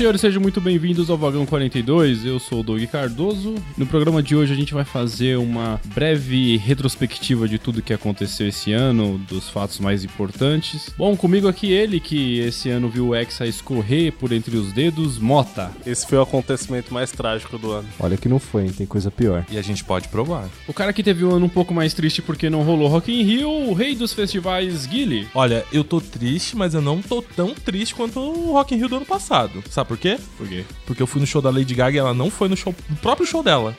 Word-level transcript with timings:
E 0.00 0.02
senhores, 0.02 0.22
sejam 0.22 0.40
muito 0.40 0.62
bem-vindos 0.62 1.10
ao 1.10 1.18
Vagão 1.18 1.44
42. 1.44 2.24
Eu 2.24 2.40
sou 2.40 2.60
o 2.60 2.62
Doug 2.62 2.82
Cardoso. 2.84 3.54
No 3.76 3.84
programa 3.86 4.22
de 4.22 4.34
hoje 4.34 4.50
a 4.50 4.56
gente 4.56 4.72
vai 4.72 4.82
fazer 4.82 5.36
uma 5.36 5.78
breve 5.94 6.56
retrospectiva 6.56 7.46
de 7.46 7.58
tudo 7.58 7.82
que 7.82 7.92
aconteceu 7.92 8.48
esse 8.48 8.72
ano, 8.72 9.18
dos 9.28 9.50
fatos 9.50 9.78
mais 9.78 10.02
importantes. 10.02 10.88
Bom, 10.96 11.14
comigo 11.14 11.46
aqui 11.46 11.70
ele 11.70 12.00
que 12.00 12.38
esse 12.38 12.70
ano 12.70 12.88
viu 12.88 13.08
o 13.08 13.14
Hexa 13.14 13.46
escorrer 13.46 14.10
por 14.14 14.32
entre 14.32 14.56
os 14.56 14.72
dedos, 14.72 15.18
Mota. 15.18 15.70
Esse 15.84 16.06
foi 16.06 16.16
o 16.16 16.22
acontecimento 16.22 16.94
mais 16.94 17.12
trágico 17.12 17.58
do 17.58 17.70
ano. 17.70 17.88
Olha 17.98 18.16
que 18.16 18.26
não 18.26 18.38
foi, 18.38 18.62
hein? 18.62 18.72
tem 18.72 18.86
coisa 18.86 19.10
pior. 19.10 19.44
E 19.50 19.58
a 19.58 19.62
gente 19.62 19.84
pode 19.84 20.08
provar. 20.08 20.48
O 20.66 20.72
cara 20.72 20.94
que 20.94 21.02
teve 21.02 21.26
um 21.26 21.34
ano 21.34 21.44
um 21.44 21.50
pouco 21.50 21.74
mais 21.74 21.92
triste 21.92 22.22
porque 22.22 22.48
não 22.48 22.62
rolou 22.62 22.88
Rock 22.88 23.12
in 23.12 23.22
Rio, 23.22 23.50
o 23.68 23.74
rei 23.74 23.94
dos 23.94 24.14
festivais, 24.14 24.86
Guile. 24.86 25.28
Olha, 25.34 25.62
eu 25.70 25.84
tô 25.84 26.00
triste, 26.00 26.56
mas 26.56 26.72
eu 26.72 26.80
não 26.80 27.02
tô 27.02 27.20
tão 27.20 27.54
triste 27.54 27.94
quanto 27.94 28.18
o 28.18 28.52
Rock 28.52 28.74
in 28.74 28.78
Rio 28.78 28.88
do 28.88 28.96
ano 28.96 29.04
passado. 29.04 29.62
Sabe 29.68 29.89
por 29.90 29.98
quê? 29.98 30.20
Por 30.38 30.46
quê? 30.46 30.64
Porque 30.86 31.02
eu 31.02 31.06
fui 31.06 31.20
no 31.20 31.26
show 31.26 31.42
da 31.42 31.50
Lady 31.50 31.74
Gaga 31.74 31.96
e 31.96 31.98
ela 31.98 32.14
não 32.14 32.30
foi 32.30 32.48
no 32.48 32.56
show, 32.56 32.72
no 32.88 32.94
próprio 32.98 33.26
show 33.26 33.42
dela. 33.42 33.76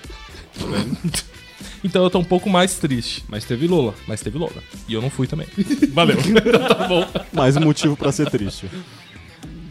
então 1.82 2.04
eu 2.04 2.10
tô 2.10 2.20
um 2.20 2.24
pouco 2.24 2.50
mais 2.50 2.78
triste. 2.78 3.24
Mas 3.30 3.46
teve 3.46 3.66
Lola. 3.66 3.96
Mas 4.06 4.20
teve 4.20 4.38
Lola. 4.38 4.62
E 4.90 4.94
eu 4.94 5.02
não 5.02 5.10
fui 5.10 5.26
também. 5.26 5.48
Valeu. 5.94 6.18
tá 6.68 6.86
bom. 6.86 7.08
Mais 7.32 7.56
um 7.56 7.62
motivo 7.62 7.96
pra 7.96 8.12
ser 8.12 8.30
triste. 8.30 8.70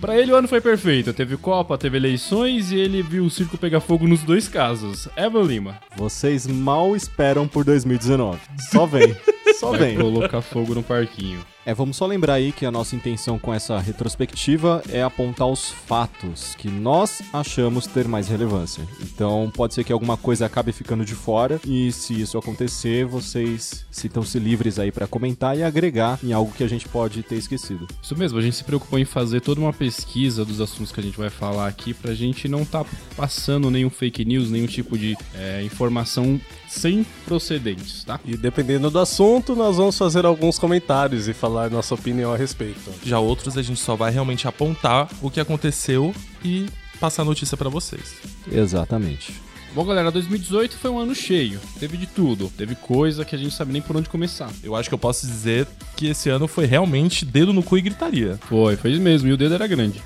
Pra 0.00 0.18
ele 0.18 0.32
o 0.32 0.34
ano 0.34 0.48
foi 0.48 0.62
perfeito. 0.62 1.12
Teve 1.12 1.36
Copa, 1.36 1.76
teve 1.76 1.98
eleições 1.98 2.72
e 2.72 2.76
ele 2.76 3.02
viu 3.02 3.26
o 3.26 3.30
circo 3.30 3.58
pegar 3.58 3.80
fogo 3.80 4.08
nos 4.08 4.22
dois 4.22 4.48
casos. 4.48 5.08
Evan 5.18 5.42
Lima. 5.42 5.78
Vocês 5.94 6.46
mal 6.46 6.96
esperam 6.96 7.46
por 7.46 7.66
2019. 7.66 8.40
Só 8.70 8.86
vem. 8.86 9.14
Só 9.60 9.72
vem. 9.72 9.96
colocar 9.96 10.40
fogo 10.40 10.74
no 10.74 10.82
parquinho. 10.82 11.44
É, 11.66 11.74
vamos 11.74 11.98
só 11.98 12.06
lembrar 12.06 12.34
aí 12.34 12.50
que 12.50 12.64
a 12.64 12.70
nossa 12.70 12.96
intenção 12.96 13.38
com 13.38 13.52
essa 13.52 13.78
retrospectiva 13.78 14.82
é 14.88 15.02
apontar 15.02 15.46
os 15.46 15.68
fatos 15.70 16.54
que 16.54 16.68
nós 16.68 17.20
achamos 17.30 17.86
ter 17.86 18.08
mais 18.08 18.28
relevância. 18.28 18.82
Então, 19.02 19.52
pode 19.54 19.74
ser 19.74 19.84
que 19.84 19.92
alguma 19.92 20.16
coisa 20.16 20.46
acabe 20.46 20.72
ficando 20.72 21.04
de 21.04 21.14
fora 21.14 21.60
e 21.66 21.92
se 21.92 22.18
isso 22.18 22.38
acontecer, 22.38 23.04
vocês 23.04 23.84
sintam-se 23.90 24.38
livres 24.38 24.78
aí 24.78 24.90
pra 24.90 25.06
comentar 25.06 25.56
e 25.56 25.62
agregar 25.62 26.18
em 26.24 26.32
algo 26.32 26.52
que 26.52 26.64
a 26.64 26.68
gente 26.68 26.88
pode 26.88 27.22
ter 27.22 27.36
esquecido. 27.36 27.86
Isso 28.02 28.16
mesmo, 28.16 28.38
a 28.38 28.42
gente 28.42 28.56
se 28.56 28.64
preocupou 28.64 28.98
em 28.98 29.04
fazer 29.04 29.42
toda 29.42 29.60
uma 29.60 29.72
pesquisa 29.72 30.46
dos 30.46 30.62
assuntos 30.62 30.90
que 30.90 31.00
a 31.00 31.02
gente 31.02 31.18
vai 31.18 31.28
falar 31.28 31.68
aqui 31.68 31.92
pra 31.92 32.14
gente 32.14 32.48
não 32.48 32.64
tá 32.64 32.86
passando 33.14 33.70
nenhum 33.70 33.90
fake 33.90 34.24
news, 34.24 34.50
nenhum 34.50 34.66
tipo 34.66 34.96
de 34.96 35.14
é, 35.34 35.62
informação 35.62 36.40
sem 36.70 37.04
procedentes, 37.24 38.04
tá? 38.04 38.20
E 38.24 38.36
dependendo 38.36 38.90
do 38.90 38.98
assunto, 38.98 39.56
nós 39.56 39.76
vamos 39.76 39.98
fazer 39.98 40.24
alguns 40.24 40.58
comentários 40.58 41.26
e 41.26 41.34
falar 41.34 41.68
nossa 41.68 41.94
opinião 41.94 42.32
a 42.32 42.36
respeito. 42.36 42.92
Já 43.04 43.18
outros 43.18 43.58
a 43.58 43.62
gente 43.62 43.80
só 43.80 43.96
vai 43.96 44.12
realmente 44.12 44.46
apontar 44.46 45.08
o 45.20 45.30
que 45.30 45.40
aconteceu 45.40 46.14
e 46.44 46.68
passar 47.00 47.22
a 47.22 47.24
notícia 47.24 47.56
pra 47.56 47.68
vocês. 47.68 48.14
Exatamente. 48.50 49.34
Bom, 49.74 49.84
galera, 49.84 50.10
2018 50.10 50.76
foi 50.76 50.90
um 50.90 50.98
ano 50.98 51.14
cheio. 51.14 51.60
Teve 51.78 51.96
de 51.96 52.06
tudo. 52.06 52.50
Teve 52.56 52.74
coisa 52.74 53.24
que 53.24 53.34
a 53.34 53.38
gente 53.38 53.54
sabe 53.54 53.72
nem 53.72 53.82
por 53.82 53.96
onde 53.96 54.08
começar. 54.08 54.50
Eu 54.62 54.74
acho 54.74 54.88
que 54.88 54.94
eu 54.94 54.98
posso 54.98 55.26
dizer 55.26 55.66
que 55.96 56.08
esse 56.08 56.28
ano 56.28 56.48
foi 56.48 56.66
realmente 56.66 57.24
dedo 57.24 57.52
no 57.52 57.62
cu 57.62 57.78
e 57.78 57.82
gritaria. 57.82 58.38
Foi, 58.48 58.76
foi 58.76 58.92
isso 58.92 59.00
mesmo. 59.00 59.28
E 59.28 59.32
o 59.32 59.36
dedo 59.36 59.54
era 59.54 59.66
grande. 59.68 60.02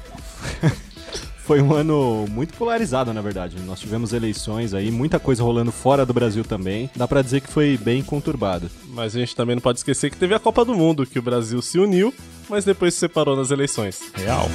Foi 1.45 1.61
um 1.61 1.75
ano 1.75 2.25
muito 2.31 2.55
polarizado, 2.55 3.13
na 3.13 3.21
verdade. 3.21 3.57
Nós 3.67 3.79
tivemos 3.79 4.15
eleições 4.15 4.73
aí, 4.73 4.91
muita 4.91 5.19
coisa 5.19 5.43
rolando 5.43 5.71
fora 5.71 6.07
do 6.07 6.15
Brasil 6.15 6.43
também. 6.43 6.91
Dá 6.97 7.07
pra 7.07 7.21
dizer 7.21 7.43
que 7.43 7.49
foi 7.49 7.77
bem 7.77 8.03
conturbado. 8.03 8.71
Mas 8.89 9.15
a 9.15 9.19
gente 9.19 9.37
também 9.37 9.55
não 9.55 9.61
pode 9.61 9.79
esquecer 9.79 10.11
que 10.11 10.17
teve 10.17 10.35
a 10.35 10.39
Copa 10.39 10.65
do 10.65 10.75
Mundo, 10.75 11.05
que 11.05 11.19
o 11.19 11.23
Brasil 11.23 11.61
se 11.61 11.79
uniu, 11.79 12.15
mas 12.49 12.65
depois 12.65 12.95
se 12.95 13.01
separou 13.01 13.37
nas 13.37 13.51
eleições. 13.51 14.01
Real. 14.15 14.49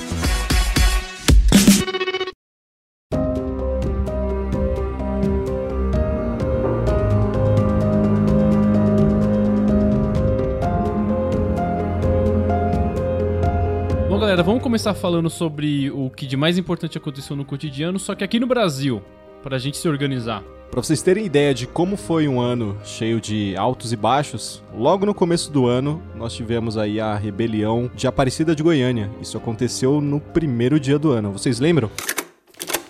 Galera, 14.39 14.44
vamos 14.44 14.63
começar 14.63 14.94
falando 14.94 15.29
sobre 15.29 15.91
o 15.91 16.09
que 16.09 16.25
de 16.25 16.38
mais 16.38 16.57
importante 16.57 16.97
aconteceu 16.97 17.35
no 17.35 17.44
cotidiano, 17.44 18.00
só 18.00 18.16
que 18.16 18.23
aqui 18.23 18.39
no 18.39 18.47
Brasil, 18.47 19.01
pra 19.44 19.57
gente 19.57 19.77
se 19.77 19.88
organizar. 19.88 20.44
Pra 20.72 20.81
vocês 20.81 21.01
terem 21.01 21.25
ideia 21.25 21.53
de 21.53 21.67
como 21.67 21.97
foi 21.97 22.27
um 22.27 22.39
ano 22.39 22.77
cheio 22.83 23.19
de 23.19 23.55
altos 23.57 23.91
e 23.91 23.97
baixos, 23.97 24.63
logo 24.73 25.05
no 25.05 25.13
começo 25.13 25.51
do 25.51 25.67
ano 25.67 26.01
nós 26.16 26.33
tivemos 26.33 26.77
aí 26.77 27.01
a 27.01 27.16
rebelião 27.16 27.91
de 27.94 28.07
Aparecida 28.07 28.55
de 28.55 28.63
Goiânia. 28.63 29.11
Isso 29.22 29.38
aconteceu 29.38 30.00
no 30.00 30.22
primeiro 30.22 30.79
dia 30.79 30.97
do 30.97 31.11
ano. 31.11 31.33
Vocês 31.33 31.59
lembram? 31.59 31.91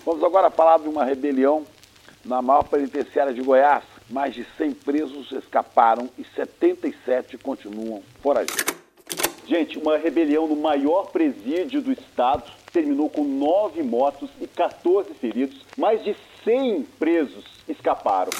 Vamos 0.06 0.22
agora 0.22 0.50
falar 0.50 0.78
de 0.78 0.88
uma 0.88 1.04
rebelião 1.04 1.64
na 2.24 2.40
maior 2.40 2.62
penitenciária 2.64 3.34
de 3.34 3.42
Goiás. 3.42 3.82
Mais 4.08 4.34
de 4.34 4.46
100 4.56 4.72
presos 4.72 5.32
escaparam 5.32 6.08
e 6.18 6.24
77 6.24 7.38
continuam 7.38 8.02
foragidos. 8.22 8.79
Gente, 9.46 9.78
uma 9.78 9.96
rebelião 9.96 10.46
no 10.46 10.56
maior 10.56 11.10
presídio 11.10 11.80
do 11.80 11.92
estado 11.92 12.44
terminou 12.72 13.10
com 13.10 13.24
nove 13.24 13.82
mortos 13.82 14.30
e 14.40 14.46
14 14.46 15.12
feridos. 15.14 15.60
Mais 15.76 16.02
de 16.04 16.14
100 16.44 16.86
presos 16.98 17.44
escaparam. 17.68 18.30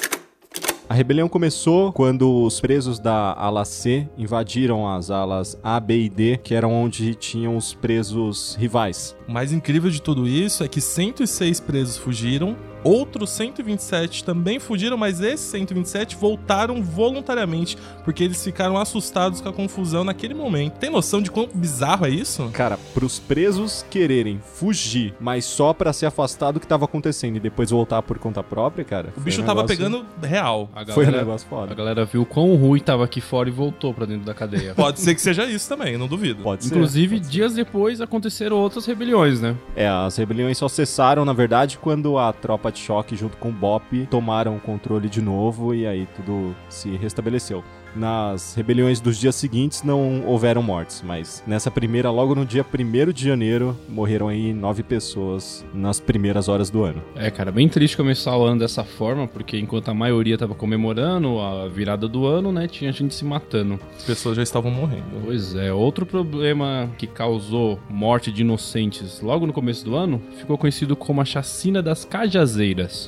A 0.91 0.93
rebelião 0.93 1.29
começou 1.29 1.93
quando 1.93 2.43
os 2.43 2.59
presos 2.59 2.99
da 2.99 3.33
ala 3.37 3.63
C 3.63 4.09
invadiram 4.17 4.85
as 4.85 5.09
alas 5.09 5.57
A, 5.63 5.79
B 5.79 6.01
e 6.01 6.09
D, 6.09 6.37
que 6.37 6.53
eram 6.53 6.73
onde 6.73 7.15
tinham 7.15 7.55
os 7.55 7.73
presos 7.73 8.55
rivais. 8.55 9.15
O 9.25 9.31
mais 9.31 9.53
incrível 9.53 9.89
de 9.89 10.01
tudo 10.01 10.27
isso 10.27 10.65
é 10.65 10.67
que 10.67 10.81
106 10.81 11.61
presos 11.61 11.95
fugiram, 11.95 12.57
outros 12.83 13.29
127 13.31 14.23
também 14.23 14.59
fugiram, 14.59 14.97
mas 14.97 15.21
esses 15.21 15.45
127 15.47 16.15
voltaram 16.15 16.81
voluntariamente, 16.81 17.77
porque 18.03 18.23
eles 18.23 18.43
ficaram 18.43 18.77
assustados 18.77 19.41
com 19.41 19.49
a 19.49 19.53
confusão 19.53 20.03
naquele 20.03 20.33
momento. 20.33 20.73
Tem 20.79 20.89
noção 20.89 21.21
de 21.21 21.29
quão 21.31 21.47
bizarro 21.53 22.05
é 22.05 22.09
isso? 22.09 22.49
Cara, 22.53 22.77
pros 22.93 23.19
presos 23.19 23.85
quererem 23.89 24.39
fugir, 24.43 25.13
mas 25.19 25.45
só 25.45 25.73
pra 25.73 25.93
se 25.93 26.05
afastar 26.05 26.51
do 26.51 26.59
que 26.59 26.67
tava 26.67 26.85
acontecendo 26.85 27.35
e 27.35 27.39
depois 27.39 27.69
voltar 27.69 28.01
por 28.01 28.17
conta 28.19 28.41
própria, 28.41 28.83
cara. 28.83 29.13
O 29.17 29.21
bicho 29.21 29.41
um 29.41 29.45
tava 29.45 29.61
negócio- 29.61 29.77
pegando 29.77 30.05
real. 30.23 30.69
A 30.75 30.85
Foi 30.85 31.03
um 31.03 31.07
galera, 31.07 31.17
negócio 31.25 31.47
a 31.47 31.49
foda. 31.49 31.75
galera 31.75 32.05
viu 32.05 32.25
quão 32.25 32.55
ruim 32.55 32.79
tava 32.79 33.03
aqui 33.03 33.21
fora 33.21 33.49
e 33.49 33.51
voltou 33.51 33.93
pra 33.93 34.05
dentro 34.05 34.25
da 34.25 34.33
cadeia. 34.33 34.73
Pode 34.75 34.99
ser 34.99 35.13
que 35.15 35.21
seja 35.21 35.45
isso 35.45 35.67
também, 35.69 35.97
não 35.97 36.07
duvido. 36.07 36.43
Pode 36.43 36.63
ser. 36.65 36.73
Inclusive, 36.73 37.17
ser. 37.23 37.29
dias 37.29 37.53
depois 37.53 38.01
aconteceram 38.01 38.57
outras 38.57 38.85
rebeliões, 38.85 39.39
né? 39.41 39.55
É, 39.75 39.87
as 39.87 40.15
rebeliões 40.17 40.57
só 40.57 40.67
cessaram, 40.67 41.23
na 41.25 41.33
verdade, 41.33 41.77
quando 41.77 42.17
a 42.17 42.31
tropa 42.33 42.70
de 42.70 42.70
choque 42.79 43.15
junto 43.15 43.37
com 43.37 43.49
o 43.49 43.53
BOP 43.53 44.07
tomaram 44.09 44.55
o 44.55 44.59
controle 44.59 45.09
de 45.09 45.21
novo 45.21 45.73
e 45.73 45.85
aí 45.85 46.07
tudo 46.15 46.55
se 46.69 46.95
restabeleceu. 46.97 47.63
Nas 47.95 48.55
rebeliões 48.55 48.99
dos 48.99 49.17
dias 49.17 49.35
seguintes 49.35 49.83
não 49.83 50.25
houveram 50.25 50.63
mortes, 50.63 51.03
mas 51.05 51.43
nessa 51.45 51.69
primeira, 51.69 52.09
logo 52.09 52.35
no 52.35 52.45
dia 52.45 52.65
1 52.65 53.11
de 53.11 53.25
janeiro, 53.25 53.77
morreram 53.89 54.27
aí 54.27 54.53
nove 54.53 54.83
pessoas 54.83 55.65
nas 55.73 55.99
primeiras 55.99 56.47
horas 56.47 56.69
do 56.69 56.83
ano. 56.83 57.01
É, 57.15 57.29
cara, 57.29 57.51
bem 57.51 57.67
triste 57.67 57.97
começar 57.97 58.35
o 58.37 58.43
ano 58.43 58.59
dessa 58.59 58.83
forma, 58.83 59.27
porque 59.27 59.57
enquanto 59.57 59.89
a 59.89 59.93
maioria 59.93 60.37
tava 60.37 60.55
comemorando 60.55 61.39
a 61.39 61.67
virada 61.67 62.07
do 62.07 62.25
ano, 62.25 62.51
né, 62.51 62.67
tinha 62.67 62.91
gente 62.91 63.13
se 63.13 63.25
matando. 63.25 63.79
As 63.95 64.03
pessoas 64.03 64.37
já 64.37 64.43
estavam 64.43 64.71
morrendo. 64.71 65.21
Pois 65.25 65.55
é, 65.55 65.71
outro 65.73 66.05
problema 66.05 66.89
que 66.97 67.07
causou 67.07 67.79
morte 67.89 68.31
de 68.31 68.41
inocentes 68.41 69.21
logo 69.21 69.45
no 69.45 69.53
começo 69.53 69.83
do 69.83 69.95
ano 69.95 70.21
ficou 70.37 70.57
conhecido 70.57 70.95
como 70.95 71.21
a 71.21 71.25
chacina 71.25 71.81
das 71.81 72.05
cajazeiras. 72.05 73.07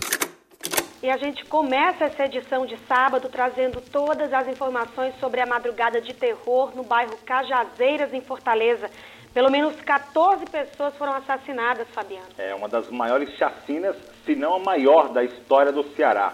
E 1.03 1.09
a 1.09 1.17
gente 1.17 1.43
começa 1.43 2.05
essa 2.05 2.23
edição 2.23 2.65
de 2.65 2.77
sábado 2.87 3.27
trazendo 3.27 3.81
todas 3.81 4.31
as 4.31 4.47
informações 4.47 5.13
sobre 5.19 5.41
a 5.41 5.45
madrugada 5.45 5.99
de 5.99 6.13
terror 6.13 6.73
no 6.73 6.81
bairro 6.81 7.17
Cajazeiras, 7.25 8.13
em 8.13 8.21
Fortaleza. 8.21 8.89
Pelo 9.33 9.51
menos 9.51 9.75
14 9.81 10.45
pessoas 10.45 10.95
foram 10.95 11.11
assassinadas, 11.11 11.89
Fabiano. 11.89 12.27
É 12.37 12.55
uma 12.55 12.69
das 12.69 12.89
maiores 12.89 13.35
chacinas, 13.35 13.97
se 14.25 14.33
não 14.33 14.55
a 14.55 14.59
maior 14.59 15.09
da 15.09 15.25
história 15.25 15.73
do 15.73 15.83
Ceará. 15.93 16.31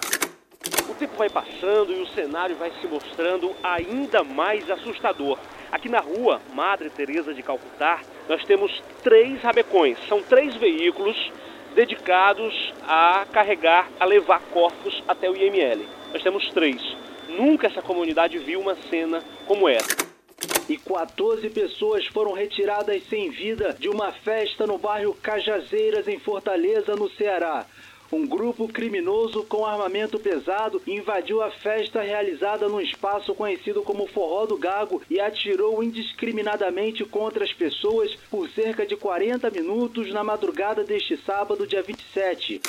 O 0.88 0.94
tempo 0.94 1.16
vai 1.18 1.32
passando 1.32 1.92
e 1.92 2.04
o 2.04 2.08
cenário 2.10 2.56
vai 2.56 2.72
se 2.80 2.86
mostrando 2.86 3.56
ainda 3.64 4.24
mais 4.24 4.70
assustador. 4.70 5.40
Aqui 5.72 5.90
na 5.90 6.00
rua 6.00 6.40
Madre 6.54 6.92
Teresa 6.92 7.34
de 7.34 7.42
Calcutá, 7.42 8.02
nós 8.28 8.46
temos 8.46 8.84
três 9.02 9.42
rabecões. 9.42 9.98
São 10.08 10.22
três 10.22 10.56
veículos 10.58 11.18
dedicados 11.80 12.74
a 12.86 13.26
carregar, 13.32 13.90
a 13.98 14.04
levar 14.04 14.42
corpos 14.52 15.02
até 15.08 15.30
o 15.30 15.36
IML. 15.36 15.88
Nós 16.12 16.22
temos 16.22 16.50
três. 16.50 16.82
Nunca 17.30 17.68
essa 17.68 17.82
comunidade 17.82 18.38
viu 18.38 18.60
uma 18.60 18.76
cena 18.90 19.24
como 19.48 19.70
essa. 19.70 19.96
E 20.68 20.78
14 20.78 21.50
pessoas 21.50 22.06
foram 22.08 22.34
retiradas 22.34 23.02
sem 23.08 23.30
vida 23.30 23.74
de 23.80 23.88
uma 23.88 24.12
festa 24.12 24.68
no 24.68 24.78
bairro 24.78 25.14
Cajazeiras, 25.24 26.06
em 26.10 26.20
Fortaleza, 26.20 26.98
no 26.98 27.10
Ceará. 27.12 27.66
Um 28.12 28.26
grupo 28.26 28.68
criminoso 28.68 29.44
com 29.44 29.66
armamento 29.66 30.20
pesado 30.20 30.82
invadiu 30.88 31.44
a 31.44 31.52
festa 31.52 32.02
realizada 32.02 32.68
num 32.68 32.82
espaço 32.82 33.36
conhecido 33.36 33.84
como 33.84 34.08
Forró 34.08 34.48
do 34.48 34.58
Gago 34.58 35.02
e 35.08 35.20
atirou 35.20 35.84
indiscriminadamente 35.84 37.06
contra 37.06 37.44
as 37.44 37.54
pessoas 37.54 38.16
por 38.32 38.50
cerca 38.50 38.84
de 38.84 38.96
40 38.96 39.52
minutos 39.52 40.12
na 40.12 40.24
madrugada 40.24 40.84
deste 40.84 41.18
sábado, 41.18 41.68
dia 41.68 41.84
27. 41.84 42.60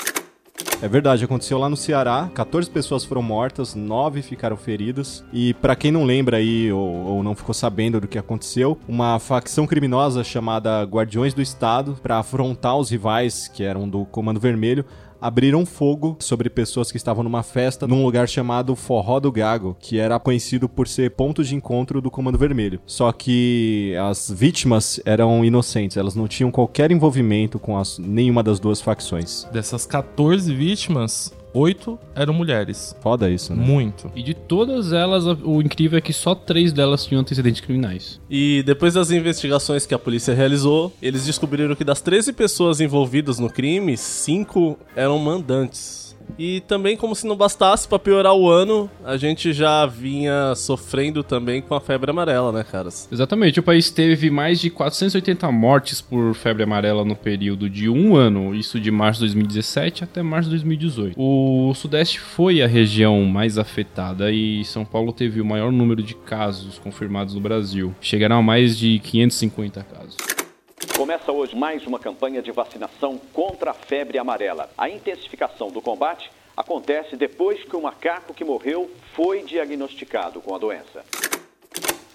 É 0.81 0.87
verdade, 0.87 1.23
aconteceu 1.23 1.57
lá 1.57 1.69
no 1.69 1.77
Ceará. 1.77 2.29
14 2.33 2.69
pessoas 2.69 3.05
foram 3.05 3.21
mortas, 3.21 3.75
9 3.75 4.21
ficaram 4.21 4.57
feridas. 4.57 5.23
E 5.31 5.53
pra 5.55 5.75
quem 5.75 5.91
não 5.91 6.03
lembra 6.03 6.37
aí 6.37 6.71
ou, 6.71 7.05
ou 7.05 7.23
não 7.23 7.35
ficou 7.35 7.53
sabendo 7.53 8.01
do 8.01 8.07
que 8.07 8.17
aconteceu, 8.17 8.77
uma 8.87 9.19
facção 9.19 9.67
criminosa 9.67 10.23
chamada 10.23 10.83
Guardiões 10.83 11.33
do 11.33 11.41
Estado, 11.41 11.97
pra 12.01 12.17
afrontar 12.17 12.77
os 12.77 12.89
rivais 12.89 13.47
que 13.47 13.63
eram 13.63 13.87
do 13.87 14.05
Comando 14.05 14.39
Vermelho, 14.39 14.85
abriram 15.21 15.65
fogo 15.65 16.17
sobre 16.19 16.49
pessoas 16.49 16.91
que 16.91 16.97
estavam 16.97 17.23
numa 17.23 17.43
festa 17.43 17.87
num 17.87 18.03
lugar 18.03 18.27
chamado 18.27 18.75
Forró 18.75 19.19
do 19.19 19.31
Gago, 19.31 19.77
que 19.79 19.99
era 19.99 20.19
conhecido 20.19 20.67
por 20.67 20.87
ser 20.87 21.11
ponto 21.11 21.43
de 21.43 21.55
encontro 21.55 22.01
do 22.01 22.09
Comando 22.09 22.37
Vermelho. 22.37 22.81
Só 22.85 23.11
que 23.11 23.95
as 24.09 24.31
vítimas 24.31 24.99
eram 25.05 25.45
inocentes, 25.45 25.97
elas 25.97 26.15
não 26.15 26.27
tinham 26.27 26.49
qualquer 26.49 26.91
envolvimento 26.91 27.59
com 27.59 27.77
as, 27.77 27.99
nenhuma 27.99 28.41
das 28.41 28.59
duas 28.59 28.81
facções. 28.81 29.47
Dessas 29.51 29.85
14 29.85 30.53
vítimas, 30.53 31.33
8 31.53 31.99
eram 32.15 32.33
mulheres. 32.33 32.95
Foda 33.01 33.29
isso, 33.29 33.55
né? 33.55 33.63
Muito. 33.63 34.11
E 34.15 34.23
de 34.23 34.33
todas 34.33 34.93
elas, 34.93 35.25
o 35.25 35.61
incrível 35.61 35.97
é 35.97 36.01
que 36.01 36.13
só 36.13 36.33
três 36.33 36.71
delas 36.71 37.05
tinham 37.05 37.21
antecedentes 37.21 37.61
criminais. 37.61 38.19
E 38.29 38.63
depois 38.65 38.93
das 38.93 39.11
investigações 39.11 39.85
que 39.85 39.93
a 39.93 39.99
polícia 39.99 40.33
realizou, 40.33 40.93
eles 41.01 41.25
descobriram 41.25 41.75
que 41.75 41.83
das 41.83 42.01
13 42.01 42.33
pessoas 42.33 42.79
envolvidas 42.79 43.39
no 43.39 43.49
crime, 43.49 43.97
5 43.97 44.77
eram 44.95 45.17
mandantes. 45.19 46.10
E 46.37 46.61
também, 46.61 46.97
como 46.97 47.15
se 47.15 47.27
não 47.27 47.35
bastasse, 47.35 47.87
pra 47.87 47.99
piorar 47.99 48.33
o 48.33 48.49
ano, 48.49 48.89
a 49.03 49.17
gente 49.17 49.53
já 49.53 49.85
vinha 49.85 50.53
sofrendo 50.55 51.23
também 51.23 51.61
com 51.61 51.75
a 51.75 51.81
febre 51.81 52.11
amarela, 52.11 52.51
né, 52.51 52.63
caras? 52.63 53.07
Exatamente, 53.11 53.59
o 53.59 53.63
país 53.63 53.89
teve 53.89 54.29
mais 54.29 54.59
de 54.59 54.69
480 54.69 55.51
mortes 55.51 56.01
por 56.01 56.33
febre 56.33 56.63
amarela 56.63 57.05
no 57.05 57.15
período 57.15 57.69
de 57.69 57.89
um 57.89 58.15
ano, 58.15 58.55
isso 58.55 58.79
de 58.79 58.91
março 58.91 59.19
de 59.19 59.27
2017 59.27 60.03
até 60.03 60.23
março 60.23 60.49
de 60.49 60.55
2018. 60.55 61.15
O 61.17 61.73
Sudeste 61.75 62.19
foi 62.19 62.61
a 62.61 62.67
região 62.67 63.23
mais 63.25 63.57
afetada 63.57 64.31
e 64.31 64.63
São 64.65 64.85
Paulo 64.85 65.13
teve 65.13 65.41
o 65.41 65.45
maior 65.45 65.71
número 65.71 66.01
de 66.01 66.15
casos 66.15 66.79
confirmados 66.79 67.35
no 67.35 67.41
Brasil. 67.41 67.93
Chegaram 68.01 68.37
a 68.37 68.41
mais 68.41 68.77
de 68.77 68.99
550 68.99 69.83
casos. 69.83 70.40
Começa 70.87 71.31
hoje 71.31 71.55
mais 71.55 71.85
uma 71.85 71.99
campanha 71.99 72.41
de 72.41 72.51
vacinação 72.51 73.17
contra 73.31 73.69
a 73.69 73.73
febre 73.73 74.17
amarela. 74.17 74.69
A 74.75 74.89
intensificação 74.89 75.69
do 75.69 75.79
combate 75.79 76.31
acontece 76.57 77.15
depois 77.15 77.63
que 77.63 77.75
o 77.75 77.81
macaco 77.81 78.33
que 78.33 78.43
morreu 78.43 78.89
foi 79.13 79.43
diagnosticado 79.43 80.41
com 80.41 80.55
a 80.55 80.57
doença. 80.57 81.05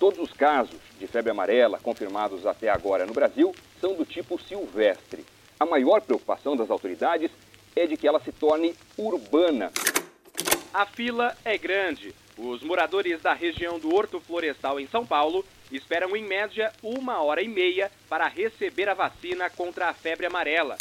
Todos 0.00 0.18
os 0.18 0.32
casos 0.32 0.80
de 0.98 1.06
febre 1.06 1.30
amarela 1.30 1.78
confirmados 1.78 2.44
até 2.44 2.68
agora 2.68 3.06
no 3.06 3.14
Brasil 3.14 3.54
são 3.80 3.94
do 3.94 4.04
tipo 4.04 4.38
silvestre. 4.42 5.24
A 5.60 5.64
maior 5.64 6.00
preocupação 6.00 6.56
das 6.56 6.68
autoridades 6.68 7.30
é 7.74 7.86
de 7.86 7.96
que 7.96 8.06
ela 8.06 8.20
se 8.20 8.32
torne 8.32 8.74
urbana. 8.98 9.70
A 10.74 10.84
fila 10.84 11.36
é 11.44 11.56
grande. 11.56 12.12
Os 12.36 12.62
moradores 12.62 13.22
da 13.22 13.32
região 13.32 13.78
do 13.78 13.94
Horto 13.94 14.20
Florestal 14.20 14.80
em 14.80 14.88
São 14.88 15.06
Paulo 15.06 15.44
esperam 15.72 16.16
em 16.16 16.24
média 16.24 16.72
uma 16.82 17.22
hora 17.22 17.42
e 17.42 17.48
meia 17.48 17.90
para 18.08 18.28
receber 18.28 18.88
a 18.88 18.94
vacina 18.94 19.50
contra 19.50 19.88
a 19.88 19.94
febre 19.94 20.26
amarela. 20.26 20.76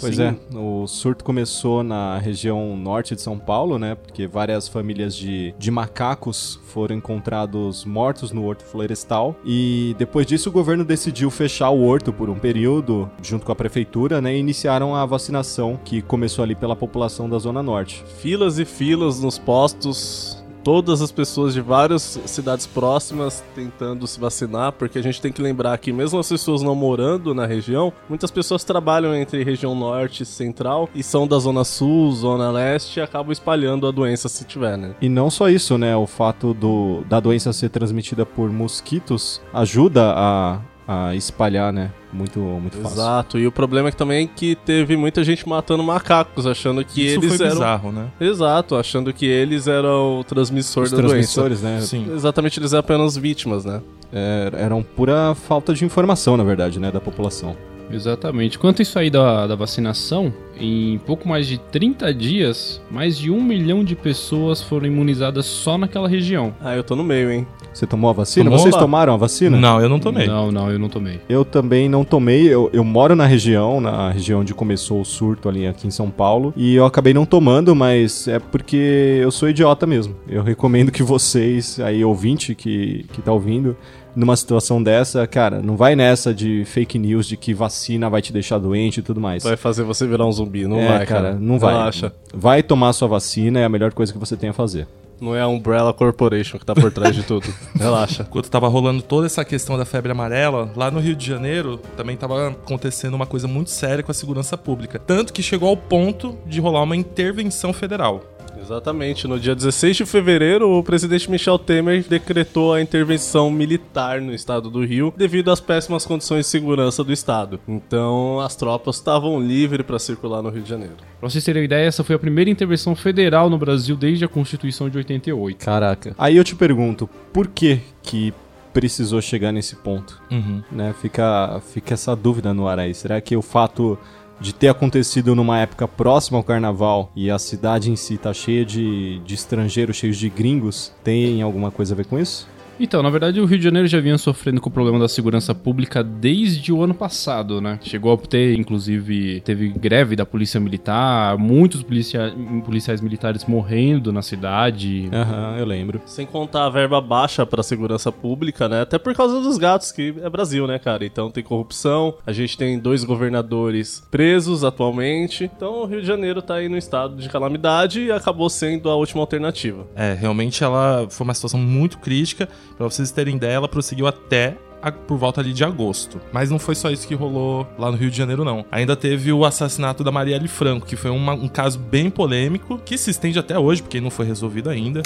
Pois 0.00 0.16
Sim. 0.16 0.22
é, 0.22 0.56
o 0.56 0.86
surto 0.86 1.22
começou 1.22 1.82
na 1.82 2.16
região 2.16 2.74
norte 2.74 3.14
de 3.14 3.20
São 3.20 3.38
Paulo, 3.38 3.78
né? 3.78 3.94
Porque 3.94 4.26
várias 4.26 4.66
famílias 4.66 5.14
de, 5.14 5.54
de 5.58 5.70
macacos 5.70 6.58
foram 6.68 6.96
encontrados 6.96 7.84
mortos 7.84 8.32
no 8.32 8.46
horto 8.46 8.64
florestal. 8.64 9.36
E 9.44 9.94
depois 9.98 10.26
disso, 10.26 10.48
o 10.48 10.52
governo 10.52 10.84
decidiu 10.84 11.30
fechar 11.30 11.68
o 11.68 11.82
horto 11.82 12.12
por 12.12 12.30
um 12.30 12.38
período, 12.38 13.10
junto 13.22 13.44
com 13.44 13.52
a 13.52 13.56
prefeitura, 13.56 14.22
né? 14.22 14.34
E 14.34 14.38
iniciaram 14.38 14.96
a 14.96 15.04
vacinação, 15.04 15.78
que 15.84 16.00
começou 16.00 16.42
ali 16.42 16.54
pela 16.54 16.74
população 16.74 17.28
da 17.28 17.38
Zona 17.38 17.62
Norte. 17.62 18.02
Filas 18.20 18.58
e 18.58 18.64
filas 18.64 19.20
nos 19.20 19.38
postos, 19.38 20.39
todas 20.62 21.02
as 21.02 21.10
pessoas 21.12 21.54
de 21.54 21.60
várias 21.60 22.20
cidades 22.26 22.66
próximas 22.66 23.42
tentando 23.54 24.06
se 24.06 24.18
vacinar, 24.20 24.72
porque 24.72 24.98
a 24.98 25.02
gente 25.02 25.20
tem 25.20 25.32
que 25.32 25.42
lembrar 25.42 25.76
que 25.78 25.92
mesmo 25.92 26.18
as 26.18 26.28
pessoas 26.28 26.62
não 26.62 26.74
morando 26.74 27.34
na 27.34 27.46
região, 27.46 27.92
muitas 28.08 28.30
pessoas 28.30 28.64
trabalham 28.64 29.14
entre 29.14 29.42
região 29.42 29.74
norte 29.74 30.22
e 30.22 30.26
central 30.26 30.88
e 30.94 31.02
são 31.02 31.26
da 31.26 31.38
zona 31.38 31.64
sul, 31.64 32.12
zona 32.12 32.50
leste 32.50 32.98
e 32.98 33.02
acabam 33.02 33.32
espalhando 33.32 33.86
a 33.86 33.90
doença 33.90 34.28
se 34.28 34.44
tiver, 34.44 34.76
né? 34.76 34.94
E 35.00 35.08
não 35.08 35.30
só 35.30 35.48
isso, 35.48 35.76
né? 35.78 35.96
O 35.96 36.06
fato 36.06 36.54
do, 36.54 37.02
da 37.08 37.20
doença 37.20 37.52
ser 37.52 37.70
transmitida 37.70 38.24
por 38.26 38.50
mosquitos 38.50 39.40
ajuda 39.52 40.12
a, 40.14 40.60
a 40.92 41.14
espalhar, 41.14 41.72
né? 41.72 41.92
Muito, 42.12 42.40
muito 42.40 42.76
fácil. 42.78 42.96
Exato, 42.98 43.38
e 43.38 43.46
o 43.46 43.52
problema 43.52 43.88
é 43.88 43.92
que 43.92 43.96
também 43.96 44.26
que 44.26 44.56
teve 44.56 44.96
muita 44.96 45.22
gente 45.22 45.48
matando 45.48 45.84
macacos, 45.84 46.48
achando 46.48 46.84
que 46.84 47.06
Isso 47.06 47.20
eles 47.20 47.36
foi 47.36 47.46
eram. 47.46 47.56
bizarro, 47.56 47.92
né? 47.92 48.08
Exato, 48.20 48.74
achando 48.74 49.12
que 49.12 49.24
eles 49.24 49.68
eram 49.68 50.18
o 50.18 50.24
transmissor 50.24 50.82
Os 50.82 50.90
da 50.90 50.96
transmissores, 50.96 51.62
né? 51.62 51.74
doença. 51.74 51.86
Sim. 51.86 52.12
Exatamente, 52.12 52.58
eles 52.58 52.72
eram 52.72 52.80
apenas 52.80 53.16
vítimas, 53.16 53.64
né? 53.64 53.80
É, 54.12 54.50
eram 54.54 54.82
pura 54.82 55.32
falta 55.36 55.72
de 55.72 55.84
informação, 55.84 56.36
na 56.36 56.42
verdade, 56.42 56.80
né? 56.80 56.90
Da 56.90 57.00
população. 57.00 57.56
Exatamente. 57.92 58.58
Quanto 58.58 58.80
a 58.80 58.82
isso 58.82 58.98
aí 58.98 59.10
da, 59.10 59.46
da 59.46 59.54
vacinação, 59.54 60.32
em 60.58 60.98
pouco 60.98 61.28
mais 61.28 61.46
de 61.46 61.58
30 61.58 62.12
dias, 62.14 62.80
mais 62.90 63.16
de 63.16 63.30
um 63.30 63.40
milhão 63.42 63.84
de 63.84 63.94
pessoas 63.96 64.62
foram 64.62 64.86
imunizadas 64.86 65.46
só 65.46 65.76
naquela 65.76 66.08
região. 66.08 66.54
Ah, 66.60 66.74
eu 66.76 66.84
tô 66.84 66.94
no 66.94 67.02
meio, 67.04 67.30
hein? 67.30 67.46
Você 67.72 67.86
tomou 67.86 68.10
a 68.10 68.12
vacina? 68.12 68.44
Tomou 68.44 68.58
Vocês 68.58 68.74
lá? 68.74 68.80
tomaram 68.80 69.14
a 69.14 69.16
vacina? 69.16 69.58
Não, 69.58 69.80
eu 69.80 69.88
não 69.88 69.98
tomei. 69.98 70.26
Não, 70.26 70.50
não, 70.50 70.70
eu 70.70 70.78
não 70.78 70.88
tomei. 70.88 71.20
Eu 71.28 71.44
também 71.44 71.88
não 71.88 72.04
tomei. 72.04 72.46
Eu, 72.48 72.68
eu 72.72 72.82
moro 72.82 73.14
na 73.14 73.26
região, 73.26 73.80
na 73.80 74.10
região 74.10 74.40
onde 74.40 74.52
começou 74.52 75.00
o 75.00 75.04
surto 75.04 75.48
ali 75.48 75.66
aqui 75.66 75.86
em 75.86 75.90
São 75.90 76.10
Paulo. 76.10 76.52
E 76.56 76.74
eu 76.74 76.84
acabei 76.84 77.14
não 77.14 77.24
tomando, 77.24 77.74
mas 77.74 78.26
é 78.26 78.38
porque 78.38 79.18
eu 79.22 79.30
sou 79.30 79.48
idiota 79.48 79.86
mesmo. 79.86 80.16
Eu 80.28 80.42
recomendo 80.42 80.90
que 80.90 81.02
vocês, 81.02 81.78
aí, 81.80 82.04
ouvinte 82.04 82.54
que, 82.54 83.06
que 83.12 83.22
tá 83.22 83.32
ouvindo, 83.32 83.76
numa 84.14 84.36
situação 84.36 84.82
dessa, 84.82 85.26
cara, 85.26 85.62
não 85.62 85.76
vai 85.76 85.94
nessa 85.94 86.34
de 86.34 86.64
fake 86.64 86.98
news 86.98 87.26
de 87.26 87.36
que 87.36 87.54
vacina 87.54 88.10
vai 88.10 88.20
te 88.20 88.32
deixar 88.32 88.58
doente 88.58 88.98
e 88.98 89.02
tudo 89.02 89.20
mais. 89.20 89.42
Vai 89.42 89.56
fazer 89.56 89.84
você 89.84 90.06
virar 90.06 90.26
um 90.26 90.32
zumbi, 90.32 90.66
não 90.66 90.80
é, 90.80 90.88
vai, 90.88 91.06
cara. 91.06 91.34
Não 91.34 91.58
vai. 91.58 91.74
Relaxa. 91.74 92.12
Vai 92.34 92.62
tomar 92.62 92.92
sua 92.92 93.08
vacina, 93.08 93.60
é 93.60 93.64
a 93.64 93.68
melhor 93.68 93.92
coisa 93.92 94.12
que 94.12 94.18
você 94.18 94.36
tem 94.36 94.50
a 94.50 94.52
fazer. 94.52 94.86
Não 95.20 95.36
é 95.36 95.40
a 95.40 95.48
Umbrella 95.48 95.92
Corporation 95.92 96.58
que 96.58 96.64
tá 96.64 96.74
por 96.74 96.90
trás 96.90 97.14
de 97.14 97.22
tudo. 97.22 97.46
Relaxa. 97.76 98.26
Enquanto 98.28 98.50
tava 98.50 98.68
rolando 98.68 99.02
toda 99.02 99.26
essa 99.26 99.44
questão 99.44 99.76
da 99.76 99.84
febre 99.84 100.12
amarela, 100.12 100.72
lá 100.74 100.90
no 100.90 100.98
Rio 100.98 101.14
de 101.14 101.26
Janeiro 101.26 101.78
também 101.96 102.16
tava 102.16 102.48
acontecendo 102.48 103.14
uma 103.14 103.26
coisa 103.26 103.46
muito 103.46 103.70
séria 103.70 104.02
com 104.02 104.10
a 104.10 104.14
segurança 104.14 104.56
pública. 104.56 104.98
Tanto 104.98 105.32
que 105.32 105.42
chegou 105.42 105.68
ao 105.68 105.76
ponto 105.76 106.38
de 106.46 106.60
rolar 106.60 106.82
uma 106.82 106.96
intervenção 106.96 107.72
federal. 107.72 108.24
Exatamente. 108.58 109.26
No 109.26 109.38
dia 109.38 109.54
16 109.54 109.98
de 109.98 110.06
fevereiro, 110.06 110.70
o 110.70 110.82
presidente 110.82 111.30
Michel 111.30 111.58
Temer 111.58 112.04
decretou 112.08 112.74
a 112.74 112.80
intervenção 112.80 113.50
militar 113.50 114.20
no 114.20 114.32
estado 114.32 114.70
do 114.70 114.84
Rio 114.84 115.12
devido 115.16 115.50
às 115.50 115.60
péssimas 115.60 116.06
condições 116.06 116.46
de 116.46 116.50
segurança 116.50 117.02
do 117.04 117.12
estado. 117.12 117.60
Então, 117.66 118.40
as 118.40 118.56
tropas 118.56 118.96
estavam 118.96 119.40
livres 119.40 119.84
para 119.84 119.98
circular 119.98 120.42
no 120.42 120.50
Rio 120.50 120.62
de 120.62 120.68
Janeiro. 120.68 120.96
Pra 121.18 121.28
vocês 121.28 121.44
terem 121.44 121.62
uma 121.62 121.66
ideia, 121.66 121.86
essa 121.86 122.04
foi 122.04 122.16
a 122.16 122.18
primeira 122.18 122.50
intervenção 122.50 122.94
federal 122.94 123.50
no 123.50 123.58
Brasil 123.58 123.96
desde 123.96 124.24
a 124.24 124.28
Constituição 124.28 124.88
de 124.88 124.96
88. 124.98 125.64
Caraca. 125.64 126.14
Aí 126.18 126.36
eu 126.36 126.44
te 126.44 126.54
pergunto, 126.54 127.08
por 127.32 127.48
que 127.48 127.80
que 128.02 128.32
precisou 128.72 129.20
chegar 129.20 129.52
nesse 129.52 129.76
ponto? 129.76 130.20
Uhum. 130.30 130.62
né? 130.70 130.94
Fica, 131.00 131.60
fica 131.72 131.94
essa 131.94 132.14
dúvida 132.14 132.54
no 132.54 132.68
ar 132.68 132.78
aí. 132.78 132.94
Será 132.94 133.20
que 133.20 133.36
o 133.36 133.42
fato 133.42 133.98
de 134.40 134.54
ter 134.54 134.68
acontecido 134.68 135.34
numa 135.34 135.58
época 135.58 135.86
próxima 135.86 136.38
ao 136.38 136.44
carnaval 136.44 137.12
e 137.14 137.30
a 137.30 137.38
cidade 137.38 137.90
em 137.90 137.96
si 137.96 138.16
tá 138.16 138.32
cheia 138.32 138.64
de, 138.64 139.18
de 139.20 139.34
estrangeiros, 139.34 139.96
cheios 139.96 140.16
de 140.16 140.30
gringos, 140.30 140.92
tem 141.04 141.42
alguma 141.42 141.70
coisa 141.70 141.94
a 141.94 141.96
ver 141.96 142.06
com 142.06 142.18
isso? 142.18 142.48
Então, 142.82 143.02
na 143.02 143.10
verdade, 143.10 143.38
o 143.42 143.44
Rio 143.44 143.58
de 143.58 143.64
Janeiro 143.64 143.86
já 143.86 144.00
vinha 144.00 144.16
sofrendo 144.16 144.58
com 144.58 144.70
o 144.70 144.72
problema 144.72 144.98
da 144.98 145.06
segurança 145.06 145.54
pública 145.54 146.02
desde 146.02 146.72
o 146.72 146.82
ano 146.82 146.94
passado, 146.94 147.60
né? 147.60 147.78
Chegou 147.82 148.10
a 148.14 148.16
ter, 148.16 148.58
inclusive, 148.58 149.42
teve 149.42 149.68
greve 149.68 150.16
da 150.16 150.24
polícia 150.24 150.58
militar, 150.58 151.36
muitos 151.36 151.82
policia 151.82 152.34
policiais 152.64 153.02
militares 153.02 153.44
morrendo 153.44 154.10
na 154.12 154.22
cidade. 154.22 155.10
Aham, 155.12 155.56
eu 155.58 155.66
lembro. 155.66 156.00
Sem 156.06 156.24
contar 156.24 156.64
a 156.64 156.70
verba 156.70 157.02
baixa 157.02 157.44
para 157.44 157.62
segurança 157.62 158.10
pública, 158.10 158.66
né? 158.66 158.80
Até 158.80 158.98
por 158.98 159.14
causa 159.14 159.40
dos 159.42 159.58
gatos, 159.58 159.92
que 159.92 160.14
é 160.22 160.30
Brasil, 160.30 160.66
né, 160.66 160.78
cara? 160.78 161.04
Então 161.04 161.30
tem 161.30 161.44
corrupção, 161.44 162.14
a 162.26 162.32
gente 162.32 162.56
tem 162.56 162.78
dois 162.78 163.04
governadores 163.04 164.02
presos 164.10 164.64
atualmente. 164.64 165.50
Então 165.54 165.82
o 165.82 165.84
Rio 165.84 166.00
de 166.00 166.06
Janeiro 166.06 166.40
tá 166.40 166.54
aí 166.54 166.68
no 166.68 166.78
estado 166.78 167.16
de 167.16 167.28
calamidade 167.28 168.00
e 168.00 168.10
acabou 168.10 168.48
sendo 168.48 168.88
a 168.88 168.96
última 168.96 169.20
alternativa. 169.20 169.86
É, 169.94 170.14
realmente 170.14 170.64
ela 170.64 171.06
foi 171.10 171.24
uma 171.24 171.34
situação 171.34 171.60
muito 171.60 171.98
crítica. 171.98 172.48
Pra 172.76 172.86
vocês 172.88 173.10
terem 173.10 173.36
ideia, 173.36 173.52
ela 173.54 173.68
prosseguiu 173.68 174.06
até 174.06 174.56
a- 174.82 174.90
por 174.90 175.18
volta 175.18 175.40
ali 175.40 175.52
de 175.52 175.62
agosto. 175.62 176.20
Mas 176.32 176.50
não 176.50 176.58
foi 176.58 176.74
só 176.74 176.90
isso 176.90 177.06
que 177.06 177.14
rolou 177.14 177.66
lá 177.78 177.90
no 177.90 177.96
Rio 177.96 178.10
de 178.10 178.16
Janeiro, 178.16 178.44
não. 178.44 178.64
Ainda 178.70 178.96
teve 178.96 179.32
o 179.32 179.44
assassinato 179.44 180.02
da 180.02 180.10
Marielle 180.10 180.48
Franco, 180.48 180.86
que 180.86 180.96
foi 180.96 181.10
uma- 181.10 181.34
um 181.34 181.48
caso 181.48 181.78
bem 181.78 182.08
polêmico, 182.10 182.78
que 182.78 182.96
se 182.96 183.10
estende 183.10 183.38
até 183.38 183.58
hoje, 183.58 183.82
porque 183.82 184.00
não 184.00 184.10
foi 184.10 184.24
resolvido 184.26 184.70
ainda. 184.70 185.02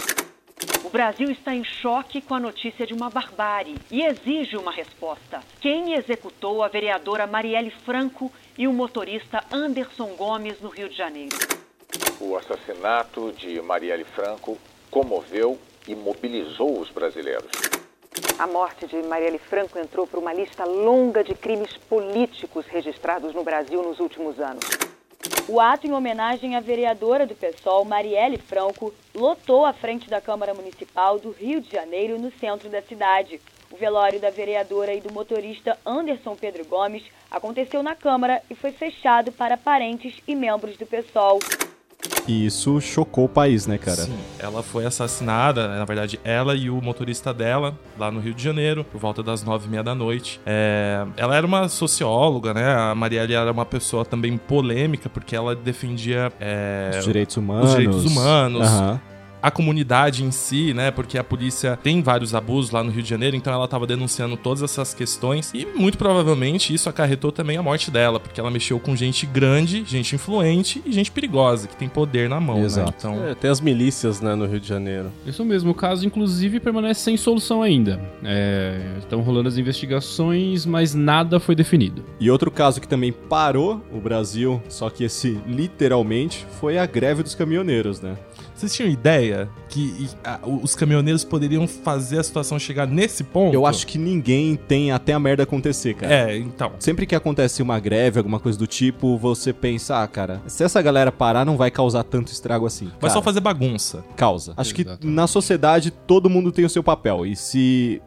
O 0.85 0.89
Brasil 0.95 1.29
está 1.29 1.53
em 1.53 1.65
choque 1.65 2.21
com 2.21 2.35
a 2.37 2.41
notícia 2.41 2.87
de 2.87 2.95
uma 2.95 3.11
barbárie 3.11 3.75
e 3.91 4.03
exige 4.05 4.57
uma 4.57 4.71
resposta. 4.71 5.41
Quem 5.61 5.95
executou 5.95 6.63
a 6.63 6.69
vereadora 6.69 7.27
Marielle 7.27 7.73
Franco 7.85 8.31
e 8.57 8.69
o 8.69 8.73
motorista 8.73 9.43
Anderson 9.53 10.11
Gomes 10.17 10.61
no 10.61 10.69
Rio 10.69 10.89
de 10.89 10.97
Janeiro? 10.97 11.37
O 12.21 12.37
assassinato 12.37 13.33
de 13.37 13.61
Marielle 13.61 14.05
Franco 14.05 14.57
comoveu 14.89 15.59
e 15.87 15.95
mobilizou 15.95 16.81
os 16.81 16.91
brasileiros. 16.91 17.51
A 18.39 18.47
morte 18.47 18.87
de 18.87 19.03
Marielle 19.03 19.39
Franco 19.39 19.79
entrou 19.79 20.07
para 20.07 20.21
uma 20.21 20.33
lista 20.33 20.65
longa 20.65 21.23
de 21.23 21.35
crimes 21.35 21.77
políticos 21.89 22.67
registrados 22.67 23.35
no 23.35 23.45
Brasil 23.45 23.83
nos 23.83 24.01
últimos 24.01 24.39
anos. 24.41 24.65
O 25.49 25.61
ato 25.61 25.87
em 25.87 25.93
homenagem 25.93 26.57
à 26.57 26.61
vereadora 26.61 27.27
do 27.27 27.35
PSOL, 27.35 27.85
Marielle 27.85 28.39
Franco, 28.39 28.95
lotou 29.15 29.65
a 29.65 29.73
frente 29.73 30.09
da 30.09 30.21
Câmara 30.21 30.55
Municipal 30.55 31.19
do 31.19 31.31
Rio 31.31 31.61
de 31.61 31.71
Janeiro, 31.71 32.19
no 32.19 32.33
centro 32.39 32.69
da 32.69 32.83
cidade. 32.83 33.41
O 33.71 33.77
velório 33.77 34.21
da 34.21 34.31
vereadora 34.31 34.95
e 34.95 35.01
do 35.01 35.13
motorista 35.13 35.79
Anderson 35.85 36.37
Pedro 36.37 36.65
Gomes 36.65 37.03
aconteceu 37.31 37.83
na 37.83 37.95
Câmara 37.95 38.43
e 38.49 38.55
foi 38.55 38.73
fechado 38.73 39.33
para 39.33 39.57
parentes 39.57 40.15
e 40.27 40.35
membros 40.35 40.77
do 40.77 40.87
PSOL. 40.87 41.39
E 42.27 42.47
isso 42.47 42.81
chocou 42.81 43.27
o 43.27 43.29
país, 43.29 43.67
né, 43.67 43.77
cara? 43.77 43.99
Sim, 44.03 44.17
ela 44.39 44.63
foi 44.63 44.87
assassinada, 44.87 45.69
né, 45.69 45.79
na 45.79 45.85
verdade, 45.85 46.19
ela 46.25 46.55
e 46.55 46.71
o 46.71 46.81
motorista 46.81 47.35
dela, 47.35 47.77
lá 47.99 48.11
no 48.11 48.19
Rio 48.21 48.33
de 48.35 48.43
Janeiro, 48.43 48.85
por 48.85 48.99
volta 48.99 49.23
das 49.23 49.43
nove 49.43 49.67
e 49.67 49.71
meia 49.71 49.83
da 49.83 49.95
noite. 49.95 50.41
É, 50.47 51.05
ela 51.17 51.37
era 51.37 51.47
uma 51.47 51.69
socióloga, 51.69 52.55
né? 52.55 52.75
A 52.75 52.95
Marielle 52.95 53.35
era 53.35 53.53
uma 53.53 53.67
pessoa 53.67 54.05
também 54.05 54.37
polêmica, 54.39 55.09
porque 55.09 55.37
ela 55.37 55.55
defendia 55.55 56.33
é, 56.41 56.97
Os 56.99 57.05
direitos 57.05 57.37
humanos. 57.37 57.71
os 57.71 57.77
direitos 57.77 58.05
humanos. 58.05 58.63
Aham. 58.67 59.01
A 59.45 59.51
comunidade 59.51 60.25
em 60.25 60.31
si, 60.31 60.73
né? 60.73 60.91
Porque 60.91 61.19
a 61.19 61.23
polícia 61.23 61.79
tem 61.83 62.01
vários 62.01 62.35
abusos 62.35 62.71
lá 62.71 62.83
no 62.83 62.91
Rio 62.91 63.03
de 63.03 63.11
Janeiro, 63.11 63.37
então 63.37 63.53
ela 63.53 63.67
estava 63.67 63.87
denunciando 63.87 64.39
todas 64.39 64.63
essas 64.63 64.95
questões. 64.95 65.53
E 65.53 65.67
muito 65.67 65.99
provavelmente 65.99 66.73
isso 66.73 66.89
acarretou 66.89 67.31
também 67.31 67.59
a 67.59 67.63
morte 67.63 67.91
dela, 67.91 68.19
porque 68.19 68.41
ela 68.41 68.51
mexeu 68.51 68.81
com 68.81 68.97
gente 68.97 69.27
grande, 69.27 69.85
gente 69.85 70.15
influente 70.15 70.83
e 70.87 70.91
gente 70.91 71.11
perigosa, 71.11 71.69
que 71.69 71.77
tem 71.77 71.91
poder 71.91 72.27
na 72.27 72.41
mão, 72.41 72.65
Exato. 72.65 72.91
né? 72.91 72.95
Então, 72.99 73.29
É, 73.29 73.35
tem 73.35 73.51
as 73.51 73.61
milícias, 73.61 74.23
né, 74.23 74.35
no 74.35 74.47
Rio 74.47 74.59
de 74.59 74.67
Janeiro. 74.67 75.13
Isso 75.27 75.45
mesmo, 75.45 75.73
o 75.73 75.75
caso 75.75 76.07
inclusive 76.07 76.59
permanece 76.59 77.01
sem 77.01 77.17
solução 77.19 77.63
ainda. 77.63 78.01
É, 78.25 78.95
estão 78.99 79.21
rolando 79.21 79.51
as 79.51 79.59
investigações, 79.59 80.65
mas 80.65 80.95
nada 80.95 81.39
foi 81.39 81.55
definido. 81.55 82.03
E 82.19 82.31
outro 82.31 82.51
caso 82.51 82.81
que 82.81 82.89
também 82.89 83.13
parou 83.13 83.85
o 83.93 84.01
Brasil, 84.01 84.63
só 84.71 84.89
que 84.89 85.05
esse 85.05 85.39
literalmente, 85.47 86.47
foi 86.61 86.79
a 86.79 86.87
greve 86.87 87.23
dos 87.23 87.35
caminhoneiros, 87.35 88.01
né? 88.01 88.17
Vocês 88.55 88.75
tinham 88.75 88.89
ideia 88.89 89.49
que 89.69 89.81
e, 89.81 90.09
a, 90.25 90.39
os 90.45 90.75
caminhoneiros 90.75 91.25
poderiam 91.25 91.67
fazer 91.67 92.19
a 92.19 92.23
situação 92.23 92.59
chegar 92.59 92.87
nesse 92.87 93.25
ponto? 93.25 93.53
Eu 93.53 93.67
acho 93.67 93.87
que 93.87 93.99
ninguém 93.99 94.57
tem 94.57 94.93
até 94.93 95.13
a 95.13 95.19
merda 95.19 95.43
acontecer, 95.43 95.95
cara. 95.95 96.31
É, 96.31 96.39
então. 96.39 96.73
Sempre 96.79 97.07
que 97.07 97.15
acontece 97.15 97.63
uma 97.63 97.79
greve, 97.81 98.19
alguma 98.19 98.39
coisa 98.39 98.59
do 98.59 98.67
tipo, 98.67 99.19
você 99.19 99.53
pensa, 99.53 100.03
ah, 100.03 100.07
cara, 100.07 100.41
se 100.47 100.63
essa 100.63 100.81
galera 100.81 101.11
parar, 101.11 101.45
não 101.45 101.57
vai 101.57 101.71
causar 101.71 102.05
tanto 102.05 102.33
estrago 102.33 102.67
assim. 102.67 102.87
Vai 102.87 103.01
Cara, 103.01 103.13
só 103.15 103.23
fazer 103.23 103.41
bagunça. 103.41 104.05
Causa. 104.17 104.55
Acho 104.57 104.75
que 104.75 104.87
na 105.03 105.27
sociedade 105.27 105.91
todo 105.91 106.31
mundo 106.31 106.53
tem 106.53 106.65
o 106.65 106.71
seu 106.71 106.83
papel. 106.83 107.27
E 107.27 107.35
se 107.35 108.01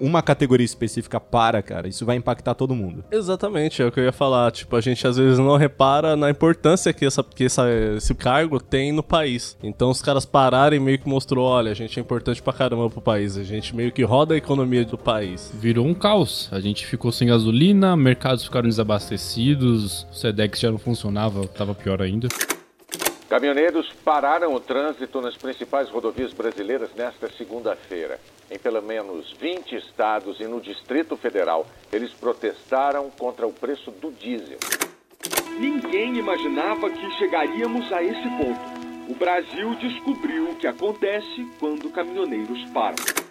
uma 0.00 0.22
categoria 0.22 0.64
específica 0.64 1.18
para, 1.18 1.62
cara, 1.62 1.88
isso 1.88 2.04
vai 2.04 2.16
impactar 2.16 2.54
todo 2.54 2.74
mundo. 2.74 3.04
Exatamente, 3.10 3.82
é 3.82 3.86
o 3.86 3.92
que 3.92 4.00
eu 4.00 4.04
ia 4.04 4.12
falar. 4.12 4.50
Tipo, 4.52 4.76
a 4.76 4.80
gente 4.80 5.06
às 5.06 5.16
vezes 5.16 5.38
não 5.38 5.56
repara 5.56 6.16
na 6.16 6.30
importância 6.30 6.92
que, 6.92 7.04
essa, 7.04 7.22
que 7.22 7.44
essa, 7.44 7.64
esse 7.96 8.14
cargo 8.14 8.60
tem 8.60 8.92
no 8.92 9.02
país. 9.02 9.56
Então 9.62 9.90
os 9.90 10.02
caras 10.02 10.24
pararem 10.24 10.78
meio 10.78 10.98
que 10.98 11.08
mostrou, 11.08 11.46
olha, 11.46 11.70
a 11.70 11.74
gente 11.74 11.98
é 11.98 12.02
importante 12.02 12.42
pra 12.42 12.52
caramba 12.52 12.88
pro 12.90 13.00
país. 13.00 13.36
A 13.36 13.44
gente 13.44 13.74
meio 13.74 13.92
que 13.92 14.02
roda 14.02 14.34
a 14.34 14.36
economia 14.36 14.84
do 14.84 14.98
país. 14.98 15.52
Virou 15.54 15.86
um 15.86 15.94
caos. 15.94 16.48
A 16.52 16.60
gente 16.60 16.86
ficou 16.86 17.10
sem 17.10 17.28
gasolina, 17.28 17.96
mercados 17.96 18.44
ficaram 18.44 18.68
desabastecidos, 18.68 20.06
o 20.10 20.14
Sedex 20.14 20.60
já 20.60 20.70
não 20.70 20.78
funcionava, 20.78 21.46
tava 21.46 21.74
pior 21.74 22.00
ainda. 22.00 22.28
Caminhoneiros 23.28 23.92
pararam 24.04 24.54
o 24.54 24.60
trânsito 24.60 25.20
nas 25.20 25.36
principais 25.36 25.90
rodovias 25.90 26.32
brasileiras 26.32 26.88
nesta 26.96 27.30
segunda-feira. 27.30 28.18
Em 28.50 28.58
pelo 28.58 28.80
menos 28.82 29.32
20 29.32 29.76
estados 29.76 30.40
e 30.40 30.44
no 30.44 30.60
Distrito 30.60 31.16
Federal, 31.16 31.66
eles 31.92 32.12
protestaram 32.14 33.10
contra 33.10 33.46
o 33.46 33.52
preço 33.52 33.90
do 33.90 34.10
diesel. 34.10 34.58
Ninguém 35.58 36.16
imaginava 36.16 36.88
que 36.88 37.10
chegaríamos 37.18 37.92
a 37.92 38.02
esse 38.02 38.28
ponto. 38.38 39.10
O 39.10 39.14
Brasil 39.14 39.74
descobriu 39.74 40.50
o 40.50 40.56
que 40.56 40.66
acontece 40.66 41.46
quando 41.58 41.90
caminhoneiros 41.90 42.64
param. 42.70 43.27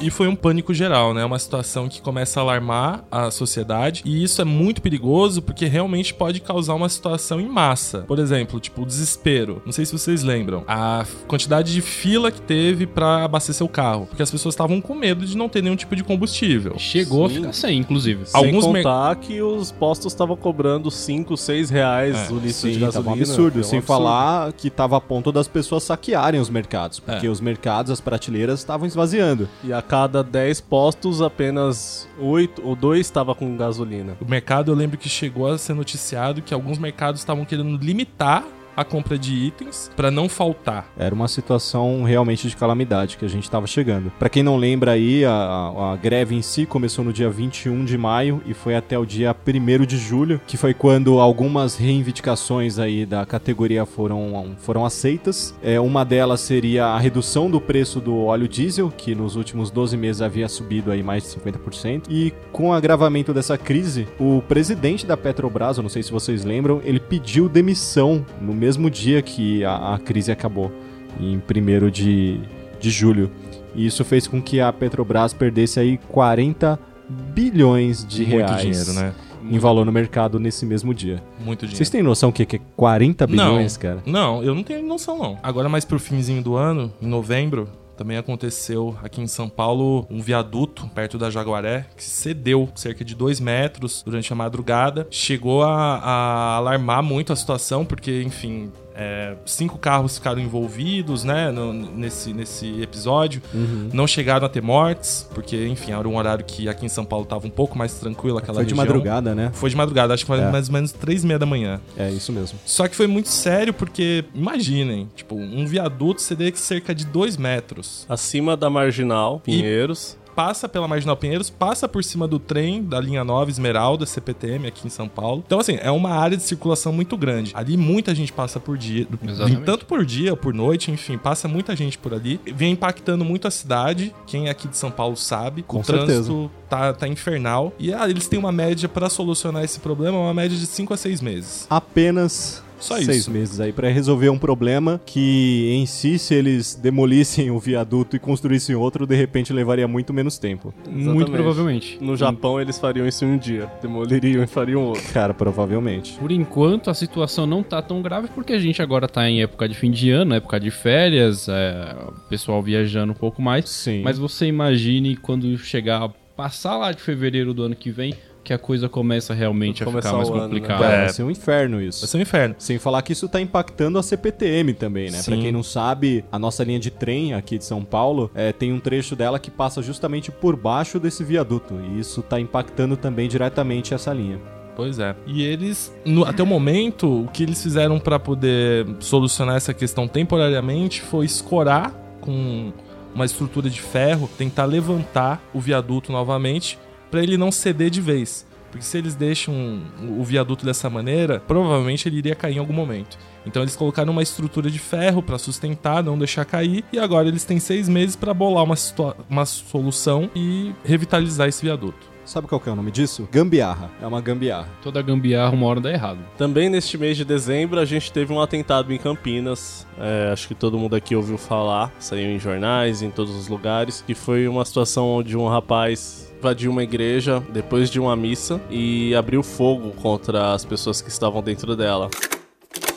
E 0.00 0.10
foi 0.10 0.28
um 0.28 0.34
pânico 0.36 0.72
geral, 0.72 1.12
né? 1.12 1.22
Uma 1.24 1.38
situação 1.38 1.86
que 1.88 2.00
começa 2.00 2.40
a 2.40 2.42
alarmar 2.42 3.04
a 3.10 3.30
sociedade. 3.30 4.02
E 4.04 4.22
isso 4.22 4.40
é 4.40 4.44
muito 4.44 4.80
perigoso 4.80 5.42
porque 5.42 5.66
realmente 5.66 6.14
pode 6.14 6.40
causar 6.40 6.74
uma 6.74 6.88
situação 6.88 7.38
em 7.40 7.46
massa. 7.46 7.98
Por 8.08 8.18
exemplo, 8.18 8.58
tipo, 8.58 8.82
o 8.82 8.86
desespero. 8.86 9.60
Não 9.64 9.72
sei 9.72 9.84
se 9.84 9.92
vocês 9.92 10.22
lembram. 10.22 10.64
A 10.66 11.04
quantidade 11.28 11.72
de 11.72 11.80
fila 11.82 12.30
que 12.30 12.40
teve 12.40 12.86
pra 12.86 13.24
abastecer 13.24 13.64
o 13.64 13.68
carro. 13.68 14.06
Porque 14.06 14.22
as 14.22 14.30
pessoas 14.30 14.54
estavam 14.54 14.80
com 14.80 14.94
medo 14.94 15.24
de 15.26 15.36
não 15.36 15.48
ter 15.50 15.62
nenhum 15.62 15.76
tipo 15.76 15.94
de 15.94 16.02
combustível. 16.02 16.78
Chegou 16.78 17.26
a 17.26 17.30
ficar 17.30 17.52
sem, 17.52 17.78
inclusive. 17.78 18.24
Sem 18.26 18.38
Alguns 18.42 18.66
mer- 18.68 18.82
contar 18.82 19.16
que 19.16 19.42
os 19.42 19.70
postos 19.70 20.12
estavam 20.12 20.36
cobrando 20.36 20.90
5, 20.90 21.36
6 21.36 21.68
reais 21.68 22.16
É, 22.16 22.32
o 22.32 22.36
litro 22.36 22.52
Sim, 22.52 22.72
de 22.72 22.78
gasolina. 22.80 23.10
um 23.10 23.18
absurdo. 23.18 23.58
É 23.58 23.60
um 23.60 23.64
sem 23.64 23.78
absurdo. 23.80 23.82
falar 24.02 24.52
que 24.54 24.70
tava 24.70 24.96
a 24.96 25.00
ponto 25.00 25.30
das 25.30 25.46
pessoas 25.46 25.82
saquearem 25.82 26.40
os 26.40 26.48
mercados. 26.48 27.00
Porque 27.00 27.26
É. 27.26 27.30
os 27.30 27.40
mercados, 27.40 27.90
as 27.90 28.00
prateleiras 28.00 28.60
estavam 28.60 28.86
esvaziando. 28.86 29.46
E 29.62 29.69
a 29.72 29.82
cada 29.82 30.22
10 30.22 30.60
postos, 30.62 31.20
apenas 31.20 32.08
8 32.18 32.62
ou 32.64 32.76
2 32.76 33.00
estava 33.00 33.34
com 33.34 33.56
gasolina. 33.56 34.16
O 34.20 34.24
mercado, 34.24 34.70
eu 34.70 34.74
lembro 34.74 34.98
que 34.98 35.08
chegou 35.08 35.46
a 35.46 35.58
ser 35.58 35.74
noticiado 35.74 36.42
que 36.42 36.54
alguns 36.54 36.78
mercados 36.78 37.20
estavam 37.20 37.44
querendo 37.44 37.82
limitar 37.82 38.44
a 38.76 38.84
compra 38.84 39.18
de 39.18 39.34
itens 39.34 39.90
pra 39.96 40.10
não 40.10 40.28
faltar. 40.28 40.86
Era 40.98 41.14
uma 41.14 41.28
situação 41.28 42.02
realmente 42.02 42.48
de 42.48 42.56
calamidade 42.56 43.16
que 43.16 43.24
a 43.24 43.28
gente 43.28 43.44
estava 43.44 43.66
chegando. 43.66 44.10
Pra 44.18 44.28
quem 44.28 44.42
não 44.42 44.56
lembra 44.56 44.92
aí, 44.92 45.24
a, 45.24 45.30
a- 45.32 45.92
a 45.92 45.96
greve 45.96 46.34
em 46.34 46.42
si 46.42 46.66
começou 46.66 47.04
no 47.04 47.12
dia 47.12 47.28
21 47.30 47.84
de 47.84 47.96
maio 47.98 48.40
e 48.46 48.54
foi 48.54 48.74
até 48.76 48.98
o 48.98 49.04
dia 49.06 49.34
1 49.46 49.84
de 49.86 49.96
julho, 49.98 50.40
que 50.46 50.56
foi 50.56 50.72
quando 50.74 51.18
algumas 51.20 51.76
reivindicações 51.76 52.78
aí 52.78 53.04
da 53.06 53.24
categoria 53.24 53.84
foram, 53.86 54.54
foram 54.58 54.84
aceitas. 54.84 55.54
É, 55.62 55.78
uma 55.80 56.04
delas 56.04 56.40
seria 56.40 56.86
a 56.86 56.98
redução 56.98 57.50
do 57.50 57.60
preço 57.60 58.00
do 58.00 58.16
óleo 58.24 58.48
diesel, 58.48 58.90
que 58.96 59.14
nos 59.14 59.36
últimos 59.36 59.70
12 59.70 59.96
meses 59.96 60.22
havia 60.22 60.48
subido 60.48 60.90
aí 60.90 61.02
mais 61.02 61.22
de 61.24 61.40
50%. 61.40 62.04
E 62.08 62.32
com 62.52 62.68
o 62.68 62.72
agravamento 62.72 63.32
dessa 63.32 63.56
crise, 63.58 64.06
o 64.18 64.42
presidente 64.48 65.06
da 65.06 65.16
Petrobras, 65.16 65.76
eu 65.76 65.82
não 65.82 65.90
sei 65.90 66.02
se 66.02 66.10
vocês 66.12 66.44
lembram, 66.44 66.80
ele 66.84 67.00
pediu 67.00 67.48
demissão 67.48 68.24
no 68.40 68.52
mesmo 68.60 68.90
dia 68.90 69.22
que 69.22 69.64
a, 69.64 69.94
a 69.94 69.98
crise 69.98 70.30
acabou, 70.30 70.70
em 71.18 71.36
1 71.36 71.90
de, 71.90 72.38
de 72.78 72.90
julho. 72.90 73.30
E 73.74 73.86
isso 73.86 74.04
fez 74.04 74.26
com 74.26 74.40
que 74.42 74.60
a 74.60 74.70
Petrobras 74.72 75.32
perdesse 75.32 75.80
aí 75.80 75.98
40 76.08 76.78
bilhões 77.08 78.04
de 78.04 78.26
Muito 78.26 78.36
reais 78.36 78.62
dinheiro, 78.62 78.92
né? 78.92 79.14
em 79.42 79.58
valor 79.58 79.86
no 79.86 79.92
mercado 79.92 80.38
nesse 80.38 80.66
mesmo 80.66 80.92
dia. 80.92 81.22
Muito 81.38 81.60
dinheiro. 81.60 81.76
Vocês 81.76 81.88
têm 81.88 82.02
noção 82.02 82.30
que 82.30 82.44
que 82.44 82.56
é 82.56 82.60
40 82.76 83.26
bilhões, 83.26 83.74
não, 83.74 83.80
cara? 83.80 84.02
Não, 84.04 84.42
eu 84.42 84.54
não 84.54 84.62
tenho 84.62 84.86
noção, 84.86 85.18
não. 85.18 85.38
Agora, 85.42 85.68
mais 85.68 85.84
pro 85.84 85.98
finzinho 85.98 86.42
do 86.42 86.54
ano, 86.56 86.92
em 87.00 87.06
novembro, 87.06 87.68
também 88.00 88.16
aconteceu 88.16 88.96
aqui 89.02 89.20
em 89.20 89.26
São 89.26 89.46
Paulo 89.46 90.06
um 90.08 90.22
viaduto 90.22 90.88
perto 90.94 91.18
da 91.18 91.28
Jaguaré 91.28 91.84
que 91.94 92.02
cedeu 92.02 92.66
cerca 92.74 93.04
de 93.04 93.14
dois 93.14 93.38
metros 93.38 94.02
durante 94.02 94.32
a 94.32 94.36
madrugada. 94.36 95.06
Chegou 95.10 95.62
a, 95.62 95.96
a 95.96 96.56
alarmar 96.56 97.02
muito 97.02 97.30
a 97.30 97.36
situação, 97.36 97.84
porque, 97.84 98.22
enfim. 98.22 98.72
É, 99.02 99.34
cinco 99.46 99.78
carros 99.78 100.18
ficaram 100.18 100.38
envolvidos, 100.40 101.24
né, 101.24 101.50
no- 101.50 101.72
nesse, 101.72 102.34
nesse 102.34 102.82
episódio. 102.82 103.40
Uhum. 103.54 103.88
Não 103.94 104.06
chegaram 104.06 104.44
a 104.44 104.48
ter 104.48 104.60
mortes, 104.60 105.26
porque, 105.34 105.66
enfim, 105.66 105.92
era 105.92 106.06
um 106.06 106.16
horário 106.18 106.44
que 106.44 106.68
aqui 106.68 106.84
em 106.84 106.88
São 106.88 107.04
Paulo 107.04 107.24
tava 107.24 107.46
um 107.46 107.50
pouco 107.50 107.78
mais 107.78 107.94
tranquilo 107.94 108.36
aquela 108.36 108.56
Foi 108.56 108.64
de 108.66 108.74
região. 108.74 108.86
madrugada, 108.86 109.34
né? 109.34 109.50
Foi 109.54 109.70
de 109.70 109.76
madrugada, 109.76 110.12
acho 110.12 110.24
que 110.24 110.26
foi 110.26 110.40
É. 110.40 110.50
mais 110.50 110.68
ou 110.68 110.74
menos 110.74 110.92
três 110.92 111.24
e 111.24 111.26
meia 111.26 111.38
da 111.38 111.46
manhã. 111.46 111.80
É 111.96 112.10
isso 112.10 112.30
mesmo. 112.32 112.58
Só 112.66 112.86
que 112.86 112.94
foi 112.94 113.06
muito 113.06 113.28
sério 113.30 113.72
porque, 113.72 114.24
imaginem, 114.34 115.08
tipo, 115.16 115.34
um 115.34 115.66
viaduto 115.66 116.20
ceder 116.20 116.54
cerca 116.56 116.94
de 116.94 117.06
2 117.06 117.36
metros. 117.38 118.04
Acima 118.08 118.56
da 118.56 118.68
Marginal, 118.68 119.40
Pinheiros. 119.40 120.16
Passa 120.40 120.66
pela 120.66 120.88
Marginal 120.88 121.18
Pinheiros, 121.18 121.50
passa 121.50 121.86
por 121.86 122.02
cima 122.02 122.26
do 122.26 122.38
trem 122.38 122.82
da 122.82 122.98
linha 122.98 123.22
9 123.22 123.50
Esmeralda, 123.50 124.06
CPTM, 124.06 124.66
aqui 124.66 124.86
em 124.86 124.90
São 124.90 125.06
Paulo. 125.06 125.44
Então, 125.46 125.60
assim, 125.60 125.76
é 125.82 125.90
uma 125.90 126.12
área 126.12 126.34
de 126.34 126.42
circulação 126.42 126.94
muito 126.94 127.14
grande. 127.14 127.52
Ali 127.54 127.76
muita 127.76 128.14
gente 128.14 128.32
passa 128.32 128.58
por 128.58 128.78
dia, 128.78 129.06
Exatamente. 129.22 129.64
tanto 129.66 129.84
por 129.84 130.02
dia, 130.02 130.34
por 130.34 130.54
noite, 130.54 130.90
enfim, 130.90 131.18
passa 131.18 131.46
muita 131.46 131.76
gente 131.76 131.98
por 131.98 132.14
ali. 132.14 132.40
Vem 132.54 132.72
impactando 132.72 133.22
muito 133.22 133.46
a 133.46 133.50
cidade. 133.50 134.14
Quem 134.26 134.46
é 134.46 134.50
aqui 134.50 134.66
de 134.66 134.78
São 134.78 134.90
Paulo 134.90 135.14
sabe. 135.14 135.62
Com 135.62 135.80
o 135.80 135.84
certeza. 135.84 136.06
trânsito 136.06 136.50
tá, 136.70 136.94
tá 136.94 137.06
infernal. 137.06 137.74
E 137.78 137.92
ah, 137.92 138.08
eles 138.08 138.26
têm 138.26 138.38
uma 138.38 138.50
média 138.50 138.88
pra 138.88 139.10
solucionar 139.10 139.62
esse 139.62 139.78
problema, 139.78 140.16
uma 140.16 140.32
média 140.32 140.56
de 140.56 140.64
5 140.66 140.94
a 140.94 140.96
6 140.96 141.20
meses. 141.20 141.66
Apenas 141.68 142.62
Só 142.80 142.96
seis 142.96 143.18
isso. 143.18 143.30
meses 143.30 143.60
aí 143.60 143.72
pra 143.72 143.88
resolver 143.88 144.30
um 144.30 144.38
problema 144.38 145.00
que 145.04 145.70
em 145.72 145.86
si, 145.86 146.18
se 146.18 146.34
eles 146.34 146.74
demolissem 146.74 147.50
o 147.50 147.58
viaduto 147.58 148.16
e 148.16 148.18
construíssem 148.18 148.74
outro, 148.74 149.06
de 149.06 149.14
repente 149.14 149.52
levaria 149.52 149.86
muito 149.86 150.12
menos 150.12 150.38
tempo. 150.38 150.74
Muito 150.88 151.30
provavelmente. 151.30 151.98
No 152.00 152.16
Japão 152.16 152.60
eles 152.60 152.78
fariam 152.78 153.06
isso 153.06 153.24
em 153.24 153.32
um 153.32 153.38
dia. 153.38 153.70
Demoliriam 153.82 154.42
e 154.42 154.46
fariam 154.46 154.82
outro. 154.84 155.12
Cara, 155.12 155.34
provavelmente. 155.34 156.14
Por 156.14 156.32
enquanto, 156.32 156.90
a 156.90 156.94
situação 156.94 157.46
não 157.46 157.62
tá 157.62 157.80
tão 157.82 158.02
grave 158.02 158.28
porque 158.34 158.52
a 158.52 158.58
gente 158.58 158.80
agora 158.82 159.06
tá 159.08 159.28
em 159.28 159.42
época 159.42 159.68
de 159.68 159.74
fim 159.74 159.90
de 159.90 160.10
ano, 160.10 160.34
época 160.34 160.58
de 160.58 160.70
férias, 160.70 161.48
é, 161.48 161.96
o 162.08 162.28
pessoal 162.28 162.62
viajando 162.62 163.12
um 163.12 163.16
pouco 163.16 163.42
mais. 163.42 163.68
Sim. 163.68 164.02
Mas 164.02 164.18
você 164.18 164.46
imagine 164.46 165.16
quando 165.16 165.56
chegar, 165.58 166.08
passar 166.36 166.76
lá 166.76 166.92
de 166.92 167.00
fevereiro 167.00 167.52
do 167.52 167.62
ano 167.62 167.76
que 167.76 167.90
vem, 167.90 168.14
que 168.42 168.52
a 168.52 168.58
coisa 168.58 168.88
começa 168.88 169.34
realmente 169.34 169.82
a 169.82 169.86
ficar 169.86 170.12
mais 170.12 170.28
o 170.28 170.32
ano, 170.32 170.42
né? 170.42 170.44
complicada. 170.60 170.82
Vai 170.82 171.08
ser 171.10 171.22
um 171.22 171.30
inferno 171.30 171.80
isso. 171.82 172.00
Vai 172.00 172.08
ser 172.08 172.16
um 172.16 172.20
inferno. 172.20 172.54
Sem 172.58 172.78
falar 172.78 173.02
que 173.02 173.12
isso 173.12 173.28
tá 173.28 173.40
impactando 173.40 173.98
a 173.98 174.02
CPTM 174.02 174.72
também, 174.74 175.06
né? 175.10 175.22
Pra 175.22 175.34
Sim. 175.36 175.42
quem 175.42 175.52
não 175.52 175.62
sabe, 175.62 176.24
a 176.32 176.38
nossa 176.38 176.64
linha 176.64 176.78
de 176.80 176.90
trem 176.90 177.34
aqui 177.34 177.58
de 177.58 177.64
São 177.64 177.84
Paulo 177.84 178.30
é, 178.34 178.52
tem 178.52 178.72
um 178.72 178.80
trecho 178.80 179.14
dela 179.14 179.38
que 179.38 179.50
passa 179.50 179.82
justamente 179.82 180.30
por 180.30 180.56
baixo 180.56 180.98
desse 180.98 181.22
viaduto. 181.22 181.74
E 181.92 182.00
isso 182.00 182.22
tá 182.22 182.40
impactando 182.40 182.96
também 182.96 183.28
diretamente 183.28 183.92
essa 183.94 184.12
linha. 184.12 184.40
Pois 184.74 184.98
é. 184.98 185.14
E 185.26 185.42
eles, 185.42 185.94
no- 186.06 186.24
até 186.24 186.42
o 186.42 186.46
momento, 186.46 187.24
o 187.24 187.28
que 187.28 187.42
eles 187.42 187.62
fizeram 187.62 187.98
pra 187.98 188.18
poder 188.18 188.86
solucionar 189.00 189.56
essa 189.56 189.74
questão 189.74 190.08
temporariamente 190.08 191.02
foi 191.02 191.26
escorar 191.26 191.92
com 192.20 192.72
uma 193.14 193.24
estrutura 193.26 193.68
de 193.68 193.80
ferro, 193.82 194.30
tentar 194.38 194.64
levantar 194.64 195.42
o 195.52 195.60
viaduto 195.60 196.10
novamente 196.12 196.78
pra 197.10 197.22
ele 197.22 197.36
não 197.36 197.50
ceder 197.50 197.90
de 197.90 198.00
vez. 198.00 198.46
Porque 198.70 198.84
se 198.84 198.96
eles 198.96 199.16
deixam 199.16 199.82
o 200.16 200.22
viaduto 200.22 200.64
dessa 200.64 200.88
maneira, 200.88 201.40
provavelmente 201.40 202.08
ele 202.08 202.18
iria 202.18 202.36
cair 202.36 202.54
em 202.56 202.58
algum 202.60 202.72
momento. 202.72 203.18
Então 203.44 203.62
eles 203.62 203.74
colocaram 203.74 204.12
uma 204.12 204.22
estrutura 204.22 204.70
de 204.70 204.78
ferro 204.78 205.20
pra 205.22 205.38
sustentar, 205.38 206.04
não 206.04 206.16
deixar 206.16 206.44
cair, 206.44 206.84
e 206.92 206.98
agora 206.98 207.26
eles 207.26 207.42
têm 207.42 207.58
seis 207.58 207.88
meses 207.88 208.14
pra 208.14 208.32
bolar 208.32 208.62
uma, 208.62 208.76
situa- 208.76 209.16
uma 209.28 209.44
solução 209.44 210.30
e 210.36 210.72
revitalizar 210.84 211.48
esse 211.48 211.62
viaduto. 211.64 212.08
Sabe 212.24 212.46
qual 212.46 212.60
que 212.60 212.68
é 212.68 212.72
o 212.72 212.76
nome 212.76 212.92
disso? 212.92 213.28
Gambiarra. 213.32 213.90
É 214.00 214.06
uma 214.06 214.20
gambiarra. 214.20 214.68
Toda 214.82 215.02
gambiarra 215.02 215.52
uma 215.52 215.66
hora 215.66 215.80
dá 215.80 215.90
errado. 215.90 216.20
Também 216.38 216.68
neste 216.68 216.96
mês 216.96 217.16
de 217.16 217.24
dezembro 217.24 217.80
a 217.80 217.84
gente 217.84 218.12
teve 218.12 218.32
um 218.32 218.40
atentado 218.40 218.92
em 218.92 218.98
Campinas. 218.98 219.84
É, 219.98 220.30
acho 220.32 220.46
que 220.46 220.54
todo 220.54 220.78
mundo 220.78 220.94
aqui 220.94 221.16
ouviu 221.16 221.36
falar, 221.36 221.90
saiu 221.98 222.30
em 222.30 222.38
jornais, 222.38 223.02
em 223.02 223.10
todos 223.10 223.34
os 223.34 223.48
lugares, 223.48 224.04
que 224.06 224.14
foi 224.14 224.46
uma 224.46 224.64
situação 224.64 225.08
onde 225.08 225.36
um 225.36 225.48
rapaz 225.48 226.29
invadiu 226.40 226.70
uma 226.70 226.82
igreja 226.82 227.38
depois 227.50 227.90
de 227.90 228.00
uma 228.00 228.16
missa 228.16 228.58
e 228.70 229.14
abriu 229.14 229.42
fogo 229.42 229.92
contra 230.00 230.54
as 230.54 230.64
pessoas 230.64 231.02
que 231.02 231.10
estavam 231.10 231.42
dentro 231.42 231.76
dela. 231.76 232.08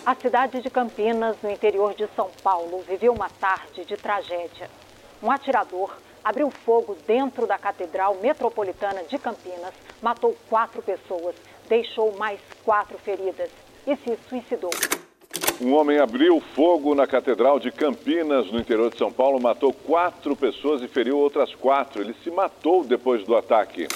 A 0.05 0.15
cidade 0.15 0.61
de 0.61 0.69
Campinas, 0.69 1.35
no 1.43 1.51
interior 1.51 1.93
de 1.93 2.07
São 2.15 2.29
Paulo, 2.41 2.81
viveu 2.87 3.11
uma 3.11 3.29
tarde 3.29 3.83
de 3.83 3.97
tragédia. 3.97 4.69
Um 5.21 5.29
atirador 5.29 5.93
abriu 6.23 6.49
fogo 6.49 6.97
dentro 7.05 7.45
da 7.45 7.57
Catedral 7.57 8.17
Metropolitana 8.21 9.03
de 9.03 9.17
Campinas, 9.17 9.73
matou 10.01 10.37
quatro 10.49 10.81
pessoas, 10.81 11.35
deixou 11.67 12.15
mais 12.17 12.39
quatro 12.63 12.97
feridas 12.97 13.49
e 13.85 13.93
se 13.97 14.17
suicidou. 14.29 14.71
Um 15.61 15.73
homem 15.73 15.97
abriu 15.97 16.41
fogo 16.55 16.93
na 16.93 17.07
Catedral 17.07 17.59
de 17.59 17.71
Campinas, 17.71 18.51
no 18.51 18.59
interior 18.59 18.91
de 18.91 18.97
São 18.97 19.11
Paulo, 19.11 19.39
matou 19.39 19.71
quatro 19.71 20.35
pessoas 20.35 20.81
e 20.81 20.87
feriu 20.87 21.17
outras 21.17 21.55
quatro. 21.55 22.01
Ele 22.01 22.13
se 22.23 22.29
matou 22.29 22.83
depois 22.83 23.23
do 23.23 23.35
ataque. 23.35 23.87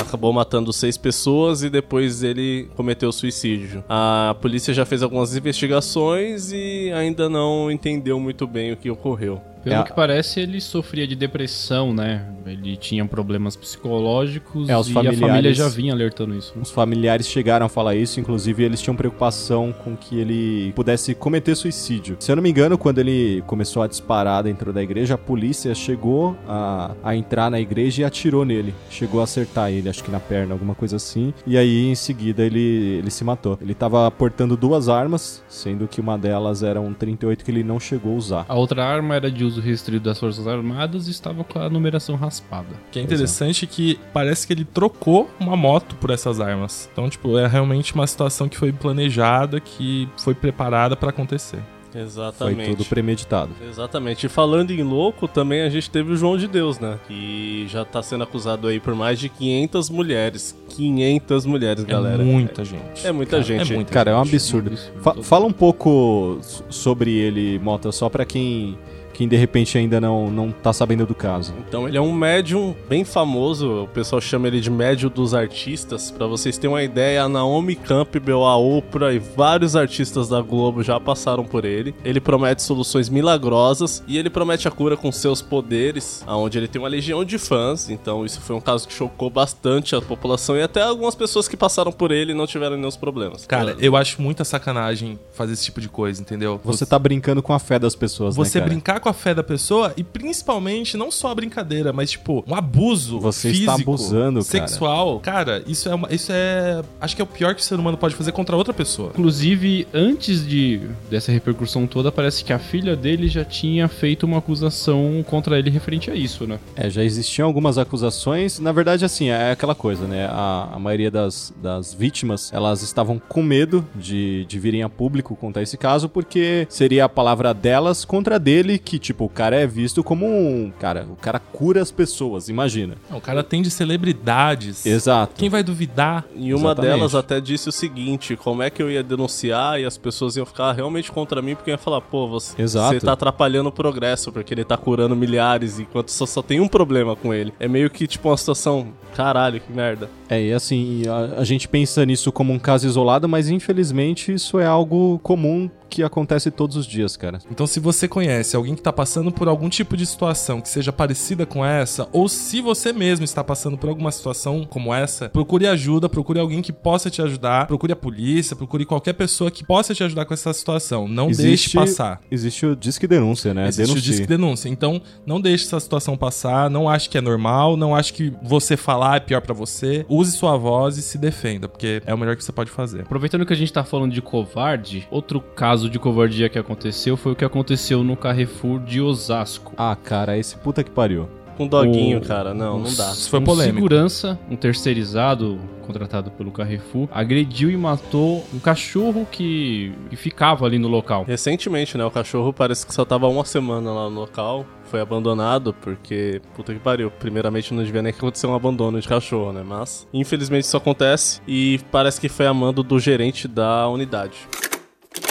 Acabou 0.00 0.32
matando 0.32 0.72
seis 0.72 0.96
pessoas 0.96 1.62
e 1.62 1.70
depois 1.70 2.22
ele 2.22 2.68
cometeu 2.76 3.12
suicídio. 3.12 3.84
A 3.88 4.36
polícia 4.40 4.74
já 4.74 4.84
fez 4.84 5.02
algumas 5.02 5.36
investigações 5.36 6.50
e 6.52 6.90
ainda 6.92 7.28
não 7.28 7.70
entendeu 7.70 8.18
muito 8.18 8.46
bem 8.46 8.72
o 8.72 8.76
que 8.76 8.90
ocorreu. 8.90 9.40
Pelo 9.66 9.80
É 9.80 9.82
que 9.82 9.92
parece, 9.92 10.38
ele 10.38 10.60
sofria 10.60 11.08
de 11.08 11.16
depressão, 11.16 11.92
né? 11.92 12.24
Ele 12.46 12.76
tinha 12.76 13.04
problemas 13.04 13.56
psicológicos 13.56 14.68
É, 14.68 14.76
os 14.76 14.88
e 14.88 14.96
a 14.96 15.12
família 15.12 15.52
já 15.52 15.68
vinha 15.68 15.92
alertando 15.92 16.36
isso. 16.36 16.54
Os 16.60 16.70
familiares 16.70 17.26
chegaram 17.26 17.66
a 17.66 17.68
falar 17.68 17.96
isso, 17.96 18.20
inclusive 18.20 18.62
eles 18.62 18.80
tinham 18.80 18.94
preocupação 18.94 19.72
com 19.72 19.96
que 19.96 20.20
ele 20.20 20.72
pudesse 20.74 21.16
cometer 21.16 21.56
suicídio. 21.56 22.16
Se 22.20 22.30
eu 22.30 22.36
não 22.36 22.42
me 22.44 22.48
engano, 22.48 22.78
quando 22.78 23.00
ele 23.00 23.42
começou 23.48 23.82
a 23.82 23.88
disparar 23.88 24.44
dentro 24.44 24.72
da 24.72 24.80
igreja, 24.80 25.14
a 25.14 25.18
polícia 25.18 25.74
chegou 25.74 26.36
a, 26.46 26.92
a 27.02 27.16
entrar 27.16 27.50
na 27.50 27.58
igreja 27.58 28.02
e 28.02 28.04
atirou 28.04 28.44
nele. 28.44 28.72
Chegou 28.88 29.20
a 29.20 29.24
acertar 29.24 29.72
ele, 29.72 29.88
acho 29.88 30.04
que 30.04 30.12
na 30.12 30.20
perna, 30.20 30.54
alguma 30.54 30.76
coisa 30.76 30.94
assim. 30.94 31.34
E 31.44 31.58
aí, 31.58 31.86
em 31.86 31.96
seguida, 31.96 32.44
ele, 32.44 32.98
ele 32.98 33.10
se 33.10 33.24
matou. 33.24 33.58
Ele 33.60 33.74
tava 33.74 34.08
portando 34.12 34.56
duas 34.56 34.88
armas, 34.88 35.42
sendo 35.48 35.88
que 35.88 36.00
uma 36.00 36.16
delas 36.16 36.62
era 36.62 36.80
um 36.80 36.94
38 36.94 37.44
que 37.44 37.50
ele 37.50 37.64
não 37.64 37.80
chegou 37.80 38.12
a 38.12 38.16
usar. 38.16 38.46
A 38.48 38.54
outra 38.54 38.84
arma 38.84 39.16
era 39.16 39.28
de 39.28 39.42
uso 39.42 39.55
restrito 39.60 40.04
das 40.04 40.18
Forças 40.18 40.46
Armadas 40.46 41.06
e 41.08 41.10
estava 41.10 41.42
com 41.44 41.58
a 41.58 41.68
numeração 41.68 42.16
raspada. 42.16 42.74
Que 42.90 42.98
é 42.98 43.02
interessante 43.02 43.66
que 43.66 43.98
parece 44.12 44.46
que 44.46 44.52
ele 44.52 44.64
trocou 44.64 45.30
uma 45.40 45.56
moto 45.56 45.94
por 45.96 46.10
essas 46.10 46.40
armas. 46.40 46.88
Então, 46.92 47.08
tipo, 47.08 47.36
é 47.38 47.46
realmente 47.46 47.94
uma 47.94 48.06
situação 48.06 48.48
que 48.48 48.56
foi 48.56 48.72
planejada, 48.72 49.60
que 49.60 50.08
foi 50.16 50.34
preparada 50.34 50.96
pra 50.96 51.10
acontecer. 51.10 51.60
Exatamente. 51.94 52.66
Foi 52.66 52.76
tudo 52.76 52.84
premeditado. 52.84 53.52
Exatamente. 53.66 54.26
E 54.26 54.28
falando 54.28 54.70
em 54.70 54.82
louco, 54.82 55.26
também 55.26 55.62
a 55.62 55.70
gente 55.70 55.88
teve 55.88 56.12
o 56.12 56.16
João 56.16 56.36
de 56.36 56.46
Deus, 56.46 56.78
né? 56.78 56.98
Que 57.08 57.66
já 57.70 57.86
tá 57.86 58.02
sendo 58.02 58.22
acusado 58.22 58.68
aí 58.68 58.78
por 58.78 58.94
mais 58.94 59.18
de 59.18 59.30
500 59.30 59.88
mulheres. 59.88 60.54
500 60.68 61.46
mulheres, 61.46 61.84
galera. 61.84 62.22
muita 62.22 62.64
gente. 62.66 63.06
É 63.06 63.10
muita 63.12 63.30
Cara, 63.32 63.42
gente. 63.42 63.72
é 63.72 63.76
muita 63.76 63.92
Cara, 63.92 64.10
é 64.10 64.14
um 64.16 64.24
gente. 64.24 64.34
absurdo. 64.34 64.76
Fa- 65.00 65.22
fala 65.22 65.46
um 65.46 65.52
pouco 65.52 66.38
sobre 66.68 67.12
ele, 67.16 67.58
Mota, 67.60 67.90
só 67.90 68.10
pra 68.10 68.26
quem, 68.26 68.76
quem 69.16 69.28
de 69.28 69.36
repente 69.36 69.78
ainda 69.78 70.00
não, 70.00 70.30
não 70.30 70.52
tá 70.52 70.72
sabendo 70.72 71.06
do 71.06 71.14
caso. 71.14 71.54
Então 71.66 71.88
ele 71.88 71.96
é 71.96 72.00
um 72.00 72.12
médium 72.12 72.74
bem 72.88 73.04
famoso, 73.04 73.84
o 73.84 73.88
pessoal 73.88 74.20
chama 74.20 74.48
ele 74.48 74.60
de 74.60 74.70
médium 74.70 75.08
dos 75.08 75.32
artistas. 75.34 76.10
Pra 76.10 76.26
vocês 76.26 76.58
terem 76.58 76.74
uma 76.74 76.82
ideia, 76.82 77.22
a 77.22 77.28
Naomi 77.28 77.76
Campbell, 77.76 78.44
a 78.44 78.56
Oprah 78.56 79.12
e 79.12 79.18
vários 79.18 79.76
artistas 79.76 80.28
da 80.28 80.40
Globo 80.40 80.82
já 80.82 80.98
passaram 80.98 81.44
por 81.44 81.64
ele. 81.64 81.94
Ele 82.04 82.20
promete 82.20 82.62
soluções 82.62 83.08
milagrosas 83.08 84.02
e 84.06 84.18
ele 84.18 84.28
promete 84.28 84.68
a 84.68 84.70
cura 84.70 84.96
com 84.96 85.10
seus 85.12 85.40
poderes, 85.40 86.22
aonde 86.26 86.58
ele 86.58 86.68
tem 86.68 86.80
uma 86.80 86.88
legião 86.88 87.24
de 87.24 87.38
fãs. 87.38 87.88
Então 87.88 88.24
isso 88.24 88.40
foi 88.40 88.56
um 88.56 88.60
caso 88.60 88.86
que 88.86 88.92
chocou 88.92 89.30
bastante 89.30 89.94
a 89.94 90.00
população 90.00 90.56
e 90.56 90.62
até 90.62 90.82
algumas 90.82 91.14
pessoas 91.14 91.48
que 91.48 91.56
passaram 91.56 91.92
por 91.92 92.10
ele 92.10 92.34
não 92.34 92.46
tiveram 92.46 92.76
nenhum 92.76 92.86
problemas. 92.96 93.46
Cara, 93.46 93.76
eu 93.80 93.96
acho 93.96 94.22
muita 94.22 94.44
sacanagem 94.44 95.18
fazer 95.32 95.52
esse 95.52 95.64
tipo 95.64 95.80
de 95.80 95.88
coisa, 95.88 96.20
entendeu? 96.20 96.60
Você 96.64 96.86
tá 96.86 96.98
brincando 96.98 97.42
com 97.42 97.52
a 97.52 97.58
fé 97.58 97.78
das 97.78 97.94
pessoas, 97.94 98.36
Você 98.36 98.58
né, 98.58 98.62
cara? 98.62 98.72
brincar 98.72 99.00
com 99.00 99.05
a 99.08 99.12
fé 99.12 99.34
da 99.34 99.42
pessoa 99.42 99.92
e 99.96 100.02
principalmente 100.02 100.96
não 100.96 101.10
só 101.10 101.30
a 101.30 101.34
brincadeira, 101.34 101.92
mas 101.92 102.10
tipo, 102.10 102.44
um 102.46 102.54
abuso 102.54 103.18
Você 103.20 103.50
físico, 103.50 103.70
está 103.70 103.82
abusando, 103.82 104.44
cara. 104.44 104.66
sexual. 104.66 105.20
Cara, 105.20 105.62
isso 105.66 105.88
é 105.88 105.94
uma, 105.94 106.12
isso 106.12 106.30
é, 106.32 106.82
acho 107.00 107.14
que 107.14 107.22
é 107.22 107.24
o 107.24 107.26
pior 107.26 107.54
que 107.54 107.60
o 107.60 107.64
ser 107.64 107.78
humano 107.78 107.96
pode 107.96 108.14
fazer 108.14 108.32
contra 108.32 108.56
outra 108.56 108.72
pessoa. 108.72 109.10
Inclusive, 109.10 109.86
antes 109.92 110.46
de 110.46 110.80
dessa 111.10 111.32
repercussão 111.32 111.86
toda, 111.86 112.10
parece 112.10 112.44
que 112.44 112.52
a 112.52 112.58
filha 112.58 112.96
dele 112.96 113.28
já 113.28 113.44
tinha 113.44 113.88
feito 113.88 114.24
uma 114.24 114.38
acusação 114.38 115.24
contra 115.26 115.58
ele 115.58 115.70
referente 115.70 116.10
a 116.10 116.14
isso, 116.14 116.46
né? 116.46 116.58
É, 116.74 116.88
já 116.90 117.02
existiam 117.02 117.46
algumas 117.46 117.78
acusações. 117.78 118.58
Na 118.58 118.72
verdade, 118.72 119.04
assim, 119.04 119.28
é 119.28 119.50
aquela 119.50 119.74
coisa, 119.74 120.06
né? 120.06 120.26
A, 120.26 120.70
a 120.74 120.78
maioria 120.78 121.10
das, 121.10 121.52
das 121.62 121.94
vítimas, 121.94 122.52
elas 122.52 122.82
estavam 122.82 123.20
com 123.28 123.42
medo 123.42 123.86
de, 123.94 124.44
de 124.46 124.58
virem 124.58 124.82
a 124.82 124.88
público 124.88 125.36
contar 125.36 125.62
esse 125.62 125.76
caso, 125.76 126.08
porque 126.08 126.66
seria 126.68 127.04
a 127.04 127.08
palavra 127.08 127.52
delas 127.52 128.04
contra 128.04 128.38
dele, 128.38 128.78
que, 128.78 128.95
tipo, 128.98 129.24
o 129.24 129.28
cara 129.28 129.56
é 129.56 129.66
visto 129.66 130.02
como 130.02 130.26
um... 130.26 130.72
Cara, 130.78 131.06
o 131.10 131.16
cara 131.16 131.38
cura 131.38 131.82
as 131.82 131.90
pessoas, 131.90 132.48
imagina. 132.48 132.96
O 133.10 133.20
cara 133.20 133.42
tem 133.42 133.62
de 133.62 133.70
celebridades. 133.70 134.84
Exato. 134.86 135.34
Quem 135.36 135.48
vai 135.48 135.62
duvidar? 135.62 136.24
E 136.34 136.52
uma 136.54 136.72
Exatamente. 136.72 136.92
delas 136.92 137.14
até 137.14 137.40
disse 137.40 137.68
o 137.68 137.72
seguinte: 137.72 138.36
como 138.36 138.62
é 138.62 138.70
que 138.70 138.82
eu 138.82 138.90
ia 138.90 139.02
denunciar 139.02 139.80
e 139.80 139.84
as 139.84 139.96
pessoas 139.96 140.36
iam 140.36 140.46
ficar 140.46 140.72
realmente 140.72 141.10
contra 141.10 141.40
mim 141.42 141.54
porque 141.54 141.70
iam 141.70 141.78
falar, 141.78 142.00
pô, 142.00 142.28
você, 142.28 142.60
Exato. 142.60 142.94
você 142.94 143.04
tá 143.04 143.12
atrapalhando 143.12 143.68
o 143.68 143.72
progresso, 143.72 144.32
porque 144.32 144.52
ele 144.52 144.64
tá 144.64 144.76
curando 144.76 145.16
milhares 145.16 145.78
enquanto 145.78 146.10
só, 146.10 146.26
só 146.26 146.42
tem 146.42 146.60
um 146.60 146.68
problema 146.68 147.16
com 147.16 147.32
ele. 147.32 147.52
É 147.58 147.68
meio 147.68 147.90
que 147.90 148.06
tipo 148.06 148.28
uma 148.28 148.36
situação, 148.36 148.88
caralho, 149.16 149.60
que 149.60 149.72
merda. 149.72 150.10
É, 150.28 150.42
e 150.42 150.52
assim, 150.52 151.02
a, 151.08 151.40
a 151.40 151.44
gente 151.44 151.66
pensa 151.66 152.04
nisso 152.04 152.30
como 152.30 152.52
um 152.52 152.58
caso 152.58 152.86
isolado, 152.86 153.26
mas 153.26 153.48
infelizmente 153.48 154.32
isso 154.32 154.58
é 154.58 154.66
algo 154.66 155.18
comum 155.22 155.70
que 155.88 156.02
acontece 156.02 156.50
todos 156.50 156.76
os 156.76 156.86
dias, 156.86 157.16
cara. 157.16 157.38
Então, 157.50 157.66
se 157.66 157.80
você 157.80 158.08
conhece 158.08 158.56
alguém 158.56 158.74
que 158.74 158.80
está 158.80 158.92
passando 158.92 159.30
por 159.30 159.48
algum 159.48 159.68
tipo 159.68 159.96
de 159.96 160.04
situação 160.04 160.60
que 160.60 160.68
seja 160.68 160.92
parecida 160.92 161.46
com 161.46 161.64
essa, 161.64 162.08
ou 162.12 162.28
se 162.28 162.60
você 162.60 162.92
mesmo 162.92 163.24
está 163.24 163.42
passando 163.42 163.78
por 163.78 163.88
alguma 163.88 164.10
situação 164.10 164.66
como 164.68 164.92
essa, 164.92 165.28
procure 165.28 165.66
ajuda, 165.66 166.08
procure 166.08 166.38
alguém 166.38 166.60
que 166.60 166.72
possa 166.72 167.08
te 167.08 167.22
ajudar, 167.22 167.66
procure 167.66 167.92
a 167.92 167.96
polícia, 167.96 168.56
procure 168.56 168.84
qualquer 168.84 169.12
pessoa 169.14 169.50
que 169.50 169.64
possa 169.64 169.94
te 169.94 170.02
ajudar 170.02 170.24
com 170.24 170.34
essa 170.34 170.52
situação. 170.52 171.08
Não 171.08 171.30
deixe 171.30 171.70
passar. 171.70 172.20
Existe 172.30 172.66
o 172.66 172.76
disque 172.76 173.06
denúncia, 173.06 173.54
né? 173.54 173.68
Existe 173.68 173.86
Denuncie. 173.86 173.98
o 173.98 174.12
disque 174.12 174.26
denúncia. 174.26 174.68
Então, 174.68 175.00
não 175.24 175.40
deixe 175.40 175.64
essa 175.64 175.80
situação 175.80 176.16
passar, 176.16 176.68
não 176.68 176.88
ache 176.88 177.08
que 177.08 177.16
é 177.16 177.20
normal, 177.20 177.76
não 177.76 177.94
ache 177.94 178.12
que 178.12 178.32
você 178.42 178.76
falar 178.76 179.05
é 179.14 179.20
pior 179.20 179.40
pra 179.40 179.54
você. 179.54 180.04
Use 180.08 180.32
sua 180.32 180.56
voz 180.56 180.96
e 180.96 181.02
se 181.02 181.16
defenda, 181.18 181.68
porque 181.68 182.02
é 182.04 182.12
o 182.12 182.18
melhor 182.18 182.34
que 182.34 182.42
você 182.42 182.50
pode 182.50 182.70
fazer. 182.70 183.02
Aproveitando 183.02 183.46
que 183.46 183.52
a 183.52 183.56
gente 183.56 183.72
tá 183.72 183.84
falando 183.84 184.12
de 184.12 184.20
covarde, 184.20 185.06
outro 185.10 185.40
caso 185.40 185.88
de 185.88 185.98
covardia 185.98 186.48
que 186.48 186.58
aconteceu 186.58 187.16
foi 187.16 187.32
o 187.32 187.36
que 187.36 187.44
aconteceu 187.44 188.02
no 188.02 188.16
Carrefour 188.16 188.80
de 188.80 189.00
Osasco. 189.00 189.72
Ah, 189.76 189.96
cara, 189.96 190.36
esse 190.36 190.56
puta 190.56 190.82
que 190.82 190.90
pariu. 190.90 191.28
Um 191.58 191.66
doguinho, 191.66 192.18
O- 192.18 192.20
cara, 192.26 192.52
não, 192.52 192.78
não 192.78 192.94
dá. 192.94 193.10
Isso 193.12 193.30
foi 193.30 193.40
um 193.40 193.44
polêmico. 193.44 193.76
segurança, 193.76 194.38
um 194.50 194.56
terceirizado 194.56 195.58
contratado 195.86 196.30
pelo 196.32 196.50
Carrefour, 196.50 197.08
agrediu 197.12 197.70
e 197.70 197.76
matou 197.76 198.44
um 198.52 198.58
cachorro 198.58 199.26
que, 199.30 199.92
que 200.10 200.16
ficava 200.16 200.66
ali 200.66 200.78
no 200.78 200.88
local. 200.88 201.24
Recentemente, 201.26 201.96
né? 201.96 202.04
O 202.04 202.10
cachorro 202.10 202.52
parece 202.52 202.84
que 202.86 202.92
só 202.92 203.04
tava 203.04 203.28
uma 203.28 203.44
semana 203.44 203.90
lá 203.92 204.10
no 204.10 204.20
local. 204.20 204.66
Foi 204.84 205.00
abandonado 205.00 205.72
porque, 205.80 206.40
puta 206.54 206.72
que 206.74 206.78
pariu. 206.80 207.10
Primeiramente 207.10 207.72
não 207.72 207.82
devia 207.82 208.02
nem 208.02 208.10
acontecer 208.12 208.46
um 208.46 208.54
abandono 208.54 209.00
de 209.00 209.06
cachorro, 209.08 209.52
né? 209.52 209.62
Mas, 209.64 210.06
infelizmente 210.12 210.64
isso 210.64 210.76
acontece 210.76 211.40
e 211.46 211.80
parece 211.90 212.20
que 212.20 212.28
foi 212.28 212.46
a 212.46 212.54
mando 212.54 212.82
do 212.82 212.98
gerente 212.98 213.46
da 213.48 213.88
unidade. 213.88 214.36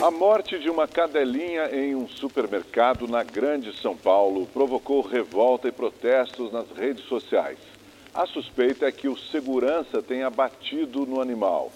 A 0.02 0.12
morte 0.12 0.60
de 0.60 0.70
uma 0.70 0.88
cadelinha 0.88 1.70
em 1.74 1.96
um 1.96 2.08
supermercado 2.08 3.08
na 3.08 3.24
Grande 3.24 3.76
São 3.82 3.96
Paulo 3.96 4.46
provocou 4.48 5.02
revolta 5.02 5.68
e 5.68 5.72
protestos 5.72 6.52
nas 6.52 6.70
redes 6.72 7.06
sociais. 7.06 7.58
A 8.14 8.26
suspeita 8.26 8.86
é 8.86 8.92
que 8.92 9.08
o 9.08 9.18
segurança 9.18 10.02
tenha 10.02 10.30
batido 10.30 11.06
no 11.06 11.22
animal. 11.22 11.72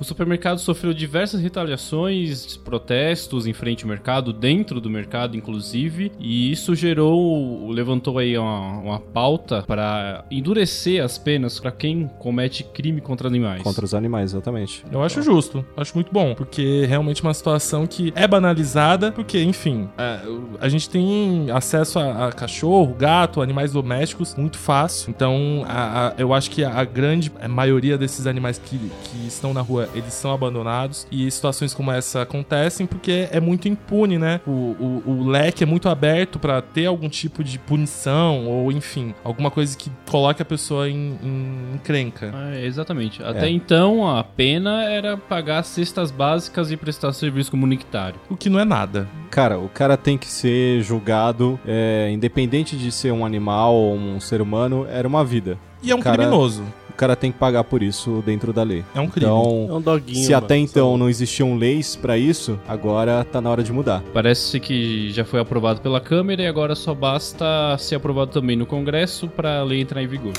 O 0.00 0.04
supermercado 0.04 0.58
sofreu 0.60 0.94
diversas 0.94 1.40
retaliações, 1.40 2.56
protestos 2.56 3.48
em 3.48 3.52
frente 3.52 3.82
ao 3.82 3.88
mercado, 3.88 4.32
dentro 4.32 4.80
do 4.80 4.88
mercado 4.88 5.36
inclusive, 5.36 6.12
e 6.20 6.52
isso 6.52 6.72
gerou, 6.76 7.68
levantou 7.68 8.16
aí 8.18 8.38
uma, 8.38 8.78
uma 8.78 9.00
pauta 9.00 9.64
para 9.66 10.24
endurecer 10.30 11.02
as 11.02 11.18
penas 11.18 11.58
para 11.58 11.72
quem 11.72 12.08
comete 12.20 12.62
crime 12.62 13.00
contra 13.00 13.26
animais. 13.26 13.60
Contra 13.60 13.84
os 13.84 13.92
animais, 13.92 14.30
exatamente. 14.30 14.84
Eu 14.92 15.02
acho 15.02 15.20
justo, 15.20 15.66
acho 15.76 15.92
muito 15.96 16.12
bom, 16.12 16.32
porque 16.32 16.82
é 16.84 16.86
realmente 16.86 17.20
uma 17.20 17.34
situação 17.34 17.84
que 17.84 18.12
é 18.14 18.24
banalizada, 18.28 19.10
porque, 19.10 19.42
enfim, 19.42 19.88
é, 19.98 20.20
a 20.60 20.68
gente 20.68 20.88
tem 20.88 21.50
acesso 21.50 21.98
a, 21.98 22.28
a 22.28 22.32
cachorro, 22.32 22.94
gato, 22.94 23.42
animais 23.42 23.72
domésticos 23.72 24.36
muito 24.36 24.58
fácil. 24.58 25.10
Então, 25.10 25.64
a- 25.66 26.10
a- 26.10 26.14
eu 26.16 26.32
acho 26.32 26.52
que 26.52 26.62
a 26.62 26.84
grande 26.84 27.32
maioria 27.50 27.98
desses 27.98 28.28
animais 28.28 28.58
que, 28.64 28.78
que 28.78 29.26
estão 29.26 29.47
na 29.54 29.60
rua, 29.60 29.88
eles 29.94 30.12
são 30.14 30.32
abandonados 30.32 31.06
e 31.10 31.30
situações 31.30 31.72
como 31.74 31.90
essa 31.90 32.22
acontecem 32.22 32.86
porque 32.86 33.28
é 33.30 33.40
muito 33.40 33.68
impune, 33.68 34.18
né? 34.18 34.40
O, 34.46 34.50
o, 34.50 35.02
o 35.06 35.28
leque 35.28 35.62
é 35.62 35.66
muito 35.66 35.88
aberto 35.88 36.38
pra 36.38 36.60
ter 36.62 36.86
algum 36.86 37.08
tipo 37.08 37.42
de 37.44 37.58
punição 37.58 38.46
ou, 38.46 38.70
enfim, 38.72 39.14
alguma 39.24 39.50
coisa 39.50 39.76
que 39.76 39.90
coloque 40.10 40.42
a 40.42 40.44
pessoa 40.44 40.88
em, 40.88 41.18
em 41.22 41.74
encrenca. 41.74 42.32
É, 42.52 42.64
exatamente. 42.64 43.22
Até 43.22 43.46
É. 43.46 43.50
então, 43.50 44.08
a 44.08 44.22
pena 44.24 44.84
era 44.84 45.16
pagar 45.16 45.62
cestas 45.62 46.10
básicas 46.10 46.70
e 46.70 46.76
prestar 46.76 47.12
serviço 47.12 47.50
comunitário. 47.50 48.18
O 48.30 48.36
que 48.36 48.48
não 48.48 48.58
é 48.60 48.64
nada. 48.64 49.08
Cara, 49.30 49.58
o 49.58 49.68
cara 49.68 49.96
tem 49.96 50.16
que 50.16 50.26
ser 50.26 50.82
julgado, 50.82 51.58
é, 51.66 52.10
independente 52.10 52.76
de 52.76 52.90
ser 52.90 53.12
um 53.12 53.24
animal 53.24 53.74
ou 53.74 53.94
um 53.96 54.18
ser 54.20 54.40
humano, 54.40 54.86
era 54.90 55.06
uma 55.06 55.24
vida. 55.24 55.58
E 55.82 55.90
é 55.90 55.94
um 55.94 56.00
cara- 56.00 56.16
criminoso. 56.16 56.64
O 56.98 57.06
cara 57.06 57.14
tem 57.14 57.30
que 57.30 57.38
pagar 57.38 57.62
por 57.62 57.80
isso 57.80 58.24
dentro 58.26 58.52
da 58.52 58.64
lei. 58.64 58.84
É 58.92 58.98
um 58.98 59.08
crime. 59.08 59.30
Então, 59.30 59.66
É 59.70 59.72
um 59.72 59.80
doguinho, 59.80 60.26
se 60.26 60.34
até 60.34 60.54
mano, 60.56 60.66
então 60.68 60.98
não 60.98 61.08
existiam 61.08 61.56
leis 61.56 61.94
pra 61.94 62.18
isso, 62.18 62.58
agora 62.66 63.22
tá 63.22 63.40
na 63.40 63.48
hora 63.48 63.62
de 63.62 63.72
mudar. 63.72 64.02
Parece 64.12 64.58
que 64.58 65.12
já 65.12 65.24
foi 65.24 65.38
aprovado 65.38 65.80
pela 65.80 66.00
Câmara 66.00 66.42
e 66.42 66.46
agora 66.48 66.74
só 66.74 66.92
basta 66.92 67.76
ser 67.78 67.94
aprovado 67.94 68.32
também 68.32 68.56
no 68.56 68.66
Congresso 68.66 69.28
para 69.28 69.60
a 69.60 69.62
lei 69.62 69.80
entrar 69.80 70.02
em 70.02 70.08
vigor. 70.08 70.32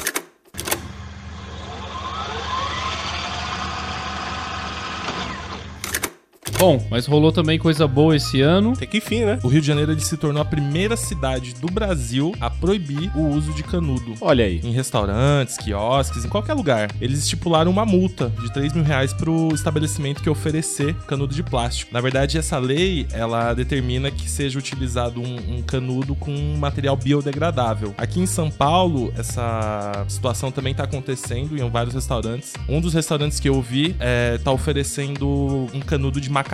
Bom, 6.59 6.85
mas 6.91 7.05
rolou 7.05 7.31
também 7.31 7.57
coisa 7.57 7.87
boa 7.87 8.17
esse 8.17 8.41
ano. 8.41 8.75
Tem 8.75 8.85
que 8.85 8.97
enfim, 8.97 9.23
né? 9.23 9.39
O 9.41 9.47
Rio 9.47 9.61
de 9.61 9.67
Janeiro 9.67 9.93
ele 9.93 10.01
se 10.01 10.17
tornou 10.17 10.41
a 10.41 10.45
primeira 10.45 10.97
cidade 10.97 11.53
do 11.53 11.67
Brasil 11.67 12.35
a 12.37 12.49
proibir 12.49 13.09
o 13.15 13.29
uso 13.29 13.53
de 13.53 13.63
canudo. 13.63 14.13
Olha 14.19 14.43
aí. 14.43 14.59
Em 14.61 14.73
restaurantes, 14.73 15.55
quiosques, 15.57 16.25
em 16.25 16.27
qualquer 16.27 16.53
lugar. 16.53 16.91
Eles 16.99 17.19
estipularam 17.19 17.71
uma 17.71 17.85
multa 17.85 18.29
de 18.41 18.51
3 18.51 18.73
mil 18.73 18.83
reais 18.83 19.13
pro 19.13 19.53
estabelecimento 19.53 20.21
que 20.21 20.29
oferecer 20.29 20.93
canudo 21.07 21.33
de 21.33 21.41
plástico. 21.41 21.93
Na 21.93 22.01
verdade, 22.01 22.37
essa 22.37 22.57
lei, 22.57 23.07
ela 23.13 23.53
determina 23.53 24.11
que 24.11 24.29
seja 24.29 24.59
utilizado 24.59 25.21
um, 25.21 25.59
um 25.59 25.61
canudo 25.61 26.13
com 26.13 26.29
um 26.29 26.57
material 26.57 26.97
biodegradável. 26.97 27.95
Aqui 27.97 28.19
em 28.19 28.25
São 28.25 28.51
Paulo, 28.51 29.13
essa 29.17 30.03
situação 30.09 30.51
também 30.51 30.73
tá 30.73 30.83
acontecendo 30.83 31.57
em 31.57 31.69
vários 31.69 31.95
restaurantes. 31.95 32.51
Um 32.67 32.81
dos 32.81 32.93
restaurantes 32.93 33.39
que 33.39 33.47
eu 33.47 33.61
vi 33.61 33.95
é, 33.97 34.37
tá 34.39 34.51
oferecendo 34.51 35.69
um 35.73 35.79
canudo 35.79 36.19
de 36.19 36.29
macarrão, 36.29 36.48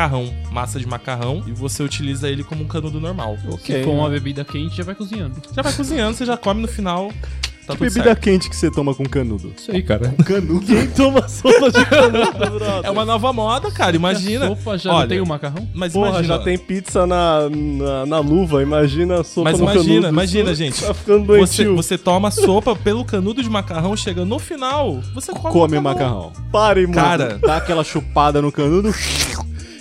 massa 0.51 0.79
de 0.79 0.85
macarrão, 0.87 1.43
e 1.47 1.51
você 1.51 1.81
utiliza 1.83 2.29
ele 2.29 2.43
como 2.43 2.63
um 2.63 2.67
canudo 2.67 2.99
normal. 2.99 3.37
Se 3.63 3.83
for 3.83 3.91
uma 3.91 4.09
bebida 4.09 4.43
quente, 4.43 4.75
já 4.77 4.83
vai 4.83 4.95
cozinhando. 4.95 5.41
Já 5.55 5.61
vai 5.61 5.73
cozinhando, 5.73 6.15
você 6.17 6.25
já 6.25 6.37
come 6.37 6.61
no 6.61 6.67
final. 6.67 7.11
Tá 7.65 7.73
Que 7.73 7.79
bebida 7.79 8.03
certo. 8.03 8.19
quente 8.21 8.47
que 8.47 8.55
você 8.55 8.69
toma 8.69 8.93
com 8.93 9.03
canudo? 9.05 9.51
Isso 9.57 9.71
aí, 9.71 9.81
cara. 9.81 10.13
Canudo? 10.23 10.63
Quem 10.67 10.85
toma 10.85 11.27
sopa 11.27 11.71
de 11.71 11.83
canudo, 11.87 12.31
brother? 12.59 12.81
É 12.85 12.91
uma 12.91 13.03
nova 13.03 13.33
moda, 13.33 13.71
cara. 13.71 13.95
Imagina. 13.95 14.45
A 14.45 14.47
sopa 14.49 14.77
já 14.77 14.91
Olha, 14.91 14.99
não 15.01 15.07
tem 15.07 15.19
o 15.19 15.25
macarrão? 15.25 15.67
Mas 15.73 15.91
Porra, 15.91 16.09
imagina. 16.09 16.37
já 16.37 16.43
tem 16.43 16.59
pizza 16.59 17.07
na, 17.07 17.49
na, 17.49 18.05
na 18.05 18.19
luva, 18.19 18.61
imagina 18.61 19.21
a 19.21 19.23
sopa 19.23 19.49
Mas 19.49 19.59
no 19.59 19.63
imagina, 19.65 19.87
canudo. 20.01 20.07
imagina, 20.09 20.51
Isso 20.51 20.59
gente. 20.63 20.83
Tá 20.83 20.93
ficando 20.93 21.25
Você, 21.25 21.63
doentio. 21.63 21.75
você 21.75 21.97
toma 21.97 22.29
sopa 22.29 22.75
pelo 22.75 23.03
canudo 23.03 23.41
de 23.41 23.49
macarrão, 23.49 23.97
chega 23.97 24.23
no 24.23 24.37
final, 24.37 25.01
você 25.15 25.31
come, 25.31 25.51
Come 25.51 25.79
macarrão. 25.79 26.33
Pare, 26.51 26.81
mano. 26.85 26.93
Cara, 26.93 27.39
Dá 27.41 27.57
aquela 27.57 27.83
chupada 27.83 28.43
no 28.43 28.51
canudo, 28.51 28.93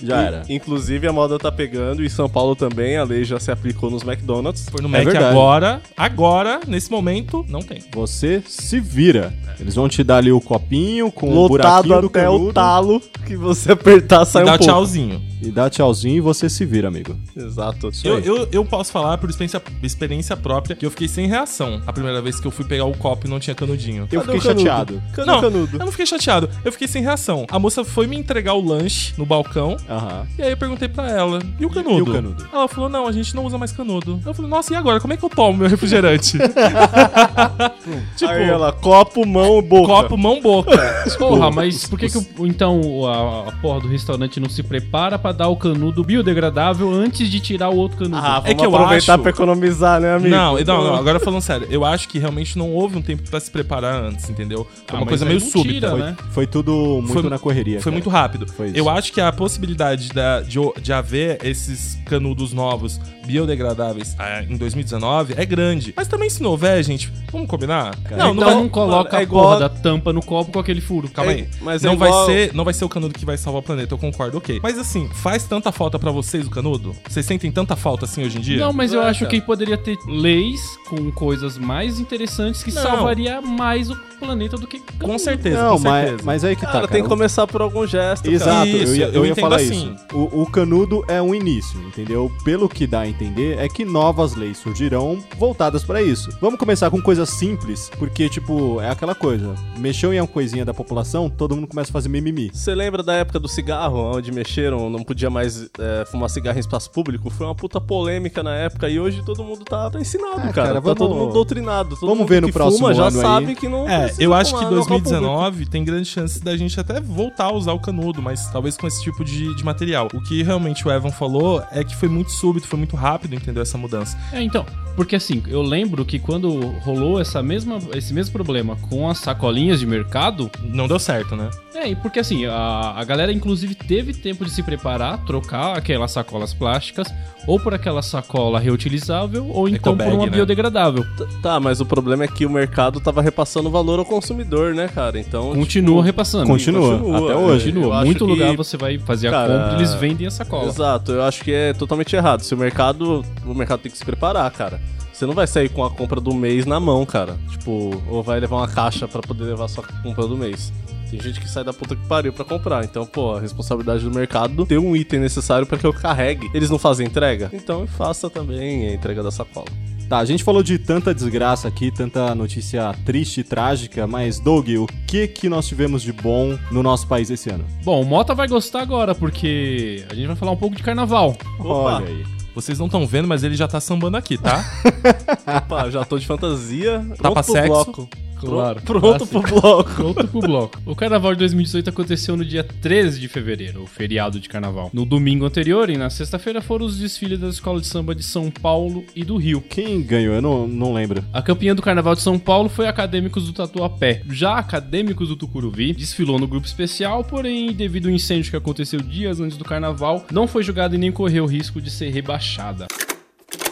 já 0.04 0.20
era. 0.22 0.42
Inclusive, 0.48 1.06
a 1.06 1.12
moda 1.12 1.38
tá 1.38 1.50
pegando, 1.50 2.02
e 2.02 2.06
em 2.06 2.08
São 2.08 2.28
Paulo 2.28 2.54
também, 2.54 2.96
a 2.96 3.04
lei 3.04 3.24
já 3.24 3.38
se 3.40 3.50
aplicou 3.50 3.90
nos 3.90 4.02
McDonald's. 4.02 4.66
foi 4.70 4.80
no 4.82 4.88
É 4.88 4.90
Mac 4.90 5.04
verdade. 5.04 5.24
agora, 5.26 5.82
agora, 5.96 6.60
nesse 6.66 6.90
momento, 6.90 7.44
não 7.48 7.60
tem. 7.60 7.82
Você 7.92 8.42
se 8.46 8.80
vira. 8.80 9.32
Eles 9.60 9.74
vão 9.74 9.88
te 9.88 10.02
dar 10.02 10.16
ali 10.18 10.32
o 10.32 10.40
copinho 10.40 11.10
com 11.12 11.28
o 11.30 11.34
Lotado 11.34 11.48
buraquinho 11.88 12.00
do 12.00 12.06
até 12.08 12.22
canudo 12.24 12.46
o 12.48 12.52
talo, 12.52 13.02
que 13.26 13.36
você 13.36 13.72
apertar 13.72 14.24
sai 14.24 14.42
E 14.42 14.44
um 14.44 14.46
dá 14.46 14.58
pouco. 14.58 14.64
tchauzinho. 14.72 15.22
E 15.44 15.50
dá 15.50 15.68
tchauzinho 15.70 16.16
e 16.16 16.20
você 16.20 16.48
se 16.48 16.64
vira, 16.64 16.88
amigo. 16.88 17.16
Exato. 17.36 17.90
Eu, 18.02 18.18
eu, 18.20 18.48
eu 18.50 18.64
posso 18.64 18.90
falar 18.92 19.18
por 19.18 19.28
experiência, 19.30 19.62
experiência 19.82 20.36
própria 20.36 20.74
que 20.76 20.84
eu 20.84 20.90
fiquei 20.90 21.08
sem 21.08 21.26
reação 21.26 21.80
a 21.86 21.92
primeira 21.92 22.20
vez 22.22 22.40
que 22.40 22.46
eu 22.46 22.50
fui 22.50 22.64
pegar 22.64 22.84
o 22.84 22.96
copo 22.96 23.26
e 23.26 23.30
não 23.30 23.38
tinha 23.38 23.54
canudinho. 23.54 24.08
Eu 24.10 24.20
Cadê 24.20 24.32
fiquei 24.38 24.40
canudo? 24.40 24.60
chateado. 24.60 25.02
Cadê 25.14 25.30
não, 25.30 25.40
canudo? 25.40 25.76
eu 25.76 25.84
não 25.84 25.90
fiquei 25.90 26.06
chateado. 26.06 26.48
Eu 26.64 26.72
fiquei 26.72 26.88
sem 26.88 27.02
reação. 27.02 27.46
A 27.50 27.58
moça 27.58 27.84
foi 27.84 28.06
me 28.06 28.16
entregar 28.16 28.54
o 28.54 28.64
lanche 28.64 29.14
no 29.16 29.26
balcão. 29.26 29.76
Aham. 29.88 30.26
E 30.38 30.42
aí 30.42 30.50
eu 30.50 30.56
perguntei 30.56 30.88
pra 30.88 31.10
ela, 31.10 31.40
e 31.58 31.66
o 31.66 31.70
canudo? 31.70 31.98
E 31.98 32.02
o 32.02 32.12
canudo? 32.12 32.48
Ela 32.52 32.68
falou, 32.68 32.88
não, 32.88 33.06
a 33.06 33.12
gente 33.12 33.34
não 33.34 33.44
usa 33.44 33.58
mais 33.58 33.72
canudo. 33.72 34.20
Eu 34.24 34.34
falei, 34.34 34.50
nossa, 34.50 34.72
e 34.72 34.76
agora? 34.76 35.00
Como 35.00 35.12
é 35.12 35.16
que 35.16 35.24
eu 35.24 35.30
tomo 35.30 35.58
meu 35.58 35.68
refrigerante? 35.68 36.38
tipo, 38.16 38.30
Aí 38.30 38.44
ela, 38.48 38.72
copo, 38.72 39.26
mão, 39.26 39.60
boca. 39.62 39.86
copo, 39.92 40.16
mão, 40.16 40.40
boca. 40.40 40.76
Porra, 41.18 41.50
mas 41.50 41.86
por 41.86 41.98
que, 41.98 42.08
que 42.08 42.18
então 42.40 42.80
a, 43.06 43.48
a 43.48 43.52
porra 43.52 43.80
do 43.80 43.88
restaurante 43.88 44.40
não 44.40 44.48
se 44.48 44.62
prepara 44.62 45.18
pra 45.18 45.32
dar 45.34 45.48
o 45.48 45.56
canudo 45.56 46.02
biodegradável 46.02 46.90
antes 46.90 47.28
de 47.28 47.40
tirar 47.40 47.68
o 47.68 47.76
outro 47.76 47.98
canudo? 47.98 48.16
Ah, 48.16 48.40
vamos 48.40 48.50
É 48.50 48.54
que 48.54 48.64
eu 48.64 48.74
aproveitar 48.74 49.14
acho- 49.14 49.22
pra 49.22 49.30
economizar, 49.30 50.00
né, 50.00 50.14
amigo? 50.14 50.28
Não, 50.34 50.56
não, 50.58 50.84
não, 50.84 50.94
agora 50.96 51.20
falando 51.20 51.42
sério, 51.42 51.66
eu 51.70 51.84
acho 51.84 52.08
que 52.08 52.18
realmente 52.18 52.56
não 52.56 52.70
houve 52.70 52.96
um 52.96 53.02
tempo 53.02 53.28
pra 53.28 53.38
se 53.40 53.50
preparar 53.50 54.02
antes, 54.02 54.28
entendeu? 54.30 54.66
Foi 54.86 54.98
Ah, 54.98 55.00
uma 55.02 55.06
coisa 55.06 55.24
meio 55.24 55.40
súbita. 55.40 55.72
tira, 55.74 55.90
Foi- 55.90 56.00
né? 56.00 56.16
Foi 56.30 56.46
tudo 56.46 56.72
muito 57.02 57.12
Foi- 57.12 57.30
na 57.30 57.38
correria. 57.38 57.74
Foi 57.80 57.84
cara. 57.90 57.94
muito 57.94 58.08
rápido. 58.08 58.46
Foi. 58.52 58.72
Eu 58.74 58.88
acho 58.88 59.12
que 59.12 59.20
a 59.20 59.30
possibilidade 59.32 60.08
da- 60.10 60.40
de, 60.40 60.58
de 60.80 60.92
haver 60.92 61.38
esses 61.44 61.98
canudos 62.06 62.52
novos 62.52 63.00
biodegradáveis 63.26 64.14
ah, 64.18 64.42
em 64.42 64.56
2019 64.56 65.34
é 65.36 65.44
grande. 65.44 65.92
Mas 65.96 66.08
também 66.08 66.30
se 66.30 66.42
não 66.42 66.50
houver, 66.50 66.82
gente, 66.84 67.12
vamos 67.32 67.48
combinar? 67.48 67.94
Não, 68.10 68.32
então 68.32 68.44
vai- 68.44 68.54
não 68.54 68.68
coloca 68.68 69.04
mano, 69.04 69.16
é 69.16 69.18
a 69.18 69.22
igual- 69.22 69.44
porra 69.44 69.58
da 69.60 69.68
tampa 69.68 70.12
no 70.12 70.22
copo 70.22 70.52
com 70.52 70.58
aquele 70.58 70.80
furo. 70.80 71.08
Calma 71.08 71.32
É, 71.32 71.34
aí. 71.34 71.48
mas 71.60 71.82
é 71.84 71.86
não, 71.88 71.94
igual- 71.94 72.26
vai 72.26 72.34
ser, 72.34 72.54
não 72.54 72.64
vai 72.64 72.74
ser 72.74 72.84
o 72.84 72.88
canudo 72.88 73.14
que 73.14 73.24
vai 73.26 73.36
salvar 73.36 73.60
o 73.60 73.64
planeta, 73.64 73.92
eu 73.92 73.98
concordo, 73.98 74.38
ok. 74.38 74.60
Mas 74.62 74.78
assim, 74.78 75.08
faz 75.24 75.44
tanta 75.44 75.72
falta 75.72 75.98
pra 75.98 76.10
vocês 76.10 76.46
o 76.46 76.50
canudo? 76.50 76.94
Vocês 77.08 77.24
sentem 77.24 77.50
tanta 77.50 77.74
falta 77.74 78.04
assim 78.04 78.22
hoje 78.26 78.36
em 78.36 78.40
dia? 78.42 78.58
Não, 78.58 78.74
mas 78.74 78.92
eu 78.92 79.00
É, 79.02 79.08
acho 79.08 79.20
cara. 79.20 79.30
que 79.30 79.40
poderia 79.40 79.78
ter 79.78 79.96
leis 80.06 80.60
com 80.86 81.10
coisas 81.10 81.56
mais 81.56 81.98
interessantes 81.98 82.62
que 82.62 82.70
Não. 82.70 82.82
salvaria 82.82 83.40
mais 83.40 83.88
o 83.90 83.96
planeta 84.20 84.56
do 84.58 84.66
que 84.66 84.80
Com 85.00 85.18
certeza, 85.18 85.62
Não, 85.62 85.76
com 85.78 85.82
mas, 85.84 86.04
certeza. 86.08 86.22
mas 86.26 86.44
aí 86.44 86.54
que 86.54 86.60
tá, 86.60 86.66
Cara, 86.66 86.80
cara. 86.80 86.92
tem 86.92 87.02
que 87.02 87.08
começar 87.08 87.46
por 87.46 87.62
algum 87.62 87.86
gesto, 87.86 88.30
Exato, 88.30 88.50
cara. 88.54 88.68
eu 88.68 88.82
Isso, 88.84 88.94
ia, 88.96 89.06
eu 89.06 89.12
eu 89.14 89.26
ia 89.26 89.34
falar 89.34 89.56
assim. 89.56 89.94
isso. 89.94 90.04
O, 90.16 90.42
o 90.42 90.46
canudo 90.50 91.02
é 91.08 91.20
um 91.22 91.34
início, 91.34 91.80
entendeu? 91.80 92.30
Pelo 92.44 92.68
que 92.68 92.86
dá 92.86 93.00
a 93.00 93.08
entender, 93.08 93.58
é 93.58 93.66
que 93.66 93.82
novas 93.84 94.34
leis 94.34 94.58
surgirão 94.58 95.18
voltadas 95.38 95.84
pra 95.84 96.02
isso. 96.02 96.30
Vamos 96.38 96.58
começar 96.58 96.90
com 96.90 97.00
coisas 97.00 97.30
simples, 97.30 97.90
porque, 97.98 98.28
tipo, 98.28 98.78
é 98.82 98.90
aquela 98.90 99.14
coisa. 99.14 99.54
Mexeu 99.78 100.12
em 100.12 100.20
uma 100.20 100.26
coisinha 100.26 100.64
da 100.66 100.74
população, 100.74 101.30
todo 101.30 101.54
mundo 101.56 101.66
começa 101.66 101.90
a 101.90 101.92
fazer 101.94 102.08
mimimi. 102.10 102.50
Você 102.52 102.74
lembra 102.74 103.02
da 103.02 103.14
época 103.14 103.38
do 103.40 103.48
cigarro, 103.48 104.16
onde 104.16 104.30
mexeram, 104.30 104.88
não 105.04 105.06
podia 105.06 105.28
mais 105.28 105.68
é, 105.78 106.04
fumar 106.06 106.30
cigarro 106.30 106.56
em 106.56 106.60
espaço 106.60 106.90
público? 106.90 107.28
Foi 107.28 107.46
uma 107.46 107.54
puta 107.54 107.78
polêmica 107.80 108.42
na 108.42 108.54
época 108.54 108.88
e 108.88 108.98
hoje 108.98 109.22
todo 109.24 109.44
mundo 109.44 109.62
tá, 109.64 109.90
tá 109.90 110.00
ensinado, 110.00 110.40
É, 110.40 110.52
cara. 110.52 110.52
cara, 110.52 110.74
Tá 110.74 110.80
vamos- 110.80 110.98
todo 110.98 111.14
mundo 111.14 111.32
doutrinado. 111.34 111.90
Todo 111.90 112.00
vamos 112.00 112.18
mundo 112.20 112.28
ver 112.28 112.40
no 112.40 112.46
que 112.48 112.52
próximo 112.54 112.78
fuma 112.88 112.94
já 112.94 113.10
sabe 113.10 113.54
que 113.54 113.68
não 113.68 113.86
É, 113.88 114.10
eu 114.18 114.32
acho 114.32 114.52
que 114.52 114.56
fumar 114.58 114.70
no 114.72 114.78
local 114.78 114.96
público. 114.98 115.10
2019 115.10 115.66
tem 115.66 115.84
grandes 115.84 116.08
chances 116.08 116.40
da 116.40 116.56
gente 116.56 116.80
até 116.80 117.00
voltar 117.00 117.44
a 117.46 117.52
usar 117.52 117.72
o 117.74 117.78
canudo, 117.78 118.22
mas 118.22 118.48
talvez 118.50 118.76
com 118.76 118.86
esse 118.86 119.02
tipo 119.02 119.22
de, 119.24 119.54
de 119.54 119.64
material. 119.64 120.08
O 120.14 120.22
que 120.22 120.42
realmente 120.42 120.86
o 120.88 120.90
Evan 120.90 121.10
falou 121.10 121.62
é 121.70 121.84
que 121.84 121.94
foi 121.94 122.08
muito 122.08 122.30
súbito, 122.32 122.66
foi 122.66 122.78
muito 122.78 122.96
rápido, 122.96 123.34
entendeu? 123.34 123.62
Essa 123.62 123.76
mudança. 123.76 124.16
É, 124.32 124.42
então, 124.42 124.64
porque 124.96 125.16
assim, 125.16 125.42
eu 125.46 125.60
lembro 125.60 126.04
que 126.04 126.18
quando 126.18 126.60
rolou 126.82 127.20
essa 127.20 127.42
mesma, 127.42 127.78
esse 127.94 128.14
mesmo 128.14 128.32
problema 128.32 128.76
com 128.88 129.08
as 129.08 129.18
sacolinhas 129.18 129.80
de 129.80 129.86
mercado, 129.86 130.50
Não 130.62 130.88
deu 130.88 130.98
certo, 130.98 131.36
né? 131.36 131.50
é, 131.74 131.88
e 131.88 131.96
porque 131.96 132.20
assim, 132.20 132.46
a, 132.46 132.94
a 132.96 133.04
galera 133.04 133.32
inclusive 133.32 133.74
teve 133.74 134.14
tempo 134.14 134.44
de 134.44 134.50
se 134.50 134.62
preparar, 134.62 134.93
trocar 135.26 135.76
aquelas 135.76 136.12
sacolas 136.12 136.54
plásticas, 136.54 137.06
ou 137.46 137.60
por 137.60 137.74
aquela 137.74 138.02
sacola 138.02 138.58
reutilizável, 138.58 139.48
ou 139.50 139.68
então 139.68 139.96
por 139.96 140.06
uma 140.06 140.24
né? 140.24 140.30
biodegradável. 140.30 141.04
Tá, 141.42 141.60
mas 141.60 141.80
o 141.80 141.86
problema 141.86 142.24
é 142.24 142.28
que 142.28 142.46
o 142.46 142.50
mercado 142.50 143.00
tava 143.00 143.20
repassando 143.20 143.70
valor 143.70 143.98
ao 143.98 144.04
consumidor, 144.04 144.74
né, 144.74 144.88
cara? 144.88 145.18
Então. 145.18 145.54
Continua 145.54 145.96
tipo, 145.96 146.00
repassando. 146.00 146.46
Continua, 146.46 146.94
até 146.96 147.36
hoje. 147.36 147.72
Continua. 147.72 148.04
Muito 148.04 148.24
que- 148.24 148.30
lugar 148.30 148.56
você 148.56 148.76
vai 148.76 148.98
fazer 148.98 149.28
a 149.28 149.30
Cara, 149.30 149.52
compra 149.52 149.72
e 149.72 149.76
eles 149.76 149.94
vendem 149.94 150.26
a 150.26 150.30
sacola. 150.30 150.68
Exato, 150.68 151.12
eu 151.12 151.22
acho 151.22 151.44
que 151.44 151.52
é 151.52 151.72
totalmente 151.72 152.14
errado. 152.16 152.40
Se 152.42 152.54
o 152.54 152.58
mercado. 152.58 153.24
O 153.44 153.54
mercado 153.54 153.80
tem 153.80 153.92
que 153.92 153.98
se 153.98 154.04
preparar, 154.04 154.50
cara. 154.50 154.80
Você 155.12 155.26
não 155.26 155.34
vai 155.34 155.46
sair 155.46 155.68
com 155.68 155.84
a 155.84 155.90
compra 155.90 156.20
do 156.20 156.34
mês 156.34 156.66
na 156.66 156.80
mão, 156.80 157.06
cara. 157.06 157.36
Tipo, 157.48 158.02
ou 158.08 158.20
vai 158.20 158.40
levar 158.40 158.56
uma 158.56 158.66
caixa 158.68 159.06
pra 159.06 159.22
poder 159.22 159.44
levar 159.44 159.66
a 159.66 159.68
sua 159.68 159.84
compra 160.02 160.26
do 160.26 160.36
mês. 160.36 160.72
Tem 161.14 161.22
gente 161.22 161.40
que 161.40 161.48
sai 161.48 161.62
da 161.62 161.72
puta 161.72 161.94
que 161.94 162.04
pariu 162.06 162.32
pra 162.32 162.44
comprar. 162.44 162.84
Então, 162.84 163.06
pô, 163.06 163.36
a 163.36 163.40
responsabilidade 163.40 164.02
do 164.02 164.10
mercado 164.10 164.66
ter 164.66 164.78
um 164.78 164.96
item 164.96 165.20
necessário 165.20 165.66
pra 165.66 165.78
que 165.78 165.86
eu 165.86 165.92
carregue. 165.92 166.50
Eles 166.52 166.70
não 166.70 166.78
fazem 166.78 167.06
entrega? 167.06 167.50
Então 167.52 167.86
faça 167.86 168.28
também 168.28 168.88
a 168.88 168.94
entrega 168.94 169.22
da 169.22 169.30
sacola. 169.30 169.66
Tá, 170.08 170.18
a 170.18 170.24
gente 170.24 170.44
falou 170.44 170.62
de 170.62 170.78
tanta 170.78 171.14
desgraça 171.14 171.66
aqui, 171.68 171.90
tanta 171.90 172.34
notícia 172.34 172.94
triste 173.06 173.40
e 173.40 173.44
trágica, 173.44 174.06
mas, 174.06 174.38
Doug, 174.38 174.68
o 174.70 174.86
que 175.06 175.26
que 175.26 175.48
nós 175.48 175.66
tivemos 175.66 176.02
de 176.02 176.12
bom 176.12 176.58
no 176.70 176.82
nosso 176.82 177.06
país 177.06 177.30
esse 177.30 177.48
ano? 177.48 177.64
Bom, 177.82 178.02
o 178.02 178.04
Mota 178.04 178.34
vai 178.34 178.46
gostar 178.46 178.82
agora, 178.82 179.14
porque 179.14 180.04
a 180.10 180.14
gente 180.14 180.26
vai 180.26 180.36
falar 180.36 180.52
um 180.52 180.56
pouco 180.56 180.76
de 180.76 180.82
carnaval. 180.82 181.36
Olha 181.58 182.06
aí. 182.06 182.24
Vocês 182.54 182.78
não 182.78 182.86
estão 182.86 183.06
vendo, 183.06 183.26
mas 183.26 183.42
ele 183.42 183.56
já 183.56 183.66
tá 183.66 183.80
sambando 183.80 184.16
aqui, 184.16 184.36
tá? 184.38 184.64
Opa, 185.58 185.90
já 185.90 186.04
tô 186.04 186.18
de 186.18 186.26
fantasia. 186.26 187.04
Tá 187.20 187.32
pra 187.32 187.42
sexo? 187.42 187.68
bloco. 187.68 188.08
Claro. 188.50 188.80
Pronto 188.82 189.26
pro 189.26 189.42
bloco. 189.42 189.94
Pronto 189.94 190.28
pro 190.28 190.40
bloco. 190.40 190.82
O 190.86 190.94
carnaval 190.94 191.32
de 191.32 191.38
2018 191.40 191.90
aconteceu 191.90 192.36
no 192.36 192.44
dia 192.44 192.64
13 192.64 193.20
de 193.20 193.28
fevereiro, 193.28 193.82
o 193.82 193.86
feriado 193.86 194.38
de 194.40 194.48
carnaval. 194.48 194.90
No 194.92 195.04
domingo 195.04 195.44
anterior 195.44 195.90
e 195.90 195.96
na 195.96 196.10
sexta-feira 196.10 196.60
foram 196.60 196.86
os 196.86 196.98
desfiles 196.98 197.38
das 197.38 197.54
escolas 197.54 197.82
de 197.82 197.88
samba 197.88 198.14
de 198.14 198.22
São 198.22 198.50
Paulo 198.50 199.04
e 199.14 199.24
do 199.24 199.36
Rio. 199.36 199.60
Quem 199.60 200.02
ganhou? 200.02 200.34
Eu 200.34 200.42
não, 200.42 200.66
não 200.66 200.92
lembro. 200.92 201.24
A 201.32 201.42
campeã 201.42 201.74
do 201.74 201.82
Carnaval 201.82 202.14
de 202.14 202.22
São 202.22 202.38
Paulo 202.38 202.68
foi 202.68 202.86
Acadêmicos 202.86 203.46
do 203.46 203.52
Tatuapé. 203.52 204.22
Já 204.30 204.58
Acadêmicos 204.58 205.28
do 205.28 205.36
Tucuruvi 205.36 205.92
desfilou 205.92 206.38
no 206.38 206.46
grupo 206.46 206.66
especial, 206.66 207.24
porém, 207.24 207.72
devido 207.72 208.06
ao 208.06 208.14
incêndio 208.14 208.50
que 208.50 208.56
aconteceu 208.56 209.00
dias 209.00 209.40
antes 209.40 209.56
do 209.56 209.64
carnaval, 209.64 210.24
não 210.30 210.46
foi 210.46 210.62
julgada 210.62 210.94
e 210.94 210.98
nem 210.98 211.12
correu 211.12 211.46
risco 211.46 211.80
de 211.80 211.90
ser 211.90 212.10
rebaixada. 212.10 212.86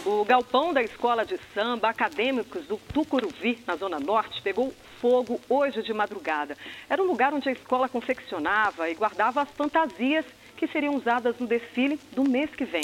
O 0.05 0.25
galpão 0.25 0.73
da 0.73 0.83
escola 0.83 1.25
de 1.25 1.39
samba 1.55 1.89
Acadêmicos 1.89 2.67
do 2.67 2.77
Tucuruvi, 2.93 3.59
na 3.67 3.77
Zona 3.77 3.99
Norte, 3.99 4.41
pegou 4.43 4.73
fogo 5.01 5.41
hoje 5.49 5.83
de 5.83 5.93
madrugada. 5.93 6.57
Era 6.89 7.03
um 7.03 7.07
lugar 7.07 7.33
onde 7.33 7.49
a 7.49 7.53
escola 7.53 7.89
confeccionava 7.89 8.89
e 8.91 8.95
guardava 8.95 9.43
as 9.43 9.49
fantasias 9.51 10.25
que 10.57 10.67
seriam 10.69 10.95
usadas 10.97 11.35
no 11.39 11.47
desfile 11.47 11.99
do 12.15 12.23
mês 12.29 12.51
que 12.51 12.65
vem. 12.65 12.83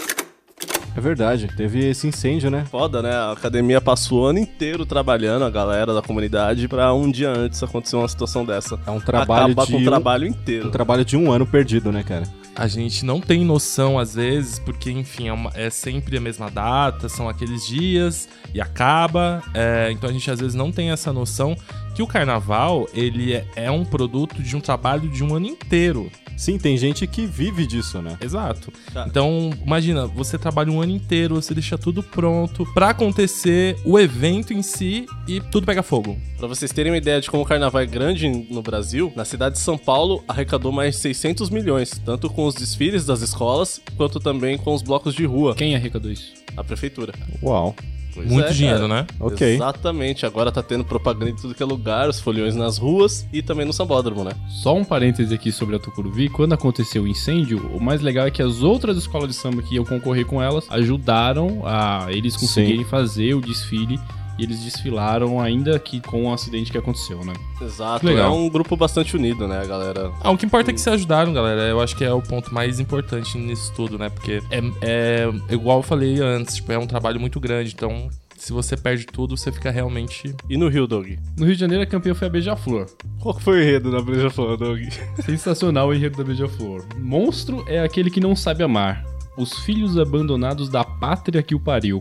É 0.97 1.01
verdade, 1.01 1.47
teve 1.57 1.89
esse 1.91 2.09
incêndio, 2.09 2.51
né? 2.51 2.65
Foda, 2.69 3.01
né? 3.01 3.13
A 3.15 3.31
academia 3.31 3.81
passou 3.81 4.23
o 4.23 4.27
ano 4.27 4.41
inteiro 4.41 4.85
trabalhando, 4.85 5.45
a 5.45 5.51
galera 5.51 5.95
da 5.95 6.03
comunidade, 6.03 6.67
pra 6.67 6.93
um 6.93 7.09
dia 7.09 7.31
antes 7.31 7.63
acontecer 7.63 7.95
uma 7.95 8.09
situação 8.09 8.45
dessa. 8.45 8.81
É 8.85 8.91
um 8.91 8.99
trabalho 9.01 9.47
Acabar 9.53 9.67
de 9.67 9.73
com 9.73 9.79
um- 9.79 9.85
trabalho 9.85 10.27
inteiro. 10.27 10.67
Um 10.69 10.71
trabalho 10.73 11.05
de 11.05 11.17
um 11.17 11.31
ano 11.31 11.47
perdido, 11.47 11.93
né, 11.93 12.03
cara? 12.03 12.25
A 12.59 12.67
gente 12.67 13.05
não 13.05 13.21
tem 13.21 13.45
noção, 13.45 14.01
às 14.01 14.17
vezes, 14.17 14.59
porque, 14.59 14.91
enfim, 14.91 15.29
é, 15.29 15.33
uma- 15.33 15.53
é 15.55 15.71
sempre 15.71 16.17
a 16.17 16.21
mesma 16.21 16.51
data, 16.51 17.09
são 17.09 17.29
aqueles 17.29 17.65
dias 17.65 18.29
e 18.53 18.61
acaba. 18.61 19.43
é, 19.55 19.91
então 19.93 20.11
a 20.11 20.13
gente, 20.13 20.29
às 20.29 20.41
vezes, 20.41 20.55
não 20.57 20.73
tem 20.73 20.91
essa 20.91 21.13
noção 21.13 21.57
que 21.95 22.03
o 22.03 22.07
carnaval, 22.07 22.89
ele 22.93 23.33
é, 23.33 23.47
é 23.55 23.71
um 23.71 23.85
produto 23.85 24.43
de 24.43 24.57
um 24.57 24.61
trabalho 24.61 25.09
de 25.09 25.23
um 25.23 25.35
ano 25.37 25.47
inteiro. 25.47 26.11
Sim, 26.39 26.57
tem 26.57 26.77
gente 26.77 27.05
que 27.05 27.27
vive 27.27 27.67
disso, 27.67 28.01
né? 28.01 28.17
Exato. 28.21 28.73
Tá. 28.95 29.07
Então, 29.09 29.51
imagina, 29.67 30.07
você 30.07 30.39
trabalha 30.39 30.71
um 30.71 30.81
ano 30.81 30.93
inteiro, 30.93 31.35
você 31.35 31.53
deixa 31.53 31.77
tudo 31.77 32.01
pronto 32.01 32.65
pra 32.73 32.91
acontecer 32.91 33.77
o 33.85 33.99
evento 33.99 34.55
em 34.55 34.63
si 34.63 35.05
e 35.27 35.41
tudo 35.41 35.67
pega 35.67 35.83
fogo. 35.83 36.17
Pra 36.39 36.47
vocês 36.47 36.73
terem 36.73 36.93
uma 36.93 36.99
ideia 36.99 37.21
de 37.21 37.29
como 37.29 37.43
o 37.43 37.47
carnaval 37.47 37.83
é 37.83 37.87
grande 37.87 38.29
no 38.29 38.63
Brasil, 38.63 39.13
na 39.17 39.25
cidade 39.25 39.57
de 39.57 39.61
São 39.61 39.77
Paulo 39.77 40.23
arrecadou 40.29 40.71
mais 40.71 40.95
de 40.95 41.01
600 41.01 41.51
milhões, 41.51 42.01
tanto 42.05 42.31
com 42.31 42.47
os 42.47 42.55
desfiles 42.55 43.05
das 43.05 43.21
escolas, 43.21 43.81
quanto 43.97 44.21
também 44.21 44.57
com 44.57 44.73
os 44.73 44.81
blocos 44.83 45.15
de 45.15 45.25
rua. 45.27 45.57
Quem 45.57 45.75
arrecadou 45.75 46.13
isso? 46.13 46.33
A 46.57 46.63
prefeitura. 46.63 47.13
Uau. 47.43 47.75
Pois 48.19 48.31
Muito 48.31 48.49
é, 48.49 48.53
dinheiro, 48.53 48.89
cara. 48.89 49.03
né? 49.03 49.07
Ok. 49.21 49.55
Exatamente, 49.55 50.27
agora 50.27 50.51
tá 50.51 50.63
tendo 50.63 50.85
propaganda 50.85 51.31
em 51.31 51.37
tudo 51.37 51.55
que 51.55 51.63
é 51.63 51.67
lugar, 51.67 52.09
os 52.09 52.21
foliões 52.21 52.57
nas 52.57 52.79
ruas 52.79 53.27
e 53.33 53.43
também 53.43 53.65
no 53.65 53.73
sambódromo, 53.73 54.25
né? 54.25 54.33
Só 54.49 54.75
um 54.75 54.85
parêntese 54.85 55.33
aqui 55.33 55.53
sobre 55.53 55.77
a 55.77 55.79
Tucuruvi. 55.79 56.29
Quando 56.29 56.53
aconteceu 56.53 57.05
o 57.05 57.09
incêndio, 57.09 57.59
o 57.73 57.81
mais 57.81 58.01
legal 58.01 58.27
é 58.27 58.31
que 58.31 58.43
as 58.43 58.63
outras 58.63 58.97
escolas 58.97 59.29
de 59.29 59.35
samba 59.35 59.63
que 59.63 59.77
iam 59.77 59.85
concorrer 59.85 60.27
com 60.27 60.43
elas 60.43 60.67
ajudaram 60.69 61.63
a 61.65 62.07
eles 62.11 62.37
conseguirem 62.37 62.85
fazer 62.85 63.35
o 63.35 63.41
desfile. 63.41 63.99
E 64.39 64.45
eles 64.45 64.61
desfilaram 64.61 65.41
ainda 65.41 65.79
que 65.79 66.01
com 66.01 66.27
o 66.27 66.33
acidente 66.33 66.71
que 66.71 66.79
aconteceu, 66.79 67.25
né? 67.25 67.33
Exato, 67.61 68.07
Legal. 68.07 68.33
é 68.33 68.37
um 68.37 68.49
grupo 68.49 68.77
bastante 68.77 69.17
unido, 69.17 69.49
né, 69.49 69.65
galera? 69.67 70.13
Ah, 70.21 70.31
o 70.31 70.39
que 70.39 70.47
importa 70.47 70.71
é 70.71 70.75
que 70.75 70.81
se 70.81 70.89
ajudaram, 70.89 71.33
galera. 71.33 71.63
Eu 71.63 71.81
acho 71.81 71.97
que 71.97 72.05
é 72.05 72.13
o 72.13 72.23
ponto 72.23 72.55
mais 72.55 72.79
importante 72.79 73.37
nisso 73.37 73.73
tudo, 73.75 73.99
né? 73.99 74.09
Porque 74.09 74.41
é, 74.51 74.61
é 74.81 75.29
igual 75.51 75.79
eu 75.79 75.83
falei 75.83 76.21
antes, 76.21 76.57
tipo, 76.57 76.71
é 76.71 76.79
um 76.79 76.87
trabalho 76.87 77.19
muito 77.19 77.41
grande. 77.41 77.73
Então, 77.75 78.09
se 78.37 78.53
você 78.53 78.77
perde 78.77 79.05
tudo, 79.05 79.37
você 79.37 79.51
fica 79.51 79.71
realmente. 79.71 80.35
E 80.49 80.57
no 80.57 80.69
Rio, 80.69 80.87
Doug? 80.87 81.09
No 81.37 81.45
Rio 81.45 81.55
de 81.55 81.61
Janeiro, 81.61 81.83
a 81.83 81.87
campeã 81.87 82.15
foi 82.15 82.29
a 82.29 82.31
Beija-Flor. 82.31 82.87
Qual 83.21 83.35
que 83.35 83.43
foi 83.43 83.59
o 83.59 83.63
enredo 83.63 83.91
da 83.91 84.01
Beija-Flor, 84.01 84.57
Doug? 84.57 84.81
Sensacional 85.25 85.89
o 85.89 85.95
enredo 85.95 86.17
da 86.17 86.25
Beija-Flor. 86.25 86.85
Monstro 86.97 87.65
é 87.67 87.81
aquele 87.81 88.11
que 88.11 88.21
não 88.21 88.37
sabe 88.37 88.63
amar. 88.63 89.05
Os 89.39 89.57
filhos 89.61 89.97
abandonados 89.97 90.69
da 90.69 90.83
pátria 90.83 91.43
que 91.43 91.55
o 91.55 91.61
pariu. 91.61 92.01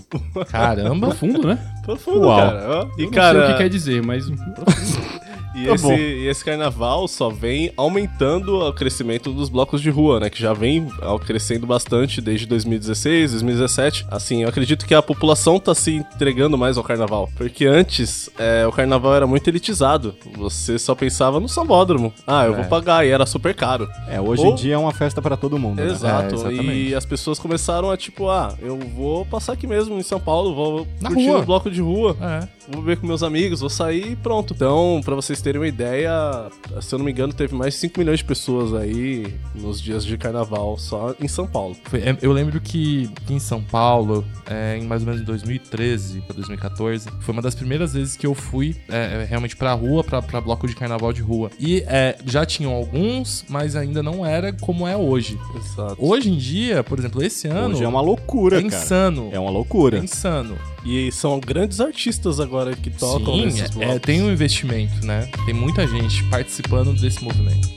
Caramba! 0.49 1.07
Profundo, 1.07 1.47
né? 1.47 1.59
Profundo, 1.85 2.21
Uau. 2.27 2.37
cara. 2.39 2.65
ó. 2.67 2.87
E, 2.97 3.01
Eu 3.03 3.05
não 3.05 3.11
cara, 3.11 3.39
sei 3.39 3.47
o 3.47 3.51
que 3.51 3.57
quer 3.63 3.69
dizer, 3.69 4.03
mas. 4.03 4.25
E, 5.57 5.65
Tá 5.65 5.73
esse, 5.73 5.93
e 5.93 6.27
esse 6.27 6.45
carnaval 6.45 7.07
só 7.07 7.29
vem 7.29 7.71
aumentando 7.75 8.59
o 8.59 8.73
crescimento 8.73 9.31
dos 9.33 9.49
blocos 9.49 9.81
de 9.81 9.89
rua, 9.89 10.19
né? 10.19 10.29
Que 10.29 10.39
já 10.39 10.53
vem 10.53 10.87
crescendo 11.25 11.65
bastante 11.65 12.21
desde 12.21 12.45
2016, 12.45 13.31
2017. 13.31 14.05
Assim, 14.11 14.43
eu 14.43 14.49
acredito 14.49 14.85
que 14.85 14.93
a 14.93 15.01
população 15.01 15.59
tá 15.59 15.73
se 15.73 15.91
entregando 15.95 16.57
mais 16.57 16.77
ao 16.77 16.83
carnaval. 16.83 17.29
Porque 17.35 17.65
antes, 17.65 18.29
é, 18.37 18.65
o 18.67 18.71
carnaval 18.71 19.15
era 19.15 19.25
muito 19.27 19.47
elitizado. 19.49 20.15
Você 20.37 20.77
só 20.77 20.93
pensava 20.93 21.39
no 21.39 21.49
sambódromo. 21.49 22.13
Ah, 22.25 22.45
eu 22.45 22.53
É. 22.53 22.57
vou 22.57 22.65
pagar. 22.65 23.05
E 23.05 23.09
era 23.09 23.25
super 23.25 23.53
caro. 23.55 23.89
É, 24.07 24.21
hoje 24.21 24.43
Ou- 24.43 24.51
em 24.51 24.55
dia 24.55 24.75
é 24.75 24.77
uma 24.77 24.91
festa 24.93 25.21
pra 25.21 25.35
todo 25.35 25.57
mundo. 25.57 25.77
né? 25.81 25.87
Exato. 25.91 26.35
É, 26.35 26.37
exatamente. 26.37 26.89
e 26.89 26.95
as 26.95 27.05
pessoas 27.05 27.39
começaram 27.39 27.89
a 27.89 27.97
tipo, 27.97 28.29
ah, 28.29 28.53
eu 28.61 28.77
vou 28.95 29.25
passar 29.25 29.53
aqui 29.53 29.65
mesmo 29.67 29.97
em 29.97 30.03
São 30.03 30.19
Paulo, 30.19 30.53
vou 30.53 30.87
Na 31.01 31.09
curtir 31.09 31.27
rua. 31.29 31.39
no 31.39 31.45
bloco 31.45 31.69
de 31.71 31.81
rua, 31.81 32.15
É. 32.21 32.47
vou 32.67 32.81
beber 32.81 32.97
com 32.97 33.07
meus 33.07 33.23
amigos, 33.23 33.59
vou 33.59 33.69
sair 33.69 34.11
e 34.11 34.15
pronto. 34.15 34.53
Então, 34.53 35.01
pra 35.03 35.15
vocês 35.15 35.41
terem 35.41 35.61
uma 35.61 35.67
ideia, 35.67 36.11
se 36.81 36.93
eu 36.93 36.99
não 36.99 37.05
me 37.05 37.11
engano, 37.11 37.33
teve 37.33 37.55
mais 37.55 37.73
de 37.73 37.79
5 37.81 37.99
milhões 37.99 38.19
de 38.19 38.25
pessoas 38.25 38.73
aí 38.73 39.33
nos 39.55 39.81
dias 39.81 40.03
de 40.05 40.17
carnaval 40.17 40.77
só 40.77 41.15
em 41.19 41.27
São 41.27 41.47
Paulo. 41.47 41.75
É, 41.93 42.15
eu 42.21 42.31
lembro 42.31 42.59
que 42.59 43.09
em 43.29 43.39
São 43.39 43.61
Paulo, 43.61 44.25
é, 44.45 44.77
em 44.77 44.85
mais 44.85 45.01
ou 45.01 45.07
menos 45.07 45.23
2013 45.25 46.21
pra 46.21 46.35
2014, 46.35 47.09
foi 47.21 47.33
uma 47.33 47.41
das 47.41 47.55
primeiras 47.55 47.93
vezes 47.93 48.15
que 48.15 48.25
eu 48.25 48.33
fui 48.33 48.75
é, 48.89 49.21
é, 49.21 49.25
realmente 49.27 49.55
pra 49.55 49.73
rua, 49.73 50.03
pra, 50.03 50.21
pra 50.21 50.41
bloco 50.41 50.67
de 50.67 50.75
carnaval 50.75 51.13
de 51.13 51.21
rua. 51.21 51.49
E 51.59 51.83
é, 51.87 52.17
já 52.25 52.45
tinham 52.45 52.73
alguns, 52.73 53.45
mas 53.49 53.75
ainda 53.75 54.03
não 54.03 54.25
era 54.25 54.51
como 54.53 54.87
é 54.87 54.95
hoje. 54.95 55.39
Exato. 55.55 55.95
Hoje 55.99 56.29
em 56.29 56.37
dia, 56.37 56.83
por 56.83 56.99
exemplo, 56.99 57.23
esse 57.23 57.47
ano. 57.47 57.75
Hoje 57.75 57.83
é 57.83 57.87
uma 57.87 58.01
loucura, 58.01 58.57
é 58.57 58.61
cara. 58.61 58.75
insano. 58.75 59.29
É 59.31 59.39
uma 59.39 59.51
loucura. 59.51 59.97
É 59.97 60.03
insano. 60.03 60.57
E 60.87 61.11
são 61.11 61.37
grandes 61.37 61.81
artistas 61.81 62.39
agora 62.39 62.73
que 62.73 62.89
tocam 62.89 63.33
Sim, 63.33 63.45
nesses 63.45 63.61
é, 63.63 63.67
blocos. 63.73 64.01
tem 64.03 64.21
um 64.21 64.31
investimento, 64.31 65.05
né? 65.05 65.29
Tem 65.45 65.53
muita 65.53 65.85
gente 65.85 66.23
participando 66.29 66.93
desse 66.93 67.21
movimento. 67.21 67.67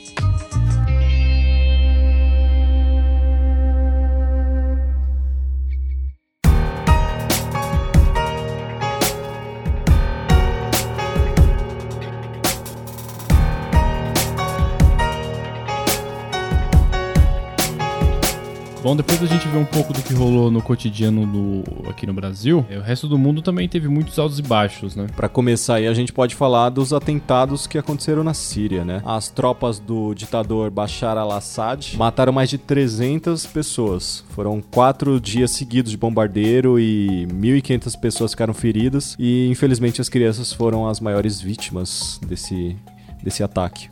Bom, 18.83 18.97
depois 18.97 19.21
da 19.21 19.27
gente 19.27 19.47
ver 19.47 19.59
um 19.59 19.65
pouco 19.67 19.93
do 19.93 20.03
que 20.03 20.15
rolou 20.15 20.51
no 20.51 20.63
cotidiano 20.63 21.63
aqui 21.87 22.07
no 22.07 22.15
Brasil, 22.15 22.65
é, 22.71 22.79
o 22.79 22.81
resto 22.81 23.07
do 23.07 23.19
mundo 23.19 23.43
também 23.43 23.69
teve 23.69 23.89
muitos 23.89 24.19
altos 24.19 24.39
e 24.39 24.43
baixos, 24.43 24.97
né? 24.97 25.07
Pra 25.15 25.29
começar 25.29 25.75
aí, 25.75 25.87
a 25.87 25.93
gente 25.93 26.15
pode 26.15 26.35
falar 26.35 26.71
dos 26.71 26.95
atentados 26.95 27.67
que 27.67 27.77
aconteceram 27.77 28.25
na 28.25 28.33
Síria, 28.33 28.83
né? 28.83 29.03
As 29.05 29.29
tropas 29.29 29.79
do 29.79 30.15
ditador 30.15 30.71
Bashar 30.71 31.19
al-Assad 31.19 31.95
mataram 31.99 32.33
mais 32.33 32.49
de 32.49 32.57
300 32.57 33.45
pessoas. 33.45 34.25
Foram 34.31 34.63
quatro 34.63 35.21
dias 35.21 35.51
seguidos 35.51 35.91
de 35.91 35.99
bombardeiro 35.99 36.81
e 36.81 37.27
1.500 37.27 38.01
pessoas 38.01 38.31
ficaram 38.31 38.55
feridas. 38.55 39.15
E, 39.19 39.47
infelizmente, 39.49 40.01
as 40.01 40.09
crianças 40.09 40.55
foram 40.55 40.89
as 40.89 41.01
maiores 41.01 41.39
vítimas 41.39 42.19
desse, 42.27 42.75
desse 43.23 43.43
ataque. 43.43 43.91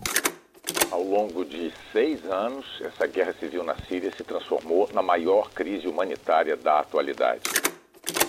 Ao 0.91 1.03
longo 1.03 1.45
de 1.45 1.71
seis 1.93 2.18
anos, 2.29 2.65
essa 2.81 3.07
guerra 3.07 3.33
civil 3.35 3.65
na 3.65 3.75
Síria 3.87 4.13
se 4.17 4.23
transformou 4.23 4.89
na 4.93 5.03
maior 5.03 5.51
crise 5.51 5.89
humanitária 5.89 6.57
da 6.57 6.81
atualidade. 6.81 7.43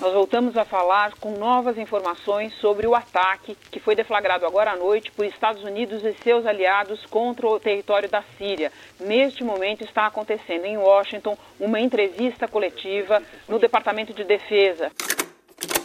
Nós 0.01 0.13
voltamos 0.13 0.55
a 0.57 0.65
falar 0.65 1.13
com 1.19 1.31
novas 1.37 1.77
informações 1.77 2.53
sobre 2.55 2.87
o 2.87 2.95
ataque 2.95 3.55
que 3.69 3.79
foi 3.79 3.95
deflagrado 3.95 4.45
agora 4.45 4.71
à 4.71 4.75
noite 4.75 5.11
por 5.11 5.25
Estados 5.25 5.63
Unidos 5.63 6.03
e 6.03 6.13
seus 6.23 6.45
aliados 6.45 7.05
contra 7.05 7.47
o 7.47 7.59
território 7.59 8.09
da 8.09 8.23
Síria. 8.37 8.71
Neste 8.99 9.43
momento 9.43 9.83
está 9.83 10.07
acontecendo 10.07 10.65
em 10.65 10.77
Washington 10.77 11.37
uma 11.59 11.79
entrevista 11.79 12.47
coletiva 12.47 13.21
no 13.47 13.59
Departamento 13.59 14.13
de 14.13 14.23
Defesa. 14.23 14.91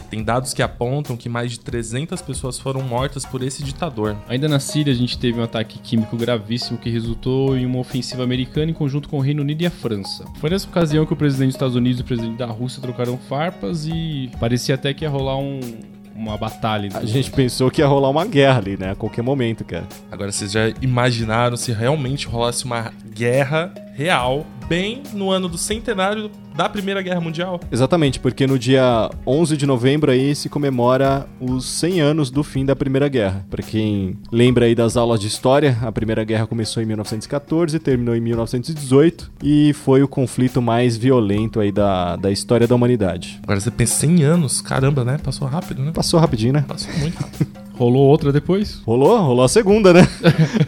Tem 0.09 0.23
dados 0.23 0.53
que 0.53 0.61
apontam 0.61 1.17
que 1.17 1.27
mais 1.27 1.51
de 1.51 1.59
300 1.59 2.21
pessoas 2.21 2.57
foram 2.57 2.81
mortas 2.81 3.25
por 3.25 3.43
esse 3.43 3.63
ditador. 3.63 4.15
Ainda 4.29 4.47
na 4.47 4.59
Síria, 4.59 4.93
a 4.93 4.95
gente 4.95 5.17
teve 5.17 5.39
um 5.39 5.43
ataque 5.43 5.79
químico 5.79 6.15
gravíssimo 6.15 6.77
que 6.77 6.89
resultou 6.89 7.57
em 7.57 7.65
uma 7.65 7.79
ofensiva 7.79 8.23
americana 8.23 8.71
em 8.71 8.73
conjunto 8.73 9.09
com 9.09 9.17
o 9.17 9.21
Reino 9.21 9.41
Unido 9.41 9.63
e 9.63 9.65
a 9.65 9.71
França. 9.71 10.23
Foi 10.39 10.49
nessa 10.49 10.67
ocasião 10.67 11.05
que 11.05 11.13
o 11.13 11.17
presidente 11.17 11.47
dos 11.47 11.55
Estados 11.55 11.75
Unidos 11.75 11.99
e 11.99 12.03
o 12.03 12.05
presidente 12.05 12.37
da 12.37 12.45
Rússia 12.45 12.81
trocaram 12.81 13.17
farpas 13.17 13.87
e 13.87 14.31
parecia 14.39 14.75
até 14.75 14.93
que 14.93 15.03
ia 15.03 15.09
rolar 15.09 15.37
um, 15.37 15.59
uma 16.15 16.37
batalha. 16.37 16.89
A 16.93 17.05
gente 17.05 17.29
pensou 17.31 17.69
que 17.69 17.81
ia 17.81 17.87
rolar 17.87 18.09
uma 18.09 18.25
guerra 18.25 18.59
ali, 18.59 18.77
né? 18.77 18.91
A 18.91 18.95
qualquer 18.95 19.21
momento, 19.21 19.65
cara. 19.65 19.87
Agora, 20.11 20.31
vocês 20.31 20.51
já 20.51 20.69
imaginaram 20.81 21.57
se 21.57 21.73
realmente 21.73 22.27
rolasse 22.27 22.63
uma 22.63 22.93
guerra 23.13 23.73
real, 23.95 24.45
bem 24.67 25.01
no 25.13 25.31
ano 25.31 25.47
do 25.47 25.57
centenário 25.57 26.29
da 26.53 26.67
Primeira 26.67 27.01
Guerra 27.01 27.21
Mundial? 27.21 27.59
Exatamente, 27.71 28.19
porque 28.19 28.45
no 28.45 28.59
dia 28.59 29.09
11 29.25 29.55
de 29.55 29.65
novembro 29.65 30.11
aí 30.11 30.35
se 30.35 30.49
comemora 30.49 31.25
os 31.39 31.65
100 31.65 32.01
anos 32.01 32.29
do 32.29 32.43
fim 32.43 32.65
da 32.65 32.75
Primeira 32.75 33.07
Guerra. 33.07 33.45
Pra 33.49 33.63
quem 33.63 34.17
lembra 34.31 34.65
aí 34.65 34.75
das 34.75 34.97
aulas 34.97 35.19
de 35.19 35.27
história, 35.27 35.77
a 35.81 35.91
Primeira 35.91 36.25
Guerra 36.25 36.45
começou 36.45 36.83
em 36.83 36.85
1914, 36.85 37.79
terminou 37.79 38.15
em 38.15 38.21
1918 38.21 39.31
e 39.41 39.71
foi 39.73 40.03
o 40.03 40.07
conflito 40.07 40.61
mais 40.61 40.97
violento 40.97 41.61
aí 41.61 41.71
da, 41.71 42.17
da 42.17 42.31
história 42.31 42.67
da 42.67 42.75
humanidade. 42.75 43.39
Agora 43.43 43.59
você 43.59 43.71
pensa 43.71 43.95
100 43.95 44.23
anos, 44.23 44.61
caramba, 44.61 45.05
né? 45.05 45.17
Passou 45.23 45.47
rápido, 45.47 45.81
né? 45.81 45.91
Passou 45.93 46.19
rapidinho, 46.19 46.53
né? 46.53 46.65
Passou 46.67 46.93
muito 46.95 47.15
rápido. 47.17 47.47
Rolou 47.77 48.07
outra 48.07 48.31
depois? 48.31 48.81
Rolou, 48.85 49.17
rolou 49.19 49.43
a 49.43 49.49
segunda, 49.49 49.93
né? 49.93 50.07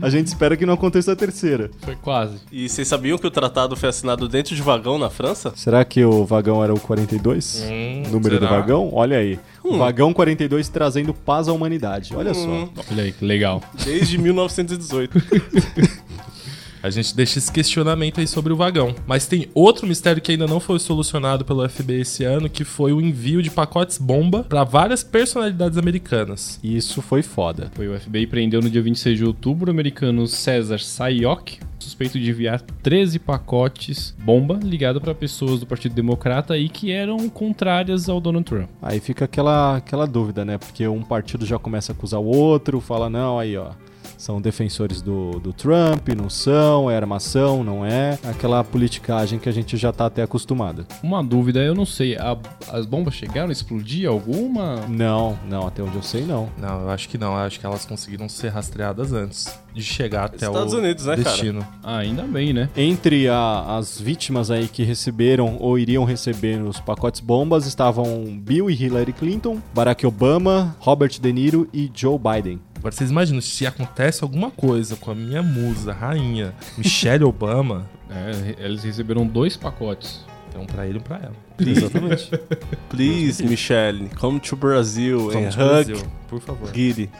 a, 0.00 0.10
gente, 0.10 0.26
espera 0.28 0.56
que 0.56 0.64
não 0.66 0.74
aconteça 0.74 1.12
a 1.12 1.16
terceira. 1.16 1.70
Foi 1.80 1.96
quase. 1.96 2.36
E 2.52 2.68
vocês 2.68 2.86
sabiam 2.88 3.18
que 3.18 3.26
o 3.26 3.30
tratado 3.30 3.76
foi 3.76 3.88
assinado 3.88 4.28
dentro 4.28 4.54
de 4.54 4.62
vagão 4.62 4.98
na 4.98 5.10
França? 5.10 5.52
Será 5.56 5.84
que 5.84 6.04
o 6.04 6.24
vagão 6.24 6.62
era 6.62 6.72
o 6.74 6.80
42? 6.80 7.64
Hum, 7.68 8.02
Número 8.10 8.38
do 8.38 8.46
será? 8.46 8.60
vagão? 8.60 8.90
Olha 8.92 9.18
aí. 9.18 9.38
Hum. 9.64 9.78
Vagão 9.78 10.12
42 10.12 10.68
trazendo 10.68 11.12
paz 11.12 11.48
à 11.48 11.52
humanidade. 11.52 12.14
Olha 12.14 12.32
Hum. 12.32 12.68
só. 12.74 12.82
Olha 12.92 13.02
aí, 13.04 13.12
que 13.12 13.24
legal. 13.24 13.62
Desde 13.84 14.18
1918. 14.18 15.16
A 16.86 16.90
gente 16.90 17.16
deixa 17.16 17.40
esse 17.40 17.50
questionamento 17.50 18.20
aí 18.20 18.28
sobre 18.28 18.52
o 18.52 18.56
vagão. 18.56 18.94
Mas 19.08 19.26
tem 19.26 19.48
outro 19.52 19.88
mistério 19.88 20.22
que 20.22 20.30
ainda 20.30 20.46
não 20.46 20.60
foi 20.60 20.78
solucionado 20.78 21.44
pelo 21.44 21.68
FBI 21.68 22.02
esse 22.02 22.22
ano, 22.22 22.48
que 22.48 22.62
foi 22.62 22.92
o 22.92 23.00
envio 23.00 23.42
de 23.42 23.50
pacotes 23.50 23.98
bomba 23.98 24.44
para 24.44 24.62
várias 24.62 25.02
personalidades 25.02 25.76
americanas. 25.76 26.60
Isso 26.62 27.02
foi 27.02 27.22
foda. 27.22 27.72
Foi 27.74 27.88
o 27.88 27.98
FBI 27.98 28.28
prendeu 28.28 28.62
no 28.62 28.70
dia 28.70 28.80
26 28.80 29.18
de 29.18 29.24
outubro 29.24 29.68
o 29.68 29.74
americano 29.74 30.28
César 30.28 30.78
Sayok, 30.78 31.58
suspeito 31.80 32.20
de 32.20 32.30
enviar 32.30 32.60
13 32.60 33.18
pacotes 33.18 34.14
bomba 34.18 34.60
ligado 34.62 35.00
para 35.00 35.12
pessoas 35.12 35.58
do 35.58 35.66
Partido 35.66 35.94
Democrata 35.94 36.56
e 36.56 36.68
que 36.68 36.92
eram 36.92 37.28
contrárias 37.28 38.08
ao 38.08 38.20
Donald 38.20 38.46
Trump. 38.46 38.68
Aí 38.80 39.00
fica 39.00 39.24
aquela, 39.24 39.78
aquela 39.78 40.06
dúvida, 40.06 40.44
né? 40.44 40.56
Porque 40.56 40.86
um 40.86 41.02
partido 41.02 41.44
já 41.44 41.58
começa 41.58 41.90
a 41.90 41.94
acusar 41.94 42.20
o 42.20 42.26
outro, 42.26 42.80
fala, 42.80 43.10
não, 43.10 43.40
aí 43.40 43.56
ó. 43.56 43.72
São 44.16 44.40
defensores 44.40 45.02
do, 45.02 45.32
do 45.40 45.52
Trump, 45.52 46.08
não 46.16 46.28
são, 46.30 46.90
é 46.90 46.96
armação, 46.96 47.62
não 47.62 47.84
é. 47.84 48.18
Aquela 48.24 48.62
politicagem 48.64 49.38
que 49.38 49.48
a 49.48 49.52
gente 49.52 49.76
já 49.76 49.92
tá 49.92 50.06
até 50.06 50.22
acostumado. 50.22 50.86
Uma 51.02 51.22
dúvida, 51.22 51.60
eu 51.60 51.74
não 51.74 51.84
sei, 51.86 52.16
a- 52.16 52.36
as 52.72 52.86
bombas 52.86 53.14
chegaram 53.14 53.48
a 53.48 53.52
explodir 53.52 54.08
alguma? 54.08 54.86
Não, 54.88 55.38
não, 55.48 55.66
até 55.66 55.82
onde 55.82 55.96
eu 55.96 56.02
sei, 56.02 56.22
não. 56.24 56.48
Não, 56.58 56.82
eu 56.82 56.90
acho 56.90 57.08
que 57.08 57.18
não. 57.18 57.32
Eu 57.32 57.40
acho 57.40 57.60
que 57.60 57.66
elas 57.66 57.84
conseguiram 57.84 58.28
ser 58.28 58.48
rastreadas 58.48 59.12
antes 59.12 59.46
de 59.74 59.82
chegar 59.82 60.24
até 60.24 60.46
Estados 60.46 60.72
o 60.72 60.78
Unidos, 60.78 61.04
né, 61.06 61.16
cara? 61.16 61.28
destino. 61.30 61.66
Ah, 61.82 61.98
ainda 61.98 62.22
bem, 62.22 62.52
né? 62.52 62.68
Entre 62.76 63.28
a- 63.28 63.76
as 63.76 64.00
vítimas 64.00 64.50
aí 64.50 64.66
que 64.68 64.82
receberam 64.82 65.56
ou 65.60 65.78
iriam 65.78 66.04
receber 66.04 66.60
os 66.62 66.80
pacotes 66.80 67.20
bombas 67.20 67.66
estavam 67.66 68.24
Bill 68.40 68.70
e 68.70 68.74
Hillary 68.74 69.12
Clinton, 69.12 69.58
Barack 69.74 70.06
Obama, 70.06 70.74
Robert 70.80 71.20
De 71.20 71.32
Niro 71.32 71.68
e 71.72 71.90
Joe 71.94 72.18
Biden. 72.18 72.60
Agora 72.76 72.92
vocês 72.92 73.10
imaginam, 73.10 73.40
se 73.40 73.66
acontece 73.66 74.22
alguma 74.22 74.50
coisa 74.50 74.96
com 74.96 75.10
a 75.10 75.14
minha 75.14 75.42
musa, 75.42 75.92
rainha, 75.92 76.54
Michelle 76.76 77.24
Obama, 77.24 77.88
É, 78.10 78.64
eles 78.64 78.84
receberam 78.84 79.26
dois 79.26 79.56
pacotes. 79.56 80.24
então 80.48 80.62
um 80.62 80.66
pra 80.66 80.86
ele 80.86 80.98
e 80.98 81.00
um 81.00 81.02
pra 81.02 81.16
ela. 81.16 81.32
Exatamente. 81.58 82.30
Please, 82.90 83.42
Michelle, 83.42 84.08
come 84.20 84.38
to 84.38 84.54
Brazil 84.56 85.30
Come 85.32 85.46
and 85.46 85.50
to 85.50 85.58
hug 85.60 85.84
Brazil, 85.86 86.06
por 86.28 86.40
favor. 86.40 86.72
Giddy. 86.74 87.10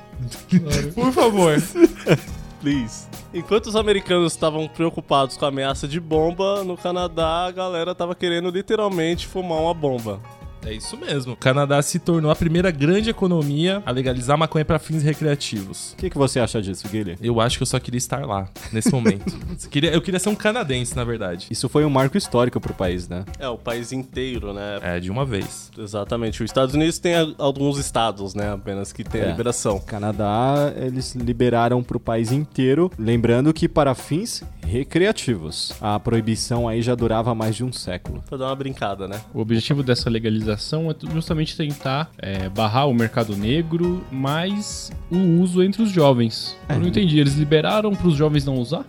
Por 0.94 1.12
favor. 1.12 1.54
Please. 2.60 3.06
Enquanto 3.34 3.66
os 3.66 3.76
americanos 3.76 4.32
estavam 4.32 4.66
preocupados 4.68 5.36
com 5.36 5.44
a 5.44 5.48
ameaça 5.48 5.86
de 5.86 6.00
bomba, 6.00 6.64
no 6.64 6.76
Canadá 6.76 7.46
a 7.46 7.50
galera 7.50 7.94
tava 7.94 8.14
querendo 8.14 8.50
literalmente 8.50 9.26
fumar 9.26 9.58
uma 9.60 9.74
bomba. 9.74 10.20
É 10.66 10.72
isso 10.74 10.96
mesmo. 10.96 11.34
O 11.34 11.36
Canadá 11.36 11.80
se 11.80 11.98
tornou 12.00 12.28
a 12.30 12.34
primeira 12.34 12.72
grande 12.72 13.08
economia 13.08 13.80
a 13.86 13.90
legalizar 13.92 14.36
maconha 14.36 14.64
para 14.64 14.78
fins 14.80 15.02
recreativos. 15.02 15.92
O 15.92 15.96
que, 15.96 16.10
que 16.10 16.18
você 16.18 16.40
acha 16.40 16.60
disso, 16.60 16.88
Guilherme? 16.88 17.16
Eu 17.24 17.40
acho 17.40 17.56
que 17.56 17.62
eu 17.62 17.66
só 17.66 17.78
queria 17.78 17.98
estar 17.98 18.26
lá, 18.26 18.48
nesse 18.72 18.90
momento. 18.90 19.24
Eu 19.66 19.70
queria, 19.70 19.90
eu 19.92 20.02
queria 20.02 20.18
ser 20.20 20.28
um 20.28 20.34
canadense, 20.34 20.94
na 20.96 21.02
verdade. 21.04 21.46
Isso 21.50 21.68
foi 21.68 21.84
um 21.84 21.90
marco 21.90 22.16
histórico 22.16 22.60
pro 22.60 22.72
país, 22.74 23.08
né? 23.08 23.24
É, 23.38 23.48
o 23.48 23.56
país 23.58 23.90
inteiro, 23.92 24.52
né? 24.52 24.78
É, 24.82 25.00
de 25.00 25.10
uma 25.10 25.24
vez. 25.24 25.70
Exatamente. 25.76 26.42
Os 26.42 26.50
Estados 26.50 26.74
Unidos 26.74 26.98
tem 26.98 27.14
a- 27.14 27.26
alguns 27.38 27.78
estados, 27.78 28.34
né, 28.34 28.52
apenas 28.52 28.92
que 28.92 29.02
tem 29.04 29.22
a 29.22 29.24
É. 29.24 29.30
liberação. 29.30 29.78
Canadá, 29.80 30.72
eles 30.76 31.14
liberaram 31.14 31.82
pro 31.82 31.98
país 32.00 32.32
inteiro, 32.32 32.90
lembrando 32.98 33.52
que 33.52 33.68
para 33.68 33.94
fins 33.94 34.42
recreativos. 34.64 35.72
A 35.80 35.98
proibição 36.00 36.68
aí 36.68 36.80
já 36.82 36.94
durava 36.94 37.34
mais 37.34 37.54
de 37.56 37.64
um 37.64 37.72
século. 37.72 38.22
Pra 38.28 38.36
dar 38.38 38.46
uma 38.46 38.56
brincada, 38.56 39.06
né? 39.08 39.20
O 39.34 39.40
objetivo 39.40 39.82
dessa 39.82 40.08
legalização 40.10 40.55
é 40.90 41.12
justamente 41.12 41.56
tentar 41.56 42.10
é, 42.18 42.48
barrar 42.48 42.86
o 42.86 42.94
mercado 42.94 43.36
negro, 43.36 44.04
mas 44.10 44.90
o 45.10 45.16
uso 45.40 45.62
entre 45.62 45.82
os 45.82 45.90
jovens. 45.90 46.56
Eu 46.68 46.80
não 46.80 46.88
entendi, 46.88 47.18
eles 47.18 47.34
liberaram 47.34 47.94
para 47.94 48.08
os 48.08 48.16
jovens 48.16 48.44
não 48.44 48.54
usar? 48.56 48.84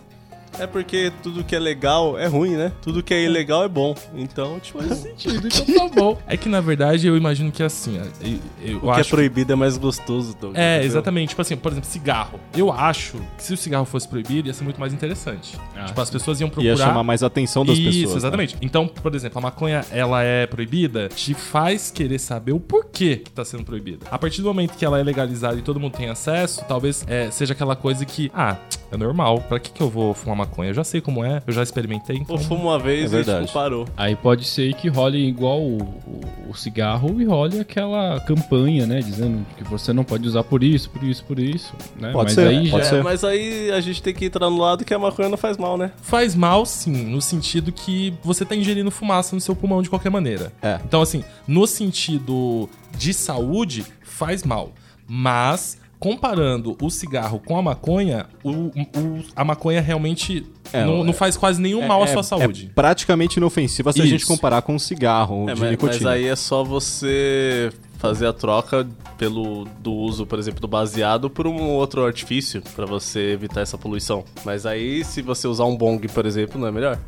É 0.58 0.66
porque 0.66 1.12
tudo 1.22 1.44
que 1.44 1.54
é 1.54 1.58
legal 1.58 2.18
é 2.18 2.26
ruim, 2.26 2.56
né? 2.56 2.72
Tudo 2.82 3.02
que 3.02 3.14
é 3.14 3.22
ilegal 3.24 3.64
é 3.64 3.68
bom. 3.68 3.94
Então, 4.14 4.58
tipo, 4.60 4.78
Faz 4.82 4.98
sentido, 5.00 5.46
então 5.48 5.88
tá 5.88 5.94
bom. 6.00 6.18
É 6.26 6.36
que 6.36 6.48
na 6.48 6.60
verdade 6.60 7.06
eu 7.06 7.16
imagino 7.16 7.50
que 7.52 7.62
é 7.62 7.66
assim. 7.66 7.96
eu- 8.20 8.38
eu 8.62 8.76
o 8.78 8.92
que 8.94 9.00
é 9.00 9.04
proibido 9.04 9.52
é 9.52 9.56
mais 9.56 9.76
gostoso, 9.76 10.36
Doug. 10.40 10.56
É, 10.56 10.74
entendeu? 10.76 10.86
exatamente. 10.90 11.28
Tipo 11.30 11.42
assim, 11.42 11.56
por 11.56 11.72
exemplo, 11.72 11.88
cigarro. 11.88 12.40
Eu 12.56 12.72
acho 12.72 13.16
que 13.36 13.42
se 13.42 13.52
o 13.52 13.56
cigarro 13.56 13.84
fosse 13.84 14.08
proibido, 14.08 14.48
ia 14.48 14.54
ser 14.54 14.64
muito 14.64 14.80
mais 14.80 14.92
interessante. 14.92 15.56
tipo, 15.86 16.00
as 16.00 16.10
pessoas 16.10 16.40
iam 16.40 16.48
procurar... 16.50 16.70
Ia 16.70 16.76
chamar 16.76 17.02
mais 17.02 17.22
a 17.22 17.26
atenção 17.26 17.64
das 17.64 17.76
Isso, 17.78 17.86
pessoas. 17.88 18.10
né? 18.12 18.16
exatamente. 18.18 18.56
Então, 18.60 18.86
por 18.88 19.14
exemplo, 19.14 19.38
a 19.38 19.42
maconha, 19.42 19.84
ela 19.90 20.22
é 20.22 20.46
proibida, 20.46 21.08
te 21.08 21.34
faz 21.34 21.90
querer 21.90 22.18
saber 22.18 22.52
o 22.52 22.60
porquê 22.60 23.16
que 23.24 23.30
tá 23.30 23.44
sendo 23.44 23.64
proibida. 23.64 24.06
A 24.10 24.18
partir 24.18 24.42
do 24.42 24.48
momento 24.48 24.76
que 24.76 24.84
ela 24.84 24.98
é 24.98 25.02
legalizada 25.02 25.56
e 25.58 25.62
todo 25.62 25.78
mundo 25.80 25.92
tem 25.96 26.08
acesso, 26.08 26.64
talvez 26.66 27.04
é, 27.08 27.30
seja 27.30 27.52
aquela 27.52 27.76
coisa 27.76 28.04
que, 28.04 28.30
ah, 28.34 28.56
é 28.90 28.96
normal. 28.96 29.40
Pra 29.48 29.58
que 29.58 29.70
que 29.70 29.80
eu 29.80 29.88
vou 29.88 30.14
fumar 30.14 30.36
maconha? 30.36 30.47
Eu 30.58 30.74
já 30.74 30.84
sei 30.84 31.00
como 31.00 31.24
é, 31.24 31.42
eu 31.46 31.52
já 31.52 31.62
experimentei. 31.62 32.16
Então... 32.16 32.36
Ou 32.36 32.42
fuma 32.42 32.62
uma 32.62 32.78
vez 32.78 33.02
É 33.02 33.06
e 33.06 33.08
verdade. 33.22 33.46
tipo, 33.46 33.52
parou. 33.58 33.86
Aí 33.96 34.16
pode 34.16 34.44
ser 34.44 34.74
que 34.74 34.88
role 34.88 35.18
igual 35.18 35.60
o, 35.60 35.78
o- 35.82 36.50
o 36.50 36.54
cigarro 36.54 37.20
e 37.20 37.24
role 37.24 37.60
aquela 37.60 38.20
campanha, 38.20 38.86
né? 38.86 39.00
Dizendo 39.00 39.44
que 39.56 39.64
você 39.64 39.92
não 39.92 40.02
pode 40.04 40.26
usar 40.26 40.42
por 40.44 40.62
isso, 40.64 40.88
por 40.90 41.02
isso, 41.04 41.24
por 41.24 41.38
isso. 41.38 41.72
Né? 42.00 42.10
Pode 42.12 42.24
Mas 42.24 42.32
ser, 42.34 42.48
aí 42.48 42.70
pode 42.70 42.84
já. 42.84 42.90
ser. 42.90 42.96
É, 42.96 43.02
mas 43.02 43.24
aí 43.24 43.70
a 43.70 43.80
gente 43.80 44.02
tem 44.02 44.14
que 44.14 44.24
entrar 44.24 44.48
no 44.50 44.58
lado 44.58 44.84
que 44.84 44.92
a 44.94 44.98
maconha 44.98 45.28
não 45.28 45.36
faz 45.36 45.56
mal, 45.56 45.76
né? 45.76 45.92
Faz 46.02 46.34
mal, 46.34 46.64
sim, 46.66 47.04
no 47.04 47.20
sentido 47.20 47.70
que 47.72 48.14
você 48.22 48.44
tá 48.44 48.56
ingerindo 48.56 48.90
fumaça 48.90 49.34
no 49.34 49.40
seu 49.40 49.54
pulmão 49.54 49.82
de 49.82 49.90
qualquer 49.90 50.10
maneira. 50.10 50.52
É. 50.62 50.78
Então, 50.84 51.02
assim, 51.02 51.22
no 51.46 51.66
sentido 51.66 52.68
de 52.96 53.12
saúde, 53.12 53.84
faz 54.02 54.42
mal. 54.44 54.72
Mas, 55.06 55.78
comparando 55.98 56.76
o 56.80 56.90
cigarro 56.90 57.40
com 57.44 57.58
a 57.58 57.62
maconha, 57.62 58.26
o, 58.44 58.50
o- 58.50 59.24
a 59.34 59.44
maconha 59.44 59.80
realmente 59.80 60.46
É, 60.72 60.84
não, 60.84 61.02
não 61.02 61.12
faz 61.12 61.36
quase 61.36 61.60
nenhum 61.60 61.86
mal 61.86 62.02
à 62.02 62.04
é- 62.04 62.08
sua 62.08 62.20
É 62.20 62.22
saúde. 62.22 62.70
praticamente 62.74 63.38
inofensiva 63.38 63.92
se 63.92 64.00
a 64.00 64.06
gente 64.06 64.20
Isso. 64.20 64.26
comparar 64.28 64.62
com 64.62 64.74
um 64.74 64.78
cigarro 64.78 65.48
É, 65.48 65.54
de 65.54 65.60
mas, 65.60 65.60
mas 65.60 65.70
nicotina. 65.70 66.10
aí 66.12 66.26
é 66.26 66.36
só 66.36 66.62
você 66.62 67.72
fazer 67.98 68.26
a 68.26 68.32
troca 68.32 68.86
pelo 69.16 69.64
do 69.80 69.92
uso, 69.92 70.24
por 70.24 70.38
exemplo, 70.38 70.60
do 70.60 70.68
baseado 70.68 71.28
por 71.28 71.46
um 71.46 71.62
outro 71.70 72.04
artifício 72.04 72.62
pra 72.76 72.86
você 72.86 73.32
evitar 73.32 73.60
essa 73.62 73.76
poluição. 73.76 74.24
Mas 74.44 74.64
aí, 74.66 75.04
se 75.04 75.20
você 75.20 75.48
usar 75.48 75.64
um 75.64 75.76
bong, 75.76 76.06
por 76.08 76.24
exemplo, 76.24 76.60
não 76.60 76.68
é 76.68 76.70
melhor? 76.70 76.98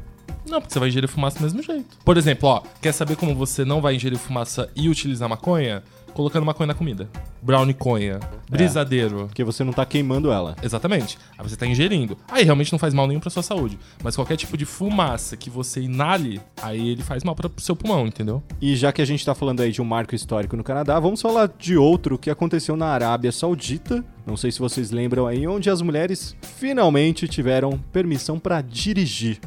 Não, 0.49 0.61
porque 0.61 0.73
você 0.73 0.81
vai 0.81 0.89
ingerir 0.89 1.09
fumaça 1.09 1.39
do 1.39 1.43
mesmo 1.45 1.63
jeito. 1.63 1.97
Por 2.05 2.17
exemplo, 2.17 2.49
ó, 2.49 2.63
quer 2.81 2.91
saber 2.93 3.15
como 3.15 3.35
você 3.37 3.65
não 3.65 3.81
vai 3.81 3.95
ingerir 3.95 4.19
fumaça 4.19 4.69
e 4.75 4.89
utilizar 4.89 5.29
maconha? 5.29 5.83
Colocando 6.15 6.45
maconha 6.45 6.69
na 6.69 6.75
comida. 6.75 7.09
Brownie 7.43 7.75
conha, 7.75 8.21
brisadeiro. 8.49 9.27
Porque 9.27 9.45
você 9.45 9.65
não 9.65 9.73
tá 9.73 9.87
queimando 9.87 10.31
ela. 10.31 10.57
Exatamente. 10.63 11.19
Aí 11.39 11.49
você 11.49 11.57
tá 11.57 11.67
ingerindo. 11.67 12.17
Aí 12.29 12.45
realmente 12.45 12.73
não 12.73 12.79
faz 12.79 12.93
mal 12.93 13.07
nenhum 13.07 13.21
pra 13.21 13.31
sua 13.31 13.43
saúde. 13.43 13.79
Mas 14.03 14.17
qualquer 14.17 14.37
tipo 14.37 14.57
de 14.57 14.65
fumaça 14.65 15.37
que 15.37 15.49
você 15.49 15.81
inale, 15.81 16.41
aí 16.63 16.91
ele 16.91 17.03
faz 17.03 17.25
mal 17.25 17.35
pra, 17.35 17.49
pro 17.49 17.65
seu 17.65 17.75
pulmão, 17.75 18.07
entendeu? 18.07 18.43
E 18.61 18.77
já 18.77 18.93
que 18.93 19.01
a 19.01 19.05
gente 19.05 19.25
tá 19.25 19.35
falando 19.35 19.61
aí 19.61 19.73
de 19.73 19.81
um 19.81 19.85
marco 19.85 20.15
histórico 20.15 20.57
no 20.57 20.65
Canadá, 20.65 20.99
vamos 20.99 21.21
falar 21.21 21.51
de 21.59 21.77
outro 21.77 22.19
que 22.19 22.31
aconteceu 22.31 22.77
na 22.77 22.87
Arábia 22.87 23.33
Saudita. 23.33 24.05
Não 24.27 24.37
sei 24.37 24.53
se 24.53 24.59
vocês 24.59 24.91
lembram 24.91 25.27
aí, 25.27 25.47
onde 25.47 25.71
as 25.71 25.81
mulheres 25.83 26.37
finalmente 26.57 27.27
tiveram 27.27 27.79
permissão 27.93 28.39
pra 28.39 28.61
dirigir. 28.61 29.41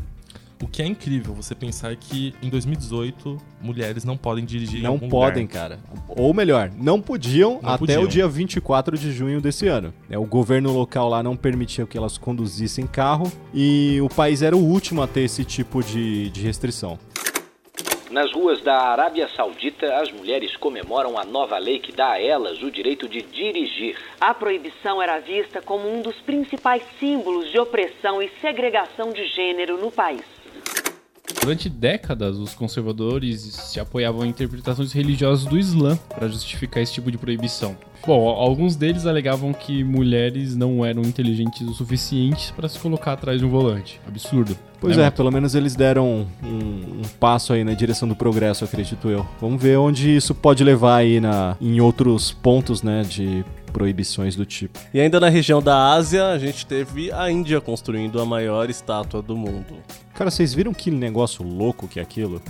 O 0.64 0.68
que 0.68 0.82
é 0.82 0.86
incrível 0.86 1.34
você 1.34 1.53
pensar 1.53 1.93
que 1.97 2.34
em 2.41 2.49
2018 2.49 3.38
mulheres 3.61 4.05
não 4.05 4.16
podem 4.16 4.45
dirigir 4.45 4.80
em 4.80 4.84
Não 4.84 4.91
algum 4.91 5.09
podem, 5.09 5.43
lugar. 5.43 5.70
cara. 5.72 5.80
Ou 6.07 6.34
melhor, 6.34 6.72
não 6.78 7.01
podiam 7.01 7.59
Não 7.61 7.70
até 7.70 7.78
podiam. 7.80 8.03
o 8.03 8.07
dia 8.07 8.28
24 8.30 8.97
de 8.97 9.11
junho 9.11 9.41
desse 9.41 9.68
ano. 9.68 9.93
É, 10.09 10.18
O 10.18 10.24
governo 10.26 10.72
local 10.72 11.09
lá 11.09 11.22
não 11.22 11.36
permitia 11.36 11.86
que 11.86 11.97
elas 11.97 12.18
conduzissem 12.18 12.88
carro 12.88 13.30
e 13.53 13.99
o 14.01 14.07
país 14.07 14.41
era 14.41 14.55
o 14.55 14.64
último 14.64 15.01
a 15.01 15.07
ter 15.07 15.22
esse 15.22 15.43
tipo 15.43 15.84
de, 15.84 16.30
de 16.30 16.41
restrição. 16.41 16.97
Nas 18.09 18.32
ruas 18.32 18.61
da 18.61 18.80
Arábia 18.80 19.28
Saudita, 19.36 19.97
as 19.97 20.11
mulheres 20.14 20.55
comemoram 20.55 21.18
a 21.18 21.26
nova 21.26 21.57
lei 21.57 21.80
que 21.80 21.91
dá 21.91 22.11
a 22.11 22.22
elas 22.22 22.61
o 22.61 22.72
direito 22.72 23.09
de 23.09 23.22
dirigir. 23.24 23.97
A 24.22 24.34
proibição 24.34 25.01
era 25.01 25.20
vista 25.20 25.61
como 25.61 25.91
um 25.91 26.01
dos 26.01 26.16
principais 26.22 26.84
símbolos 26.99 27.51
de 27.51 27.59
opressão 27.59 28.22
e 28.22 28.30
segregação 28.39 29.11
de 29.11 29.26
gênero 29.28 29.78
no 29.78 29.91
país. 29.91 30.22
Durante 31.41 31.69
décadas, 31.69 32.38
os 32.38 32.53
conservadores 32.53 33.41
se 33.41 33.80
apoiavam 33.80 34.26
em 34.26 34.30
interpretações 34.30 34.91
religiosas 34.91 35.45
do 35.45 35.57
Islã 35.57 35.97
para 36.09 36.28
justificar 36.28 36.84
esse 36.84 36.93
tipo 36.93 37.09
de 37.11 37.17
proibição. 37.17 37.78
Bom, 38.05 38.28
alguns 38.28 38.76
deles 38.76 39.05
alegavam 39.05 39.53
que 39.53 39.84
mulheres 39.84 40.55
não 40.55 40.86
eram 40.86 41.01
inteligentes 41.03 41.65
o 41.65 41.74
suficiente 41.74 42.51
para 42.51 42.67
se 42.67 42.78
colocar 42.78 43.13
atrás 43.13 43.39
de 43.39 43.45
um 43.45 43.49
volante. 43.49 44.01
Absurdo. 44.05 44.57
Pois 44.82 44.97
né, 44.97 45.03
é, 45.03 45.05
Mato? 45.05 45.15
pelo 45.15 45.32
menos 45.32 45.55
eles 45.55 45.74
deram 45.74 46.28
um, 46.43 46.47
um 46.47 47.01
passo 47.17 47.53
aí 47.53 47.63
na 47.63 47.74
direção 47.74 48.05
do 48.05 48.15
progresso, 48.15 48.65
acredito 48.65 49.09
eu. 49.09 49.26
Vamos 49.39 49.61
ver 49.61 49.78
onde 49.78 50.13
isso 50.13 50.36
pode 50.36 50.61
levar 50.61 50.97
aí 50.97 51.21
na, 51.21 51.55
em 51.61 51.80
outros 51.80 52.34
pontos, 52.34 52.84
né, 52.84 53.03
de 53.03 53.45
proibições 53.71 54.36
do 54.36 54.45
tipo. 54.45 54.78
E 54.93 54.99
ainda 54.99 55.19
na 55.19 55.30
região 55.30 55.61
da 55.61 55.93
Ásia, 55.93 56.28
a 56.28 56.38
gente 56.38 56.65
teve 56.65 57.09
a 57.11 57.32
Índia 57.32 57.61
construindo 57.61 58.21
a 58.21 58.26
maior 58.26 58.69
estátua 58.69 59.21
do 59.21 59.38
mundo. 59.38 59.76
Cara, 60.14 60.30
vocês 60.30 60.53
viram 60.53 60.74
que 60.74 60.91
negócio 60.91 61.43
louco 61.43 61.88
que 61.88 61.99
é 61.99 62.03
aquilo? 62.03 62.41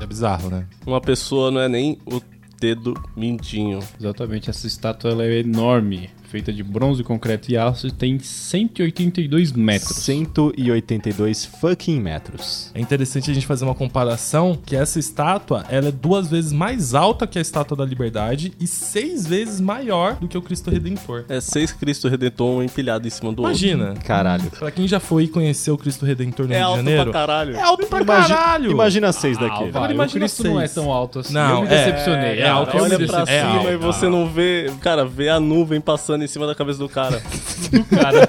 É 0.00 0.06
bizarro, 0.06 0.48
né? 0.48 0.66
Uma 0.86 1.00
pessoa 1.00 1.50
não 1.50 1.60
é 1.60 1.68
nem 1.68 1.98
o 2.06 2.20
dedo 2.58 2.94
mindinho. 3.16 3.80
Exatamente, 3.98 4.48
essa 4.48 4.66
estátua 4.66 5.10
ela 5.10 5.24
é 5.24 5.40
enorme, 5.40 6.10
feita 6.30 6.52
de 6.52 6.62
bronze, 6.62 7.02
concreto 7.02 7.50
e 7.50 7.56
aço 7.56 7.88
e 7.88 7.90
tem 7.90 8.18
182 8.18 9.52
metros. 9.52 9.96
182 9.96 11.44
fucking 11.44 12.00
metros. 12.00 12.70
É 12.74 12.80
interessante 12.80 13.30
a 13.30 13.34
gente 13.34 13.46
fazer 13.46 13.64
uma 13.64 13.74
comparação 13.74 14.56
que 14.64 14.76
essa 14.76 14.98
estátua 14.98 15.64
ela 15.68 15.88
é 15.88 15.92
duas 15.92 16.28
vezes 16.28 16.52
mais 16.52 16.94
alta 16.94 17.26
que 17.26 17.38
a 17.38 17.42
estátua 17.42 17.76
da 17.76 17.84
Liberdade 17.84 18.52
e 18.60 18.66
seis 18.66 19.26
vezes 19.26 19.60
maior 19.60 20.14
do 20.16 20.28
que 20.28 20.38
o 20.38 20.42
Cristo 20.42 20.70
Redentor. 20.70 21.24
É 21.28 21.40
seis 21.40 21.72
Cristo 21.72 22.08
Redentor 22.08 22.58
um 22.58 22.62
empilhado 22.62 23.06
em 23.06 23.10
cima 23.10 23.32
do 23.32 23.42
Imagina. 23.42 23.88
outro. 23.90 24.04
Caralho. 24.04 24.50
Pra 24.50 24.70
quem 24.70 24.86
já 24.86 25.00
foi 25.00 25.24
e 25.24 25.28
conheceu 25.28 25.74
o 25.74 25.78
Cristo 25.78 26.04
Redentor 26.06 26.46
no 26.46 26.52
É 26.54 26.58
Rio 26.58 26.64
de 26.66 26.70
alto 26.70 26.76
Janeiro. 26.78 27.10
pra 27.10 27.12
caralho. 27.20 27.56
É 27.56 27.62
alto 27.62 27.86
pra 27.86 28.00
Imagi- 28.02 28.28
caralho. 28.34 28.70
Imagina 28.70 29.12
seis 29.12 29.36
daqui. 29.36 29.54
Ah, 29.54 29.58
vai, 29.58 29.68
Agora 29.68 29.92
o 29.92 29.94
imagina 29.94 30.20
Cristo 30.20 30.44
não 30.44 30.60
é 30.60 30.66
seis. 30.66 30.74
tão 30.74 30.92
alto 30.92 31.18
assim. 31.20 31.32
Não, 31.34 31.50
eu 31.50 31.60
me 31.62 31.66
é- 31.66 31.70
decepcionei. 31.84 32.38
é 32.40 32.48
alto, 32.48 32.76
eu 32.76 32.84
me 32.84 32.94
Olha 32.94 33.06
pra 33.06 33.22
é 33.22 33.40
cima 33.40 33.52
alto, 33.58 33.68
e 33.70 33.76
você 33.76 34.08
não 34.08 34.28
vê. 34.28 34.70
Cara, 34.80 35.04
vê 35.04 35.28
a 35.28 35.40
nuvem 35.40 35.80
passando 35.80 36.19
em 36.24 36.28
cima 36.28 36.46
da 36.46 36.54
cabeça 36.54 36.78
do 36.78 36.88
cara. 36.88 37.22
do 37.70 37.84
cara. 37.84 38.28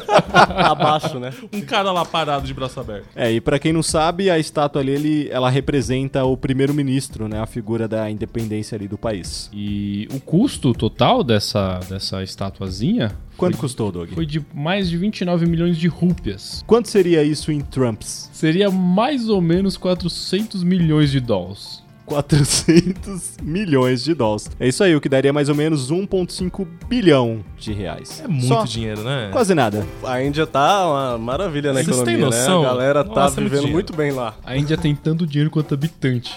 Abaixo, 0.69 1.19
né? 1.19 1.31
Um 1.53 1.61
cara 1.61 1.91
lá 1.91 2.05
parado 2.05 2.45
de 2.45 2.53
braço 2.53 2.79
aberto. 2.79 3.07
É, 3.15 3.31
e 3.31 3.41
pra 3.41 3.59
quem 3.59 3.73
não 3.73 3.83
sabe, 3.83 4.29
a 4.29 4.39
estátua 4.39 4.81
ali, 4.81 4.91
ele, 4.91 5.29
ela 5.31 5.49
representa 5.49 6.23
o 6.23 6.35
primeiro-ministro, 6.37 7.27
né, 7.27 7.39
a 7.39 7.45
figura 7.45 7.87
da 7.87 8.09
independência 8.09 8.75
ali 8.75 8.87
do 8.87 8.97
país. 8.97 9.49
E 9.53 10.07
o 10.11 10.19
custo 10.19 10.73
total 10.73 11.23
dessa, 11.23 11.79
dessa 11.89 12.23
estatuazinha 12.23 13.15
Quanto 13.37 13.57
custou, 13.57 13.91
Doug? 13.91 14.11
foi 14.11 14.25
de 14.25 14.45
mais 14.53 14.89
de 14.89 14.97
29 14.97 15.47
milhões 15.47 15.77
de 15.77 15.87
rúpias. 15.87 16.63
Quanto 16.67 16.89
seria 16.89 17.23
isso 17.23 17.51
em 17.51 17.59
Trumps? 17.59 18.29
Seria 18.31 18.69
mais 18.69 19.29
ou 19.29 19.41
menos 19.41 19.77
400 19.77 20.63
milhões 20.63 21.09
de 21.09 21.19
dólares. 21.19 21.80
400 22.11 23.37
milhões 23.41 24.03
de 24.03 24.13
dólares. 24.13 24.49
É 24.59 24.67
isso 24.67 24.83
aí, 24.83 24.95
o 24.95 25.01
que 25.01 25.07
daria 25.07 25.31
mais 25.31 25.47
ou 25.49 25.55
menos 25.55 25.91
1,5 25.91 26.67
bilhão 26.87 27.39
de 27.57 27.71
reais. 27.71 28.21
É 28.23 28.27
muito 28.27 28.47
Só 28.47 28.63
dinheiro, 28.65 29.01
né? 29.01 29.29
Quase 29.31 29.55
nada. 29.55 29.85
A 30.03 30.21
Índia 30.21 30.45
tá 30.45 30.87
uma 30.87 31.17
maravilha 31.17 31.71
na 31.73 31.81
Vocês 31.81 32.01
têm 32.01 32.15
economia, 32.15 32.25
noção? 32.25 32.61
né? 32.63 32.67
A 32.67 32.71
galera 32.71 33.03
tá 33.03 33.09
Nossa, 33.21 33.39
é 33.39 33.41
muito 33.41 33.43
vivendo 33.43 33.59
dinheiro. 33.59 33.73
muito 33.73 33.95
bem 33.95 34.11
lá. 34.11 34.35
A 34.43 34.57
Índia 34.57 34.77
tem 34.77 34.93
tanto 34.95 35.25
dinheiro 35.25 35.49
quanto 35.49 35.73
habitante. 35.73 36.33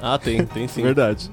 Ah, 0.00 0.18
tem, 0.18 0.44
tem 0.46 0.68
sim. 0.68 0.82
Verdade. 0.82 1.28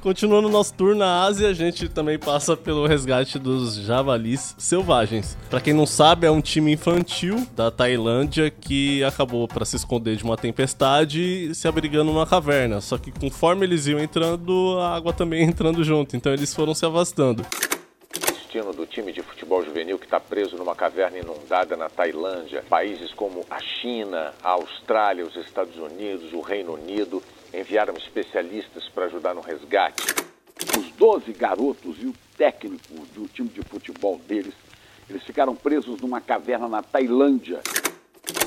Continuando 0.00 0.48
nosso 0.48 0.74
tour 0.74 0.94
na 0.94 1.24
Ásia, 1.24 1.48
a 1.48 1.52
gente 1.52 1.88
também 1.88 2.18
passa 2.18 2.56
pelo 2.56 2.86
resgate 2.86 3.38
dos 3.38 3.76
javalis 3.76 4.54
selvagens. 4.58 5.36
Pra 5.50 5.60
quem 5.60 5.72
não 5.72 5.86
sabe, 5.86 6.26
é 6.26 6.30
um 6.30 6.40
time 6.40 6.72
infantil 6.72 7.46
da 7.54 7.70
Tailândia 7.70 8.50
que 8.50 9.02
acabou 9.04 9.48
pra 9.48 9.64
se 9.64 9.76
esconder 9.76 10.16
de 10.16 10.24
uma 10.24 10.36
tempestade 10.36 11.54
se 11.54 11.66
abrigando 11.66 12.12
numa 12.12 12.26
caverna. 12.26 12.80
Só 12.80 12.96
que 12.98 13.10
conforme 13.10 13.66
eles 13.66 13.86
iam 13.86 13.98
entrando, 13.98 14.78
a 14.80 14.94
água 14.94 15.12
também 15.12 15.40
ia 15.40 15.46
entrando 15.48 15.82
junto, 15.82 16.16
então 16.16 16.32
eles 16.32 16.54
foram 16.54 16.74
se 16.74 16.86
avastando. 16.86 17.44
destino 18.10 18.72
do 18.72 18.86
time 18.86 19.12
de 19.12 19.22
futebol 19.22 19.64
juvenil 19.64 19.98
que 19.98 20.04
está 20.04 20.18
preso 20.20 20.56
numa 20.56 20.74
caverna 20.74 21.18
inundada 21.18 21.76
na 21.76 21.88
Tailândia. 21.88 22.64
Países 22.68 23.12
como 23.14 23.44
a 23.50 23.60
China, 23.60 24.32
a 24.42 24.50
Austrália, 24.50 25.24
os 25.24 25.36
Estados 25.36 25.76
Unidos, 25.76 26.32
o 26.32 26.40
Reino 26.40 26.74
Unido 26.74 27.22
enviaram 27.52 27.94
especialistas 27.96 28.88
para 28.88 29.06
ajudar 29.06 29.34
no 29.34 29.40
resgate. 29.40 30.02
Os 30.78 30.90
12 30.92 31.32
garotos 31.32 31.96
e 32.02 32.06
o 32.06 32.14
técnico 32.36 32.94
do 33.14 33.28
time 33.28 33.48
de 33.48 33.62
futebol 33.62 34.18
deles, 34.26 34.54
eles 35.08 35.22
ficaram 35.22 35.54
presos 35.54 36.00
numa 36.00 36.20
caverna 36.20 36.68
na 36.68 36.82
Tailândia. 36.82 37.60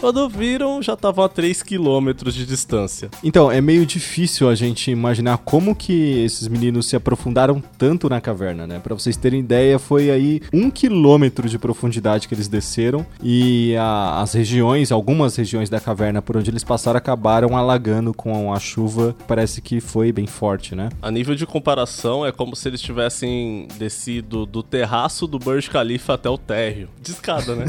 Quando 0.02 0.28
viram, 0.28 0.82
já 0.82 0.94
estavam 0.94 1.24
a 1.24 1.30
3 1.30 1.62
quilômetros 1.62 2.34
de 2.34 2.44
distância. 2.44 3.08
Então, 3.24 3.52
é 3.52 3.62
meio 3.62 3.86
difícil 3.86 4.50
a 4.50 4.56
gente 4.56 4.90
imaginar 4.90 5.38
como 5.38 5.76
que 5.76 6.24
esses 6.24 6.48
meninos 6.48 6.88
se 6.88 6.96
aprofundaram 6.96 7.62
tanto 7.78 8.10
na 8.10 8.20
caverna, 8.20 8.66
né? 8.66 8.80
Pra 8.80 8.96
vocês 8.96 9.16
terem 9.16 9.40
ideia, 9.42 9.78
foi 9.78 10.10
aí 10.10 10.42
um 10.52 10.72
quilômetro 10.72 11.48
de 11.48 11.60
profundidade 11.60 12.28
que 12.28 12.34
eles 12.34 12.48
desceram 12.48 13.06
e 13.22 13.76
a- 13.78 14.22
as 14.22 14.34
regiões, 14.34 14.92
algumas 14.92 15.36
regiões 15.36 15.70
da 15.70 15.80
caverna 15.80 16.20
por 16.20 16.36
onde 16.36 16.50
eles 16.50 16.64
passaram 16.64 16.98
acabaram 16.98 17.56
alagando 17.56 18.12
com 18.12 18.52
a 18.52 18.60
chuva. 18.60 19.16
Parece 19.28 19.62
que 19.62 19.80
foi 19.80 20.12
bem 20.12 20.26
forte, 20.26 20.74
né? 20.74 20.90
A 21.00 21.12
nível 21.12 21.36
de 21.36 21.46
comparação, 21.46 22.26
é 22.26 22.32
como 22.32 22.56
se 22.56 22.68
eles 22.68 22.82
tivessem 22.82 23.68
descido 23.78 24.48
do 24.48 24.64
terraço 24.64 25.28
do 25.28 25.38
Burj 25.38 25.70
Khalifa 25.70 26.16
até 26.16 26.28
o 26.28 26.40
térreo. 26.40 26.90
De 27.00 27.12
escada, 27.12 27.56
né? 27.56 27.66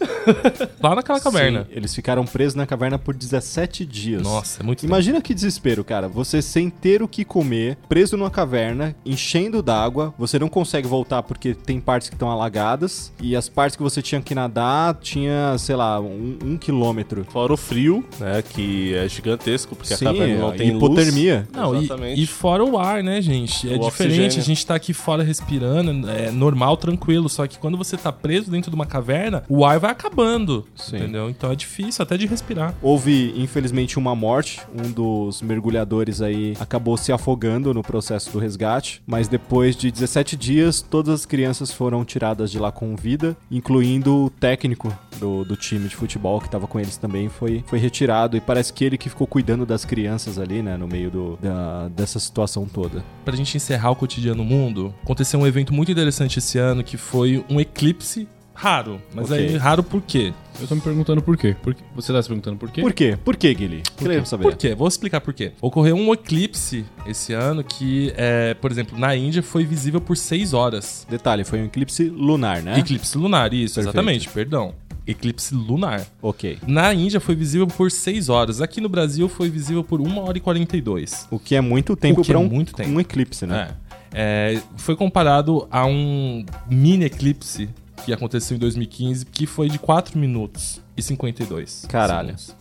Lá 0.82 0.94
naquela 0.94 1.18
caverna. 1.18 1.61
Sim, 1.68 1.72
eles 1.76 1.94
ficaram 1.94 2.24
presos 2.24 2.54
na 2.54 2.66
caverna 2.66 2.98
por 2.98 3.14
17 3.14 3.84
dias. 3.84 4.22
Nossa, 4.22 4.62
é 4.62 4.64
muito 4.64 4.84
Imagina 4.84 5.20
que 5.20 5.34
desespero, 5.34 5.84
cara. 5.84 6.08
Você 6.08 6.40
sem 6.42 6.68
ter 6.70 7.02
o 7.02 7.08
que 7.08 7.24
comer, 7.24 7.76
preso 7.88 8.16
numa 8.16 8.30
caverna, 8.30 8.94
enchendo 9.04 9.62
d'água, 9.62 10.14
você 10.18 10.38
não 10.38 10.48
consegue 10.48 10.86
voltar 10.88 11.22
porque 11.22 11.54
tem 11.54 11.80
partes 11.80 12.08
que 12.08 12.14
estão 12.14 12.30
alagadas, 12.30 13.12
e 13.20 13.36
as 13.36 13.48
partes 13.48 13.76
que 13.76 13.82
você 13.82 14.02
tinha 14.02 14.20
que 14.20 14.34
nadar 14.34 14.94
tinha, 15.00 15.56
sei 15.58 15.76
lá, 15.76 16.00
um, 16.00 16.38
um 16.44 16.56
quilômetro. 16.56 17.24
Fora 17.30 17.52
o 17.52 17.56
frio, 17.56 18.04
né? 18.18 18.42
Que 18.42 18.94
é 18.94 19.08
gigantesco, 19.08 19.74
porque 19.76 19.94
Sim, 19.94 20.06
a 20.06 20.12
caverna 20.12 20.38
não 20.38 20.48
a 20.48 20.52
tem 20.52 20.76
hipotermia. 20.76 21.46
luz. 21.52 21.56
Não, 21.62 21.74
Exatamente. 21.76 22.20
e, 22.20 22.24
e 22.24 22.26
fora 22.26 22.64
o 22.64 22.78
ar, 22.78 23.02
né, 23.02 23.20
gente? 23.20 23.72
É 23.72 23.76
O 23.76 23.78
diferente, 23.80 24.12
oxigênio. 24.26 24.38
a 24.38 24.44
gente 24.44 24.66
tá 24.66 24.74
aqui 24.74 24.92
fora 24.92 25.22
respirando, 25.22 26.08
é 26.10 26.30
normal, 26.30 26.76
tranquilo. 26.76 27.28
Só 27.28 27.46
que 27.46 27.58
quando 27.58 27.76
você 27.76 27.96
tá 27.96 28.10
preso 28.12 28.50
dentro 28.50 28.70
de 28.70 28.74
uma 28.74 28.86
caverna, 28.86 29.44
o 29.48 29.64
ar 29.64 29.78
vai 29.78 29.90
acabando. 29.90 30.66
Entendeu? 30.88 31.30
Então 31.30 31.50
é 31.52 31.56
difícil 31.56 32.02
até 32.02 32.16
de 32.16 32.26
respirar. 32.26 32.74
Houve, 32.82 33.32
infelizmente, 33.36 33.98
uma 33.98 34.14
morte. 34.14 34.60
Um 34.72 34.90
dos 34.90 35.42
mergulhadores 35.42 36.20
aí 36.20 36.54
acabou 36.58 36.96
se 36.96 37.12
afogando 37.12 37.72
no 37.72 37.82
processo 37.82 38.30
do 38.30 38.38
resgate. 38.38 39.02
Mas 39.06 39.28
depois 39.28 39.76
de 39.76 39.90
17 39.90 40.36
dias, 40.36 40.82
todas 40.82 41.20
as 41.20 41.26
crianças 41.26 41.70
foram 41.70 42.04
tiradas 42.04 42.50
de 42.50 42.58
lá 42.58 42.72
com 42.72 42.96
vida, 42.96 43.36
incluindo 43.50 44.24
o 44.24 44.30
técnico 44.30 44.96
do, 45.18 45.44
do 45.44 45.56
time 45.56 45.88
de 45.88 45.96
futebol 45.96 46.40
que 46.40 46.50
tava 46.50 46.66
com 46.66 46.80
eles 46.80 46.96
também, 46.96 47.28
foi, 47.28 47.62
foi 47.66 47.78
retirado. 47.78 48.36
E 48.36 48.40
parece 48.40 48.72
que 48.72 48.84
ele 48.84 48.98
que 48.98 49.08
ficou 49.08 49.26
cuidando 49.26 49.64
das 49.64 49.84
crianças 49.84 50.38
ali, 50.38 50.62
né, 50.62 50.76
no 50.76 50.88
meio 50.88 51.10
do, 51.10 51.38
da, 51.40 51.88
dessa 51.88 52.18
situação 52.18 52.66
toda. 52.66 53.04
Pra 53.24 53.36
gente 53.36 53.56
encerrar 53.56 53.90
o 53.90 53.96
cotidiano 53.96 54.44
mundo, 54.44 54.94
aconteceu 55.02 55.38
um 55.38 55.46
evento 55.46 55.72
muito 55.72 55.92
interessante 55.92 56.38
esse 56.38 56.58
ano 56.58 56.82
que 56.82 56.96
foi 56.96 57.44
um 57.48 57.60
eclipse 57.60 58.28
raro. 58.54 59.00
Mas 59.14 59.30
Ok. 59.30 59.36
aí, 59.48 59.56
raro 59.56 59.82
por 59.82 60.00
quê? 60.02 60.32
Eu 60.60 60.66
tô 60.66 60.74
me 60.74 60.80
perguntando 60.80 61.22
por 61.22 61.36
quê. 61.36 61.56
Por 61.62 61.74
quê? 61.74 61.82
Você 61.94 62.12
tá 62.12 62.22
se 62.22 62.28
perguntando 62.28 62.56
por 62.58 62.70
quê? 62.70 62.80
Por 62.82 62.92
quê? 62.92 63.18
Por 63.24 63.36
quê, 63.36 63.54
Guilherme? 63.54 63.82
Por 63.96 64.02
Queremos 64.02 64.24
quê? 64.24 64.30
saber. 64.30 64.42
Por 64.42 64.54
quê? 64.56 64.74
Vou 64.74 64.86
explicar 64.86 65.20
por 65.20 65.32
quê. 65.32 65.52
Ocorreu 65.60 65.96
um 65.96 66.12
eclipse 66.12 66.84
esse 67.06 67.32
ano 67.32 67.64
que, 67.64 68.12
é, 68.16 68.54
por 68.54 68.70
exemplo, 68.70 68.98
na 68.98 69.16
Índia 69.16 69.42
foi 69.42 69.64
visível 69.64 70.00
por 70.00 70.16
6 70.16 70.52
horas. 70.52 71.06
Detalhe, 71.08 71.44
foi 71.44 71.60
um 71.62 71.64
eclipse 71.66 72.04
lunar, 72.08 72.62
né? 72.62 72.78
Eclipse 72.78 73.16
lunar, 73.16 73.52
isso, 73.54 73.76
Perfeito. 73.76 73.94
exatamente, 73.96 74.28
perdão. 74.28 74.74
Eclipse 75.06 75.52
lunar. 75.54 76.06
Ok. 76.20 76.58
Na 76.66 76.94
Índia 76.94 77.18
foi 77.18 77.34
visível 77.34 77.66
por 77.66 77.90
6 77.90 78.28
horas. 78.28 78.60
Aqui 78.60 78.80
no 78.80 78.88
Brasil 78.88 79.28
foi 79.28 79.50
visível 79.50 79.82
por 79.82 80.00
1 80.00 80.18
hora 80.18 80.38
e 80.38 80.40
42. 80.40 81.26
O 81.30 81.38
que 81.40 81.56
é 81.56 81.60
muito 81.60 81.96
tempo 81.96 82.20
O 82.20 82.22
que 82.22 82.28
para 82.30 82.38
é 82.38 82.42
um, 82.42 82.48
muito 82.48 82.72
tempo. 82.72 82.90
um 82.90 83.00
eclipse, 83.00 83.44
né? 83.46 83.70
É. 83.88 83.92
É, 84.14 84.60
foi 84.76 84.94
comparado 84.94 85.66
a 85.70 85.86
um 85.86 86.44
mini 86.70 87.06
eclipse 87.06 87.68
que 88.04 88.12
aconteceu 88.12 88.56
em 88.56 88.60
2015, 88.60 89.26
que 89.26 89.46
foi 89.46 89.68
de 89.68 89.78
4 89.78 90.18
minutos 90.18 90.80
e 90.96 91.02
52. 91.02 91.86
Caralho. 91.88 92.36
segundos. 92.38 92.56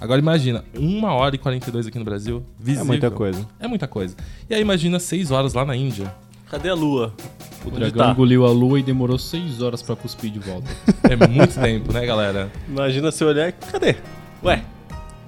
Agora 0.00 0.18
imagina, 0.18 0.64
1 0.74 1.04
hora 1.04 1.34
e 1.34 1.38
42 1.38 1.86
aqui 1.86 1.98
no 1.98 2.04
Brasil, 2.04 2.42
visível. 2.58 2.82
É 2.84 2.86
muita 2.86 3.10
coisa. 3.10 3.46
É 3.58 3.68
muita 3.68 3.86
coisa. 3.86 4.16
E 4.48 4.54
aí 4.54 4.60
imagina 4.62 4.98
6 4.98 5.30
horas 5.30 5.52
lá 5.52 5.64
na 5.64 5.76
Índia. 5.76 6.12
Cadê 6.50 6.70
a 6.70 6.74
lua? 6.74 7.12
O 7.64 7.68
Onde 7.68 7.78
dragão 7.78 8.06
tá? 8.06 8.12
engoliu 8.12 8.46
a 8.46 8.50
lua 8.50 8.80
e 8.80 8.82
demorou 8.82 9.18
6 9.18 9.60
horas 9.60 9.82
pra 9.82 9.94
cuspir 9.94 10.30
de 10.30 10.38
volta. 10.38 10.68
É 11.02 11.14
muito 11.28 11.54
tempo, 11.60 11.92
né, 11.92 12.06
galera? 12.06 12.50
Imagina 12.66 13.12
se 13.12 13.22
olhar 13.22 13.48
e 13.48 13.52
cadê? 13.52 13.96
Ué, 14.42 14.64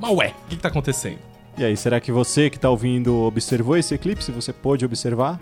Mas 0.01 0.11
ué, 0.17 0.29
o 0.29 0.49
que, 0.49 0.57
que 0.57 0.63
tá 0.63 0.69
acontecendo? 0.69 1.19
E 1.59 1.63
aí, 1.65 1.77
será 1.77 2.01
que 2.01 2.11
você 2.11 2.49
que 2.49 2.59
tá 2.59 2.71
ouvindo 2.71 3.15
observou 3.25 3.77
esse 3.77 3.95
eclipse? 3.95 4.33
Você 4.33 4.55
pôde 4.55 4.87
observar? 4.87 5.39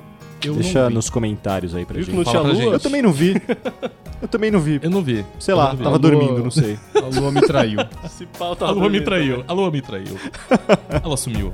Eu 0.49 0.55
Deixa 0.55 0.88
nos 0.91 1.09
comentários 1.11 1.74
aí 1.74 1.84
pra 1.84 1.95
Viu 1.97 2.05
que 2.05 2.11
gente. 2.12 2.16
não 2.18 2.24
Fala 2.24 2.45
tinha 2.45 2.55
pra 2.57 2.64
lua? 2.64 2.74
Eu 2.74 2.80
também 2.80 3.03
não 3.03 3.12
vi. 3.12 3.43
Eu 4.22 4.28
também 4.28 4.51
não 4.51 4.61
vi. 4.61 4.80
Eu 4.82 4.91
não 4.91 5.03
vi. 5.03 5.24
Sei 5.38 5.53
Eu 5.53 5.59
lá, 5.59 5.74
vi. 5.74 5.82
tava 5.84 5.99
dormindo, 5.99 6.43
não 6.43 6.51
sei. 6.51 6.78
A 6.95 7.20
lua 7.20 7.30
me 7.32 7.41
traiu. 7.43 7.78
Esse 8.05 8.26
pau 8.26 8.55
tá 8.57 8.66
A 8.66 8.70
lua 8.70 8.88
me 8.88 9.01
traiu. 9.01 9.45
A 9.49 9.53
lua 9.53 9.70
me 9.70 9.80
traiu. 9.80 10.16
Ela 11.05 11.16
sumiu. 11.16 11.53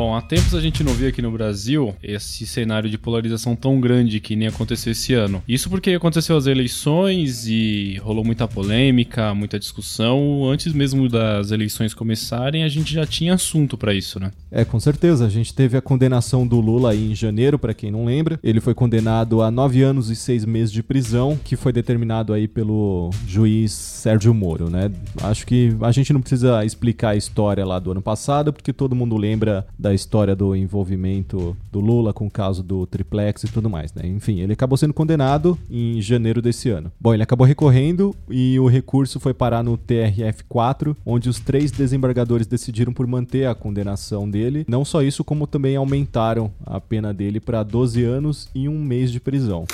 Bom, 0.00 0.16
há 0.16 0.22
tempos 0.22 0.54
a 0.54 0.62
gente 0.62 0.82
não 0.82 0.94
via 0.94 1.10
aqui 1.10 1.20
no 1.20 1.30
Brasil 1.30 1.94
esse 2.02 2.46
cenário 2.46 2.88
de 2.88 2.96
polarização 2.96 3.54
tão 3.54 3.78
grande 3.78 4.18
que 4.18 4.34
nem 4.34 4.48
aconteceu 4.48 4.92
esse 4.92 5.12
ano. 5.12 5.42
Isso 5.46 5.68
porque 5.68 5.90
aconteceu 5.90 6.38
as 6.38 6.46
eleições 6.46 7.46
e 7.46 8.00
rolou 8.02 8.24
muita 8.24 8.48
polêmica, 8.48 9.34
muita 9.34 9.58
discussão. 9.58 10.48
Antes 10.50 10.72
mesmo 10.72 11.06
das 11.06 11.50
eleições 11.50 11.92
começarem, 11.92 12.64
a 12.64 12.68
gente 12.70 12.94
já 12.94 13.04
tinha 13.04 13.34
assunto 13.34 13.76
pra 13.76 13.92
isso, 13.92 14.18
né? 14.18 14.30
É, 14.50 14.64
com 14.64 14.80
certeza. 14.80 15.26
A 15.26 15.28
gente 15.28 15.52
teve 15.52 15.76
a 15.76 15.82
condenação 15.82 16.46
do 16.46 16.58
Lula 16.60 16.92
aí 16.92 17.12
em 17.12 17.14
janeiro, 17.14 17.58
pra 17.58 17.74
quem 17.74 17.90
não 17.90 18.06
lembra. 18.06 18.40
Ele 18.42 18.58
foi 18.58 18.72
condenado 18.72 19.42
a 19.42 19.50
nove 19.50 19.82
anos 19.82 20.08
e 20.08 20.16
seis 20.16 20.46
meses 20.46 20.72
de 20.72 20.82
prisão, 20.82 21.38
que 21.44 21.56
foi 21.56 21.74
determinado 21.74 22.32
aí 22.32 22.48
pelo 22.48 23.10
juiz 23.28 23.72
Sérgio 23.72 24.32
Moro, 24.32 24.70
né? 24.70 24.90
Acho 25.22 25.46
que 25.46 25.76
a 25.82 25.92
gente 25.92 26.10
não 26.10 26.22
precisa 26.22 26.64
explicar 26.64 27.10
a 27.10 27.16
história 27.16 27.66
lá 27.66 27.78
do 27.78 27.90
ano 27.90 28.00
passado, 28.00 28.50
porque 28.50 28.72
todo 28.72 28.96
mundo 28.96 29.14
lembra 29.18 29.66
da 29.78 29.89
história 29.94 30.34
do 30.34 30.54
envolvimento 30.54 31.56
do 31.70 31.80
Lula 31.80 32.12
com 32.12 32.26
o 32.26 32.30
caso 32.30 32.62
do 32.62 32.86
triplex 32.86 33.44
e 33.44 33.48
tudo 33.48 33.68
mais, 33.68 33.92
né? 33.94 34.06
Enfim, 34.06 34.40
ele 34.40 34.52
acabou 34.52 34.76
sendo 34.76 34.94
condenado 34.94 35.58
em 35.70 36.00
janeiro 36.00 36.42
desse 36.42 36.70
ano. 36.70 36.90
Bom, 37.00 37.14
ele 37.14 37.22
acabou 37.22 37.46
recorrendo 37.46 38.14
e 38.28 38.58
o 38.58 38.66
recurso 38.66 39.20
foi 39.20 39.34
parar 39.34 39.62
no 39.62 39.76
TRF4, 39.76 40.96
onde 41.04 41.28
os 41.28 41.40
três 41.40 41.70
desembargadores 41.70 42.46
decidiram 42.46 42.92
por 42.92 43.06
manter 43.06 43.46
a 43.46 43.54
condenação 43.54 44.28
dele. 44.28 44.64
Não 44.68 44.84
só 44.84 45.02
isso, 45.02 45.24
como 45.24 45.46
também 45.46 45.76
aumentaram 45.76 46.50
a 46.64 46.80
pena 46.80 47.12
dele 47.12 47.40
para 47.40 47.62
12 47.62 48.02
anos 48.04 48.48
e 48.54 48.68
um 48.68 48.82
mês 48.82 49.10
de 49.10 49.20
prisão. 49.20 49.66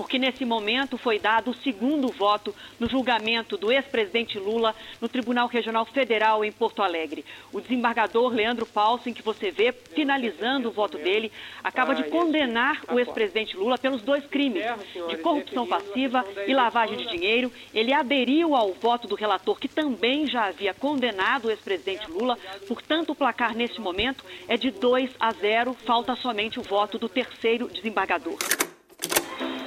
Porque 0.00 0.18
nesse 0.18 0.46
momento 0.46 0.96
foi 0.96 1.18
dado 1.18 1.50
o 1.50 1.54
segundo 1.54 2.08
voto 2.08 2.54
no 2.78 2.88
julgamento 2.88 3.58
do 3.58 3.70
ex-presidente 3.70 4.38
Lula 4.38 4.74
no 4.98 5.10
Tribunal 5.10 5.46
Regional 5.46 5.84
Federal 5.84 6.42
em 6.42 6.50
Porto 6.50 6.82
Alegre. 6.82 7.22
O 7.52 7.60
desembargador 7.60 8.32
Leandro 8.32 8.64
Paulsen, 8.64 9.12
que 9.12 9.20
você 9.20 9.50
vê 9.50 9.72
finalizando 9.72 10.70
o 10.70 10.72
voto 10.72 10.96
dele, 10.96 11.30
acaba 11.62 11.94
de 11.94 12.04
condenar 12.04 12.80
o 12.90 12.98
ex-presidente 12.98 13.54
Lula 13.58 13.76
pelos 13.76 14.00
dois 14.00 14.24
crimes, 14.24 14.64
de 15.10 15.18
corrupção 15.18 15.66
passiva 15.66 16.24
e 16.46 16.54
lavagem 16.54 16.96
de 16.96 17.06
dinheiro. 17.06 17.52
Ele 17.74 17.92
aderiu 17.92 18.56
ao 18.56 18.72
voto 18.72 19.06
do 19.06 19.14
relator, 19.14 19.60
que 19.60 19.68
também 19.68 20.26
já 20.26 20.46
havia 20.46 20.72
condenado 20.72 21.48
o 21.48 21.50
ex-presidente 21.50 22.10
Lula. 22.10 22.38
Portanto, 22.66 23.10
o 23.10 23.14
placar 23.14 23.54
neste 23.54 23.82
momento 23.82 24.24
é 24.48 24.56
de 24.56 24.70
2 24.70 25.10
a 25.20 25.30
0. 25.30 25.74
Falta 25.84 26.16
somente 26.16 26.58
o 26.58 26.62
voto 26.62 26.98
do 26.98 27.06
terceiro 27.06 27.68
desembargador. 27.68 28.38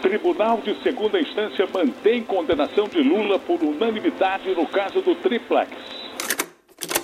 Tribunal 0.03 0.57
de 0.57 0.75
Segunda 0.83 1.17
Instância 1.17 1.65
mantém 1.73 2.21
condenação 2.21 2.89
de 2.89 3.01
Lula 3.01 3.39
por 3.39 3.63
unanimidade 3.63 4.53
no 4.53 4.67
caso 4.67 5.01
do 5.01 5.15
triplex. 5.15 5.71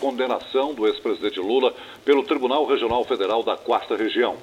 Condenação 0.01 0.73
do 0.73 0.85
ex-presidente 0.85 1.39
Lula 1.39 1.73
pelo 2.03 2.23
Tribunal 2.23 2.65
Regional 2.65 3.05
Federal 3.05 3.41
da 3.41 3.55
Quarta 3.55 3.95
Região. 3.95 4.35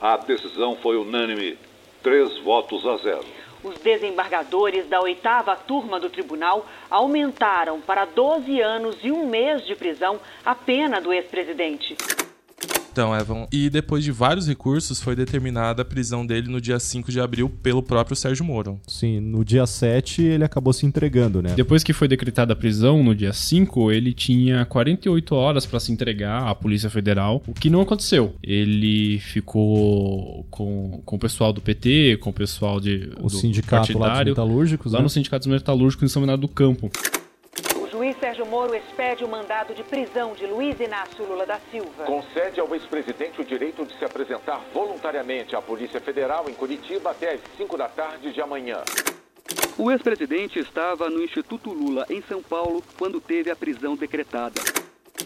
A 0.00 0.16
decisão 0.16 0.74
foi 0.82 0.96
unânime, 0.96 1.56
três 2.02 2.36
votos 2.38 2.84
a 2.84 2.96
zero. 2.96 3.24
Os 3.62 3.78
desembargadores 3.78 4.88
da 4.88 5.00
oitava 5.00 5.54
turma 5.54 6.00
do 6.00 6.10
tribunal 6.10 6.66
aumentaram 6.90 7.80
para 7.80 8.06
12 8.06 8.60
anos 8.60 8.96
e 9.04 9.12
um 9.12 9.24
mês 9.28 9.64
de 9.64 9.76
prisão 9.76 10.18
a 10.44 10.56
pena 10.56 11.00
do 11.00 11.12
ex-presidente. 11.12 11.96
Então, 12.92 13.16
Evan, 13.16 13.46
e 13.52 13.70
depois 13.70 14.02
de 14.02 14.10
vários 14.10 14.48
recursos, 14.48 15.00
foi 15.00 15.14
determinada 15.14 15.82
a 15.82 15.84
prisão 15.84 16.26
dele 16.26 16.48
no 16.48 16.60
dia 16.60 16.78
5 16.78 17.10
de 17.10 17.20
abril 17.20 17.48
pelo 17.48 17.82
próprio 17.82 18.16
Sérgio 18.16 18.44
Moro. 18.44 18.80
Sim, 18.86 19.20
no 19.20 19.44
dia 19.44 19.64
7 19.66 20.22
ele 20.22 20.44
acabou 20.44 20.72
se 20.72 20.84
entregando, 20.84 21.40
né? 21.40 21.54
Depois 21.54 21.84
que 21.84 21.92
foi 21.92 22.08
decretada 22.08 22.52
a 22.52 22.56
prisão, 22.56 23.02
no 23.02 23.14
dia 23.14 23.32
5, 23.32 23.92
ele 23.92 24.12
tinha 24.12 24.64
48 24.64 25.34
horas 25.34 25.66
para 25.66 25.78
se 25.78 25.92
entregar 25.92 26.48
à 26.48 26.54
Polícia 26.54 26.90
Federal, 26.90 27.42
o 27.46 27.54
que 27.54 27.70
não 27.70 27.80
aconteceu. 27.80 28.34
Ele 28.42 29.20
ficou 29.20 30.46
com, 30.50 31.00
com 31.04 31.16
o 31.16 31.18
pessoal 31.18 31.52
do 31.52 31.60
PT, 31.60 32.18
com 32.20 32.30
o 32.30 32.34
pessoal 32.34 32.80
de, 32.80 33.10
o 33.20 33.28
sindicato 33.28 33.96
lá 33.96 34.18
dos 34.18 34.30
metalúrgicos, 34.30 34.92
lá 34.92 34.98
né? 34.98 35.04
no 35.04 35.08
sindicato 35.08 35.48
dos 35.48 35.54
metalúrgicos 35.54 36.10
em 36.10 36.12
São 36.12 36.22
Bernardo 36.22 36.40
do 36.40 36.48
Campo. 36.48 36.90
Moro 38.50 38.74
expede 38.74 39.22
o 39.22 39.28
mandado 39.28 39.72
de 39.72 39.84
prisão 39.84 40.34
de 40.34 40.44
Luiz 40.44 40.78
Inácio 40.80 41.24
Lula 41.24 41.46
da 41.46 41.60
Silva. 41.70 42.04
Concede 42.04 42.58
ao 42.58 42.74
ex-presidente 42.74 43.40
o 43.40 43.44
direito 43.44 43.86
de 43.86 43.96
se 43.96 44.04
apresentar 44.04 44.60
voluntariamente 44.74 45.54
à 45.54 45.62
Polícia 45.62 46.00
Federal 46.00 46.50
em 46.50 46.54
Curitiba 46.54 47.12
até 47.12 47.34
às 47.34 47.40
5 47.56 47.78
da 47.78 47.88
tarde 47.88 48.32
de 48.32 48.40
amanhã. 48.40 48.78
O 49.78 49.88
ex-presidente 49.88 50.58
estava 50.58 51.08
no 51.08 51.22
Instituto 51.22 51.72
Lula, 51.72 52.04
em 52.10 52.20
São 52.22 52.42
Paulo, 52.42 52.82
quando 52.98 53.20
teve 53.20 53.52
a 53.52 53.56
prisão 53.56 53.94
decretada. 53.94 54.60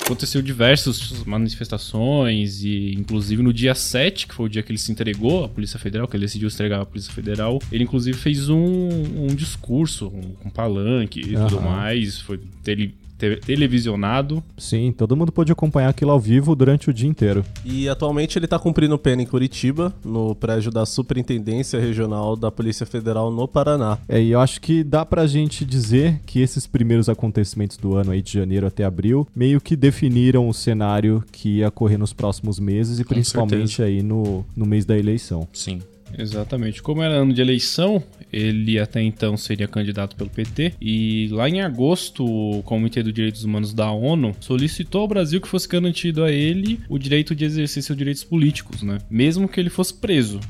Aconteceu 0.05 0.43
diversas 0.43 1.25
manifestações 1.25 2.63
e 2.63 2.93
inclusive 2.93 3.43
no 3.43 3.55
dia 3.55 3.75
7, 3.75 4.27
que 4.27 4.35
foi 4.35 4.47
o 4.47 4.49
dia 4.51 4.63
que 4.63 4.71
ele 4.71 4.79
se 4.79 4.93
entregou 4.93 5.45
à 5.45 5.49
Polícia 5.49 5.79
Federal, 5.79 6.07
que 6.07 6.15
ele 6.15 6.27
decidiu 6.27 6.51
se 6.51 6.57
entregar 6.57 6.83
à 6.83 6.85
Polícia 6.85 7.13
Federal, 7.13 7.59
ele 7.73 7.85
inclusive 7.85 8.19
fez 8.19 8.51
um, 8.51 8.59
um 8.59 9.29
discurso, 9.29 10.09
um, 10.09 10.37
um 10.45 10.51
palanque 10.51 11.21
e 11.21 11.35
Aham. 11.35 11.47
tudo 11.47 11.63
mais, 11.63 12.21
foi 12.21 12.39
ele 12.67 12.95
te- 13.41 13.41
televisionado. 13.47 14.43
Sim, 14.57 14.93
todo 14.97 15.17
mundo 15.17 15.33
pôde 15.33 15.53
acompanhar 15.53 15.89
aquilo 15.89 16.11
ao 16.11 16.21
vivo 16.21 16.55
durante 16.55 16.91
o 16.91 16.93
dia 16.93 17.09
inteiro. 17.09 17.45
E 17.65 17.89
atualmente 17.89 18.39
ele 18.39 18.47
tá 18.47 18.59
cumprindo 18.59 18.99
pena 18.99 19.23
em 19.23 19.27
Curitiba, 19.27 19.93
no 20.05 20.35
prédio 20.35 20.71
da 20.71 20.85
Superintendência 20.87 21.79
Regional 21.81 22.37
da 22.37 22.51
Polícia 22.51 22.87
Federal 22.87 23.31
no 23.31 23.47
Paraná. 23.49 23.99
É, 24.09 24.21
e 24.21 24.31
eu 24.31 24.41
acho 24.41 24.61
que 24.61 24.83
dá 24.85 25.05
pra 25.05 25.27
gente 25.27 25.65
dizer 25.65 26.21
que 26.27 26.41
esses 26.41 26.67
primeiros 26.67 27.09
acontecimentos 27.09 27.77
do 27.77 27.95
ano 27.97 28.11
aí 28.13 28.23
de 28.23 28.33
janeiro 28.33 28.67
até 28.67 28.85
abril 28.85 29.27
meio 29.35 29.61
que 29.61 29.77
definiram 29.77 30.49
o 30.49 30.55
cenário 30.55 31.23
que 31.33 31.59
ia 31.59 31.69
ocorrer 31.69 31.99
nos 31.99 32.13
próximos 32.13 32.59
meses 32.59 32.99
e 32.99 33.05
Com 33.05 33.15
principalmente 33.15 33.83
aí 33.83 34.03
no, 34.03 34.45
no 34.57 34.67
mês 34.67 34.85
da 34.85 34.97
eleição. 34.99 35.47
Sim. 35.53 35.81
Exatamente. 36.19 36.83
Como 36.83 37.03
era 37.03 37.15
ano 37.15 37.33
de 37.33 37.41
eleição, 37.41 38.03
ele 38.33 38.79
até 38.79 39.03
então 39.03 39.37
seria 39.37 39.69
candidato 39.69 40.17
pelo 40.17 40.31
PT. 40.31 40.75
E 40.81 41.29
lá 41.31 41.49
em 41.49 41.61
agosto, 41.61 42.25
o 42.25 42.63
Comitê 42.63 43.03
dos 43.03 43.13
Direitos 43.13 43.45
Humanos 43.45 43.73
da 43.73 43.91
ONU 43.91 44.35
solicitou 44.41 45.03
ao 45.03 45.09
Brasil 45.09 45.41
que 45.41 45.49
fosse 45.49 45.69
garantido 45.69 46.25
a 46.25 46.33
ele 46.33 46.81
o 46.89 46.99
direito 46.99 47.35
de 47.35 47.45
exercer 47.45 47.83
seus 47.83 47.97
direitos 47.97 48.25
políticos, 48.25 48.83
né? 48.83 48.99
Mesmo 49.11 49.49
que 49.49 49.61
ele 49.61 49.71
fosse 49.71 49.95
preso. 49.95 50.41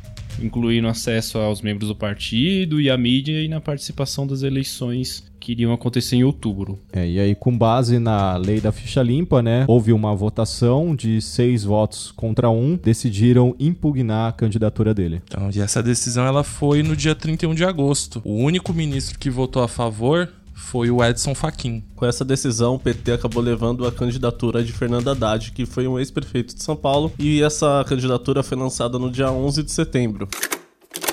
Incluindo 0.42 0.88
acesso 0.88 1.38
aos 1.38 1.62
membros 1.62 1.88
do 1.88 1.94
partido 1.94 2.80
e 2.80 2.90
à 2.90 2.96
mídia 2.96 3.40
e 3.42 3.48
na 3.48 3.60
participação 3.60 4.26
das 4.26 4.42
eleições 4.42 5.32
que 5.44 5.52
iriam 5.52 5.74
acontecer 5.74 6.16
em 6.16 6.24
outubro. 6.24 6.78
É, 6.90 7.06
e 7.06 7.20
aí, 7.20 7.34
com 7.34 7.56
base 7.56 7.98
na 7.98 8.34
lei 8.38 8.62
da 8.62 8.72
ficha 8.72 9.02
limpa, 9.02 9.42
né, 9.42 9.66
houve 9.68 9.92
uma 9.92 10.14
votação 10.14 10.96
de 10.96 11.20
seis 11.20 11.64
votos 11.64 12.10
contra 12.16 12.48
um, 12.48 12.78
decidiram 12.82 13.54
impugnar 13.60 14.30
a 14.30 14.32
candidatura 14.32 14.94
dele. 14.94 15.20
Então, 15.26 15.50
e 15.54 15.60
essa 15.60 15.82
decisão 15.82 16.24
ela 16.24 16.42
foi 16.42 16.82
no 16.82 16.96
dia 16.96 17.14
31 17.14 17.54
de 17.54 17.62
agosto. 17.62 18.22
O 18.24 18.36
único 18.36 18.72
ministro 18.72 19.18
que 19.18 19.28
votou 19.28 19.62
a 19.62 19.68
favor 19.68 20.30
foi 20.54 20.90
o 20.90 21.04
Edson 21.04 21.34
Fachin. 21.34 21.84
Com 21.94 22.06
essa 22.06 22.24
decisão, 22.24 22.76
o 22.76 22.78
PT 22.78 23.12
acabou 23.12 23.42
levando 23.42 23.86
a 23.86 23.92
candidatura 23.92 24.64
de 24.64 24.72
Fernando 24.72 25.10
Haddad, 25.10 25.52
que 25.52 25.66
foi 25.66 25.86
um 25.86 25.98
ex-prefeito 25.98 26.54
de 26.54 26.62
São 26.62 26.74
Paulo, 26.74 27.12
e 27.18 27.42
essa 27.42 27.84
candidatura 27.86 28.42
foi 28.42 28.56
lançada 28.56 28.98
no 28.98 29.10
dia 29.10 29.30
11 29.30 29.62
de 29.62 29.72
setembro. 29.72 30.26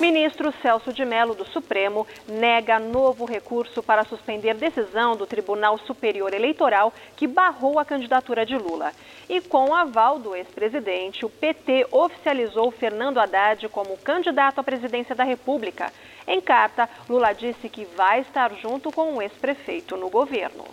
Ministro 0.00 0.52
Celso 0.62 0.92
de 0.92 1.04
Mello 1.04 1.34
do 1.34 1.44
Supremo 1.44 2.06
nega 2.28 2.78
novo 2.78 3.24
recurso 3.24 3.82
para 3.82 4.04
suspender 4.04 4.54
decisão 4.54 5.16
do 5.16 5.26
Tribunal 5.26 5.76
Superior 5.78 6.32
Eleitoral 6.32 6.92
que 7.16 7.26
barrou 7.26 7.78
a 7.78 7.84
candidatura 7.84 8.46
de 8.46 8.56
Lula. 8.56 8.92
E 9.28 9.40
com 9.40 9.74
aval 9.74 10.18
do 10.18 10.36
ex-presidente, 10.36 11.24
o 11.24 11.30
PT 11.30 11.88
oficializou 11.90 12.70
Fernando 12.70 13.18
Haddad 13.18 13.68
como 13.68 13.96
candidato 13.98 14.60
à 14.60 14.64
presidência 14.64 15.14
da 15.14 15.24
República. 15.24 15.92
Em 16.26 16.40
carta, 16.40 16.88
Lula 17.08 17.32
disse 17.32 17.68
que 17.68 17.84
vai 17.84 18.20
estar 18.20 18.52
junto 18.54 18.92
com 18.92 19.14
o 19.14 19.22
ex-prefeito 19.22 19.96
no 19.96 20.08
governo. 20.08 20.64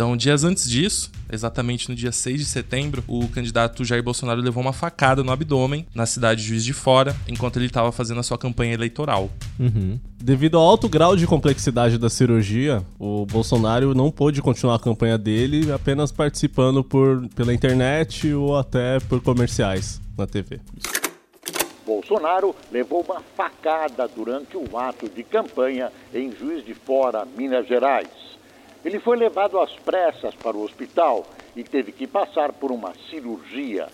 Então, 0.00 0.16
dias 0.16 0.44
antes 0.44 0.66
disso, 0.68 1.10
exatamente 1.30 1.90
no 1.90 1.94
dia 1.94 2.10
6 2.10 2.40
de 2.40 2.46
setembro, 2.46 3.04
o 3.06 3.28
candidato 3.28 3.84
Jair 3.84 4.02
Bolsonaro 4.02 4.40
levou 4.40 4.62
uma 4.62 4.72
facada 4.72 5.22
no 5.22 5.30
abdômen 5.30 5.86
na 5.94 6.06
cidade 6.06 6.40
de 6.40 6.48
Juiz 6.48 6.64
de 6.64 6.72
Fora, 6.72 7.14
enquanto 7.28 7.58
ele 7.58 7.66
estava 7.66 7.92
fazendo 7.92 8.18
a 8.18 8.22
sua 8.22 8.38
campanha 8.38 8.72
eleitoral. 8.72 9.30
Devido 10.18 10.56
ao 10.56 10.64
alto 10.64 10.88
grau 10.88 11.16
de 11.16 11.26
complexidade 11.26 11.98
da 11.98 12.08
cirurgia, 12.08 12.82
o 12.98 13.26
Bolsonaro 13.26 13.94
não 13.94 14.10
pôde 14.10 14.40
continuar 14.40 14.76
a 14.76 14.78
campanha 14.78 15.18
dele 15.18 15.70
apenas 15.70 16.10
participando 16.10 16.82
por, 16.82 17.28
pela 17.36 17.52
internet 17.52 18.32
ou 18.32 18.56
até 18.56 19.00
por 19.00 19.20
comerciais 19.20 20.00
na 20.16 20.26
TV. 20.26 20.60
Bolsonaro 21.84 22.54
levou 22.72 23.04
uma 23.06 23.20
facada 23.36 24.08
durante 24.08 24.56
um 24.56 24.78
ato 24.78 25.08
de 25.08 25.22
campanha 25.22 25.92
em 26.14 26.30
Juiz 26.34 26.64
de 26.64 26.72
Fora, 26.72 27.26
Minas 27.36 27.66
Gerais. 27.66 28.19
Ele 28.84 28.98
foi 28.98 29.16
levado 29.16 29.58
às 29.58 29.72
pressas 29.76 30.34
para 30.34 30.56
o 30.56 30.62
hospital 30.62 31.26
e 31.54 31.62
teve 31.62 31.92
que 31.92 32.06
passar 32.06 32.52
por 32.52 32.70
uma 32.72 32.92
cirurgia. 33.10 33.86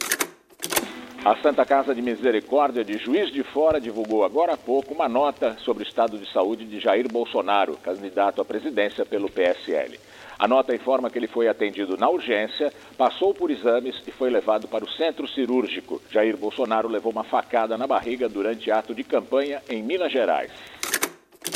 A 1.25 1.35
Santa 1.43 1.67
Casa 1.67 1.93
de 1.93 2.01
Misericórdia 2.01 2.85
de 2.85 2.99
Juiz 2.99 3.33
de 3.33 3.43
Fora 3.43 3.81
divulgou 3.81 4.25
agora 4.25 4.55
há 4.55 4.57
pouco 4.57 4.95
uma 4.95 5.09
nota 5.09 5.57
sobre 5.59 5.83
o 5.83 5.87
estado 5.87 6.17
de 6.17 6.33
saúde 6.33 6.65
de 6.65 6.79
Jair 6.79 7.11
Bolsonaro, 7.11 7.77
candidato 7.79 8.41
à 8.41 8.45
presidência 8.45 9.05
pelo 9.05 9.29
PSL. 9.29 9.99
A 10.39 10.47
nota 10.47 10.73
informa 10.73 11.11
que 11.11 11.19
ele 11.19 11.27
foi 11.27 11.49
atendido 11.49 11.97
na 11.97 12.09
urgência, 12.09 12.73
passou 12.97 13.35
por 13.35 13.51
exames 13.51 14.01
e 14.07 14.13
foi 14.13 14.31
levado 14.31 14.69
para 14.69 14.85
o 14.85 14.89
centro 14.89 15.27
cirúrgico. 15.27 16.01
Jair 16.13 16.37
Bolsonaro 16.37 16.89
levou 16.89 17.11
uma 17.11 17.25
facada 17.25 17.77
na 17.77 17.89
barriga 17.89 18.29
durante 18.29 18.71
ato 18.71 18.95
de 18.95 19.03
campanha 19.03 19.61
em 19.69 19.83
Minas 19.83 20.13
Gerais. 20.13 20.53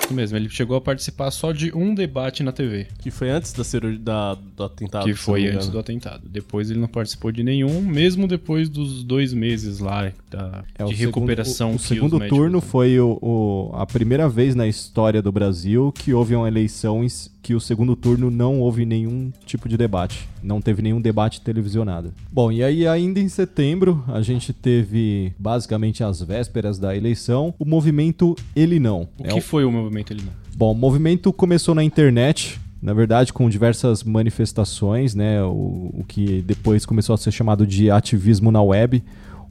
Isso 0.05 0.15
mesmo, 0.15 0.37
ele 0.37 0.49
chegou 0.49 0.77
a 0.77 0.81
participar 0.81 1.31
só 1.31 1.53
de 1.53 1.73
um 1.77 1.95
debate 1.95 2.43
na 2.43 2.51
TV. 2.51 2.89
Que 2.99 3.11
foi 3.11 3.31
antes 3.31 3.53
da 3.53 3.63
cirurgia 3.63 4.01
da, 4.01 4.35
do 4.35 4.65
atentado. 4.65 5.05
Que 5.05 5.15
foi 5.15 5.47
antes 5.49 5.69
do 5.69 5.79
atentado. 5.79 6.29
Depois 6.29 6.71
ele 6.71 6.81
não 6.81 6.89
participou 6.89 7.31
de 7.31 7.43
nenhum, 7.45 7.81
mesmo 7.81 8.27
depois 8.27 8.69
dos 8.69 9.05
dois 9.05 9.33
meses 9.33 9.79
lá 9.79 10.11
da, 10.31 10.65
É, 10.79 10.85
de 10.85 10.95
o 10.95 10.97
recuperação 10.97 11.79
Segundo, 11.79 12.15
o, 12.15 12.17
o 12.17 12.19
segundo 12.21 12.29
turno 12.29 12.61
foi 12.61 12.99
o, 12.99 13.19
o- 13.23 13.71
a 13.75 13.87
primeira 13.87 14.29
vez 14.29 14.55
na 14.55 14.67
história 14.67 15.23
do 15.23 15.31
Brasil 15.31 15.93
que 15.93 16.13
houve 16.13 16.35
uma 16.35 16.49
eleição 16.49 17.05
que 17.43 17.55
o 17.55 17.61
segundo 17.61 17.97
turno 17.97 18.31
não 18.31 18.61
houve 18.61 18.85
nenhum 18.85 19.33
tipo 19.47 19.69
de 19.69 19.77
debate. 19.77 20.29
Não 20.43 20.61
teve 20.61 20.83
nenhum 20.83 21.01
debate 21.01 21.41
televisionado. 21.41 22.13
Bom, 22.31 22.53
e 22.53 22.63
aí 22.63 22.87
ainda 22.87 23.21
em 23.21 23.29
setembro 23.29 24.05
a 24.09 24.21
gente 24.21 24.53
teve 24.53 25.33
basicamente 25.39 26.05
às 26.05 26.21
vésperas 26.23 26.79
da 26.79 26.95
eleição 26.97 27.55
o 27.59 27.65
movimento 27.65 28.37
Ele 28.55 28.79
Não. 28.79 29.09
O 29.19 29.27
É 29.27 29.29
que 29.29 29.41
foi 29.41 29.65
o 29.65 29.73
movimento 29.73 30.13
ele 30.13 30.23
não? 30.23 30.33
Bom, 30.57 30.73
o 30.73 30.75
movimento 30.75 31.33
começou 31.33 31.75
na 31.75 31.83
internet, 31.83 32.61
na 32.83 32.93
verdade, 32.93 33.33
com 33.33 33.49
diversas 33.49 34.03
manifestações, 34.03 35.15
né? 35.15 35.43
O, 35.43 35.91
o 36.01 36.05
que 36.07 36.43
depois 36.43 36.85
começou 36.85 37.15
a 37.15 37.19
ser 37.19 37.31
chamado 37.31 37.67
de 37.67 37.91
ativismo 37.91 38.51
na 38.51 38.63
web, 38.63 39.03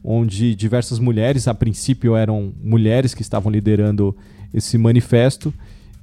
onde 0.04 0.54
diversas 0.56 1.00
mulheres, 1.00 1.48
a 1.48 1.54
princípio 1.54 2.16
eram 2.16 2.54
mulheres 2.62 3.14
que 3.14 3.22
estavam 3.22 3.52
liderando 3.52 4.16
esse 4.54 4.78
manifesto, 4.78 5.54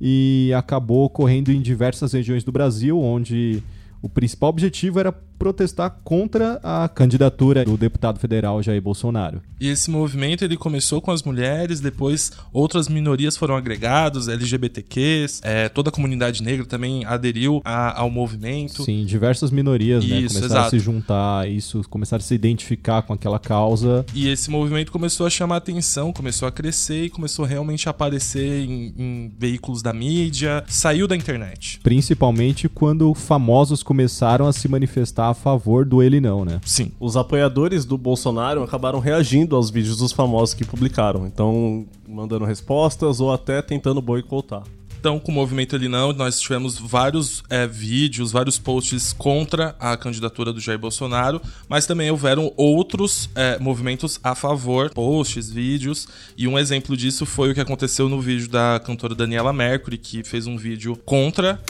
e 0.01 0.53
acabou 0.57 1.05
ocorrendo 1.05 1.51
em 1.51 1.61
diversas 1.61 2.13
regiões 2.13 2.45
do 2.45 2.53
Brasil, 2.53 3.01
onde 3.01 3.63
o 4.03 4.09
principal 4.09 4.51
objetivo 4.51 5.01
era 5.01 5.13
protestar 5.39 5.99
contra 6.05 6.59
a 6.63 6.89
candidatura 6.89 7.65
do 7.65 7.77
deputado 7.77 8.19
federal 8.19 8.63
Jair 8.63 8.81
Bolsonaro. 8.83 9.41
E 9.61 9.69
esse 9.69 9.91
movimento 9.91 10.45
ele 10.45 10.57
começou 10.57 11.01
com 11.01 11.11
as 11.11 11.23
mulheres, 11.23 11.81
depois 11.81 12.33
outras 12.53 12.89
minorias 12.89 13.37
foram 13.37 13.57
agregadas, 13.57 14.29
LGBTQs, 14.29 15.41
é, 15.43 15.69
toda 15.69 15.89
a 15.89 15.93
comunidade 15.93 16.43
negra 16.43 16.65
também 16.67 17.05
aderiu 17.05 17.61
a- 17.65 18.01
ao 18.01 18.11
movimento. 18.11 18.83
Sim, 18.85 19.05
diversas 19.05 19.51
minorias, 19.51 20.05
né? 20.05 20.21
Isso, 20.21 20.35
Começaram 20.37 20.61
a 20.63 20.67
exato. 20.67 20.71
se 20.71 20.79
juntar 20.79 21.41
a 21.41 21.47
isso, 21.49 21.83
começaram 21.89 22.21
a 22.23 22.25
se 22.25 22.35
identificar 22.35 23.03
com 23.03 23.13
aquela 23.13 23.39
causa. 23.39 24.05
E 24.15 24.29
esse 24.29 24.51
movimento 24.51 24.93
começou 24.93 25.27
a 25.27 25.31
chamar 25.31 25.57
atenção, 25.57 26.13
começou 26.13 26.47
a 26.49 26.53
crescer 26.53 27.05
e 27.05 27.11
começou 27.11 27.45
realmente 27.45 27.89
a 27.89 27.91
aparecer 27.91 28.65
em, 28.65 28.95
em 28.99 29.33
veículos 29.39 29.83
da 29.83 29.93
mídia, 29.93 30.65
saiu 30.69 31.07
da 31.09 31.17
internet. 31.17 31.81
Principalmente 31.83 32.69
quando 32.69 33.13
famosos 33.15 33.83
começaram 33.83 34.47
a 34.47 34.53
se 34.53 34.69
manifestar 34.69 35.26
a 35.31 35.35
favor 35.35 35.85
do 35.85 36.03
ele 36.03 36.21
não, 36.21 36.45
né? 36.45 36.61
Sim. 36.65 36.93
Os 36.99 37.17
apoiadores 37.17 37.85
do 37.85 37.97
Bolsonaro 37.99 38.63
acabaram 38.63 38.99
reagindo 38.99 39.57
aos 39.57 39.71
vídeos 39.71 39.99
dos 39.99 40.13
famosos 40.13 40.55
que 40.55 40.65
publicaram, 40.65 41.27
então 41.27 41.87
mandando 42.09 42.45
respostas 42.45 43.21
ou 43.21 43.33
até 43.33 43.63
tentando 43.63 44.01
boicotar. 44.01 44.63
Então, 44.99 45.21
com 45.21 45.31
o 45.31 45.35
movimento 45.35 45.77
Ele 45.77 45.89
Não, 45.89 46.13
nós 46.13 46.41
tivemos 46.41 46.79
vários 46.79 47.45
é, 47.49 47.65
vídeos, 47.65 48.33
vários 48.33 48.59
posts 48.59 49.13
contra 49.13 49.77
a 49.79 49.97
candidatura 49.97 50.53
do 50.53 50.59
Jair 50.59 50.81
Bolsonaro, 50.81 51.41
mas 51.69 51.87
também 51.87 52.11
houveram 52.11 52.53
outros 52.57 53.31
é, 53.37 53.57
movimentos 53.59 54.19
a 54.25 54.35
favor, 54.35 54.91
posts, 54.91 55.49
vídeos, 55.49 56.09
e 56.37 56.49
um 56.49 56.59
exemplo 56.59 56.97
disso 56.97 57.25
foi 57.25 57.53
o 57.53 57.55
que 57.55 57.61
aconteceu 57.61 58.09
no 58.09 58.21
vídeo 58.21 58.49
da 58.49 58.81
cantora 58.85 59.15
Daniela 59.15 59.53
Mercury, 59.53 59.97
que 59.97 60.25
fez 60.25 60.49
um 60.49 60.57
vídeo 60.57 60.97
contra 61.05 61.61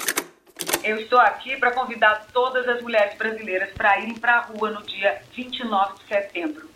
eu 0.83 0.97
estou 0.99 1.19
aqui 1.19 1.57
para 1.57 1.73
convidar 1.73 2.27
todas 2.33 2.67
as 2.69 2.81
mulheres 2.81 3.17
brasileiras 3.17 3.71
para 3.73 3.99
irem 3.99 4.15
para 4.15 4.37
a 4.37 4.41
rua 4.41 4.71
no 4.71 4.83
dia 4.83 5.21
29 5.33 5.99
de 5.99 6.09
setembro, 6.09 6.71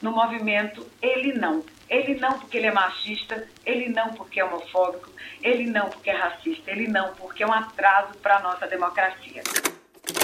no 0.00 0.12
movimento 0.12 0.86
Ele 1.02 1.32
Não. 1.34 1.64
Ele 1.88 2.16
não 2.16 2.38
porque 2.40 2.56
ele 2.56 2.66
é 2.66 2.72
machista, 2.72 3.46
ele 3.64 3.88
não 3.88 4.12
porque 4.14 4.40
é 4.40 4.44
homofóbico, 4.44 5.08
ele 5.40 5.70
não 5.70 5.88
porque 5.88 6.10
é 6.10 6.16
racista, 6.16 6.68
ele 6.68 6.88
não 6.88 7.14
porque 7.14 7.44
é 7.44 7.46
um 7.46 7.52
atraso 7.52 8.18
para 8.18 8.38
a 8.38 8.40
nossa 8.40 8.66
democracia. 8.66 9.42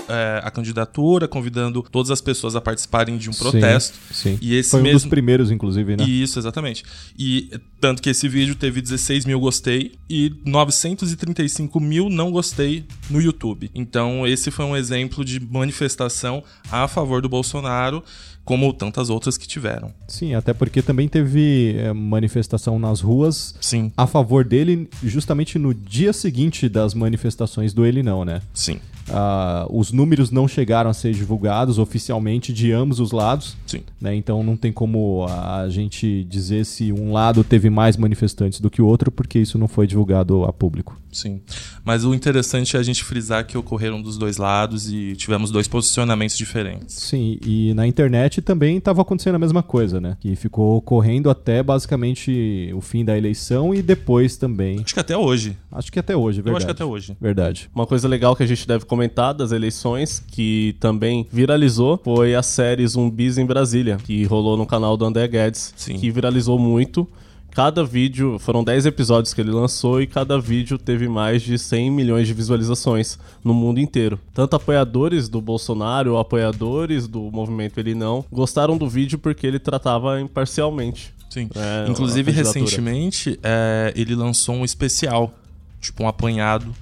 É, 0.09 0.41
a 0.43 0.51
candidatura, 0.51 1.29
convidando 1.29 1.83
todas 1.83 2.11
as 2.11 2.21
pessoas 2.21 2.57
a 2.57 2.61
participarem 2.61 3.17
de 3.17 3.31
um 3.31 3.33
protesto. 3.33 3.97
Sim, 4.11 4.37
sim. 4.37 4.39
E 4.43 4.55
esse 4.57 4.71
Foi 4.71 4.81
um 4.81 4.83
mesmo... 4.83 4.99
dos 4.99 5.09
primeiros, 5.09 5.51
inclusive, 5.51 5.97
né? 5.97 6.05
Isso, 6.05 6.39
exatamente. 6.39 6.85
E 7.17 7.51
tanto 7.81 8.03
que 8.03 8.11
esse 8.11 8.29
vídeo 8.29 8.55
teve 8.55 8.83
16 8.83 9.25
mil 9.25 9.41
gostei 9.41 9.93
e 10.11 10.35
935 10.45 11.81
mil 11.81 12.11
não 12.11 12.31
gostei 12.31 12.85
no 13.09 13.21
YouTube. 13.21 13.71
Então, 13.75 14.27
esse 14.27 14.51
foi 14.51 14.65
um 14.65 14.77
exemplo 14.77 15.25
de 15.25 15.41
manifestação 15.41 16.43
a 16.71 16.87
favor 16.89 17.23
do 17.23 17.29
Bolsonaro 17.29 18.03
como 18.45 18.73
tantas 18.73 19.09
outras 19.09 19.39
que 19.39 19.47
tiveram. 19.47 19.95
Sim, 20.09 20.35
até 20.35 20.53
porque 20.53 20.83
também 20.83 21.09
teve 21.09 21.77
é, 21.79 21.93
manifestação 21.93 22.79
nas 22.79 23.01
ruas 23.01 23.55
Sim. 23.61 23.93
a 23.97 24.07
favor 24.07 24.45
dele, 24.45 24.89
justamente 25.03 25.59
no 25.59 25.73
dia 25.73 26.13
seguinte 26.13 26.69
das 26.69 26.93
manifestações 26.95 27.73
do 27.73 27.87
Ele 27.87 28.03
Não, 28.03 28.25
né? 28.25 28.43
Sim. 28.53 28.81
Ah, 29.13 29.67
os 29.71 29.93
números 29.93 30.31
não 30.31 30.49
chegaram 30.49 30.91
a 30.91 30.95
ser 30.95 31.13
divulgados 31.13 31.79
oficialmente 31.79 32.53
de 32.53 32.73
ambos 32.73 32.99
os 32.99 33.13
lados. 33.13 33.57
Sim. 33.73 33.85
Né? 34.01 34.15
Então 34.15 34.43
não 34.43 34.57
tem 34.57 34.73
como 34.73 35.27
a 35.29 35.69
gente 35.69 36.25
dizer 36.25 36.65
se 36.67 36.93
um 36.93 37.13
lado 37.13 37.43
teve 37.43 37.71
mais 37.71 37.97
manifestantes 37.97 38.61
do 38.61 38.71
que 38.71 38.83
o 38.83 38.87
outro, 38.87 39.11
porque 39.11 39.39
isso 39.39 39.57
não 39.59 39.69
foi 39.69 39.87
divulgado 39.87 40.45
a 40.45 40.53
público. 40.53 41.01
Sim. 41.11 41.41
Mas 41.85 42.05
o 42.05 42.15
interessante 42.15 42.77
é 42.77 42.81
a 42.81 42.83
gente 42.83 43.05
frisar 43.05 43.47
que 43.47 43.57
ocorreram 43.57 44.01
dos 44.01 44.17
dois 44.17 44.37
lados 44.37 44.91
e 44.91 45.15
tivemos 45.17 45.51
dois 45.51 45.69
posicionamentos 45.69 46.37
diferentes. 46.37 46.95
Sim, 46.95 47.39
e 47.45 47.75
na 47.75 47.87
internet 47.87 48.41
também 48.41 48.79
estava 48.79 49.03
acontecendo 49.03 49.35
a 49.35 49.39
mesma 49.39 49.63
coisa, 49.63 50.01
né? 50.01 50.17
Que 50.21 50.35
ficou 50.37 50.77
ocorrendo 50.77 51.29
até 51.29 51.63
basicamente 51.63 52.71
o 52.75 52.81
fim 52.81 53.05
da 53.05 53.17
eleição 53.17 53.75
e 53.75 53.83
depois 53.83 54.37
também. 54.37 54.81
Acho 54.83 54.95
que 54.95 55.01
até 55.01 55.17
hoje. 55.17 55.57
Acho 55.71 55.93
que 55.93 55.99
até 55.99 56.17
hoje, 56.17 56.41
verdade. 56.41 56.53
Eu 56.53 56.57
acho 56.57 56.67
que 56.67 56.73
até 56.73 56.85
hoje. 56.85 57.17
Verdade. 57.21 57.71
Uma 57.75 57.87
coisa 57.87 58.09
legal 58.09 58.35
que 58.35 58.43
a 58.43 58.47
gente 58.47 58.67
deve 58.67 58.85
comentar 58.85 59.35
das 59.35 59.53
eleições, 59.53 60.23
que 60.29 60.77
também 60.81 61.27
viralizou, 61.31 62.01
foi 62.03 62.35
a 62.35 62.43
série 62.43 62.87
Zumbis 62.87 63.39
em 63.39 63.47
Brasília, 63.63 63.97
que 63.97 64.25
rolou 64.25 64.57
no 64.57 64.67
canal 64.67 64.97
do 64.97 65.05
André 65.05 65.29
Guedes, 65.29 65.73
Sim. 65.77 65.97
que 65.97 66.11
viralizou 66.11 66.59
muito. 66.59 67.09
Cada 67.53 67.85
vídeo, 67.85 68.39
foram 68.41 68.65
10 68.65 68.87
episódios 68.87 69.33
que 69.33 69.41
ele 69.41 69.53
lançou 69.53 70.03
e 70.03 70.07
cada 70.07 70.41
vídeo 70.41 70.79
teve 70.79 71.07
mais 71.07 71.43
de 71.43 71.57
100 71.57 71.91
milhões 71.91 72.27
de 72.27 72.35
visualizações 72.35 73.19
no 73.45 73.55
mundo 73.55 73.79
inteiro. 73.79 74.19
Tanto 74.35 74.57
apoiadores 74.57 75.29
do 75.29 75.41
Bolsonaro, 75.41 76.17
apoiadores 76.17 77.07
do 77.07 77.31
movimento 77.31 77.79
Ele 77.79 77.95
Não, 77.95 78.25
gostaram 78.33 78.77
do 78.77 78.89
vídeo 78.89 79.19
porque 79.19 79.47
ele 79.47 79.59
tratava 79.61 80.21
imparcialmente. 80.21 81.15
Sim. 81.31 81.49
É, 81.55 81.89
Inclusive, 81.89 82.33
recentemente, 82.33 83.39
é, 83.43 83.93
ele 83.95 84.15
lançou 84.17 84.57
um 84.57 84.65
especial, 84.65 85.33
tipo 85.81 86.03
um 86.03 86.09
apanhado. 86.09 86.75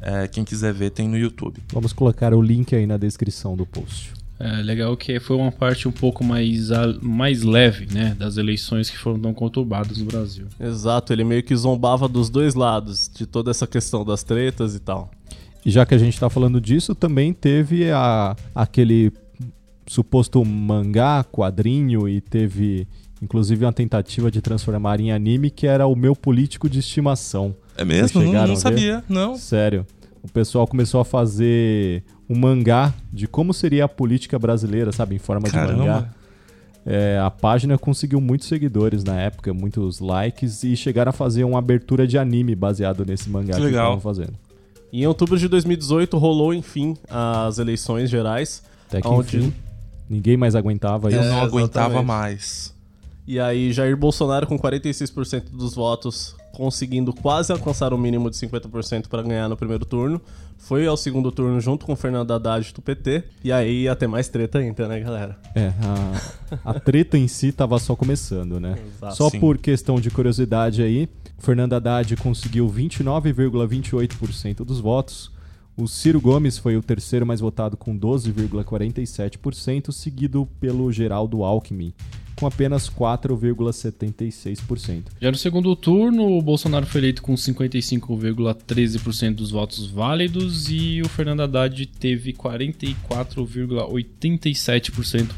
É, 0.00 0.28
quem 0.28 0.44
quiser 0.44 0.72
ver, 0.72 0.90
tem 0.90 1.08
no 1.08 1.18
YouTube. 1.18 1.60
Vamos 1.72 1.92
colocar 1.92 2.32
o 2.32 2.40
link 2.40 2.76
aí 2.76 2.86
na 2.86 2.96
descrição 2.96 3.56
do 3.56 3.66
post. 3.66 4.17
É 4.40 4.62
legal 4.62 4.96
que 4.96 5.18
foi 5.18 5.36
uma 5.36 5.50
parte 5.50 5.88
um 5.88 5.92
pouco 5.92 6.22
mais, 6.22 6.70
a- 6.70 6.94
mais 7.02 7.42
leve, 7.42 7.88
né? 7.92 8.14
Das 8.18 8.36
eleições 8.36 8.88
que 8.88 8.96
foram 8.96 9.18
tão 9.18 9.34
conturbadas 9.34 9.98
no 9.98 10.04
Brasil. 10.04 10.46
Exato, 10.60 11.12
ele 11.12 11.24
meio 11.24 11.42
que 11.42 11.56
zombava 11.56 12.06
dos 12.08 12.30
dois 12.30 12.54
lados, 12.54 13.10
de 13.12 13.26
toda 13.26 13.50
essa 13.50 13.66
questão 13.66 14.04
das 14.04 14.22
tretas 14.22 14.74
e 14.76 14.78
tal. 14.80 15.10
E 15.66 15.70
já 15.72 15.84
que 15.84 15.92
a 15.94 15.98
gente 15.98 16.14
está 16.14 16.30
falando 16.30 16.60
disso, 16.60 16.94
também 16.94 17.32
teve 17.32 17.90
a, 17.90 18.36
aquele 18.54 19.12
suposto 19.86 20.44
mangá, 20.44 21.24
quadrinho, 21.24 22.08
e 22.08 22.20
teve 22.20 22.86
inclusive 23.20 23.64
uma 23.64 23.72
tentativa 23.72 24.30
de 24.30 24.40
transformar 24.40 25.00
em 25.00 25.10
anime 25.10 25.50
que 25.50 25.66
era 25.66 25.86
o 25.88 25.96
meu 25.96 26.14
político 26.14 26.70
de 26.70 26.78
estimação. 26.78 27.54
É 27.76 27.84
mesmo? 27.84 28.22
Não- 28.22 28.32
não 28.46 28.54
sabia, 28.56 29.04
não. 29.08 29.34
Sério. 29.36 29.84
O 30.22 30.28
pessoal 30.28 30.66
começou 30.66 31.00
a 31.00 31.04
fazer 31.04 32.02
um 32.28 32.38
mangá 32.38 32.92
de 33.12 33.26
como 33.26 33.54
seria 33.54 33.84
a 33.84 33.88
política 33.88 34.38
brasileira, 34.38 34.92
sabe? 34.92 35.14
Em 35.14 35.18
forma 35.18 35.46
de 35.46 35.52
Caramba. 35.54 35.78
mangá. 35.78 36.08
É, 36.86 37.18
a 37.22 37.30
página 37.30 37.76
conseguiu 37.76 38.20
muitos 38.20 38.48
seguidores 38.48 39.04
na 39.04 39.14
época, 39.20 39.52
muitos 39.52 40.00
likes, 40.00 40.62
e 40.64 40.74
chegaram 40.74 41.10
a 41.10 41.12
fazer 41.12 41.44
uma 41.44 41.58
abertura 41.58 42.06
de 42.06 42.16
anime 42.16 42.54
baseado 42.54 43.04
nesse 43.04 43.28
mangá 43.28 43.52
Que 43.54 43.58
que 43.60 43.66
legal. 43.66 43.94
estavam 43.94 44.00
fazendo. 44.00 44.34
E 44.90 45.02
em 45.02 45.06
outubro 45.06 45.38
de 45.38 45.46
2018 45.48 46.16
rolou, 46.16 46.54
enfim, 46.54 46.96
as 47.10 47.58
eleições 47.58 48.08
gerais. 48.08 48.62
Até 48.88 49.02
que 49.02 49.08
onde- 49.08 49.36
enfim, 49.36 49.52
ninguém 50.08 50.36
mais 50.38 50.54
aguentava. 50.54 51.10
Eu 51.12 51.20
isso. 51.20 51.28
não 51.28 51.40
aguentava 51.42 51.86
exatamente. 51.88 52.06
mais. 52.06 52.74
E 53.26 53.38
aí, 53.38 53.70
Jair 53.70 53.94
Bolsonaro, 53.94 54.46
com 54.46 54.58
46% 54.58 55.50
dos 55.52 55.74
votos, 55.74 56.34
conseguindo 56.52 57.12
quase 57.12 57.52
alcançar 57.52 57.92
o 57.92 57.98
mínimo 57.98 58.30
de 58.30 58.36
50% 58.36 59.08
para 59.08 59.22
ganhar 59.22 59.48
no 59.48 59.56
primeiro 59.56 59.84
turno, 59.84 60.20
foi 60.56 60.86
ao 60.86 60.96
segundo 60.96 61.30
turno 61.30 61.60
junto 61.60 61.86
com 61.86 61.94
Fernando 61.94 62.32
Haddad 62.32 62.74
do 62.74 62.82
PT. 62.82 63.24
E 63.44 63.52
aí 63.52 63.82
ia 63.82 63.94
ter 63.94 64.06
mais 64.06 64.28
treta 64.28 64.58
ainda, 64.58 64.88
né, 64.88 65.00
galera? 65.00 65.38
É, 65.54 65.72
a, 66.64 66.72
a 66.72 66.80
treta 66.80 67.16
em 67.16 67.28
si 67.28 67.52
tava 67.52 67.78
só 67.78 67.94
começando, 67.94 68.58
né? 68.58 68.76
Exato. 68.96 69.16
Só 69.16 69.30
Sim. 69.30 69.38
por 69.40 69.56
questão 69.56 70.00
de 70.00 70.10
curiosidade 70.10 70.82
aí, 70.82 71.08
o 71.38 71.42
Fernando 71.42 71.74
Haddad 71.74 72.16
conseguiu 72.16 72.68
29,28% 72.68 74.64
dos 74.64 74.80
votos. 74.80 75.30
O 75.76 75.86
Ciro 75.86 76.20
Gomes 76.20 76.58
foi 76.58 76.76
o 76.76 76.82
terceiro 76.82 77.24
mais 77.24 77.38
votado 77.38 77.76
com 77.76 77.96
12,47%, 77.96 79.92
seguido 79.92 80.48
pelo 80.58 80.90
Geraldo 80.90 81.44
Alckmin, 81.44 81.94
com 82.38 82.46
apenas 82.46 82.88
4,76%. 82.88 85.06
Já 85.20 85.32
no 85.32 85.36
segundo 85.36 85.74
turno, 85.74 86.38
o 86.38 86.40
Bolsonaro 86.40 86.86
foi 86.86 87.00
eleito 87.00 87.20
com 87.20 87.34
55,13% 87.34 89.34
dos 89.34 89.50
votos 89.50 89.90
válidos 89.90 90.70
e 90.70 91.02
o 91.02 91.08
Fernando 91.08 91.40
Haddad 91.40 91.84
teve 91.86 92.32
44,87%. 92.32 95.32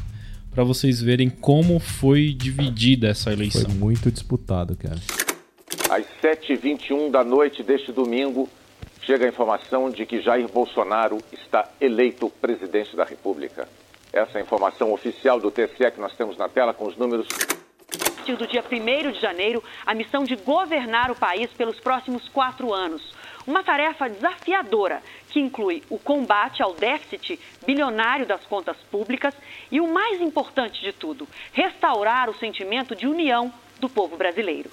Para 0.51 0.63
vocês 0.63 1.01
verem 1.01 1.27
como 1.29 1.79
foi 1.79 2.31
dividida 2.33 3.07
essa 3.07 3.33
eleição. 3.33 3.63
Foi 3.63 3.73
muito 3.73 4.11
disputado, 4.11 4.75
cara. 4.75 4.99
Às 5.89 6.05
7h21 6.21 7.09
da 7.09 7.23
noite 7.23 7.63
deste 7.63 7.91
domingo, 7.91 8.47
chega 9.01 9.25
a 9.25 9.29
informação 9.29 9.89
de 9.89 10.05
que 10.05 10.21
Jair 10.21 10.47
Bolsonaro 10.47 11.17
está 11.31 11.67
eleito 11.81 12.29
presidente 12.29 12.95
da 12.95 13.05
República. 13.05 13.67
Essa 14.13 14.37
é 14.37 14.41
a 14.41 14.43
informação 14.43 14.91
oficial 14.91 15.39
do 15.39 15.49
TSE 15.49 15.91
que 15.93 16.01
nós 16.01 16.13
temos 16.15 16.37
na 16.37 16.49
tela 16.49 16.73
com 16.73 16.85
os 16.85 16.97
números. 16.97 17.27
A 17.93 18.15
partir 18.15 18.35
do 18.35 18.45
dia 18.45 18.63
1 18.69 19.11
de 19.11 19.19
janeiro, 19.19 19.63
a 19.85 19.93
missão 19.93 20.23
de 20.23 20.35
governar 20.35 21.09
o 21.09 21.15
país 21.15 21.49
pelos 21.51 21.79
próximos 21.79 22.27
quatro 22.29 22.73
anos. 22.73 23.13
Uma 23.47 23.63
tarefa 23.63 24.09
desafiadora 24.09 25.01
que 25.29 25.39
inclui 25.39 25.81
o 25.89 25.97
combate 25.97 26.61
ao 26.61 26.73
déficit 26.73 27.39
bilionário 27.65 28.25
das 28.25 28.45
contas 28.45 28.77
públicas 28.91 29.33
e 29.71 29.79
o 29.79 29.91
mais 29.91 30.21
importante 30.21 30.81
de 30.81 30.91
tudo, 30.91 31.27
restaurar 31.51 32.29
o 32.29 32.37
sentimento 32.37 32.95
de 32.95 33.07
união 33.07 33.51
do 33.79 33.89
povo 33.89 34.17
brasileiro. 34.17 34.69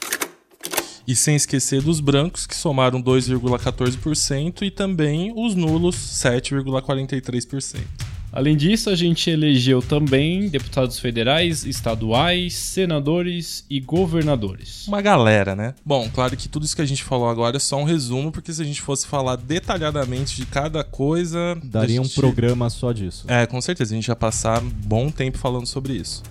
E 1.07 1.17
sem 1.17 1.37
esquecer 1.37 1.81
dos 1.81 2.01
brancos, 2.01 2.47
que 2.47 2.55
somaram 2.55 3.03
2,14%, 3.03 4.61
e 4.61 4.71
também 4.71 5.33
os 5.35 5.55
nulos, 5.55 5.97
7,43%. 5.97 8.08
Além 8.39 8.57
disso, 8.57 8.89
a 8.89 8.95
gente 8.95 9.29
elegeu 9.29 9.83
também 9.83 10.49
deputados 10.49 11.01
federais, 11.01 11.65
estaduais, 11.67 12.55
senadores 12.55 13.65
e 13.69 13.81
governadores. 13.81 14.87
Uma 14.87 15.03
galera, 15.03 15.57
né? 15.57 15.75
Bom, 15.85 16.09
claro 16.15 16.37
que 16.37 16.49
tudo 16.49 16.65
isso 16.65 16.77
que 16.77 16.81
a 16.83 16.87
gente 16.87 17.03
falou 17.03 17.29
agora 17.29 17.57
é 17.57 17.59
só 17.59 17.77
um 17.81 17.83
resumo, 17.83 18.31
porque 18.31 18.53
se 18.53 18.63
a 18.63 18.65
gente 18.65 18.81
fosse 18.81 19.09
falar 19.09 19.35
detalhadamente 19.35 20.37
de 20.37 20.47
cada 20.47 20.85
coisa. 20.85 21.59
Daria 21.65 21.99
a 21.99 22.03
um 22.03 22.05
gente- 22.05 22.15
programa 22.15 22.71
só 22.71 22.93
disso. 22.93 23.25
É, 23.27 23.45
com 23.45 23.61
certeza. 23.61 23.93
A 23.93 23.97
gente 23.97 24.07
ia 24.07 24.15
passar 24.15 24.63
um 24.63 24.69
bom 24.69 25.11
tempo 25.11 25.37
falando 25.37 25.67
sobre 25.67 25.95
isso. 25.95 26.23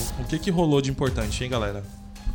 Mundo? 0.00 0.14
O 0.20 0.24
que, 0.24 0.38
que 0.38 0.50
rolou 0.50 0.80
de 0.80 0.90
importante, 0.90 1.42
hein, 1.42 1.50
galera? 1.50 1.82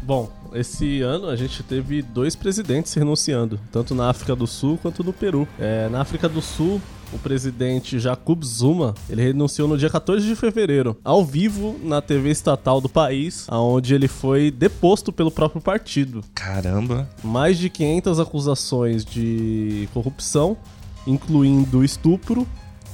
Bom, 0.02 0.30
esse 0.54 1.02
ano 1.02 1.30
a 1.30 1.36
gente 1.36 1.64
teve 1.64 2.02
dois 2.02 2.36
presidentes 2.36 2.94
renunciando, 2.94 3.60
tanto 3.72 3.96
na 3.96 4.10
África 4.10 4.36
do 4.36 4.46
Sul 4.46 4.78
quanto 4.82 5.04
no 5.04 5.14
Peru. 5.14 5.48
É, 5.58 5.88
na 5.88 6.02
África 6.02 6.28
do 6.28 6.42
Sul, 6.42 6.82
o 7.14 7.20
presidente 7.20 7.98
Jacob 8.00 8.44
Zuma, 8.44 8.94
ele 9.10 9.22
renunciou 9.22 9.66
no 9.66 9.78
dia 9.78 9.90
14 9.90 10.28
de 10.28 10.36
fevereiro, 10.36 10.98
ao 11.06 11.24
vivo 11.24 11.80
na 11.82 12.02
TV 12.02 12.32
estatal 12.32 12.82
do 12.82 12.90
país, 12.90 13.48
onde 13.50 13.96
ele 13.96 14.10
foi 14.10 14.52
deposto 14.52 15.14
pelo 15.14 15.32
próprio 15.32 15.62
partido. 15.62 16.22
Caramba. 16.36 17.10
Mais 17.24 17.58
de 17.58 17.70
500 17.70 18.20
acusações 18.20 19.06
de 19.06 19.88
corrupção, 19.94 20.58
incluindo 21.08 21.84
estupro 21.84 22.46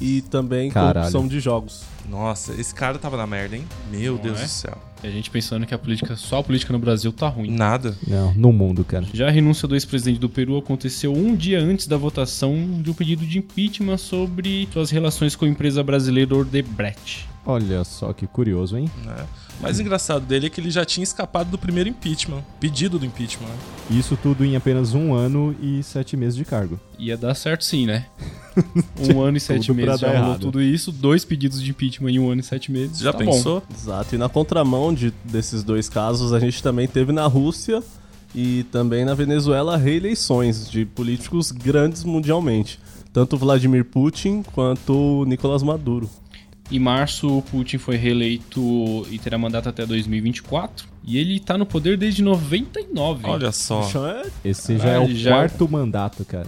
e 0.02 0.22
também 0.22 0.70
Caralho. 0.70 0.94
corrupção 1.00 1.28
de 1.28 1.40
jogos. 1.40 1.84
Nossa, 2.10 2.54
esse 2.60 2.74
cara 2.74 2.98
tava 2.98 3.18
na 3.18 3.28
merda, 3.28 3.56
hein? 3.56 3.64
Meu 3.92 4.16
Não 4.16 4.22
Deus 4.22 4.40
é? 4.40 4.44
do 4.44 4.50
céu. 4.50 4.78
E 5.04 5.08
a 5.08 5.10
gente 5.12 5.30
pensando 5.30 5.66
que 5.66 5.74
a 5.74 5.78
política, 5.78 6.16
só 6.18 6.40
a 6.40 6.44
política 6.44 6.74
no 6.74 6.80
Brasil 6.80 7.14
tá 7.14 7.30
ruim. 7.30 7.52
Nada. 7.52 7.96
Não, 8.06 8.34
no 8.34 8.52
mundo, 8.52 8.84
cara. 8.84 9.06
Já 9.14 9.28
a 9.28 9.32
renúncia 9.32 9.68
do 9.68 9.76
ex-presidente 9.76 10.20
do 10.20 10.28
Peru 10.28 10.58
aconteceu 10.58 11.14
um 11.14 11.36
dia 11.36 11.60
antes 11.60 11.88
da 11.88 11.96
votação 11.96 12.82
de 12.82 12.90
um 12.90 12.94
pedido 12.94 13.26
de 13.26 13.38
impeachment 13.38 13.98
sobre 13.98 14.68
suas 14.74 14.90
relações 14.90 15.36
com 15.36 15.46
a 15.46 15.48
empresa 15.48 15.82
brasileira 15.84 16.36
Odebrecht. 16.36 17.30
Olha 17.46 17.84
só 17.84 18.12
que 18.12 18.28
curioso, 18.28 18.78
hein? 18.78 18.90
né? 19.06 19.26
O 19.60 19.64
mais 19.64 19.80
engraçado 19.80 20.26
dele 20.26 20.48
é 20.48 20.50
que 20.50 20.62
ele 20.62 20.72
já 20.72 20.86
tinha 20.86 21.04
escapado 21.04 21.50
do 21.52 21.58
primeiro 21.58 21.90
impeachment, 21.90 22.42
pedido 22.60 22.98
do 22.98 23.06
impeachment. 23.06 23.48
né? 23.48 23.58
Isso 23.92 24.18
tudo 24.22 24.46
em 24.46 24.56
apenas 24.56 24.94
um 24.94 25.14
ano 25.14 25.54
e 25.62 25.84
sete 25.84 26.16
meses 26.16 26.36
de 26.36 26.46
cargo. 26.46 26.80
Ia 26.98 27.18
dar 27.18 27.36
certo 27.36 27.66
sim, 27.66 27.86
né? 27.86 28.06
Um 29.14 29.22
ano 29.22 29.38
e 29.38 29.40
sete 29.40 29.68
Tudo 29.68 29.78
meses 29.78 30.00
já 30.02 30.08
rolou 30.08 30.24
errado. 30.24 30.42
tudo 30.42 30.62
isso, 30.62 30.92
dois 30.92 31.24
pedidos 31.24 31.62
de 31.62 31.70
impeachment 31.70 32.12
em 32.12 32.20
um 32.20 32.30
ano 32.30 32.42
e 32.42 32.44
sete 32.44 32.72
meses. 32.72 33.00
Já 33.00 33.14
tá 33.14 33.20
pensou? 33.20 33.62
Bom. 33.62 33.76
Exato. 33.76 34.16
E 34.16 34.18
na 34.18 34.28
contramão 34.28 34.94
de, 34.94 35.14
desses 35.24 35.64
dois 35.64 35.88
casos, 35.88 36.34
a 36.34 36.40
gente 36.40 36.62
também 36.62 36.86
teve 36.88 37.12
na 37.14 37.26
Rússia 37.26 37.82
e 38.36 38.64
também 38.72 39.06
na 39.06 39.14
Venezuela 39.14 39.78
reeleições 39.78 40.70
de 40.70 40.86
políticos 40.86 41.52
grandes 41.52 42.04
mundialmente. 42.04 42.80
Tanto 43.14 43.38
Vladimir 43.38 43.86
Putin 43.86 44.44
quanto 44.54 45.24
Nicolás 45.26 45.64
Maduro. 45.64 46.10
Em 46.72 46.78
março, 46.80 47.38
o 47.40 47.42
Putin 47.42 47.78
foi 47.80 47.96
reeleito 47.96 49.06
e 49.10 49.18
terá 49.18 49.38
mandato 49.38 49.70
até 49.70 49.86
2024. 49.86 50.88
E 51.04 51.18
ele 51.18 51.40
tá 51.40 51.58
no 51.58 51.66
poder 51.66 51.98
desde 51.98 52.22
99. 52.22 53.22
Olha 53.28 53.52
só. 53.52 53.82
É- 54.44 54.50
Esse 54.50 54.78
já 54.78 54.90
é 54.90 55.00
o 55.00 55.14
já- 55.16 55.32
quarto 55.32 55.68
mandato, 55.68 56.24
cara. 56.24 56.48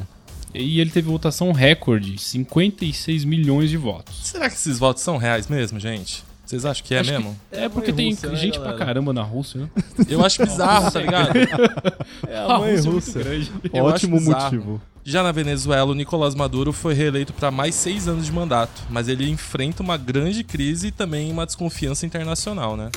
E 0.53 0.79
ele 0.79 0.89
teve 0.91 1.07
votação 1.09 1.51
recorde, 1.53 2.19
56 2.21 3.23
milhões 3.23 3.69
de 3.69 3.77
votos. 3.77 4.15
Será 4.27 4.49
que 4.49 4.55
esses 4.55 4.77
votos 4.77 5.01
são 5.01 5.17
reais 5.17 5.47
mesmo, 5.47 5.79
gente? 5.79 6.23
Vocês 6.51 6.65
acham 6.65 6.85
que 6.85 6.93
é 6.93 6.99
Acho 6.99 7.09
que- 7.11 7.17
mesmo? 7.17 7.39
É 7.49 7.69
porque 7.69 7.93
tem 7.93 8.09
Rússia, 8.09 8.29
né, 8.29 8.35
gente 8.35 8.57
galera? 8.59 8.75
pra 8.75 8.85
caramba 8.85 9.13
na 9.13 9.21
Rússia, 9.23 9.61
né? 9.61 9.69
Eu 10.09 10.25
acho 10.25 10.43
bizarro, 10.43 10.91
tá 10.91 10.99
ligado? 10.99 11.29
É 12.27 12.37
A 12.39 12.55
a 12.55 12.59
mãe 12.59 12.75
Rússia 12.75 12.89
é 12.89 12.91
muito 12.91 12.93
russa. 12.93 13.19
acho 13.21 13.81
Ótimo 13.81 14.19
motivo. 14.19 14.81
Já 15.05 15.23
na 15.23 15.31
Venezuela, 15.31 15.89
o 15.89 15.93
Nicolás 15.95 16.35
Maduro 16.35 16.73
foi 16.73 16.93
reeleito 16.93 17.31
para 17.31 17.49
mais 17.51 17.73
seis 17.73 18.05
anos 18.09 18.25
de 18.25 18.33
mandato, 18.33 18.81
mas 18.89 19.07
ele 19.07 19.29
enfrenta 19.29 19.81
uma 19.81 19.95
grande 19.95 20.43
crise 20.43 20.87
e 20.87 20.91
também 20.91 21.31
uma 21.31 21.45
desconfiança 21.45 22.05
internacional, 22.05 22.75
né? 22.75 22.89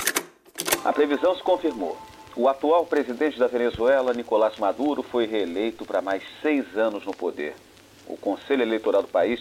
A 0.84 0.92
previsão 0.92 1.36
se 1.36 1.42
confirmou. 1.44 1.96
O 2.34 2.48
atual 2.48 2.84
presidente 2.86 3.38
da 3.38 3.46
Venezuela, 3.46 4.12
Nicolás 4.12 4.58
Maduro, 4.58 5.00
foi 5.04 5.26
reeleito 5.26 5.84
para 5.84 6.02
mais 6.02 6.24
seis 6.42 6.64
anos 6.76 7.06
no 7.06 7.14
poder. 7.14 7.54
O 8.08 8.16
Conselho 8.16 8.62
Eleitoral 8.62 9.02
do 9.02 9.08
país 9.08 9.40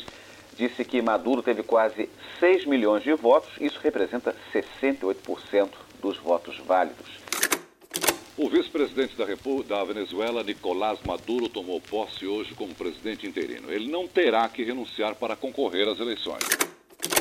disse 0.55 0.83
que 0.85 1.01
Maduro 1.01 1.41
teve 1.41 1.63
quase 1.63 2.09
6 2.39 2.65
milhões 2.65 3.03
de 3.03 3.13
votos, 3.13 3.49
isso 3.59 3.79
representa 3.81 4.35
68% 4.53 5.69
dos 6.01 6.17
votos 6.17 6.57
válidos. 6.59 7.23
O 8.35 8.49
vice-presidente 8.49 9.15
da, 9.15 9.25
da 9.67 9.83
Venezuela, 9.83 10.43
Nicolás 10.43 10.99
Maduro, 11.05 11.47
tomou 11.47 11.79
posse 11.79 12.25
hoje 12.25 12.55
como 12.55 12.73
presidente 12.73 13.27
interino. 13.27 13.71
Ele 13.71 13.91
não 13.91 14.07
terá 14.07 14.49
que 14.49 14.63
renunciar 14.63 15.13
para 15.15 15.35
concorrer 15.35 15.87
às 15.87 15.99
eleições. 15.99 16.43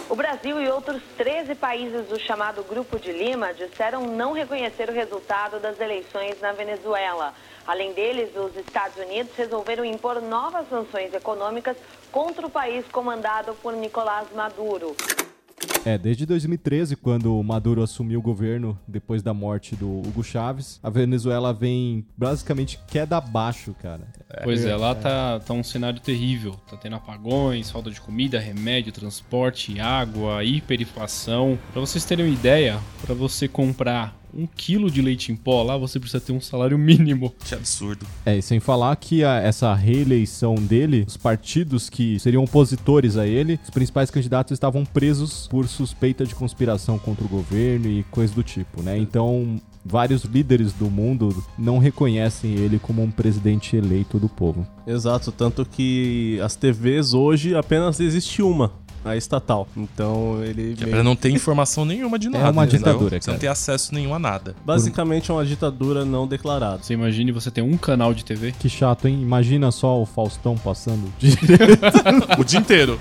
O 0.08 0.14
Brasil 0.14 0.60
e 0.60 0.68
outros 0.68 1.02
13 1.16 1.54
países 1.54 2.06
do 2.06 2.18
chamado 2.18 2.62
Grupo 2.64 2.98
de 2.98 3.12
Lima 3.12 3.52
disseram 3.52 4.06
não 4.06 4.32
reconhecer 4.32 4.88
o 4.88 4.92
resultado 4.92 5.60
das 5.60 5.78
eleições 5.80 6.40
na 6.40 6.52
Venezuela. 6.52 7.34
Além 7.66 7.92
deles, 7.92 8.30
os 8.36 8.56
Estados 8.56 8.96
Unidos 8.96 9.32
resolveram 9.36 9.84
impor 9.84 10.20
novas 10.20 10.68
sanções 10.68 11.14
econômicas 11.14 11.76
contra 12.10 12.46
o 12.46 12.50
país 12.50 12.84
comandado 12.90 13.54
por 13.62 13.74
Nicolás 13.74 14.26
Maduro. 14.34 14.96
É, 15.84 15.98
desde 15.98 16.24
2013, 16.26 16.96
quando 16.96 17.36
o 17.38 17.42
Maduro 17.42 17.82
assumiu 17.82 18.20
o 18.20 18.22
governo 18.22 18.78
depois 18.86 19.22
da 19.22 19.34
morte 19.34 19.74
do 19.74 19.88
Hugo 19.88 20.22
Chávez, 20.22 20.78
a 20.82 20.90
Venezuela 20.90 21.52
vem 21.52 22.06
basicamente 22.16 22.78
queda 22.86 23.16
abaixo, 23.16 23.74
cara. 23.80 24.06
Pois 24.44 24.64
é, 24.64 24.74
lá 24.76 24.94
tá, 24.94 25.40
tá 25.40 25.52
um 25.52 25.62
cenário 25.62 26.00
terrível. 26.00 26.52
Tá 26.70 26.76
tendo 26.76 26.96
apagões, 26.96 27.70
falta 27.70 27.90
de 27.90 28.00
comida, 28.00 28.38
remédio, 28.38 28.92
transporte, 28.92 29.78
água, 29.80 30.44
hiperinflação. 30.44 31.58
Pra 31.72 31.80
vocês 31.80 32.04
terem 32.04 32.26
uma 32.26 32.34
ideia, 32.34 32.78
pra 33.04 33.14
você 33.14 33.48
comprar 33.48 34.16
um 34.34 34.46
quilo 34.46 34.90
de 34.90 35.00
leite 35.02 35.30
em 35.32 35.36
pó 35.36 35.62
lá, 35.62 35.76
você 35.76 35.98
precisa 36.00 36.20
ter 36.20 36.32
um 36.32 36.40
salário 36.40 36.78
mínimo. 36.78 37.34
Que 37.44 37.54
absurdo. 37.54 38.06
É, 38.24 38.36
e 38.36 38.42
sem 38.42 38.60
falar 38.60 38.94
que 38.96 39.22
a- 39.24 39.36
essa 39.40 39.74
reeleição 39.74 40.54
dele, 40.54 41.04
os 41.06 41.16
partidos 41.16 41.88
que 41.90 42.18
seriam 42.18 42.44
opositores 42.44 43.16
a 43.16 43.26
ele, 43.26 43.58
os 43.62 43.70
principais 43.70 44.10
candidatos 44.10 44.52
estavam 44.52 44.84
presos 44.84 45.46
por 45.48 45.66
suspeita 45.68 46.24
de 46.24 46.34
conspiração 46.34 46.98
contra 46.98 47.24
o 47.24 47.28
governo 47.28 47.88
e 47.88 48.02
coisa 48.04 48.34
do 48.34 48.42
tipo, 48.42 48.82
né? 48.82 48.96
Então, 48.98 49.60
vários 49.84 50.22
líderes 50.24 50.72
do 50.72 50.88
mundo 50.90 51.44
não 51.58 51.78
reconhecem 51.78 52.52
ele 52.54 52.78
como 52.78 53.02
um 53.02 53.10
presidente 53.10 53.76
eleito 53.76 54.18
do 54.18 54.28
povo. 54.28 54.66
Exato, 54.86 55.32
tanto 55.32 55.64
que 55.64 56.38
as 56.42 56.54
TVs 56.56 57.14
hoje 57.14 57.54
apenas 57.54 57.98
existe 58.00 58.42
uma, 58.42 58.72
a 59.04 59.16
estatal. 59.16 59.66
Então 59.76 60.42
ele. 60.44 60.74
Que 60.74 60.82
é 60.84 60.86
meio- 60.86 60.96
pra 60.96 61.02
não 61.04 61.16
ter 61.16 61.30
informação 61.30 61.84
nenhuma 61.84 62.18
de 62.18 62.28
É 62.28 62.30
nada. 62.30 62.50
uma 62.50 62.64
entendeu? 62.64 62.78
ditadura, 62.92 63.10
Você 63.20 63.30
não 63.30 63.34
cara. 63.34 63.38
tem 63.38 63.48
acesso 63.48 63.94
nenhum 63.94 64.14
a 64.14 64.18
nada. 64.18 64.54
Basicamente 64.64 65.30
é 65.30 65.34
uma 65.34 65.44
ditadura 65.44 66.04
não 66.04 66.26
declarada. 66.26 66.82
Você 66.82 66.94
imagine 66.94 67.32
você 67.32 67.50
ter 67.50 67.62
um 67.62 67.76
canal 67.76 68.14
de 68.14 68.24
TV. 68.24 68.52
Que 68.58 68.68
chato, 68.68 69.08
hein? 69.08 69.20
Imagina 69.20 69.70
só 69.70 70.00
o 70.00 70.06
Faustão 70.06 70.56
passando. 70.56 71.12
o 72.38 72.44
dia 72.44 72.58
inteiro. 72.60 72.98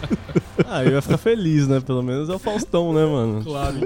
Ah, 0.67 0.83
eu 0.83 0.91
ia 0.93 1.01
ficar 1.01 1.17
feliz, 1.17 1.67
né? 1.67 1.79
Pelo 1.79 2.01
menos 2.03 2.29
é 2.29 2.33
o 2.33 2.39
Faustão, 2.39 2.93
né, 2.93 3.05
mano? 3.05 3.41
Claro 3.51 3.77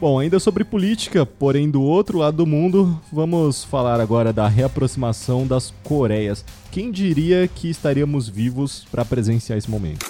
Bom, 0.00 0.18
ainda 0.18 0.38
sobre 0.38 0.64
política, 0.64 1.24
porém 1.26 1.70
do 1.70 1.82
outro 1.82 2.18
lado 2.18 2.36
do 2.38 2.46
mundo, 2.46 3.00
vamos 3.12 3.64
falar 3.64 4.00
agora 4.00 4.32
da 4.32 4.46
reaproximação 4.48 5.46
das 5.46 5.72
Coreias. 5.82 6.44
Quem 6.70 6.90
diria 6.90 7.48
que 7.48 7.68
estaríamos 7.68 8.28
vivos 8.28 8.84
para 8.90 9.04
presenciar 9.04 9.58
esse 9.58 9.70
momento? 9.70 10.06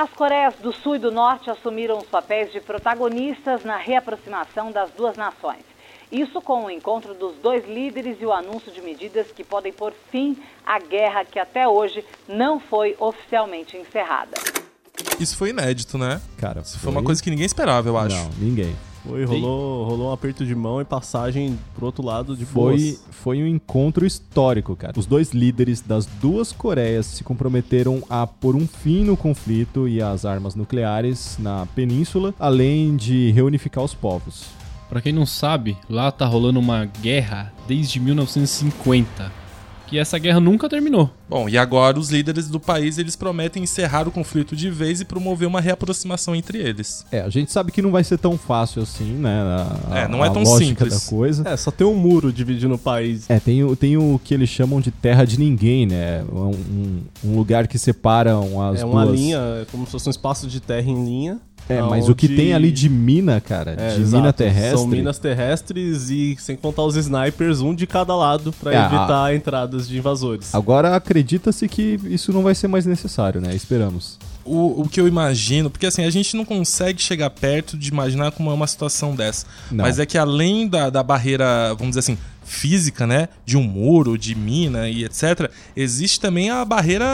As 0.00 0.08
Coreias 0.12 0.54
do 0.62 0.72
Sul 0.72 0.96
e 0.96 0.98
do 0.98 1.10
Norte 1.12 1.50
assumiram 1.50 1.98
os 1.98 2.06
papéis 2.06 2.50
de 2.50 2.58
protagonistas 2.58 3.64
na 3.64 3.76
reaproximação 3.76 4.72
das 4.72 4.90
duas 4.92 5.14
nações. 5.14 5.60
Isso 6.10 6.40
com 6.40 6.64
o 6.64 6.70
encontro 6.70 7.12
dos 7.12 7.36
dois 7.36 7.68
líderes 7.68 8.16
e 8.18 8.24
o 8.24 8.32
anúncio 8.32 8.72
de 8.72 8.80
medidas 8.80 9.26
que 9.30 9.44
podem 9.44 9.74
pôr 9.74 9.92
fim 10.10 10.38
à 10.64 10.78
guerra 10.78 11.22
que 11.26 11.38
até 11.38 11.68
hoje 11.68 12.02
não 12.26 12.58
foi 12.58 12.96
oficialmente 12.98 13.76
encerrada. 13.76 14.38
Isso 15.20 15.36
foi 15.36 15.50
inédito, 15.50 15.98
né? 15.98 16.22
Cara, 16.38 16.62
Isso 16.62 16.78
foi 16.78 16.90
uma 16.90 17.02
coisa 17.02 17.22
que 17.22 17.28
ninguém 17.28 17.44
esperava, 17.44 17.86
eu 17.86 17.98
acho. 17.98 18.16
Não, 18.16 18.30
ninguém. 18.38 18.74
Foi, 19.06 19.24
rolou, 19.24 19.84
rolou 19.84 20.10
um 20.10 20.12
aperto 20.12 20.44
de 20.44 20.54
mão 20.54 20.80
e 20.80 20.84
passagem 20.84 21.58
pro 21.74 21.86
outro 21.86 22.04
lado 22.04 22.36
de 22.36 22.44
Foi, 22.44 22.76
boas. 22.76 23.04
foi 23.10 23.42
um 23.42 23.46
encontro 23.46 24.04
histórico, 24.04 24.76
cara. 24.76 24.98
Os 24.98 25.06
dois 25.06 25.30
líderes 25.32 25.80
das 25.80 26.06
duas 26.06 26.52
Coreias 26.52 27.06
se 27.06 27.24
comprometeram 27.24 28.02
a 28.10 28.26
pôr 28.26 28.54
um 28.54 28.66
fim 28.66 29.04
no 29.04 29.16
conflito 29.16 29.88
e 29.88 30.02
às 30.02 30.24
armas 30.24 30.54
nucleares 30.54 31.36
na 31.38 31.66
península, 31.74 32.34
além 32.38 32.96
de 32.96 33.30
reunificar 33.30 33.82
os 33.82 33.94
povos. 33.94 34.46
Pra 34.88 35.00
quem 35.00 35.12
não 35.12 35.24
sabe, 35.24 35.76
lá 35.88 36.10
tá 36.10 36.26
rolando 36.26 36.58
uma 36.58 36.84
guerra 36.84 37.52
desde 37.66 38.00
1950. 38.00 39.39
Que 39.90 39.98
essa 39.98 40.18
guerra 40.18 40.38
nunca 40.40 40.68
terminou. 40.68 41.10
Bom, 41.28 41.48
e 41.48 41.58
agora 41.58 41.98
os 41.98 42.10
líderes 42.10 42.48
do 42.48 42.58
país 42.60 42.96
eles 42.96 43.16
prometem 43.16 43.62
encerrar 43.64 44.06
o 44.06 44.10
conflito 44.10 44.54
de 44.56 44.70
vez 44.70 45.00
e 45.00 45.04
promover 45.04 45.46
uma 45.48 45.60
reaproximação 45.60 46.34
entre 46.34 46.58
eles. 46.58 47.04
É, 47.10 47.20
a 47.20 47.28
gente 47.28 47.50
sabe 47.52 47.70
que 47.72 47.82
não 47.82 47.90
vai 47.90 48.02
ser 48.04 48.18
tão 48.18 48.38
fácil 48.38 48.82
assim, 48.82 49.12
né? 49.14 49.40
A, 49.90 49.98
É, 50.00 50.08
não 50.08 50.24
é 50.24 50.28
a 50.28 50.30
tão 50.30 50.44
simples. 50.46 50.94
da 51.04 51.10
coisa. 51.10 51.48
É, 51.48 51.56
só 51.56 51.70
tem 51.70 51.86
um 51.86 51.94
muro 51.94 52.32
dividindo 52.32 52.74
o 52.74 52.78
país. 52.78 53.28
É, 53.28 53.38
tem 53.40 53.62
o, 53.64 53.74
tem 53.76 53.96
o 53.96 54.20
que 54.22 54.32
eles 54.32 54.48
chamam 54.48 54.80
de 54.80 54.90
terra 54.90 55.24
de 55.24 55.38
ninguém, 55.38 55.86
né? 55.86 56.22
Um, 56.32 56.50
um- 56.50 57.00
um 57.24 57.36
lugar 57.36 57.66
que 57.66 57.78
separam 57.78 58.62
as 58.62 58.80
é 58.80 58.84
uma 58.84 59.04
duas... 59.04 59.18
linha, 59.18 59.38
é 59.62 59.66
como 59.70 59.84
se 59.86 59.92
fosse 59.92 60.08
um 60.08 60.10
espaço 60.10 60.46
de 60.46 60.60
terra 60.60 60.88
em 60.88 61.04
linha. 61.04 61.38
É, 61.72 61.82
mas 61.82 62.08
o 62.08 62.14
que 62.14 62.26
onde- 62.26 62.36
tem 62.36 62.52
ali 62.52 62.70
de 62.72 62.88
mina, 62.88 63.40
cara, 63.40 63.72
É, 63.78 63.94
de 63.94 64.00
exato, 64.02 64.16
mina 64.22 64.32
terrestre... 64.32 64.78
São 64.78 64.86
minas 64.86 65.18
terrestres 65.18 66.10
e 66.10 66.36
sem 66.38 66.56
contar 66.56 66.82
os 66.84 66.96
snipers, 66.96 67.60
um 67.60 67.74
de 67.74 67.86
cada 67.86 68.14
lado, 68.14 68.52
pra 68.60 68.72
É, 68.72 68.76
a- 68.76 68.86
evitar 68.86 69.34
entradas 69.34 69.88
de 69.88 69.98
invasores. 69.98 70.54
Agora 70.54 70.94
acredita-se 70.96 71.68
que 71.68 71.98
isso 72.04 72.32
não 72.32 72.42
vai 72.42 72.54
ser 72.54 72.68
mais 72.68 72.86
necessário, 72.86 73.40
né? 73.40 73.54
Esperamos. 73.54 74.18
o, 74.42 74.82
o 74.82 74.88
que 74.88 74.98
eu 75.00 75.06
imagino, 75.06 75.70
porque 75.70 75.86
assim, 75.86 76.02
a 76.02 76.10
gente 76.10 76.34
não 76.36 76.44
consegue 76.44 77.00
chegar 77.00 77.28
perto 77.30 77.76
de 77.76 77.88
imaginar 77.88 78.32
como 78.32 78.50
é 78.50 78.54
uma 78.54 78.66
situação 78.66 79.14
dessa. 79.14 79.46
Não. 79.70 79.84
Mas 79.84 79.98
é 79.98 80.06
que 80.06 80.16
além 80.18 80.66
da, 80.66 80.90
da 80.90 81.02
barreira, 81.02 81.68
vamos 81.74 81.90
dizer 81.90 82.00
assim, 82.00 82.18
física, 82.50 83.06
né? 83.06 83.28
De 83.46 83.56
um 83.56 83.62
muro, 83.62 84.18
de 84.18 84.34
mina 84.34 84.88
e 84.88 85.04
etc. 85.04 85.50
Existe 85.76 86.18
também 86.20 86.50
a 86.50 86.64
barreira, 86.64 87.06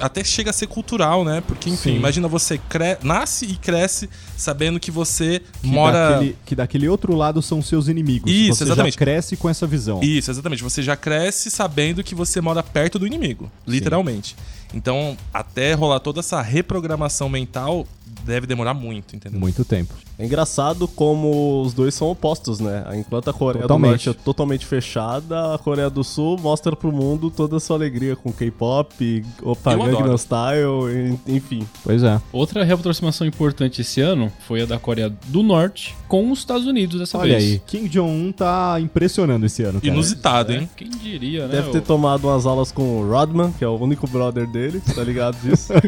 até 0.00 0.24
chega 0.24 0.50
a 0.50 0.52
ser 0.52 0.66
cultural, 0.66 1.24
né? 1.24 1.42
Porque, 1.46 1.68
enfim, 1.68 1.90
Sim. 1.92 1.96
imagina 1.96 2.26
você 2.26 2.56
cre- 2.58 2.96
nasce 3.02 3.44
e 3.44 3.54
cresce 3.56 4.08
sabendo 4.36 4.80
que 4.80 4.90
você 4.90 5.42
Que 5.60 5.66
mora. 5.68 6.10
daquele, 6.12 6.36
que 6.46 6.54
daquele 6.54 6.88
outro 6.88 7.14
lado 7.14 7.42
são 7.42 7.60
seus 7.60 7.86
inimigos. 7.88 8.30
Isso, 8.32 8.54
Você 8.56 8.64
exatamente. 8.64 8.94
já 8.94 8.98
cresce 8.98 9.36
com 9.36 9.48
essa 9.48 9.66
visão. 9.66 10.00
Isso, 10.02 10.30
exatamente. 10.30 10.62
Você 10.62 10.82
já 10.82 10.96
cresce 10.96 11.50
sabendo 11.50 12.02
que 12.02 12.14
você 12.14 12.40
mora 12.40 12.62
perto 12.62 12.98
do 12.98 13.06
inimigo, 13.06 13.50
literalmente. 13.66 14.34
Então, 14.74 15.16
até 15.32 15.72
rolar 15.74 16.00
toda 16.00 16.20
essa 16.20 16.40
reprogramação 16.42 17.28
mental 17.28 17.86
deve 18.28 18.46
demorar 18.46 18.74
muito, 18.74 19.16
entendeu? 19.16 19.40
Muito 19.40 19.64
tempo. 19.64 19.92
É 20.18 20.24
engraçado 20.24 20.86
como 20.86 21.62
os 21.62 21.72
dois 21.74 21.94
são 21.94 22.08
opostos, 22.10 22.60
né? 22.60 22.84
Enquanto 22.96 23.30
a 23.30 23.32
Coreia 23.32 23.62
Totalmente. 23.62 23.88
do 23.88 23.90
Norte 23.90 24.08
é 24.10 24.12
totalmente 24.12 24.66
fechada, 24.66 25.54
a 25.54 25.58
Coreia 25.58 25.88
do 25.88 26.02
Sul 26.04 26.38
mostra 26.38 26.74
pro 26.76 26.92
mundo 26.92 27.30
toda 27.30 27.56
a 27.56 27.60
sua 27.60 27.76
alegria 27.76 28.14
com 28.16 28.32
K-pop, 28.32 29.24
Opa 29.42 29.72
Eu 29.72 29.82
adoro. 29.82 29.96
Gangnam 29.98 30.16
Style, 30.18 31.18
enfim. 31.26 31.66
Pois 31.82 32.02
é. 32.02 32.20
Outra 32.32 32.62
reaproximação 32.64 33.26
importante 33.26 33.80
esse 33.80 34.00
ano 34.00 34.30
foi 34.46 34.62
a 34.62 34.66
da 34.66 34.78
Coreia 34.78 35.08
do 35.26 35.42
Norte 35.42 35.94
com 36.08 36.30
os 36.30 36.40
Estados 36.40 36.66
Unidos 36.66 36.98
dessa 36.98 37.16
Olha 37.18 37.38
vez. 37.38 37.52
aí, 37.52 37.62
Kim 37.66 37.86
Jong-un 37.86 38.32
tá 38.32 38.78
impressionando 38.80 39.46
esse 39.46 39.62
ano, 39.62 39.80
cara. 39.80 39.86
Inusitado, 39.92 40.52
É, 40.52 40.68
quem 40.76 40.90
diria, 40.90 41.46
né? 41.46 41.54
Deve 41.56 41.70
ter 41.70 41.78
o- 41.78 41.82
tomado 41.82 42.26
umas 42.28 42.44
aulas 42.44 42.72
com 42.72 42.82
o 43.02 43.08
Rodman, 43.08 43.52
que 43.52 43.64
é 43.64 43.68
o 43.68 43.76
único 43.76 44.06
brother 44.08 44.46
dele, 44.50 44.82
tá 44.94 45.02
ligado 45.04 45.36
disso? 45.40 45.72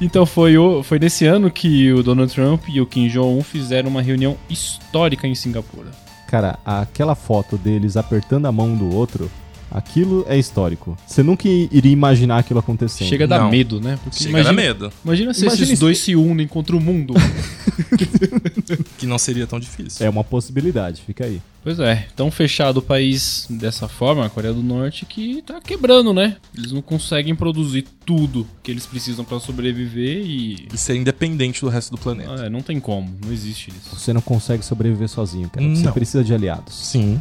Então 0.00 0.24
foi, 0.24 0.56
o, 0.56 0.82
foi 0.82 0.98
nesse 0.98 1.24
ano 1.26 1.50
que 1.50 1.92
o 1.92 2.02
Donald 2.02 2.32
Trump 2.32 2.62
e 2.68 2.80
o 2.80 2.86
Kim 2.86 3.08
Jong-un 3.08 3.42
fizeram 3.42 3.88
uma 3.90 4.00
reunião 4.02 4.36
histórica 4.48 5.26
em 5.26 5.34
Singapura. 5.34 5.90
Cara, 6.28 6.58
aquela 6.64 7.14
foto 7.14 7.56
deles 7.56 7.96
apertando 7.96 8.46
a 8.46 8.52
mão 8.52 8.76
do 8.76 8.94
outro, 8.94 9.30
aquilo 9.70 10.24
é 10.28 10.38
histórico. 10.38 10.96
Você 11.06 11.22
nunca 11.22 11.48
iria 11.48 11.90
imaginar 11.90 12.38
aquilo 12.38 12.60
acontecendo. 12.60 13.08
Chega 13.08 13.24
a 13.24 13.28
dar 13.28 13.50
medo, 13.50 13.80
né? 13.80 13.98
Porque 14.04 14.22
Chega 14.22 14.40
a 14.40 14.42
dar 14.44 14.52
medo. 14.52 14.92
Imagina 15.04 15.34
se 15.34 15.42
Imagina 15.46 15.64
esses 15.64 15.78
se- 15.78 15.80
dois 15.80 15.98
se 15.98 16.14
unem 16.14 16.46
contra 16.46 16.76
o 16.76 16.80
mundo. 16.80 17.14
Que 18.98 19.06
não 19.06 19.18
seria 19.18 19.46
tão 19.46 19.58
difícil. 19.60 20.04
É 20.06 20.10
uma 20.10 20.24
possibilidade, 20.24 21.02
fica 21.02 21.24
aí. 21.24 21.40
Pois 21.62 21.78
é, 21.80 22.06
tão 22.16 22.30
fechado 22.30 22.78
o 22.78 22.82
país 22.82 23.46
dessa 23.50 23.88
forma, 23.88 24.24
a 24.24 24.30
Coreia 24.30 24.54
do 24.54 24.62
Norte, 24.62 25.04
que 25.04 25.42
tá 25.42 25.60
quebrando, 25.60 26.14
né? 26.14 26.36
Eles 26.56 26.72
não 26.72 26.80
conseguem 26.80 27.34
produzir 27.34 27.84
tudo 28.06 28.46
que 28.62 28.70
eles 28.70 28.86
precisam 28.86 29.24
pra 29.24 29.38
sobreviver 29.40 30.22
e. 30.24 30.66
E 30.72 30.78
ser 30.78 30.96
independente 30.96 31.60
do 31.60 31.68
resto 31.68 31.90
do 31.90 31.98
planeta. 31.98 32.34
Ah, 32.42 32.46
é, 32.46 32.48
não 32.50 32.60
tem 32.60 32.80
como, 32.80 33.12
não 33.24 33.32
existe 33.32 33.70
isso. 33.70 33.94
Você 33.96 34.12
não 34.12 34.20
consegue 34.20 34.64
sobreviver 34.64 35.08
sozinho, 35.08 35.50
cara. 35.50 35.66
Você 35.68 35.82
Não. 35.84 35.92
precisa 35.92 36.24
de 36.24 36.32
aliados. 36.32 36.74
Sim, 36.74 37.20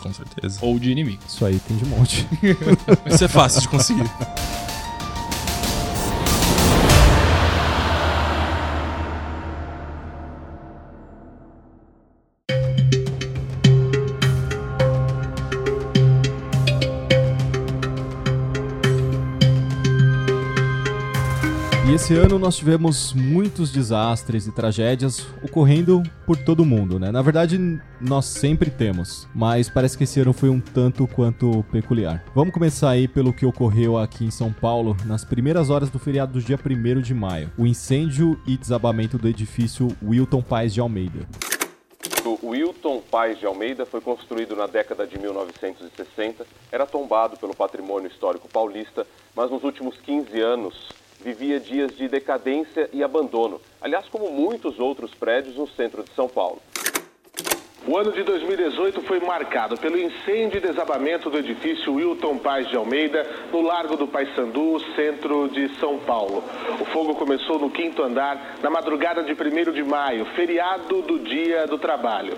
com 0.00 0.12
certeza. 0.12 0.58
Ou 0.62 0.78
de 0.78 0.90
inimigos. 0.90 1.32
Isso 1.34 1.44
aí 1.44 1.58
tem 1.60 1.76
de 1.76 1.84
monte. 1.86 2.26
Isso 3.12 3.24
é 3.24 3.28
fácil 3.28 3.62
de 3.62 3.68
conseguir. 3.68 4.04
esse 22.08 22.16
ano 22.16 22.38
nós 22.38 22.56
tivemos 22.56 23.12
muitos 23.12 23.70
desastres 23.70 24.46
e 24.46 24.52
tragédias 24.52 25.26
ocorrendo 25.42 26.02
por 26.24 26.38
todo 26.38 26.64
mundo, 26.64 26.98
né? 26.98 27.10
Na 27.10 27.20
verdade, 27.20 27.58
nós 28.00 28.24
sempre 28.24 28.70
temos, 28.70 29.28
mas 29.34 29.68
parece 29.68 29.98
que 29.98 30.04
esse 30.04 30.18
ano 30.18 30.32
foi 30.32 30.48
um 30.48 30.58
tanto 30.58 31.06
quanto 31.06 31.62
peculiar. 31.70 32.24
Vamos 32.34 32.54
começar 32.54 32.88
aí 32.88 33.06
pelo 33.06 33.30
que 33.30 33.44
ocorreu 33.44 33.98
aqui 33.98 34.24
em 34.24 34.30
São 34.30 34.50
Paulo 34.50 34.96
nas 35.04 35.22
primeiras 35.22 35.68
horas 35.68 35.90
do 35.90 35.98
feriado 35.98 36.32
do 36.32 36.40
dia 36.40 36.58
1 36.58 37.02
de 37.02 37.12
maio. 37.12 37.52
O 37.58 37.66
incêndio 37.66 38.40
e 38.46 38.56
desabamento 38.56 39.18
do 39.18 39.28
edifício 39.28 39.88
Wilton 40.02 40.40
Paz 40.40 40.72
de 40.72 40.80
Almeida. 40.80 41.28
O 42.24 42.38
Wilton 42.48 43.02
Paz 43.10 43.38
de 43.38 43.44
Almeida 43.44 43.84
foi 43.84 44.00
construído 44.00 44.56
na 44.56 44.66
década 44.66 45.06
de 45.06 45.18
1960, 45.18 46.46
era 46.72 46.86
tombado 46.86 47.36
pelo 47.36 47.54
patrimônio 47.54 48.08
histórico 48.08 48.48
paulista, 48.48 49.06
mas 49.36 49.50
nos 49.50 49.62
últimos 49.62 49.98
15 49.98 50.40
anos 50.40 50.88
vivia 51.20 51.60
dias 51.60 51.96
de 51.96 52.08
decadência 52.08 52.88
e 52.92 53.02
abandono, 53.02 53.60
aliás, 53.80 54.06
como 54.08 54.30
muitos 54.30 54.78
outros 54.78 55.14
prédios 55.14 55.56
no 55.56 55.68
centro 55.68 56.02
de 56.02 56.10
São 56.14 56.28
Paulo. 56.28 56.60
O 57.86 57.96
ano 57.96 58.12
de 58.12 58.22
2018 58.22 59.00
foi 59.02 59.18
marcado 59.18 59.76
pelo 59.78 59.96
incêndio 59.96 60.58
e 60.58 60.60
desabamento 60.60 61.30
do 61.30 61.38
edifício 61.38 61.94
Wilton 61.94 62.36
Paz 62.36 62.68
de 62.68 62.76
Almeida, 62.76 63.26
no 63.50 63.62
Largo 63.62 63.96
do 63.96 64.06
Paissandu, 64.06 64.78
centro 64.94 65.48
de 65.48 65.68
São 65.78 65.98
Paulo. 66.00 66.44
O 66.78 66.84
fogo 66.84 67.14
começou 67.14 67.58
no 67.58 67.70
quinto 67.70 68.02
andar, 68.02 68.58
na 68.62 68.68
madrugada 68.68 69.22
de 69.22 69.32
1 69.32 69.72
de 69.72 69.82
maio, 69.82 70.26
feriado 70.36 71.00
do 71.00 71.18
Dia 71.18 71.66
do 71.66 71.78
Trabalho. 71.78 72.36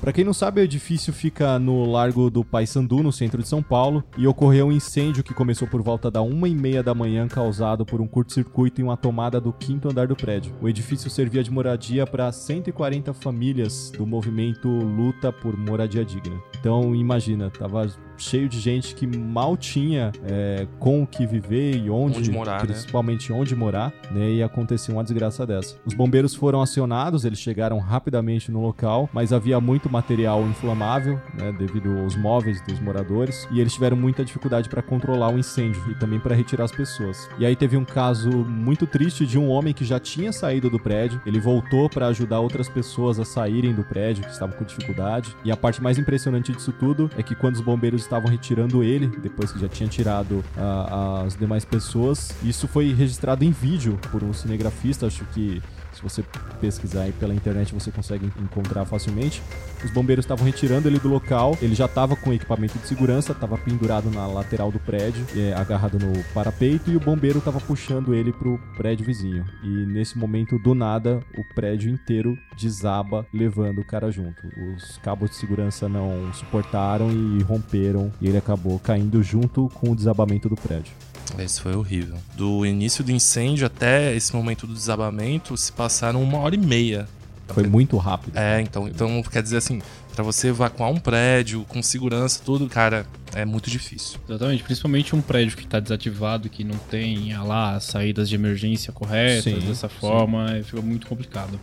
Pra 0.00 0.14
quem 0.14 0.24
não 0.24 0.32
sabe, 0.32 0.62
o 0.62 0.64
edifício 0.64 1.12
fica 1.12 1.58
no 1.58 1.84
Largo 1.84 2.30
do 2.30 2.42
Paissandu, 2.42 3.02
no 3.02 3.12
centro 3.12 3.42
de 3.42 3.48
São 3.48 3.62
Paulo, 3.62 4.02
e 4.16 4.26
ocorreu 4.26 4.68
um 4.68 4.72
incêndio 4.72 5.22
que 5.22 5.34
começou 5.34 5.68
por 5.68 5.82
volta 5.82 6.10
da 6.10 6.22
uma 6.22 6.48
e 6.48 6.54
meia 6.54 6.82
da 6.82 6.94
manhã, 6.94 7.28
causado 7.28 7.84
por 7.84 8.00
um 8.00 8.06
curto-circuito 8.06 8.80
em 8.80 8.84
uma 8.84 8.96
tomada 8.96 9.38
do 9.38 9.52
quinto 9.52 9.90
andar 9.90 10.06
do 10.06 10.16
prédio. 10.16 10.54
O 10.62 10.68
edifício 10.68 11.10
servia 11.10 11.42
de 11.42 11.50
moradia 11.50 12.06
para 12.06 12.32
140 12.32 13.12
famílias 13.12 13.90
do 13.90 14.06
movimento 14.06 14.68
Luta 14.68 15.30
por 15.30 15.54
Moradia 15.54 16.02
Digna. 16.02 16.40
Então, 16.58 16.94
imagina, 16.94 17.50
tava 17.50 17.86
cheio 18.16 18.48
de 18.48 18.60
gente 18.60 18.94
que 18.94 19.06
mal 19.06 19.56
tinha 19.56 20.12
é, 20.24 20.66
com 20.78 21.02
o 21.02 21.06
que 21.06 21.26
viver 21.26 21.76
e 21.76 21.90
onde, 21.90 22.18
Onde 22.18 22.30
morar, 22.30 22.60
né? 22.60 22.66
principalmente 22.66 23.32
onde 23.32 23.56
morar, 23.56 23.92
né? 24.10 24.30
E 24.30 24.42
aconteceu 24.42 24.94
uma 24.94 25.02
desgraça 25.02 25.46
dessa. 25.46 25.76
Os 25.84 25.94
bombeiros 25.94 26.34
foram 26.34 26.60
acionados, 26.60 27.24
eles 27.24 27.38
chegaram 27.38 27.78
rapidamente 27.78 28.52
no 28.52 28.60
local, 28.60 29.08
mas 29.12 29.32
havia 29.32 29.60
muito 29.60 29.89
material 29.90 30.42
inflamável, 30.46 31.20
né? 31.34 31.52
Devido 31.52 31.98
aos 31.98 32.16
móveis 32.16 32.60
dos 32.60 32.78
moradores, 32.80 33.48
e 33.50 33.60
eles 33.60 33.74
tiveram 33.74 33.96
muita 33.96 34.24
dificuldade 34.24 34.68
para 34.68 34.82
controlar 34.82 35.28
o 35.30 35.38
incêndio 35.38 35.82
e 35.90 35.94
também 35.94 36.20
para 36.20 36.34
retirar 36.34 36.64
as 36.64 36.72
pessoas. 36.72 37.28
E 37.38 37.46
aí 37.46 37.56
teve 37.56 37.76
um 37.76 37.84
caso 37.84 38.30
muito 38.30 38.86
triste 38.86 39.26
de 39.26 39.38
um 39.38 39.48
homem 39.48 39.74
que 39.74 39.84
já 39.84 39.98
tinha 39.98 40.32
saído 40.32 40.70
do 40.70 40.78
prédio, 40.78 41.20
ele 41.26 41.40
voltou 41.40 41.88
para 41.88 42.06
ajudar 42.06 42.40
outras 42.40 42.68
pessoas 42.68 43.18
a 43.18 43.24
saírem 43.24 43.74
do 43.74 43.84
prédio 43.84 44.24
que 44.24 44.30
estavam 44.30 44.56
com 44.56 44.64
dificuldade. 44.64 45.36
E 45.44 45.50
a 45.50 45.56
parte 45.56 45.82
mais 45.82 45.98
impressionante 45.98 46.52
disso 46.52 46.72
tudo 46.72 47.10
é 47.16 47.22
que 47.22 47.34
quando 47.34 47.56
os 47.56 47.60
bombeiros 47.60 48.02
estavam 48.02 48.30
retirando 48.30 48.82
ele, 48.82 49.06
depois 49.06 49.52
que 49.52 49.58
já 49.58 49.68
tinha 49.68 49.88
tirado 49.88 50.44
as 51.24 51.36
demais 51.36 51.64
pessoas, 51.64 52.34
isso 52.42 52.68
foi 52.68 52.92
registrado 52.92 53.44
em 53.44 53.50
vídeo 53.50 53.98
por 54.10 54.22
um 54.22 54.32
cinegrafista, 54.32 55.06
acho 55.06 55.24
que 55.26 55.62
se 56.00 56.02
você 56.02 56.24
pesquisar 56.60 57.02
aí 57.02 57.12
pela 57.12 57.34
internet 57.34 57.74
você 57.74 57.90
consegue 57.90 58.30
encontrar 58.40 58.84
facilmente. 58.84 59.42
Os 59.84 59.90
bombeiros 59.90 60.24
estavam 60.24 60.44
retirando 60.44 60.88
ele 60.88 60.98
do 60.98 61.08
local, 61.08 61.56
ele 61.60 61.74
já 61.74 61.84
estava 61.84 62.16
com 62.16 62.32
equipamento 62.32 62.78
de 62.78 62.86
segurança, 62.86 63.32
estava 63.32 63.56
pendurado 63.58 64.10
na 64.10 64.26
lateral 64.26 64.70
do 64.70 64.78
prédio, 64.78 65.26
é, 65.36 65.52
agarrado 65.52 65.98
no 65.98 66.12
parapeito, 66.34 66.90
e 66.90 66.96
o 66.96 67.00
bombeiro 67.00 67.38
estava 67.38 67.60
puxando 67.60 68.14
ele 68.14 68.32
pro 68.32 68.58
prédio 68.76 69.04
vizinho. 69.04 69.44
E 69.62 69.86
nesse 69.86 70.18
momento, 70.18 70.58
do 70.58 70.74
nada, 70.74 71.20
o 71.36 71.54
prédio 71.54 71.90
inteiro 71.90 72.36
desaba, 72.58 73.26
levando 73.32 73.80
o 73.80 73.84
cara 73.84 74.10
junto. 74.10 74.40
Os 74.74 74.98
cabos 74.98 75.30
de 75.30 75.36
segurança 75.36 75.88
não 75.88 76.32
suportaram 76.32 77.10
e 77.10 77.42
romperam, 77.42 78.12
e 78.20 78.28
ele 78.28 78.38
acabou 78.38 78.78
caindo 78.78 79.22
junto 79.22 79.68
com 79.74 79.90
o 79.90 79.96
desabamento 79.96 80.48
do 80.48 80.56
prédio. 80.56 80.92
Esse 81.38 81.60
foi 81.60 81.74
horrível. 81.74 82.16
Do 82.34 82.64
início 82.66 83.02
do 83.04 83.10
incêndio 83.10 83.66
até 83.66 84.14
esse 84.14 84.34
momento 84.34 84.66
do 84.66 84.74
desabamento, 84.74 85.56
se 85.56 85.72
passaram 85.72 86.22
uma 86.22 86.38
hora 86.38 86.54
e 86.54 86.58
meia. 86.58 87.08
Foi 87.48 87.64
muito 87.64 87.96
rápido. 87.96 88.36
É, 88.36 88.60
então, 88.60 88.86
então 88.86 89.22
quer 89.22 89.42
dizer 89.42 89.56
assim, 89.56 89.82
pra 90.14 90.22
você 90.22 90.48
evacuar 90.48 90.90
um 90.90 90.98
prédio 90.98 91.64
com 91.68 91.82
segurança, 91.82 92.40
tudo, 92.44 92.68
cara, 92.68 93.06
é 93.34 93.44
muito 93.44 93.70
difícil. 93.70 94.18
Exatamente, 94.28 94.62
principalmente 94.62 95.16
um 95.16 95.20
prédio 95.20 95.56
que 95.56 95.64
está 95.64 95.80
desativado, 95.80 96.48
que 96.48 96.62
não 96.62 96.76
tem 96.76 97.32
ah 97.32 97.42
lá 97.42 97.76
as 97.76 97.84
saídas 97.84 98.28
de 98.28 98.34
emergência 98.34 98.92
corretas, 98.92 99.44
Sim, 99.44 99.66
dessa 99.66 99.88
sim. 99.88 99.94
forma, 99.98 100.56
é, 100.56 100.62
fica 100.62 100.80
muito 100.80 101.06
complicado. 101.06 101.58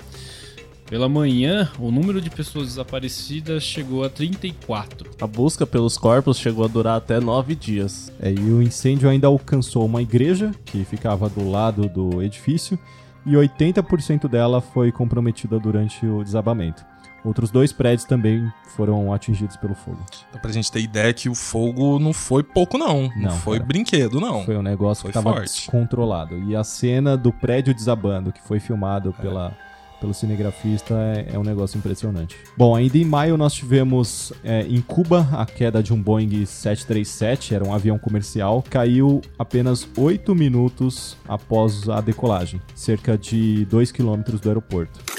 Pela 0.89 1.09
manhã, 1.09 1.69
o 1.79 1.91
número 1.91 2.21
de 2.21 2.29
pessoas 2.29 2.67
desaparecidas 2.67 3.61
chegou 3.61 4.05
a 4.05 4.09
34. 4.09 5.11
A 5.21 5.27
busca 5.27 5.67
pelos 5.67 5.97
corpos 5.97 6.38
chegou 6.38 6.63
a 6.63 6.67
durar 6.69 6.95
até 6.97 7.19
nove 7.19 7.55
dias. 7.55 8.09
É, 8.21 8.31
e 8.31 8.39
o 8.51 8.61
incêndio 8.61 9.09
ainda 9.09 9.27
alcançou 9.27 9.85
uma 9.85 10.01
igreja 10.01 10.51
que 10.65 10.85
ficava 10.85 11.27
do 11.27 11.49
lado 11.49 11.89
do 11.89 12.21
edifício 12.21 12.79
e 13.25 13.33
80% 13.33 14.29
dela 14.29 14.61
foi 14.61 14.89
comprometida 14.89 15.59
durante 15.59 16.05
o 16.05 16.23
desabamento. 16.23 16.85
Outros 17.25 17.51
dois 17.51 17.73
prédios 17.73 18.05
também 18.05 18.49
foram 18.77 19.11
atingidos 19.11 19.57
pelo 19.57 19.75
fogo. 19.75 19.99
Então, 20.29 20.39
pra 20.39 20.51
gente 20.53 20.71
ter 20.71 20.79
ideia 20.79 21.13
que 21.13 21.27
o 21.27 21.35
fogo 21.35 21.99
não 21.99 22.13
foi 22.13 22.41
pouco, 22.43 22.77
não. 22.77 23.09
Não, 23.09 23.23
Não, 23.23 23.31
foi 23.31 23.57
cara. 23.57 23.67
brinquedo, 23.67 24.21
não. 24.21 24.45
Foi 24.45 24.55
um 24.55 24.61
negócio 24.61 25.01
Foi 25.01 25.11
que 25.11 25.17
estava 25.17 25.41
descontrolado. 25.41 26.38
E 26.43 26.55
a 26.55 26.63
cena 26.63 27.17
do 27.17 27.33
prédio 27.33 27.73
desabando, 27.73 28.31
que 28.31 28.39
foi 28.41 28.61
filmado 28.61 29.11
pela, 29.19 29.53
pelo 29.99 30.13
cinegrafista, 30.13 30.93
é, 30.93 31.35
é 31.35 31.39
um 31.39 31.43
negócio 31.43 31.77
impressionante. 31.77 32.35
Bom, 32.55 32.75
ainda 32.75 32.97
em 32.97 33.05
maio 33.05 33.37
nós 33.37 33.53
tivemos 33.53 34.33
é, 34.43 34.61
em 34.61 34.81
Cuba 34.81 35.27
a 35.33 35.45
queda 35.45 35.81
de 35.81 35.93
um 35.93 36.01
Boeing 36.01 36.45
737, 36.45 37.55
era 37.55 37.63
um 37.63 37.73
avião 37.73 37.97
comercial, 37.97 38.63
caiu 38.69 39.21
apenas 39.37 39.87
8 39.97 40.33
minutos 40.35 41.17
após 41.27 41.89
a 41.89 42.01
decolagem, 42.01 42.61
cerca 42.75 43.17
de 43.17 43.65
2 43.65 43.91
quilômetros 43.91 44.39
do 44.39 44.49
aeroporto. 44.49 45.17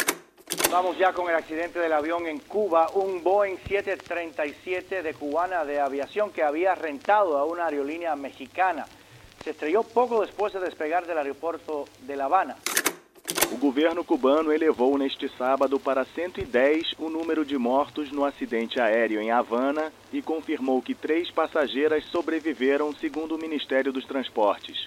Vamos 0.71 0.99
ya 0.99 1.13
con 1.15 1.31
el 1.31 1.35
accidente 1.35 1.79
del 1.79 1.93
avión 1.93 2.27
en 2.27 2.41
Cuba, 2.41 2.89
un 2.95 3.23
Boeing 3.23 3.57
737 3.67 5.03
de 5.03 5.15
Cubana 5.15 5.65
de 5.65 5.81
Aviación 5.81 6.31
que 6.31 6.43
había 6.43 6.75
rentado 6.75 7.39
a 7.39 7.45
una 7.47 7.67
aerolínea 7.67 8.15
mexicana. 8.17 8.87
Se 9.43 9.51
estrelló 9.51 9.83
poco 9.83 10.21
después 10.21 10.53
de 10.53 10.61
despegar 10.61 11.07
del 11.07 11.17
aeropuerto 11.17 11.87
de 12.07 12.17
La 12.17 12.27
Habana. 12.27 12.57
O 13.53 13.57
governo 13.57 14.03
cubano 14.05 14.53
elevou 14.53 14.97
neste 14.97 15.29
sábado 15.37 15.79
para 15.79 16.05
110 16.05 16.95
o 16.99 17.11
número 17.11 17.45
de 17.45 17.59
mortos 17.59 18.11
no 18.11 18.25
acidente 18.25 18.81
aéreo 18.81 19.21
em 19.21 19.31
Havana 19.31 19.93
e 20.13 20.23
confirmou 20.23 20.81
que 20.81 20.95
três 20.95 21.31
passageiras 21.31 22.05
sobreviveram, 22.07 22.95
segundo 22.95 23.35
o 23.35 23.39
Ministério 23.39 23.93
dos 23.93 24.05
Transportes. 24.05 24.87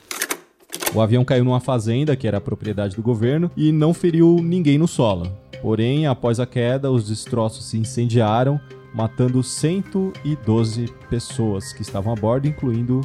O 0.93 1.01
avião 1.01 1.23
caiu 1.23 1.43
numa 1.43 1.59
fazenda 1.59 2.15
que 2.15 2.27
era 2.27 2.41
propriedade 2.41 2.95
do 2.95 3.01
governo 3.01 3.51
e 3.55 3.71
não 3.71 3.93
feriu 3.93 4.39
ninguém 4.41 4.77
no 4.77 4.87
solo. 4.87 5.31
Porém, 5.61 6.07
após 6.07 6.39
a 6.39 6.45
queda, 6.45 6.89
os 6.89 7.07
destroços 7.07 7.69
se 7.69 7.77
incendiaram, 7.77 8.59
matando 8.93 9.43
112 9.43 10.87
pessoas 11.09 11.71
que 11.71 11.81
estavam 11.81 12.11
a 12.11 12.15
bordo, 12.15 12.47
incluindo 12.47 13.01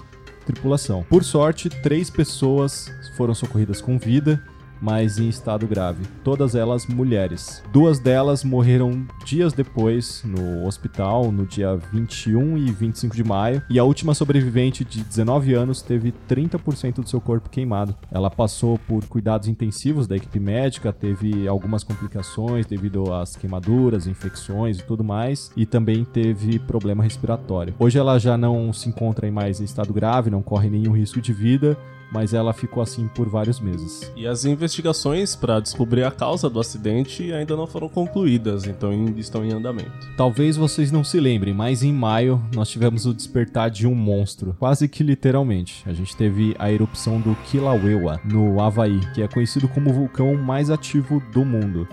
tripulação. 0.47 1.05
Por 1.09 1.23
sorte, 1.23 1.69
três 1.69 2.09
pessoas 2.09 2.91
foram 3.17 3.35
socorridas 3.35 3.81
com 3.81 3.99
vida, 3.99 4.43
mas 4.81 5.19
em 5.19 5.29
estado 5.29 5.67
grave. 5.67 6.05
Todas 6.23 6.55
elas 6.55 6.87
mulheres. 6.87 7.63
Duas 7.73 7.99
delas 7.99 8.45
morreram 8.45 9.07
dias 9.25 9.53
depois 9.53 10.23
no 10.25 10.67
hospital, 10.67 11.31
no 11.31 11.47
dia 11.47 11.77
21 11.93 12.57
e 12.59 12.71
25 12.71 13.15
de 13.15 13.25
maio, 13.25 13.63
e 13.69 13.79
a 13.79 13.85
última 13.85 14.15
sobrevivente 14.15 14.85
de 14.85 15.03
19 15.03 15.55
anos 15.55 15.83
teve 15.83 16.13
30% 16.29 16.97
do 16.97 17.09
seu 17.09 17.21
corpo 17.21 17.49
queimado. 17.49 17.97
Ela 18.11 18.31
passou 18.31 18.79
por 18.79 19.05
cuidados 19.07 19.49
intensivos 19.49 20.07
da 20.07 20.17
equipe 20.17 20.39
médica, 20.39 20.93
teve 20.93 21.47
algumas 21.49 21.83
complicações 21.83 22.67
devido 22.67 23.13
às 23.13 23.37
queimaduras, 23.37 24.07
infecções 24.07 24.79
e 24.79 24.83
tudo 24.83 25.05
mais, 25.05 25.51
e 25.57 25.67
também 25.67 26.05
teve 26.05 26.59
problema 26.59 27.03
respiratório. 27.03 27.75
Hoje 27.79 27.99
ela 27.99 28.19
já 28.19 28.37
não 28.37 28.73
se 28.73 28.89
encontra 28.89 29.27
em 29.27 29.31
mais 29.31 29.61
estado 29.61 29.93
grave, 29.93 30.31
não 30.31 30.43
corre 30.43 30.69
nenhum 30.69 30.93
risco 30.93 31.21
de 31.21 31.33
vida, 31.33 31.77
mas 32.11 32.35
ela 32.35 32.53
ficou 32.53 32.83
assim 32.83 33.09
por 33.09 33.29
vários 33.29 33.61
meses. 33.61 34.11
E 34.17 34.27
as 34.27 34.45
investigações 34.45 35.35
para 35.35 35.61
descobrir 35.61 36.05
a 36.05 36.11
causa 36.11 36.49
do 36.49 36.61
acidente 36.61 37.33
ainda 37.33 37.57
não 37.57 37.67
foram 37.67 37.89
concluídas, 37.89 38.67
então 38.67 38.91
ainda 38.91 39.21
estão 39.21 39.45
em 39.45 39.53
andamento. 39.53 40.09
Talvez 40.17 40.57
vocês 40.57 40.91
não 40.91 41.05
se 41.05 41.21
lembrem, 41.21 41.55
mas 41.55 41.83
em 41.83 41.93
maio 41.93 42.43
nós 42.55 42.69
tivemos 42.69 43.07
o 43.07 43.15
despertar 43.15 43.71
de 43.71 43.87
um 43.87 43.95
monstro, 43.95 44.55
quase 44.59 44.89
que 44.89 45.03
literalmente. 45.03 45.83
A 45.87 45.93
gente 45.93 46.17
teve 46.17 46.55
a 46.59 46.71
erupção 46.71 47.21
do 47.21 47.35
Kilauea, 47.51 48.21
no 48.25 48.61
Havaí, 48.61 49.01
que 49.15 49.23
é 49.23 49.29
conhecido 49.29 49.69
como 49.69 49.91
o 49.91 49.93
vulcão 49.93 50.35
mais 50.35 50.71
ativo 50.71 51.23
do 51.33 51.45
mundo. 51.45 51.89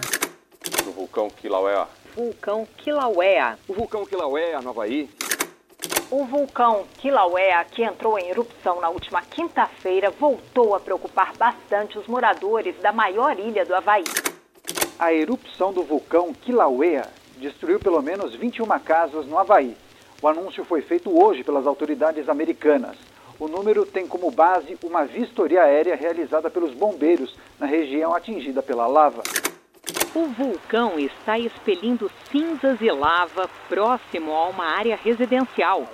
No 0.86 0.92
vulcão 0.92 1.30
Kilauea. 1.30 1.88
Vulcão 2.16 2.68
Kilauea. 2.78 3.58
O 3.68 3.74
vulcão 3.74 4.06
Kilauea, 4.06 4.62
no 4.62 4.70
Havaí, 4.70 5.10
O 6.16 6.26
vulcão 6.26 6.86
Kilauea, 7.00 7.66
que 7.66 7.84
entrou 7.84 8.20
em 8.20 8.30
erupção 8.30 8.80
na 8.80 8.88
última 8.88 9.22
quinta-feira, 9.24 10.12
voltou 10.12 10.76
a 10.76 10.80
preocupar 10.80 11.34
bastante 11.36 11.98
os 11.98 12.06
moradores 12.06 12.76
da 12.82 12.92
maior 12.92 13.40
ilha 13.40 13.66
do 13.66 13.74
Havaí. 13.74 14.04
A 15.00 15.12
erupção 15.12 15.74
do 15.74 15.82
vulcão 15.82 16.32
Kilauea 16.32 17.10
destruiu 17.38 17.80
pelo 17.80 18.00
menos 18.02 18.36
21 18.36 18.68
casas 18.80 19.26
no 19.26 19.40
Havaí. 19.40 19.76
O 20.22 20.28
anúncio 20.28 20.64
foi 20.64 20.84
feito 20.84 21.10
hoje 21.10 21.44
pelas 21.44 21.66
autoridades 21.66 22.30
americanas. 22.30 22.96
O 23.40 23.48
número 23.48 23.86
tem 23.86 24.08
como 24.08 24.30
base 24.30 24.78
uma 24.84 25.06
vistoria 25.06 25.64
aérea 25.64 25.96
realizada 25.96 26.50
pelos 26.50 26.76
bombeiros 26.76 27.36
na 27.60 27.66
região 27.66 28.14
atingida 28.14 28.62
pela 28.62 28.86
lava. 28.86 29.24
O 30.16 30.28
vulcão 30.28 31.00
está 31.00 31.40
expelindo 31.40 32.10
cinzas 32.32 32.80
e 32.80 32.92
lava 32.92 33.50
próximo 33.68 34.32
a 34.32 34.48
uma 34.48 34.66
área 34.66 34.96
residencial. 34.96 35.92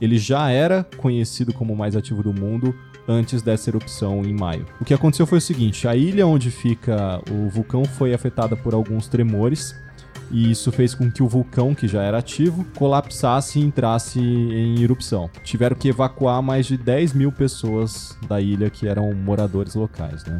Ele 0.00 0.16
já 0.16 0.48
era 0.48 0.84
conhecido 0.96 1.52
como 1.52 1.72
o 1.72 1.76
mais 1.76 1.96
ativo 1.96 2.22
do 2.22 2.32
mundo 2.32 2.72
antes 3.08 3.42
dessa 3.42 3.68
erupção 3.68 4.22
em 4.24 4.32
maio. 4.32 4.64
O 4.80 4.84
que 4.84 4.94
aconteceu 4.94 5.26
foi 5.26 5.38
o 5.38 5.40
seguinte: 5.40 5.88
a 5.88 5.96
ilha 5.96 6.24
onde 6.24 6.52
fica 6.52 7.20
o 7.28 7.48
vulcão 7.48 7.84
foi 7.84 8.14
afetada 8.14 8.56
por 8.56 8.74
alguns 8.74 9.08
tremores. 9.08 9.74
E 10.30 10.48
isso 10.48 10.70
fez 10.70 10.94
com 10.94 11.10
que 11.10 11.24
o 11.24 11.28
vulcão, 11.28 11.74
que 11.74 11.88
já 11.88 12.04
era 12.04 12.18
ativo, 12.18 12.64
colapsasse 12.76 13.58
e 13.58 13.64
entrasse 13.64 14.20
em 14.20 14.80
erupção. 14.80 15.28
Tiveram 15.42 15.74
que 15.74 15.88
evacuar 15.88 16.40
mais 16.40 16.66
de 16.66 16.76
10 16.76 17.14
mil 17.14 17.32
pessoas 17.32 18.16
da 18.28 18.40
ilha 18.40 18.70
que 18.70 18.86
eram 18.86 19.12
moradores 19.12 19.74
locais, 19.74 20.24
né? 20.24 20.38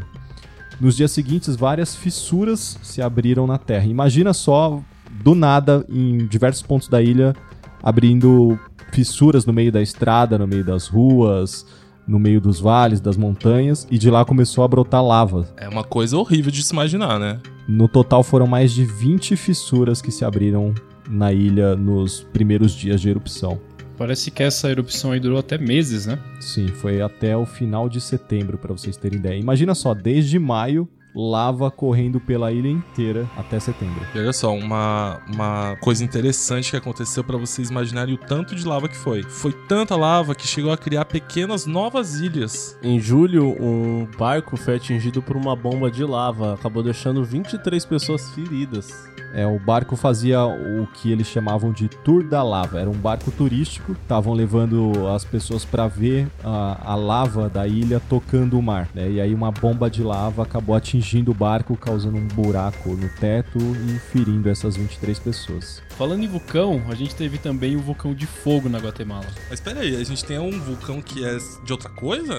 Nos 0.80 0.96
dias 0.96 1.12
seguintes, 1.12 1.56
várias 1.56 1.94
fissuras 1.94 2.78
se 2.82 3.02
abriram 3.02 3.46
na 3.46 3.58
terra. 3.58 3.84
Imagina 3.84 4.32
só, 4.32 4.80
do 5.22 5.34
nada, 5.34 5.84
em 5.90 6.26
diversos 6.26 6.62
pontos 6.62 6.88
da 6.88 7.02
ilha, 7.02 7.36
abrindo 7.82 8.58
fissuras 8.90 9.44
no 9.44 9.52
meio 9.52 9.70
da 9.70 9.82
estrada, 9.82 10.38
no 10.38 10.46
meio 10.46 10.64
das 10.64 10.86
ruas, 10.88 11.66
no 12.08 12.18
meio 12.18 12.40
dos 12.40 12.58
vales, 12.58 12.98
das 12.98 13.16
montanhas, 13.16 13.86
e 13.90 13.98
de 13.98 14.10
lá 14.10 14.24
começou 14.24 14.64
a 14.64 14.68
brotar 14.68 15.04
lava. 15.04 15.46
É 15.56 15.68
uma 15.68 15.84
coisa 15.84 16.16
horrível 16.16 16.50
de 16.50 16.62
se 16.62 16.72
imaginar, 16.72 17.20
né? 17.20 17.38
No 17.68 17.86
total 17.86 18.22
foram 18.22 18.46
mais 18.46 18.72
de 18.72 18.84
20 18.84 19.36
fissuras 19.36 20.00
que 20.00 20.10
se 20.10 20.24
abriram 20.24 20.74
na 21.08 21.32
ilha 21.32 21.76
nos 21.76 22.22
primeiros 22.32 22.72
dias 22.72 23.00
de 23.00 23.10
erupção. 23.10 23.60
Parece 24.00 24.30
que 24.30 24.42
essa 24.42 24.70
erupção 24.70 25.12
aí 25.12 25.20
durou 25.20 25.38
até 25.38 25.58
meses, 25.58 26.06
né? 26.06 26.18
Sim, 26.40 26.68
foi 26.68 27.02
até 27.02 27.36
o 27.36 27.44
final 27.44 27.86
de 27.86 28.00
setembro, 28.00 28.56
para 28.56 28.72
vocês 28.72 28.96
terem 28.96 29.18
ideia. 29.18 29.38
Imagina 29.38 29.74
só, 29.74 29.92
desde 29.92 30.38
maio, 30.38 30.88
lava 31.14 31.70
correndo 31.70 32.18
pela 32.18 32.50
ilha 32.50 32.70
inteira 32.70 33.28
até 33.36 33.60
setembro. 33.60 34.00
E 34.14 34.18
olha 34.18 34.32
só, 34.32 34.54
uma, 34.54 35.20
uma 35.28 35.76
coisa 35.82 36.02
interessante 36.02 36.70
que 36.70 36.78
aconteceu 36.78 37.22
para 37.22 37.36
vocês 37.36 37.68
imaginarem 37.68 38.14
o 38.14 38.16
tanto 38.16 38.54
de 38.54 38.66
lava 38.66 38.88
que 38.88 38.96
foi. 38.96 39.22
Foi 39.22 39.52
tanta 39.68 39.94
lava 39.96 40.34
que 40.34 40.46
chegou 40.46 40.72
a 40.72 40.78
criar 40.78 41.04
pequenas 41.04 41.66
novas 41.66 42.20
ilhas. 42.20 42.78
Em 42.82 42.98
julho, 42.98 43.54
um 43.62 44.08
barco 44.18 44.56
foi 44.56 44.76
atingido 44.76 45.20
por 45.20 45.36
uma 45.36 45.54
bomba 45.54 45.90
de 45.90 46.04
lava, 46.04 46.54
acabou 46.54 46.82
deixando 46.82 47.22
23 47.22 47.84
pessoas 47.84 48.30
feridas. 48.30 49.10
É, 49.32 49.46
o 49.46 49.58
barco 49.58 49.96
fazia 49.96 50.44
o 50.44 50.86
que 50.94 51.10
eles 51.10 51.26
chamavam 51.26 51.72
de 51.72 51.88
Tour 51.88 52.24
da 52.24 52.42
Lava. 52.42 52.80
Era 52.80 52.90
um 52.90 52.94
barco 52.94 53.30
turístico, 53.30 53.92
estavam 53.92 54.32
levando 54.32 55.08
as 55.08 55.24
pessoas 55.24 55.64
para 55.64 55.86
ver 55.86 56.28
a, 56.44 56.92
a 56.92 56.94
lava 56.94 57.48
da 57.48 57.66
ilha 57.66 58.00
tocando 58.08 58.58
o 58.58 58.62
mar. 58.62 58.88
né? 58.94 59.10
E 59.10 59.20
aí 59.20 59.34
uma 59.34 59.50
bomba 59.50 59.88
de 59.90 60.02
lava 60.02 60.42
acabou 60.42 60.74
atingindo 60.74 61.30
o 61.30 61.34
barco, 61.34 61.76
causando 61.76 62.16
um 62.16 62.26
buraco 62.26 62.90
no 62.90 63.08
teto 63.20 63.58
e 63.58 63.98
ferindo 63.98 64.48
essas 64.48 64.76
23 64.76 65.18
pessoas. 65.18 65.82
Falando 66.00 66.24
em 66.24 66.26
vulcão, 66.26 66.82
a 66.88 66.94
gente 66.94 67.14
teve 67.14 67.36
também 67.36 67.76
o 67.76 67.78
vulcão 67.78 68.14
de 68.14 68.26
fogo 68.26 68.70
na 68.70 68.78
Guatemala. 68.78 69.26
Mas 69.50 69.58
espera 69.58 69.80
aí, 69.80 69.94
a 69.94 70.02
gente 70.02 70.24
tem 70.24 70.38
um 70.38 70.58
vulcão 70.58 71.02
que 71.02 71.22
é 71.22 71.36
de 71.62 71.70
outra 71.70 71.90
coisa? 71.90 72.38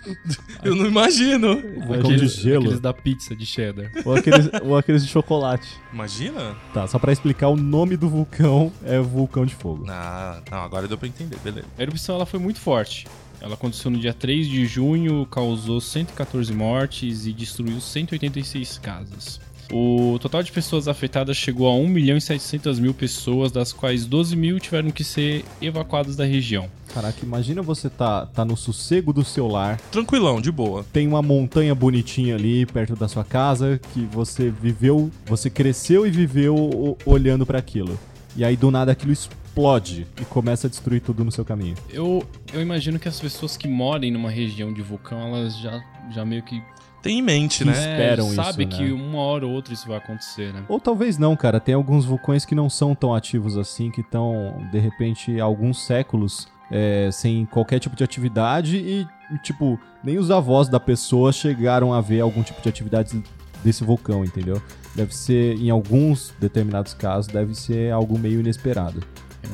Eu 0.64 0.74
não 0.74 0.86
imagino. 0.86 1.60
Vulcão 1.86 2.16
de 2.16 2.26
gelo. 2.26 2.62
Aqueles 2.64 2.80
da 2.80 2.94
pizza 2.94 3.36
de 3.36 3.44
cheddar. 3.44 3.92
Ou 4.02 4.14
aqueles, 4.14 4.48
ou 4.62 4.78
aqueles 4.78 5.04
de 5.04 5.10
chocolate. 5.10 5.68
Imagina? 5.92 6.56
Tá, 6.72 6.86
só 6.86 6.98
pra 6.98 7.12
explicar, 7.12 7.48
o 7.48 7.56
nome 7.56 7.98
do 7.98 8.08
vulcão 8.08 8.72
é 8.82 8.98
vulcão 8.98 9.44
de 9.44 9.54
fogo. 9.54 9.84
Ah, 9.90 10.40
não, 10.50 10.62
agora 10.62 10.88
deu 10.88 10.96
pra 10.96 11.06
entender, 11.06 11.36
beleza. 11.44 11.66
A 11.76 11.82
erupção 11.82 12.14
ela 12.14 12.24
foi 12.24 12.40
muito 12.40 12.58
forte. 12.58 13.06
Ela 13.42 13.52
aconteceu 13.52 13.90
no 13.90 13.98
dia 13.98 14.14
3 14.14 14.48
de 14.48 14.64
junho, 14.64 15.26
causou 15.26 15.82
114 15.82 16.50
mortes 16.54 17.26
e 17.26 17.32
destruiu 17.34 17.78
186 17.78 18.78
casas. 18.78 19.38
O 19.72 20.18
total 20.20 20.42
de 20.42 20.52
pessoas 20.52 20.88
afetadas 20.88 21.36
chegou 21.36 21.68
a 21.68 21.74
1 21.74 21.88
milhão 21.88 22.16
e 22.16 22.20
700 22.20 22.78
mil 22.78 22.94
pessoas, 22.94 23.50
das 23.50 23.72
quais 23.72 24.06
12 24.06 24.36
mil 24.36 24.60
tiveram 24.60 24.90
que 24.90 25.02
ser 25.02 25.44
evacuadas 25.60 26.16
da 26.16 26.24
região. 26.24 26.68
Caraca, 26.94 27.18
imagina 27.22 27.60
você 27.62 27.90
tá, 27.90 28.26
tá 28.26 28.44
no 28.44 28.56
sossego 28.56 29.12
do 29.12 29.24
seu 29.24 29.46
lar. 29.46 29.78
Tranquilão, 29.90 30.40
de 30.40 30.50
boa. 30.50 30.84
Tem 30.92 31.06
uma 31.06 31.20
montanha 31.20 31.74
bonitinha 31.74 32.36
ali 32.36 32.64
perto 32.64 32.94
da 32.94 33.08
sua 33.08 33.24
casa 33.24 33.80
que 33.92 34.00
você 34.06 34.50
viveu, 34.50 35.10
você 35.26 35.50
cresceu 35.50 36.06
e 36.06 36.10
viveu 36.10 36.96
olhando 37.04 37.44
pra 37.44 37.58
aquilo. 37.58 37.98
E 38.36 38.44
aí 38.44 38.56
do 38.56 38.70
nada 38.70 38.92
aquilo 38.92 39.12
explode 39.12 40.06
e 40.20 40.24
começa 40.26 40.66
a 40.66 40.70
destruir 40.70 41.00
tudo 41.00 41.24
no 41.24 41.32
seu 41.32 41.44
caminho. 41.44 41.74
Eu, 41.90 42.26
eu 42.52 42.60
imagino 42.60 42.98
que 42.98 43.08
as 43.08 43.18
pessoas 43.18 43.56
que 43.56 43.66
morem 43.66 44.10
numa 44.10 44.30
região 44.30 44.72
de 44.72 44.82
vulcão, 44.82 45.34
elas 45.34 45.58
já, 45.58 45.82
já 46.10 46.24
meio 46.24 46.42
que 46.42 46.62
tem 47.06 47.18
em 47.18 47.22
mente, 47.22 47.58
Que 47.58 47.64
né? 47.64 47.72
esperam 47.72 48.28
sabe 48.30 48.64
isso, 48.64 48.76
que 48.76 48.84
né? 48.84 48.92
uma 48.92 49.18
hora 49.18 49.46
ou 49.46 49.52
outra 49.52 49.72
isso 49.72 49.86
vai 49.88 49.96
acontecer, 49.98 50.52
né? 50.52 50.62
Ou 50.68 50.78
talvez 50.80 51.18
não, 51.18 51.36
cara. 51.36 51.58
Tem 51.60 51.74
alguns 51.74 52.04
vulcões 52.04 52.44
que 52.44 52.54
não 52.54 52.68
são 52.68 52.94
tão 52.94 53.14
ativos 53.14 53.56
assim, 53.56 53.90
que 53.90 54.00
estão, 54.00 54.56
de 54.70 54.78
repente, 54.78 55.40
há 55.40 55.44
alguns 55.44 55.84
séculos 55.84 56.48
é, 56.70 57.08
sem 57.12 57.46
qualquer 57.46 57.78
tipo 57.78 57.94
de 57.96 58.02
atividade 58.04 58.76
e, 58.76 59.06
tipo, 59.42 59.78
nem 60.02 60.18
os 60.18 60.30
avós 60.30 60.68
da 60.68 60.80
pessoa 60.80 61.32
chegaram 61.32 61.92
a 61.92 62.00
ver 62.00 62.20
algum 62.20 62.42
tipo 62.42 62.60
de 62.60 62.68
atividade 62.68 63.22
desse 63.64 63.84
vulcão, 63.84 64.24
entendeu? 64.24 64.60
Deve 64.94 65.14
ser, 65.14 65.56
em 65.58 65.70
alguns 65.70 66.32
determinados 66.40 66.94
casos, 66.94 67.26
deve 67.32 67.54
ser 67.54 67.92
algo 67.92 68.18
meio 68.18 68.40
inesperado. 68.40 69.02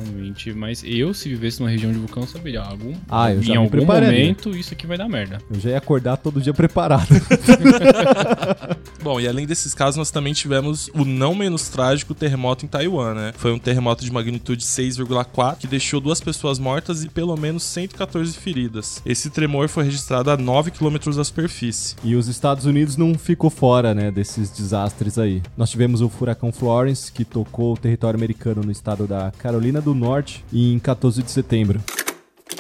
Realmente, 0.05 0.53
mas 0.53 0.82
eu, 0.84 1.12
se 1.14 1.28
vivesse 1.28 1.61
numa 1.61 1.70
região 1.70 1.93
de 1.93 1.99
vulcão, 1.99 2.26
saberia. 2.26 2.61
Algum, 2.62 2.95
Ah, 3.09 3.32
eu 3.32 3.40
em 3.40 3.43
já 3.43 3.53
me 3.53 3.59
algum 3.59 3.70
prepararia. 3.70 4.20
momento, 4.20 4.51
isso 4.57 4.72
aqui 4.74 4.86
vai 4.86 4.97
dar 4.97 5.09
merda. 5.09 5.39
Eu 5.52 5.60
já 5.60 5.70
ia 5.70 5.78
acordar 5.78 6.16
todo 6.16 6.40
dia 6.40 6.55
preparado. 6.55 7.09
Bom, 9.02 9.20
e 9.20 9.27
além 9.27 9.47
desses 9.47 9.74
casos, 9.74 9.97
nós 9.97 10.10
também 10.10 10.32
tivemos 10.32 10.89
o 10.94 11.05
não 11.05 11.35
menos 11.35 11.69
trágico 11.69 12.14
terremoto 12.14 12.64
em 12.64 12.69
Taiwan, 12.69 13.14
né? 13.14 13.32
Foi 13.36 13.52
um 13.52 13.59
terremoto 13.59 14.05
de 14.05 14.12
magnitude 14.12 14.64
6,4 14.64 15.56
que 15.59 15.66
deixou 15.66 16.01
duas 16.01 16.20
pessoas 16.20 16.59
mortas 16.59 17.02
e 17.02 17.09
pelo 17.09 17.36
menos 17.36 17.62
114 17.64 18.32
feridas. 18.36 19.02
Esse 19.05 19.28
tremor 19.31 19.69
foi 19.69 19.85
registrado 19.85 20.31
a 20.31 20.36
9 20.36 20.70
km 20.70 20.97
da 21.16 21.24
superfície. 21.24 21.97
E 22.05 22.14
os 22.14 22.28
Estados 22.28 22.64
Unidos 22.64 22.97
não 22.97 23.14
ficou 23.14 23.51
fora, 23.51 23.93
né, 23.94 24.10
desses 24.10 24.51
desastres 24.51 25.19
aí. 25.19 25.43
Nós 25.56 25.70
tivemos 25.70 26.01
o 26.01 26.09
furacão 26.09 26.52
Florence, 26.52 27.10
que 27.10 27.24
tocou 27.24 27.74
o 27.74 27.77
território 27.77 28.16
americano 28.16 28.62
no 28.62 28.70
estado 28.70 29.06
da 29.06 29.32
Carolina 29.39 29.81
do 29.83 29.95
Norte 29.95 30.45
em 30.53 30.79
14 30.79 31.23
de 31.23 31.31
setembro. 31.31 31.81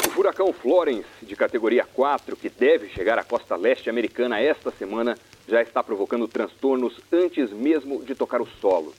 O 0.06 0.10
furacão 0.10 0.52
Florence, 0.52 1.06
de 1.22 1.34
categoria 1.34 1.84
4, 1.84 2.36
que 2.36 2.50
deve 2.50 2.88
chegar 2.88 3.18
à 3.18 3.24
costa 3.24 3.56
leste 3.56 3.88
americana 3.88 4.40
esta 4.40 4.70
semana, 4.70 5.16
já 5.48 5.62
está 5.62 5.82
provocando 5.82 6.28
transtornos 6.28 7.00
antes 7.10 7.50
mesmo 7.50 8.04
de 8.04 8.14
tocar 8.14 8.40
o 8.42 8.48
solo. 8.60 8.92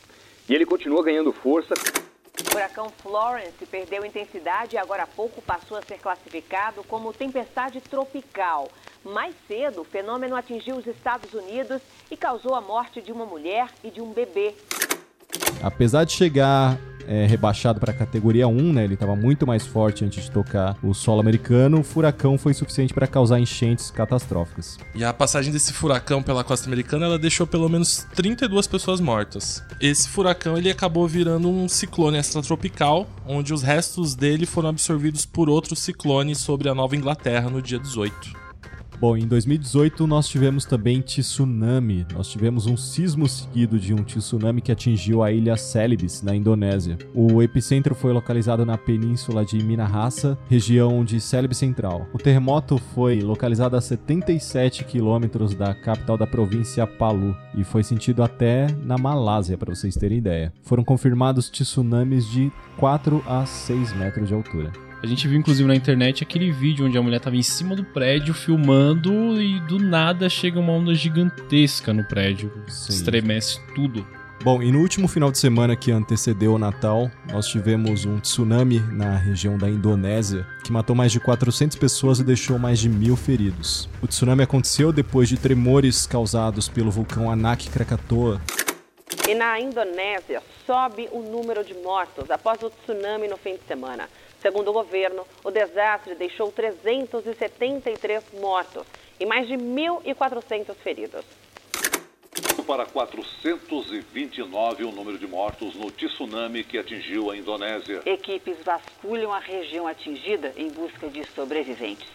E 0.48 0.54
ele 0.54 0.66
continua 0.66 1.04
ganhando 1.04 1.32
força. 1.32 1.74
O 1.74 2.52
furacão 2.52 2.90
Florence 3.02 3.66
perdeu 3.70 4.06
intensidade 4.06 4.76
e 4.76 4.80
agora 4.80 5.04
há 5.04 5.08
pouco 5.08 5.42
passou 5.42 5.78
a 5.78 5.82
ser 5.82 6.00
classificado 6.00 6.84
como 6.84 7.14
tempestade 7.14 7.80
tropical. 7.82 8.70
Mais 9.04 9.36
cedo, 9.48 9.82
o 9.82 9.86
fenômeno 9.86 10.36
atingiu 10.36 10.78
os 10.78 10.88
Estados 10.88 11.34
Unidos 11.34 11.82
e 12.10 12.18
causou 12.18 12.56
a 12.56 12.62
morte 12.62 13.02
de 13.02 13.12
uma 13.12 13.26
mulher 13.26 13.70
e 13.84 13.92
de 13.92 14.02
um 14.02 14.12
bebê. 14.12 14.56
Apesar 15.62 16.04
de 16.04 16.14
chegar 16.14 16.78
é, 17.08 17.26
rebaixado 17.26 17.80
para 17.80 17.92
a 17.92 17.96
categoria 17.96 18.48
1, 18.48 18.74
né, 18.74 18.84
ele 18.84 18.94
estava 18.94 19.16
muito 19.16 19.46
mais 19.46 19.66
forte 19.66 20.06
antes 20.06 20.24
de 20.24 20.32
tocar 20.32 20.76
o 20.84 20.94
solo 20.94 21.22
americano, 21.22 21.80
o 21.80 21.84
furacão 21.84 22.38
foi 22.38 22.54
suficiente 22.54 22.94
para 22.94 23.08
causar 23.08 23.40
enchentes 23.40 23.92
catastróficas. 23.92 24.78
E 24.96 25.04
a 25.04 25.14
passagem 25.14 25.52
desse 25.52 25.74
furacão 25.74 26.22
pela 26.22 26.44
costa 26.44 26.68
americana, 26.68 27.06
ela 27.06 27.20
deixou 27.20 27.46
pelo 27.48 27.70
menos 27.70 28.06
32 28.16 28.68
pessoas 28.68 29.00
mortas. 29.00 29.64
Esse 29.80 30.08
furacão 30.10 30.58
ele 30.58 30.70
acabou 30.70 31.08
virando 31.08 31.50
um 31.50 31.68
ciclone 31.68 32.18
extratropical, 32.18 33.08
onde 33.26 33.54
os 33.54 33.62
restos 33.62 34.16
dele 34.16 34.46
foram 34.46 34.70
absorvidos 34.70 35.26
por 35.26 35.50
outro 35.50 35.76
ciclone 35.76 36.36
sobre 36.36 36.70
a 36.70 36.76
Nova 36.76 36.96
Inglaterra 36.96 37.50
no 37.50 37.62
dia 37.62 37.80
18. 37.80 38.43
Bom, 39.04 39.18
em 39.18 39.28
2018 39.28 40.08
nós 40.08 40.30
tivemos 40.30 40.64
também 40.64 41.02
tsunami. 41.02 42.08
Nós 42.14 42.30
tivemos 42.30 42.68
um 42.68 42.78
sismo 42.78 43.28
seguido 43.28 43.78
de 43.78 43.94
um 43.94 44.02
tsunami 44.02 44.62
que 44.62 44.72
atingiu 44.72 45.22
a 45.22 45.30
ilha 45.30 45.58
Celebes, 45.58 46.22
na 46.22 46.34
Indonésia. 46.34 46.98
O 47.14 47.44
epicentro 47.44 47.94
foi 47.94 48.14
localizado 48.14 48.66
na 48.66 48.78
península 48.78 49.44
de 49.44 49.62
Minahasa, 49.62 50.38
região 50.48 51.04
de 51.04 51.20
Celebes 51.20 51.58
Central. 51.58 52.08
O 52.14 52.18
terremoto 52.18 52.78
foi 52.78 53.20
localizado 53.20 53.76
a 53.76 53.82
77 53.82 54.86
quilômetros 54.86 55.54
da 55.54 55.76
capital 55.76 56.18
da 56.18 56.26
província 56.26 56.88
Palu 56.88 57.36
e 57.58 57.66
foi 57.66 57.84
sentido 57.84 58.24
até 58.24 58.68
na 58.86 58.98
Malásia, 58.98 59.58
para 59.58 59.76
vocês 59.76 59.96
terem 59.96 60.20
ideia. 60.20 60.54
Foram 60.62 60.82
confirmados 60.82 61.50
tsunamis 61.50 62.26
de 62.30 62.50
4 62.78 63.22
a 63.28 63.46
6 63.46 63.98
metros 63.98 64.30
de 64.30 64.34
altura. 64.34 64.93
A 65.04 65.06
gente 65.06 65.28
viu, 65.28 65.38
inclusive, 65.38 65.68
na 65.68 65.76
internet 65.76 66.24
aquele 66.24 66.50
vídeo 66.50 66.86
onde 66.86 66.98
a 66.98 67.02
mulher 67.02 67.20
tava 67.20 67.36
em 67.36 67.44
cima 67.44 67.76
do 67.76 67.84
prédio 67.84 68.34
filmando 68.34 69.12
e 69.42 69.60
do 69.60 69.78
nada 69.78 70.30
chega 70.30 70.58
uma 70.58 70.72
onda 70.72 70.96
gigantesca 70.96 71.94
no 71.94 72.06
prédio. 72.06 72.50
Estremece 72.66 73.60
tudo. 73.76 74.08
Bom, 74.42 74.64
e 74.64 74.72
no 74.72 74.80
último 74.80 75.10
final 75.10 75.30
de 75.30 75.38
semana 75.38 75.76
que 75.76 75.92
antecedeu 75.92 76.54
o 76.54 76.58
Natal, 76.58 77.12
nós 77.30 77.48
tivemos 77.48 78.06
um 78.06 78.18
tsunami 78.18 78.80
na 78.80 79.18
região 79.18 79.58
da 79.58 79.70
Indonésia 79.70 80.48
que 80.64 80.72
matou 80.72 80.96
mais 80.96 81.12
de 81.12 81.20
400 81.20 81.78
pessoas 81.78 82.20
e 82.20 82.24
deixou 82.24 82.58
mais 82.58 82.80
de 82.80 82.88
mil 82.88 83.18
feridos. 83.18 83.90
O 84.02 84.08
tsunami 84.08 84.44
aconteceu 84.44 84.94
depois 84.94 85.28
de 85.28 85.36
tremores 85.36 86.08
causados 86.08 86.70
pelo 86.70 86.90
vulcão 86.90 87.30
Anak 87.30 87.70
Krakatoa. 87.70 88.40
E 89.28 89.36
na 89.36 89.60
Indonésia, 89.60 90.42
sobe 90.66 91.10
o 91.12 91.22
número 91.22 91.62
de 91.64 91.74
mortos 91.74 92.32
após 92.32 92.64
o 92.64 92.70
tsunami 92.70 93.28
no 93.28 93.36
fim 93.36 93.56
de 93.56 93.68
semana. 93.68 94.08
Segundo 94.44 94.70
o 94.72 94.74
governo, 94.74 95.26
o 95.42 95.50
desastre 95.50 96.14
deixou 96.16 96.52
373 96.52 98.26
mortos 98.42 98.86
e 99.18 99.26
mais 99.26 99.48
de 99.48 99.54
1.400 99.54 100.76
feridos. 100.76 101.24
Para 102.68 102.86
429 102.86 104.84
o 104.84 104.92
número 104.92 105.18
de 105.18 105.28
mortos 105.28 105.76
no 105.76 105.90
tsunami 105.90 106.66
que 106.66 106.78
atingiu 106.78 107.32
a 107.32 107.38
Indonésia. 107.38 108.02
Equipes 108.06 108.58
vasculham 108.64 109.32
a 109.34 109.40
região 109.40 109.88
atingida 109.88 110.54
em 110.58 110.70
busca 110.70 111.08
de 111.08 111.24
sobreviventes. 111.28 112.08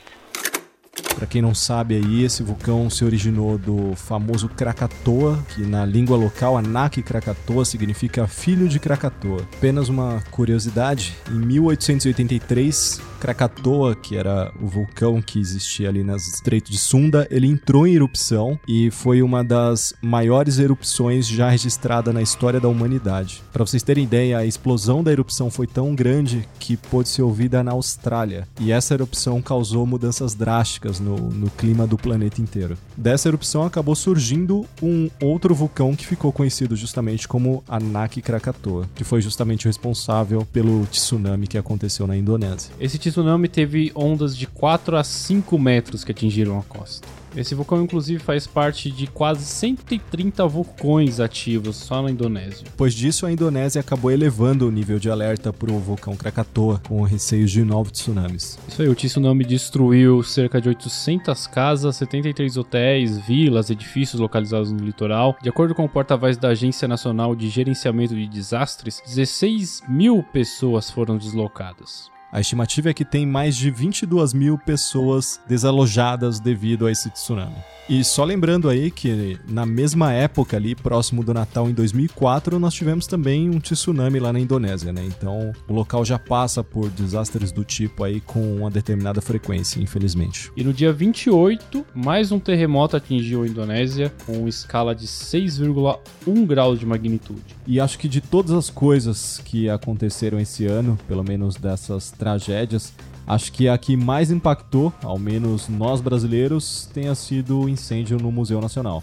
Para 1.15 1.27
quem 1.27 1.43
não 1.43 1.55
sabe 1.55 1.97
aí, 1.97 2.23
esse 2.23 2.43
vulcão 2.43 2.89
se 2.89 3.05
originou 3.05 3.59
do 3.59 3.95
famoso 3.97 4.49
Krakatoa, 4.49 5.39
que 5.55 5.63
na 5.63 5.85
língua 5.85 6.17
local 6.17 6.57
Anak 6.57 7.03
Krakatoa 7.03 7.65
significa 7.65 8.27
filho 8.27 8.69
de 8.69 8.79
Krakatoa. 8.79 9.43
Apenas 9.57 9.89
uma 9.89 10.23
curiosidade, 10.31 11.17
em 11.31 11.39
1883, 11.39 13.01
Krakatoa, 13.19 13.95
que 13.95 14.17
era 14.17 14.53
o 14.61 14.67
vulcão 14.67 15.21
que 15.21 15.39
existia 15.39 15.89
ali 15.89 16.03
nas 16.03 16.27
Estreito 16.27 16.71
de 16.71 16.79
Sunda, 16.79 17.27
ele 17.31 17.47
entrou 17.47 17.87
em 17.87 17.95
erupção 17.95 18.59
e 18.67 18.91
foi 18.91 19.23
uma 19.23 19.45
das 19.45 19.93
maiores 20.01 20.59
erupções 20.59 21.27
já 21.27 21.51
registrada 21.51 22.13
na 22.13 22.23
história 22.23 22.61
da 22.61 22.69
humanidade. 22.69 23.43
Para 23.53 23.65
vocês 23.65 23.83
terem 23.83 24.05
ideia, 24.05 24.39
a 24.39 24.47
explosão 24.47 25.03
da 25.03 25.13
erupção 25.13 25.51
foi 25.51 25.67
tão 25.67 25.95
grande 25.95 26.49
que 26.59 26.77
pôde 26.77 27.09
ser 27.09 27.23
ouvida 27.23 27.63
na 27.63 27.73
Austrália. 27.73 28.47
E 28.61 28.73
essa 28.73 28.95
erupção 28.95 29.43
causou 29.43 29.87
mudanças 29.87 30.35
drásticas 30.35 31.01
no, 31.01 31.17
no 31.17 31.51
clima 31.51 31.87
do 31.87 31.97
planeta 31.97 32.41
inteiro. 32.41 32.79
Dessa 32.97 33.29
erupção 33.29 33.65
acabou 33.65 33.95
surgindo 33.95 34.67
um 34.83 35.11
outro 35.21 35.55
vulcão 35.55 35.95
que 35.95 36.07
ficou 36.07 36.33
conhecido 36.33 36.77
justamente 36.77 37.27
como 37.27 37.63
Anak 37.69 38.21
Krakatoa, 38.23 38.89
que 38.95 39.05
foi 39.05 39.21
justamente 39.21 39.67
o 39.67 39.69
responsável 39.69 40.47
pelo 40.53 40.87
tsunami 40.87 41.47
que 41.47 41.59
aconteceu 41.59 42.07
na 42.07 42.17
Indonésia. 42.17 42.73
Esse 42.81 42.99
tsunami 43.11 43.49
teve 43.49 43.93
ondas 43.95 44.37
de 44.37 44.47
4 44.47 44.97
a 44.97 45.05
5 45.05 45.59
metros 45.59 46.05
que 46.05 46.13
atingiram 46.13 46.59
a 46.59 46.63
costa. 46.63 47.07
Esse 47.37 47.55
vulcão, 47.55 47.83
inclusive, 47.83 48.19
faz 48.19 48.47
parte 48.47 48.91
de 48.91 49.07
quase 49.07 49.45
130 49.45 50.47
vulcões 50.47 51.21
ativos 51.21 51.77
só 51.77 52.03
na 52.03 52.11
Indonésia. 52.11 52.65
Depois 52.65 52.95
disso, 52.95 53.27
a 53.27 53.33
Indonésia 53.33 53.81
acabou 53.81 54.11
elevando 54.11 54.67
o 54.67 54.71
nível 54.71 54.99
de 54.99 55.11
alerta 55.11 55.53
para 55.53 55.71
o 55.71 55.79
vulcão 55.79 56.17
Krakatoa, 56.17 56.81
com 56.89 57.03
receios 57.03 57.51
de 57.51 57.63
novos 57.63 57.93
tsunamis. 57.93 58.59
Isso 58.67 58.83
aí, 58.83 58.89
o 58.89 58.95
tsunami 58.95 59.45
destruiu 59.45 60.23
cerca 60.23 60.61
de 60.61 60.69
800 60.69 61.47
casas, 61.47 61.97
73 61.97 62.57
hotéis, 62.57 63.19
vilas, 63.19 63.71
edifícios 63.71 64.21
localizados 64.21 64.73
no 64.73 64.85
litoral. 64.85 65.37
De 65.43 65.49
acordo 65.49 65.75
com 65.75 65.85
o 65.85 65.89
porta-voz 65.89 66.37
da 66.37 66.49
Agência 66.49 66.89
Nacional 66.89 67.37
de 67.37 67.49
Gerenciamento 67.49 68.15
de 68.15 68.27
Desastres, 68.27 69.03
16 69.07 69.83
mil 69.89 70.25
pessoas 70.33 70.91
foram 70.91 71.19
deslocadas. 71.19 72.18
A 72.31 72.41
estimativa 72.41 72.91
é 72.91 72.95
que 72.95 73.07
tem 73.07 73.27
mais 73.27 73.57
de 73.57 73.71
22 73.71 74.35
mil 74.35 74.59
pessoas 74.59 75.41
desalojadas 75.49 76.39
devido 76.39 76.87
a 76.87 76.93
esse 76.93 77.09
tsunami. 77.09 77.57
E 77.89 78.05
só 78.05 78.23
lembrando 78.23 78.69
aí 78.69 78.91
que 78.91 79.41
na 79.49 79.65
mesma 79.65 80.13
época 80.13 80.59
ali, 80.59 80.75
próximo 80.75 81.25
do 81.25 81.33
Natal 81.33 81.71
em 81.71 81.73
2004, 81.73 82.59
nós 82.59 82.75
tivemos 82.75 83.07
também 83.07 83.49
um 83.49 83.59
tsunami 83.59 84.21
lá 84.21 84.31
na 84.31 84.39
Indonésia, 84.39 84.93
né? 84.93 85.03
Então 85.07 85.53
o 85.67 85.73
local 85.73 86.05
já 86.05 86.19
passa 86.19 86.63
por 86.63 86.91
desastres 86.91 87.51
do 87.51 87.65
tipo 87.65 88.05
aí 88.05 88.21
com 88.21 88.57
uma 88.57 88.71
determinada 88.71 89.23
frequência, 89.23 89.81
infelizmente. 89.81 90.53
E 90.55 90.63
no 90.63 90.71
dia 90.71 90.93
28, 90.93 91.87
mais 91.95 92.31
um 92.31 92.39
terremoto 92.39 92.95
atingiu 92.95 93.43
a 93.43 93.47
Indonésia 93.47 94.13
com 94.27 94.47
escala 94.47 94.95
de 94.95 95.07
6,1 95.07 96.47
graus 96.47 96.79
de 96.79 96.85
magnitude. 96.85 97.57
E 97.67 97.81
acho 97.81 97.99
que 97.99 98.07
de 98.07 98.21
todas 98.21 98.53
as 98.53 98.69
coisas 98.69 99.41
que 99.43 99.71
aconteceram 99.71 100.39
esse 100.39 100.67
ano, 100.67 100.99
pelo 101.09 101.25
menos 101.25 101.57
dessas 101.57 102.11
tragédias, 102.19 102.93
acho 103.27 103.53
que 103.53 103.69
a 103.69 103.79
que 103.79 103.97
mais 103.97 104.31
impactou, 104.31 104.93
ao 105.03 105.19
menos 105.19 105.69
nós 105.69 106.01
brasileiros, 106.01 106.91
tenha 106.93 107.15
sido 107.15 107.61
o 107.61 107.69
incêndio 107.69 108.19
no 108.19 108.33
Museu 108.33 108.61
Nacional. 108.61 109.01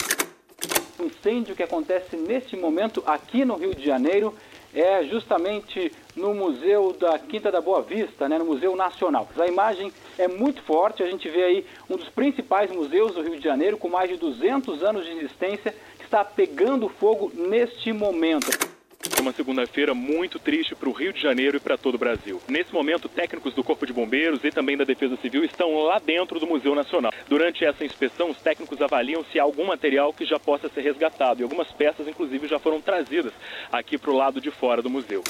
O 1.00 1.04
incêndio 1.04 1.56
que 1.56 1.64
acontece 1.64 2.16
neste 2.16 2.56
momento 2.56 3.02
aqui 3.06 3.46
no 3.46 3.56
Rio 3.56 3.74
de 3.74 3.86
Janeiro 3.86 4.34
é 4.76 5.04
justamente 5.06 5.92
no 6.16 6.34
Museu 6.34 6.94
da 7.00 7.18
Quinta 7.18 7.50
da 7.50 7.62
Boa 7.62 7.82
Vista, 7.82 8.28
né, 8.28 8.38
no 8.38 8.46
Museu 8.46 8.76
Nacional. 8.76 9.28
A 9.40 9.48
imagem 9.48 9.92
é 10.18 10.28
muito 10.28 10.62
forte, 10.64 11.02
a 11.02 11.10
gente 11.10 11.30
vê 11.30 11.44
aí 11.44 11.66
um 11.90 11.96
dos 11.96 12.10
principais 12.10 12.70
museus 12.70 13.14
do 13.14 13.22
Rio 13.22 13.38
de 13.38 13.44
Janeiro, 13.44 13.78
com 13.78 13.88
mais 13.88 14.10
de 14.10 14.18
200 14.18 14.84
anos 14.84 15.06
de 15.06 15.12
existência, 15.12 15.74
que 15.98 16.04
está 16.04 16.26
pegando 16.26 16.90
fogo 16.90 17.32
neste 17.34 17.94
momento. 17.94 18.75
Uma 19.20 19.32
segunda-feira 19.32 19.94
muito 19.94 20.38
triste 20.38 20.76
para 20.76 20.90
o 20.90 20.92
Rio 20.92 21.12
de 21.12 21.22
Janeiro 21.22 21.58
e 21.58 21.60
para 21.60 21.78
todo 21.78 21.96
o 21.96 21.98
Brasil. 21.98 22.42
Nesse 22.48 22.74
momento, 22.74 23.10
técnicos 23.10 23.54
do 23.54 23.64
Corpo 23.64 23.86
de 23.86 23.94
Bombeiros 23.94 24.44
e 24.44 24.52
também 24.52 24.78
da 24.78 24.84
Defesa 24.84 25.18
Civil 25.18 25.44
estão 25.44 25.84
lá 25.84 26.00
dentro 26.00 26.40
do 26.40 26.46
Museu 26.46 26.76
Nacional. 26.76 27.12
Durante 27.28 27.66
essa 27.66 27.84
inspeção, 27.84 28.30
os 28.30 28.38
técnicos 28.38 28.82
avaliam 28.82 29.24
se 29.32 29.40
há 29.40 29.44
algum 29.44 29.66
material 29.66 30.14
que 30.14 30.26
já 30.26 30.40
possa 30.40 30.70
ser 30.70 30.82
resgatado 30.82 31.42
e 31.42 31.44
algumas 31.44 31.72
peças, 31.72 32.08
inclusive, 32.08 32.48
já 32.48 32.60
foram 32.60 32.82
trazidas 32.82 33.34
aqui 33.72 33.98
para 33.98 34.12
o 34.12 34.16
lado 34.16 34.40
de 34.40 34.52
fora 34.52 34.82
do 34.82 34.90
museu. 34.90 35.24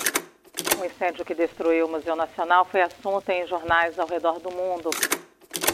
O 0.80 0.86
incêndio 0.86 1.26
que 1.26 1.34
destruiu 1.34 1.86
o 1.86 1.90
Museu 1.90 2.16
Nacional 2.16 2.66
foi 2.66 2.82
assunto 2.82 3.30
em 3.30 3.46
jornais 3.48 3.98
ao 4.00 4.08
redor 4.08 4.40
do 4.40 4.52
mundo. 4.52 4.90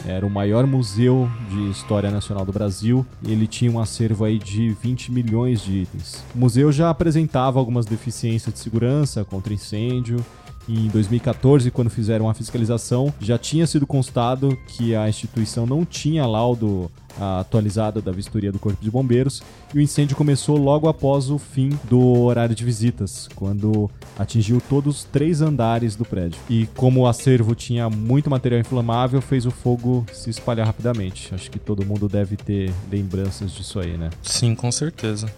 Era 0.05 0.25
o 0.25 0.29
maior 0.29 0.65
museu 0.65 1.29
de 1.49 1.69
história 1.69 2.09
nacional 2.09 2.43
do 2.43 2.51
Brasil 2.51 3.05
e 3.21 3.31
ele 3.31 3.45
tinha 3.45 3.71
um 3.71 3.79
acervo 3.79 4.25
aí 4.25 4.39
de 4.39 4.69
20 4.81 5.11
milhões 5.11 5.61
de 5.61 5.79
itens. 5.79 6.23
O 6.33 6.39
museu 6.39 6.71
já 6.71 6.89
apresentava 6.89 7.59
algumas 7.59 7.85
deficiências 7.85 8.53
de 8.53 8.59
segurança 8.59 9.23
contra 9.23 9.53
incêndio. 9.53 10.23
Em 10.67 10.87
2014, 10.87 11.71
quando 11.71 11.89
fizeram 11.89 12.29
a 12.29 12.33
fiscalização, 12.33 13.13
já 13.19 13.37
tinha 13.37 13.65
sido 13.67 13.85
constado 13.87 14.57
que 14.67 14.95
a 14.95 15.09
instituição 15.09 15.65
não 15.65 15.83
tinha 15.85 16.25
laudo 16.25 16.89
atualizado 17.19 18.01
da 18.01 18.11
vistoria 18.11 18.51
do 18.51 18.59
Corpo 18.59 18.81
de 18.81 18.89
Bombeiros 18.89 19.41
e 19.73 19.77
o 19.77 19.81
incêndio 19.81 20.15
começou 20.15 20.57
logo 20.57 20.87
após 20.87 21.29
o 21.29 21.37
fim 21.37 21.77
do 21.89 22.21
horário 22.21 22.55
de 22.55 22.63
visitas, 22.63 23.27
quando 23.35 23.89
atingiu 24.17 24.61
todos 24.69 24.97
os 24.97 25.03
três 25.03 25.41
andares 25.41 25.95
do 25.95 26.05
prédio. 26.05 26.39
E 26.49 26.67
como 26.75 27.01
o 27.01 27.07
acervo 27.07 27.55
tinha 27.55 27.89
muito 27.89 28.29
material 28.29 28.61
inflamável, 28.61 29.21
fez 29.21 29.45
o 29.45 29.51
fogo 29.51 30.05
se 30.13 30.29
espalhar 30.29 30.65
rapidamente. 30.65 31.33
Acho 31.33 31.49
que 31.49 31.59
todo 31.59 31.85
mundo 31.85 32.07
deve 32.07 32.37
ter 32.37 32.71
lembranças 32.91 33.51
disso 33.51 33.79
aí, 33.79 33.97
né? 33.97 34.09
Sim, 34.21 34.55
com 34.55 34.71
certeza. 34.71 35.31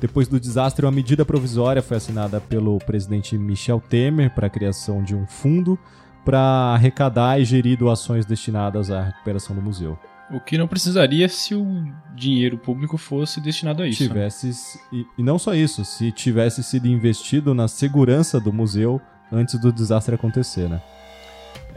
Depois 0.00 0.28
do 0.28 0.38
desastre, 0.38 0.86
uma 0.86 0.92
medida 0.92 1.24
provisória 1.24 1.82
foi 1.82 1.96
assinada 1.96 2.40
pelo 2.40 2.78
presidente 2.78 3.36
Michel 3.36 3.80
Temer 3.80 4.30
para 4.32 4.46
a 4.46 4.50
criação 4.50 5.02
de 5.02 5.14
um 5.14 5.26
fundo 5.26 5.78
para 6.24 6.38
arrecadar 6.38 7.40
e 7.40 7.44
gerir 7.44 7.78
doações 7.78 8.24
destinadas 8.24 8.90
à 8.90 9.02
recuperação 9.02 9.56
do 9.56 9.62
museu. 9.62 9.98
O 10.30 10.38
que 10.38 10.58
não 10.58 10.68
precisaria 10.68 11.28
se 11.28 11.54
o 11.54 11.84
dinheiro 12.14 12.58
público 12.58 12.98
fosse 12.98 13.40
destinado 13.40 13.82
a 13.82 13.88
isso. 13.88 14.02
né? 14.02 14.08
Tivesse, 14.08 14.78
e, 14.92 15.06
e 15.16 15.22
não 15.22 15.38
só 15.38 15.54
isso, 15.54 15.84
se 15.84 16.12
tivesse 16.12 16.62
sido 16.62 16.86
investido 16.86 17.54
na 17.54 17.66
segurança 17.66 18.38
do 18.38 18.52
museu 18.52 19.00
antes 19.32 19.58
do 19.58 19.72
desastre 19.72 20.14
acontecer, 20.14 20.68
né? 20.68 20.80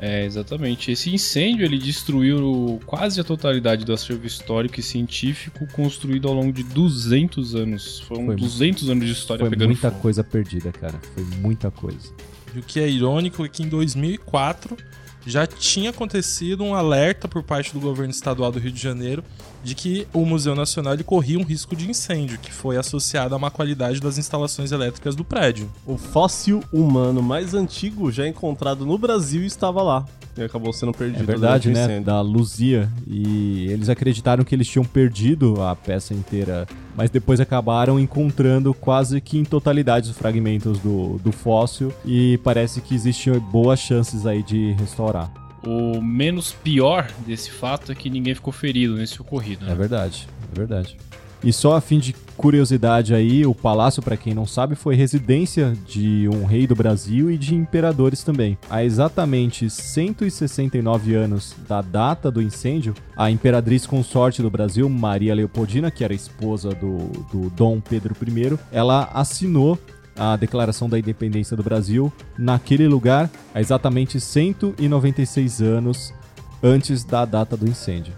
É, 0.01 0.25
exatamente. 0.25 0.91
Esse 0.91 1.13
incêndio 1.13 1.63
ele 1.63 1.77
destruiu 1.77 2.81
quase 2.87 3.21
a 3.21 3.23
totalidade 3.23 3.85
do 3.85 3.93
acervo 3.93 4.25
histórico 4.25 4.79
e 4.79 4.83
científico 4.83 5.67
construído 5.73 6.27
ao 6.27 6.33
longo 6.33 6.51
de 6.51 6.63
200 6.63 7.53
anos. 7.53 7.99
Foram 7.99 8.25
Foi 8.25 8.35
200 8.35 8.89
anos 8.89 9.05
de 9.05 9.11
história 9.11 9.43
Foi 9.43 9.51
pegando 9.51 9.67
muita 9.69 9.91
fogo. 9.91 10.01
coisa 10.01 10.23
perdida, 10.23 10.71
cara. 10.71 10.99
Foi 11.13 11.23
muita 11.39 11.69
coisa. 11.69 12.11
E 12.55 12.57
o 12.57 12.63
que 12.63 12.79
é 12.79 12.89
irônico 12.89 13.45
é 13.45 13.47
que 13.47 13.61
em 13.61 13.67
2004 13.69 14.75
já 15.23 15.45
tinha 15.45 15.91
acontecido 15.91 16.63
um 16.63 16.73
alerta 16.73 17.27
por 17.27 17.43
parte 17.43 17.71
do 17.71 17.79
governo 17.79 18.11
estadual 18.11 18.51
do 18.51 18.57
Rio 18.57 18.71
de 18.71 18.81
Janeiro 18.81 19.23
de 19.63 19.75
que 19.75 20.07
o 20.13 20.25
Museu 20.25 20.55
Nacional 20.55 20.93
ele 20.93 21.03
corria 21.03 21.37
um 21.37 21.43
risco 21.43 21.75
de 21.75 21.89
incêndio, 21.89 22.39
que 22.39 22.51
foi 22.51 22.77
associado 22.77 23.35
à 23.35 23.39
má 23.39 23.49
qualidade 23.49 23.99
das 23.99 24.17
instalações 24.17 24.71
elétricas 24.71 25.15
do 25.15 25.23
prédio. 25.23 25.69
O 25.85 25.97
fóssil 25.97 26.63
humano 26.71 27.21
mais 27.21 27.53
antigo 27.53 28.11
já 28.11 28.27
encontrado 28.27 28.85
no 28.85 28.97
Brasil 28.97 29.43
estava 29.43 29.81
lá. 29.81 30.05
E 30.37 30.41
acabou 30.41 30.71
sendo 30.71 30.93
perdido. 30.93 31.21
É 31.21 31.25
verdade, 31.25 31.69
né? 31.69 31.99
Da 31.99 32.21
Luzia. 32.21 32.89
E 33.05 33.67
eles 33.69 33.89
acreditaram 33.89 34.43
que 34.43 34.55
eles 34.55 34.67
tinham 34.67 34.85
perdido 34.85 35.61
a 35.61 35.75
peça 35.75 36.13
inteira, 36.13 36.65
mas 36.95 37.09
depois 37.09 37.39
acabaram 37.39 37.99
encontrando 37.99 38.73
quase 38.73 39.19
que 39.19 39.37
em 39.37 39.43
totalidade 39.43 40.09
os 40.09 40.17
fragmentos 40.17 40.79
do, 40.79 41.19
do 41.19 41.31
fóssil. 41.31 41.93
E 42.05 42.39
parece 42.43 42.79
que 42.79 42.95
existiam 42.95 43.39
boas 43.39 43.79
chances 43.79 44.25
aí 44.25 44.41
de 44.41 44.71
restaurar. 44.73 45.40
O 45.63 46.01
menos 46.01 46.51
pior 46.51 47.07
desse 47.25 47.51
fato 47.51 47.91
é 47.91 47.95
que 47.95 48.09
ninguém 48.09 48.33
ficou 48.33 48.51
ferido 48.51 48.95
nesse 48.95 49.21
ocorrido. 49.21 49.65
né? 49.65 49.71
É 49.71 49.75
verdade, 49.75 50.27
é 50.51 50.55
verdade. 50.55 50.97
E 51.43 51.51
só 51.51 51.75
a 51.75 51.81
fim 51.81 51.97
de 51.97 52.13
curiosidade 52.37 53.15
aí, 53.15 53.45
o 53.45 53.55
palácio, 53.55 54.01
para 54.01 54.15
quem 54.15 54.33
não 54.33 54.45
sabe, 54.45 54.75
foi 54.75 54.95
residência 54.95 55.73
de 55.87 56.29
um 56.31 56.45
rei 56.45 56.67
do 56.67 56.75
Brasil 56.75 57.31
e 57.31 57.37
de 57.37 57.55
imperadores 57.55 58.23
também. 58.23 58.57
Há 58.69 58.83
exatamente 58.83 59.67
169 59.67 61.15
anos 61.15 61.55
da 61.67 61.81
data 61.81 62.29
do 62.29 62.41
incêndio, 62.41 62.93
a 63.17 63.31
imperatriz 63.31 63.87
consorte 63.87 64.41
do 64.41 64.51
Brasil, 64.51 64.87
Maria 64.87 65.33
Leopoldina, 65.33 65.89
que 65.89 66.03
era 66.03 66.13
esposa 66.13 66.69
do, 66.69 66.97
do 67.31 67.49
Dom 67.49 67.79
Pedro 67.79 68.15
I, 68.21 68.57
ela 68.71 69.09
assinou 69.11 69.79
a 70.15 70.35
Declaração 70.35 70.89
da 70.89 70.99
Independência 70.99 71.55
do 71.55 71.63
Brasil 71.63 72.11
naquele 72.37 72.87
lugar 72.87 73.29
há 73.53 73.59
exatamente 73.59 74.19
196 74.19 75.61
anos 75.61 76.13
antes 76.61 77.03
da 77.03 77.25
data 77.25 77.57
do 77.57 77.67
incêndio. 77.67 78.13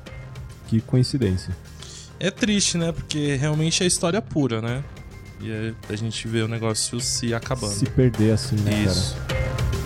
Que 0.67 0.81
coincidência. 0.81 1.55
É 2.19 2.31
triste, 2.31 2.77
né? 2.77 2.91
Porque 2.91 3.35
realmente 3.35 3.83
é 3.83 3.87
história 3.87 4.21
pura, 4.21 4.61
né? 4.61 4.83
E 5.41 5.51
aí 5.51 5.75
a 5.89 5.95
gente 5.95 6.27
vê 6.27 6.41
o 6.41 6.47
negócio 6.47 6.99
se 7.01 7.33
acabando. 7.33 7.73
Se 7.73 7.85
perder 7.85 8.31
assim, 8.31 8.55
né, 8.57 8.83
Isso. 8.83 9.15
cara? 9.27 9.82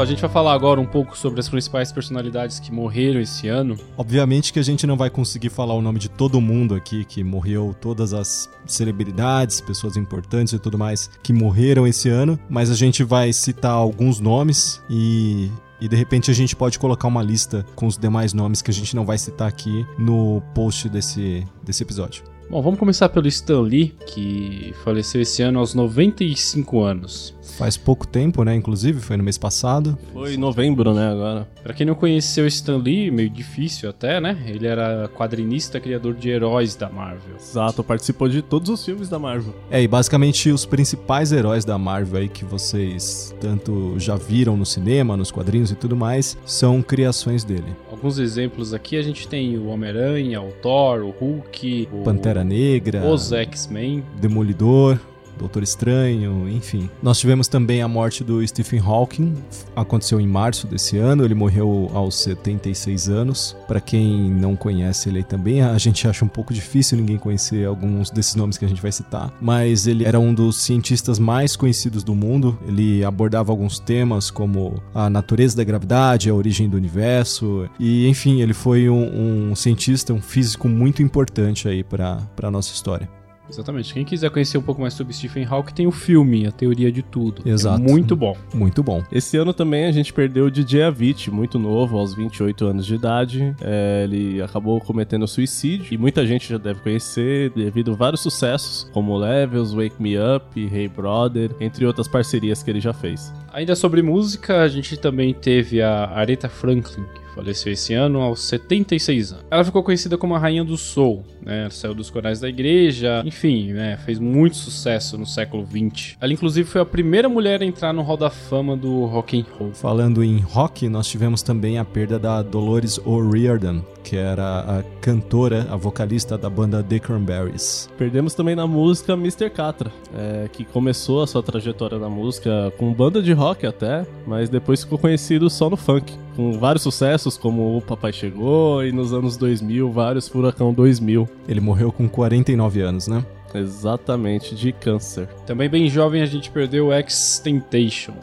A 0.00 0.06
gente 0.06 0.22
vai 0.22 0.30
falar 0.30 0.54
agora 0.54 0.80
um 0.80 0.86
pouco 0.86 1.16
sobre 1.16 1.40
as 1.40 1.48
principais 1.48 1.92
personalidades 1.92 2.58
que 2.58 2.72
morreram 2.72 3.20
esse 3.20 3.48
ano. 3.48 3.76
Obviamente 3.98 4.50
que 4.50 4.58
a 4.58 4.62
gente 4.62 4.86
não 4.86 4.96
vai 4.96 5.10
conseguir 5.10 5.50
falar 5.50 5.74
o 5.74 5.82
nome 5.82 5.98
de 5.98 6.08
todo 6.08 6.40
mundo 6.40 6.74
aqui 6.74 7.04
que 7.04 7.22
morreu, 7.22 7.76
todas 7.78 8.14
as 8.14 8.48
celebridades, 8.64 9.60
pessoas 9.60 9.98
importantes 9.98 10.54
e 10.54 10.58
tudo 10.58 10.78
mais 10.78 11.10
que 11.22 11.34
morreram 11.34 11.86
esse 11.86 12.08
ano, 12.08 12.38
mas 12.48 12.70
a 12.70 12.74
gente 12.74 13.04
vai 13.04 13.30
citar 13.32 13.72
alguns 13.72 14.20
nomes 14.20 14.82
e 14.88 15.50
e 15.80 15.88
de 15.88 15.96
repente 15.96 16.30
a 16.30 16.34
gente 16.34 16.54
pode 16.54 16.78
colocar 16.78 17.08
uma 17.08 17.22
lista 17.22 17.64
com 17.74 17.86
os 17.86 17.96
demais 17.96 18.34
nomes 18.34 18.60
que 18.60 18.70
a 18.70 18.74
gente 18.74 18.94
não 18.94 19.06
vai 19.06 19.16
citar 19.16 19.48
aqui 19.48 19.86
no 19.98 20.42
post 20.54 20.88
desse, 20.90 21.46
desse 21.62 21.82
episódio. 21.82 22.22
Bom, 22.50 22.60
vamos 22.60 22.80
começar 22.80 23.08
pelo 23.08 23.28
Stan 23.28 23.60
Lee, 23.60 23.94
que 24.08 24.74
faleceu 24.82 25.20
esse 25.20 25.40
ano 25.40 25.60
aos 25.60 25.72
95 25.72 26.82
anos. 26.82 27.32
Faz 27.56 27.76
pouco 27.76 28.04
tempo, 28.04 28.42
né? 28.42 28.56
Inclusive, 28.56 28.98
foi 29.00 29.16
no 29.16 29.22
mês 29.22 29.38
passado. 29.38 29.96
Foi 30.12 30.34
em 30.34 30.36
novembro, 30.36 30.92
né, 30.92 31.12
agora. 31.12 31.48
Pra 31.62 31.72
quem 31.72 31.86
não 31.86 31.94
conheceu 31.94 32.46
Stan 32.48 32.76
Lee, 32.76 33.08
meio 33.08 33.30
difícil 33.30 33.88
até, 33.88 34.20
né? 34.20 34.36
Ele 34.46 34.66
era 34.66 35.08
quadrinista, 35.14 35.78
criador 35.78 36.14
de 36.14 36.28
heróis 36.28 36.74
da 36.74 36.88
Marvel. 36.90 37.36
Exato, 37.38 37.84
participou 37.84 38.28
de 38.28 38.42
todos 38.42 38.68
os 38.68 38.84
filmes 38.84 39.08
da 39.08 39.18
Marvel. 39.18 39.54
É, 39.70 39.80
e 39.80 39.86
basicamente 39.86 40.50
os 40.50 40.66
principais 40.66 41.30
heróis 41.30 41.64
da 41.64 41.78
Marvel 41.78 42.22
aí 42.22 42.28
que 42.28 42.44
vocês 42.44 43.32
tanto 43.40 43.94
já 43.96 44.16
viram 44.16 44.56
no 44.56 44.66
cinema, 44.66 45.16
nos 45.16 45.30
quadrinhos 45.30 45.70
e 45.70 45.76
tudo 45.76 45.94
mais, 45.94 46.36
são 46.44 46.82
criações 46.82 47.44
dele. 47.44 47.76
Alguns 48.00 48.18
exemplos 48.18 48.72
aqui, 48.72 48.96
a 48.96 49.02
gente 49.02 49.28
tem 49.28 49.58
o 49.58 49.66
Homem-Aranha, 49.66 50.40
o 50.40 50.50
Thor, 50.52 51.02
o 51.02 51.10
Hulk, 51.10 51.86
o... 51.92 52.02
Pantera 52.02 52.42
Negra, 52.42 53.04
os 53.04 53.30
X-Men, 53.30 54.02
Demolidor, 54.18 54.98
Doutor 55.40 55.62
Estranho, 55.62 56.46
enfim. 56.48 56.90
Nós 57.02 57.18
tivemos 57.18 57.48
também 57.48 57.80
a 57.80 57.88
morte 57.88 58.22
do 58.22 58.46
Stephen 58.46 58.80
Hawking, 58.80 59.34
aconteceu 59.74 60.20
em 60.20 60.26
março 60.26 60.66
desse 60.66 60.98
ano, 60.98 61.24
ele 61.24 61.34
morreu 61.34 61.90
aos 61.94 62.16
76 62.16 63.08
anos. 63.08 63.56
Para 63.66 63.80
quem 63.80 64.30
não 64.30 64.54
conhece 64.54 65.08
ele 65.08 65.22
também, 65.22 65.62
a 65.62 65.78
gente 65.78 66.06
acha 66.06 66.24
um 66.24 66.28
pouco 66.28 66.52
difícil 66.52 66.98
ninguém 66.98 67.16
conhecer 67.16 67.66
alguns 67.66 68.10
desses 68.10 68.34
nomes 68.34 68.58
que 68.58 68.66
a 68.66 68.68
gente 68.68 68.82
vai 68.82 68.92
citar, 68.92 69.32
mas 69.40 69.86
ele 69.86 70.04
era 70.04 70.20
um 70.20 70.34
dos 70.34 70.56
cientistas 70.58 71.18
mais 71.18 71.56
conhecidos 71.56 72.04
do 72.04 72.14
mundo. 72.14 72.58
Ele 72.68 73.02
abordava 73.02 73.50
alguns 73.50 73.78
temas 73.78 74.30
como 74.30 74.82
a 74.94 75.08
natureza 75.08 75.56
da 75.56 75.64
gravidade, 75.64 76.28
a 76.28 76.34
origem 76.34 76.68
do 76.68 76.76
universo, 76.76 77.66
e 77.78 78.06
enfim, 78.06 78.42
ele 78.42 78.52
foi 78.52 78.90
um, 78.90 79.50
um 79.50 79.56
cientista, 79.56 80.12
um 80.12 80.20
físico 80.20 80.68
muito 80.68 81.02
importante 81.02 81.66
aí 81.66 81.82
para 81.82 82.20
a 82.42 82.50
nossa 82.50 82.72
história. 82.74 83.19
Exatamente. 83.50 83.92
Quem 83.92 84.04
quiser 84.04 84.30
conhecer 84.30 84.58
um 84.58 84.62
pouco 84.62 84.80
mais 84.80 84.94
sobre 84.94 85.12
Stephen 85.12 85.44
Hawking, 85.44 85.74
tem 85.74 85.86
o 85.86 85.90
filme, 85.90 86.46
A 86.46 86.52
Teoria 86.52 86.90
de 86.90 87.02
Tudo. 87.02 87.42
Exato. 87.44 87.82
É 87.82 87.90
muito 87.90 88.16
bom. 88.16 88.36
Muito 88.54 88.82
bom. 88.82 89.02
Esse 89.12 89.36
ano 89.36 89.52
também 89.52 89.86
a 89.86 89.92
gente 89.92 90.12
perdeu 90.12 90.46
o 90.46 90.50
DJ 90.50 90.84
Avicii, 90.84 91.32
muito 91.32 91.58
novo, 91.58 91.98
aos 91.98 92.14
28 92.14 92.66
anos 92.66 92.86
de 92.86 92.94
idade. 92.94 93.54
É, 93.60 94.04
ele 94.04 94.40
acabou 94.40 94.80
cometendo 94.80 95.26
suicídio 95.26 95.92
e 95.92 95.98
muita 95.98 96.26
gente 96.26 96.48
já 96.48 96.58
deve 96.58 96.80
conhecer 96.80 97.50
devido 97.50 97.92
a 97.92 97.94
vários 97.94 98.22
sucessos, 98.22 98.88
como 98.92 99.16
Levels, 99.16 99.72
Wake 99.72 100.00
Me 100.00 100.16
Up, 100.16 100.44
Hey 100.56 100.88
Brother, 100.88 101.50
entre 101.60 101.84
outras 101.84 102.08
parcerias 102.08 102.62
que 102.62 102.70
ele 102.70 102.80
já 102.80 102.92
fez. 102.92 103.32
Ainda 103.52 103.74
sobre 103.74 104.02
música, 104.02 104.62
a 104.62 104.68
gente 104.68 104.96
também 104.96 105.34
teve 105.34 105.82
a 105.82 106.06
Aretha 106.10 106.48
Franklin, 106.48 107.04
que 107.04 107.29
faleceu 107.40 107.72
esse 107.72 107.94
ano 107.94 108.20
aos 108.20 108.40
76 108.44 109.32
anos. 109.32 109.44
Ela 109.50 109.64
ficou 109.64 109.82
conhecida 109.82 110.18
como 110.18 110.34
a 110.34 110.38
Rainha 110.38 110.62
do 110.62 110.76
Soul, 110.76 111.24
né? 111.42 111.68
Saiu 111.70 111.94
dos 111.94 112.10
corais 112.10 112.38
da 112.38 112.48
igreja, 112.48 113.22
enfim, 113.24 113.72
né? 113.72 113.96
Fez 114.04 114.18
muito 114.18 114.56
sucesso 114.56 115.16
no 115.16 115.26
século 115.26 115.64
20. 115.64 116.18
Ela, 116.20 116.32
inclusive, 116.32 116.68
foi 116.68 116.80
a 116.80 116.84
primeira 116.84 117.28
mulher 117.28 117.62
a 117.62 117.64
entrar 117.64 117.92
no 117.92 118.02
Hall 118.02 118.16
da 118.16 118.30
Fama 118.30 118.76
do 118.76 119.06
rock 119.06 119.38
and 119.40 119.46
roll. 119.58 119.72
Falando 119.72 120.22
em 120.22 120.38
rock, 120.38 120.88
nós 120.88 121.08
tivemos 121.08 121.42
também 121.42 121.78
a 121.78 121.84
perda 121.84 122.18
da 122.18 122.42
Dolores 122.42 122.98
O'Riordan, 122.98 123.82
que 124.02 124.16
era 124.16 124.60
a 124.60 124.82
cantora, 125.00 125.66
a 125.70 125.76
vocalista 125.76 126.36
da 126.36 126.50
banda 126.50 126.82
The 126.82 126.98
Cranberries. 126.98 127.88
Perdemos 127.96 128.34
também 128.34 128.54
na 128.54 128.66
música 128.66 129.14
Mr. 129.14 129.50
Catra, 129.50 129.90
é, 130.16 130.48
que 130.52 130.64
começou 130.64 131.22
a 131.22 131.26
sua 131.26 131.42
trajetória 131.42 131.98
na 131.98 132.08
música 132.08 132.72
com 132.78 132.92
banda 132.92 133.22
de 133.22 133.32
rock 133.32 133.66
até, 133.66 134.06
mas 134.26 134.48
depois 134.48 134.82
ficou 134.82 134.98
conhecido 134.98 135.48
só 135.48 135.70
no 135.70 135.76
funk, 135.76 136.12
com 136.36 136.52
vários 136.52 136.82
sucessos 136.82 137.36
como 137.36 137.76
O 137.76 137.82
Papai 137.82 138.12
Chegou 138.12 138.84
e 138.84 138.92
nos 138.92 139.12
anos 139.12 139.36
2000 139.36 139.90
vários 139.90 140.28
Furacão 140.28 140.72
2000. 140.72 141.28
Ele 141.48 141.60
morreu 141.60 141.92
com 141.92 142.08
49 142.08 142.80
anos, 142.80 143.08
né? 143.08 143.24
Exatamente, 143.54 144.54
de 144.54 144.72
câncer. 144.72 145.26
Também 145.46 145.68
bem 145.68 145.88
jovem 145.88 146.22
a 146.22 146.26
gente 146.26 146.50
perdeu 146.50 146.88
o 146.88 146.92
X-Temptation, 146.92 148.14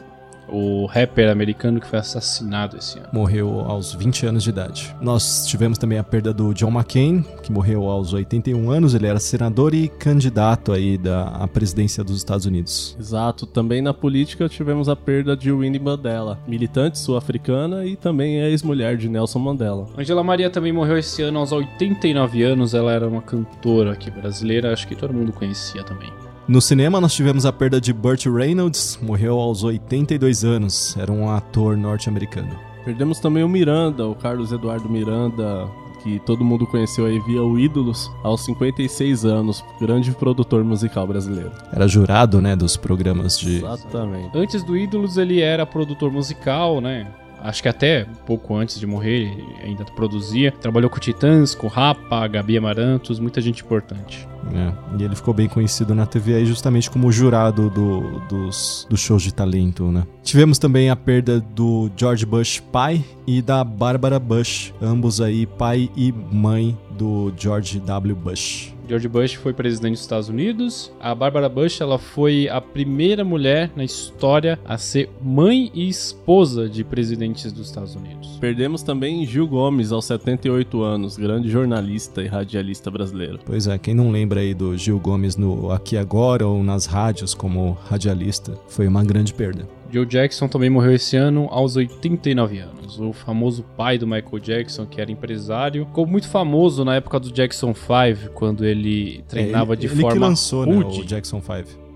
o 0.50 0.86
rapper 0.86 1.30
americano 1.30 1.80
que 1.80 1.86
foi 1.86 1.98
assassinado 1.98 2.76
esse 2.76 2.98
ano. 2.98 3.08
Morreu 3.12 3.60
aos 3.60 3.94
20 3.94 4.26
anos 4.26 4.44
de 4.44 4.50
idade. 4.50 4.94
Nós 5.00 5.46
tivemos 5.46 5.78
também 5.78 5.98
a 5.98 6.04
perda 6.04 6.32
do 6.32 6.52
John 6.52 6.70
McCain, 6.70 7.24
que 7.42 7.52
morreu 7.52 7.84
aos 7.84 8.12
81 8.12 8.70
anos. 8.70 8.94
Ele 8.94 9.06
era 9.06 9.20
senador 9.20 9.74
e 9.74 9.88
candidato 9.88 10.72
aí 10.72 10.96
da 10.96 11.28
à 11.28 11.46
presidência 11.46 12.02
dos 12.02 12.16
Estados 12.16 12.46
Unidos. 12.46 12.96
Exato. 12.98 13.46
Também 13.46 13.82
na 13.82 13.94
política 13.94 14.48
tivemos 14.48 14.88
a 14.88 14.96
perda 14.96 15.36
de 15.36 15.52
Winnie 15.52 15.80
Mandela, 15.80 16.38
militante 16.46 16.98
sul-africana 16.98 17.84
e 17.84 17.96
também 17.96 18.40
ex-mulher 18.40 18.96
de 18.96 19.08
Nelson 19.08 19.38
Mandela. 19.38 19.86
Angela 19.96 20.22
Maria 20.22 20.50
também 20.50 20.72
morreu 20.72 20.98
esse 20.98 21.22
ano 21.22 21.38
aos 21.38 21.52
89 21.52 22.42
anos. 22.42 22.74
Ela 22.74 22.92
era 22.92 23.08
uma 23.08 23.22
cantora 23.22 23.92
aqui 23.92 24.10
brasileira, 24.10 24.72
acho 24.72 24.86
que 24.86 24.96
todo 24.96 25.12
mundo 25.14 25.32
conhecia 25.32 25.82
também. 25.84 26.12
No 26.48 26.62
cinema, 26.62 26.98
nós 26.98 27.12
tivemos 27.12 27.44
a 27.44 27.52
perda 27.52 27.78
de 27.78 27.92
Burt 27.92 28.24
Reynolds, 28.24 28.98
morreu 29.02 29.38
aos 29.38 29.62
82 29.62 30.44
anos, 30.44 30.96
era 30.96 31.12
um 31.12 31.30
ator 31.30 31.76
norte-americano. 31.76 32.58
Perdemos 32.86 33.20
também 33.20 33.44
o 33.44 33.48
Miranda, 33.48 34.06
o 34.06 34.14
Carlos 34.14 34.50
Eduardo 34.50 34.88
Miranda, 34.88 35.68
que 36.02 36.18
todo 36.20 36.42
mundo 36.42 36.66
conheceu 36.66 37.04
aí 37.04 37.20
via 37.20 37.42
o 37.42 37.58
Ídolos, 37.58 38.10
aos 38.24 38.46
56 38.46 39.26
anos, 39.26 39.62
grande 39.78 40.10
produtor 40.12 40.64
musical 40.64 41.06
brasileiro. 41.06 41.52
Era 41.70 41.86
jurado, 41.86 42.40
né, 42.40 42.56
dos 42.56 42.78
programas 42.78 43.38
de... 43.38 43.58
Exatamente. 43.58 44.30
Antes 44.34 44.62
do 44.62 44.74
Ídolos, 44.74 45.18
ele 45.18 45.42
era 45.42 45.66
produtor 45.66 46.10
musical, 46.10 46.80
né? 46.80 47.06
Acho 47.42 47.62
que 47.62 47.68
até 47.68 48.06
pouco 48.26 48.54
antes 48.54 48.78
de 48.78 48.86
morrer 48.86 49.30
ainda 49.62 49.84
produzia. 49.84 50.52
Trabalhou 50.52 50.90
com 50.90 50.98
Titãs, 50.98 51.54
com 51.54 51.66
Rapa, 51.66 52.26
Gabi 52.26 52.58
Amarantos, 52.58 53.18
muita 53.18 53.40
gente 53.40 53.62
importante. 53.62 54.26
É, 54.52 54.72
e 54.98 55.04
ele 55.04 55.14
ficou 55.14 55.34
bem 55.34 55.48
conhecido 55.48 55.94
na 55.94 56.06
TV 56.06 56.34
aí 56.34 56.46
justamente 56.46 56.90
como 56.90 57.10
jurado 57.12 57.68
do, 57.68 58.20
dos, 58.28 58.86
dos 58.88 59.00
shows 59.00 59.22
de 59.22 59.32
talento, 59.32 59.90
né? 59.90 60.06
Tivemos 60.22 60.58
também 60.58 60.90
a 60.90 60.96
perda 60.96 61.40
do 61.40 61.90
George 61.96 62.24
Bush 62.24 62.60
pai 62.72 63.04
e 63.26 63.42
da 63.42 63.62
Barbara 63.62 64.18
Bush, 64.18 64.72
ambos 64.80 65.20
aí 65.20 65.44
pai 65.44 65.90
e 65.96 66.12
mãe 66.12 66.76
do 66.98 67.32
George 67.36 67.78
W. 67.78 68.16
Bush. 68.16 68.74
George 68.88 69.06
Bush 69.06 69.34
foi 69.34 69.52
presidente 69.52 69.92
dos 69.92 70.00
Estados 70.00 70.30
Unidos. 70.30 70.90
A 70.98 71.14
Barbara 71.14 71.48
Bush, 71.48 71.80
ela 71.80 71.98
foi 71.98 72.48
a 72.48 72.58
primeira 72.58 73.22
mulher 73.22 73.70
na 73.76 73.84
história 73.84 74.58
a 74.64 74.78
ser 74.78 75.10
mãe 75.22 75.70
e 75.74 75.88
esposa 75.88 76.68
de 76.68 76.82
presidentes 76.82 77.52
dos 77.52 77.66
Estados 77.66 77.94
Unidos. 77.94 78.38
Perdemos 78.40 78.82
também 78.82 79.26
Gil 79.26 79.46
Gomes, 79.46 79.92
aos 79.92 80.06
78 80.06 80.82
anos, 80.82 81.18
grande 81.18 81.50
jornalista 81.50 82.22
e 82.22 82.26
radialista 82.26 82.90
brasileiro. 82.90 83.40
Pois 83.44 83.66
é, 83.66 83.76
quem 83.76 83.94
não 83.94 84.10
lembra 84.10 84.40
aí 84.40 84.54
do 84.54 84.74
Gil 84.76 84.98
Gomes 84.98 85.36
no 85.36 85.70
Aqui 85.70 85.96
Agora 85.98 86.46
ou 86.46 86.64
nas 86.64 86.86
rádios 86.86 87.34
como 87.34 87.76
radialista, 87.90 88.58
foi 88.68 88.88
uma 88.88 89.04
grande 89.04 89.34
perda. 89.34 89.68
Joe 89.90 90.06
Jackson 90.06 90.48
também 90.48 90.70
morreu 90.70 90.94
esse 90.94 91.16
ano 91.16 91.48
aos 91.50 91.76
89 91.76 92.58
anos. 92.58 93.00
O 93.00 93.12
famoso 93.12 93.62
pai 93.76 93.98
do 93.98 94.06
Michael 94.06 94.38
Jackson, 94.40 94.86
que 94.86 95.00
era 95.00 95.10
empresário, 95.10 95.86
ficou 95.86 96.06
muito 96.06 96.28
famoso 96.28 96.84
na 96.84 96.96
época 96.96 97.18
do 97.18 97.32
Jackson 97.32 97.74
5, 97.74 98.32
quando 98.34 98.64
ele 98.64 99.24
treinava 99.28 99.72
É, 99.72 99.76
ele, 99.76 99.80
de 99.80 99.86
ele 99.86 100.00
forma 100.00 100.12
que 100.12 100.18
lançou, 100.18 100.66
né, 100.66 100.84
o 100.84 101.04
Jackson 101.04 101.40
5. 101.40 101.88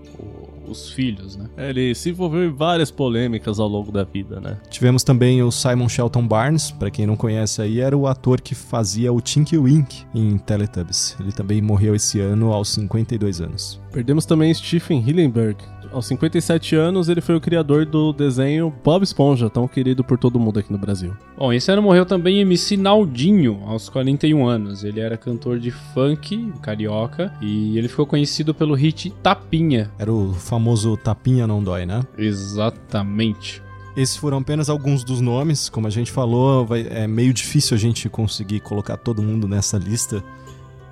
os 0.67 0.89
filhos, 0.91 1.35
né? 1.35 1.45
É, 1.57 1.69
Ele 1.69 1.93
se 1.93 2.09
envolveu 2.09 2.43
em 2.45 2.51
várias 2.51 2.89
polêmicas 2.89 3.59
ao 3.59 3.67
longo 3.67 3.91
da 3.91 4.03
vida, 4.03 4.39
né? 4.39 4.57
Tivemos 4.69 5.03
também 5.03 5.43
o 5.43 5.51
Simon 5.51 5.87
Shelton 5.89 6.25
Barnes, 6.27 6.71
pra 6.71 6.89
quem 6.89 7.05
não 7.05 7.15
conhece 7.15 7.61
aí, 7.61 7.79
era 7.79 7.95
o 7.95 8.07
ator 8.07 8.41
que 8.41 8.55
fazia 8.55 9.11
o 9.11 9.21
Tinky 9.21 9.57
Wink 9.57 10.03
em 10.15 10.37
Teletubbies. 10.37 11.15
Ele 11.19 11.31
também 11.31 11.61
morreu 11.61 11.93
esse 11.95 12.19
ano 12.19 12.51
aos 12.51 12.69
52 12.69 13.41
anos. 13.41 13.79
Perdemos 13.91 14.25
também 14.25 14.53
Stephen 14.53 15.03
Hillenberg. 15.05 15.57
Aos 15.93 16.07
57 16.07 16.75
anos, 16.75 17.07
ele 17.07 17.21
foi 17.21 17.35
o 17.35 17.39
criador 17.41 17.85
do 17.85 18.11
desenho 18.11 18.73
Bob 18.83 19.03
Esponja, 19.03 19.49
tão 19.49 19.67
querido 19.67 20.03
por 20.03 20.17
todo 20.17 20.39
mundo 20.39 20.57
aqui 20.59 20.71
no 20.71 20.77
Brasil. 20.79 21.13
Bom, 21.37 21.53
esse 21.53 21.71
ano 21.71 21.83
morreu 21.83 22.05
também 22.05 22.39
MC 22.39 22.75
Naldinho, 22.77 23.61
aos 23.67 23.89
41 23.89 24.45
anos. 24.47 24.83
Ele 24.83 24.99
era 24.99 25.15
cantor 25.17 25.59
de 25.59 25.69
funk, 25.69 26.51
carioca, 26.61 27.31
e 27.41 27.77
ele 27.77 27.87
ficou 27.87 28.07
conhecido 28.07 28.53
pelo 28.55 28.73
hit 28.73 29.11
Tapinha. 29.21 29.91
Era 29.99 30.11
o 30.11 30.33
famoso 30.33 30.97
Tapinha 30.97 31.45
Não 31.45 31.63
Dói, 31.63 31.85
né? 31.85 32.01
Exatamente. 32.17 33.61
Esses 33.95 34.17
foram 34.17 34.39
apenas 34.39 34.69
alguns 34.69 35.03
dos 35.03 35.21
nomes. 35.21 35.69
Como 35.69 35.85
a 35.85 35.89
gente 35.91 36.11
falou, 36.11 36.65
vai- 36.65 36.87
é 36.89 37.05
meio 37.05 37.31
difícil 37.31 37.75
a 37.75 37.79
gente 37.79 38.09
conseguir 38.09 38.59
colocar 38.59 38.97
todo 38.97 39.21
mundo 39.21 39.47
nessa 39.47 39.77
lista. 39.77 40.23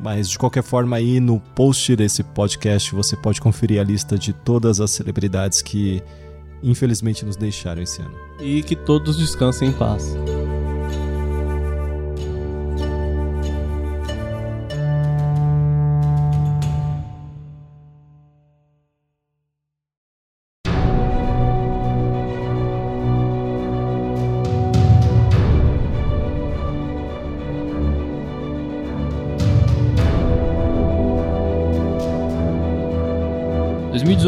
Mas 0.02 0.30
de 0.30 0.38
qualquer 0.38 0.64
forma, 0.64 0.96
aí 0.96 1.20
no 1.20 1.40
post 1.40 1.96
desse 1.96 2.24
podcast 2.24 2.94
você 2.94 3.16
pode 3.16 3.40
conferir 3.40 3.80
a 3.80 3.84
lista 3.84 4.18
de 4.18 4.34
todas 4.34 4.82
as 4.82 4.92
celebridades 4.92 5.62
que 5.62 6.02
infelizmente 6.64 7.24
nos 7.26 7.36
deixaram 7.36 7.82
esse 7.82 8.02
ano. 8.02 8.16
E 8.40 8.64
que 8.64 8.76
todos 8.76 9.18
descansem 9.18 9.70
em 9.70 9.72
paz. 9.72 10.16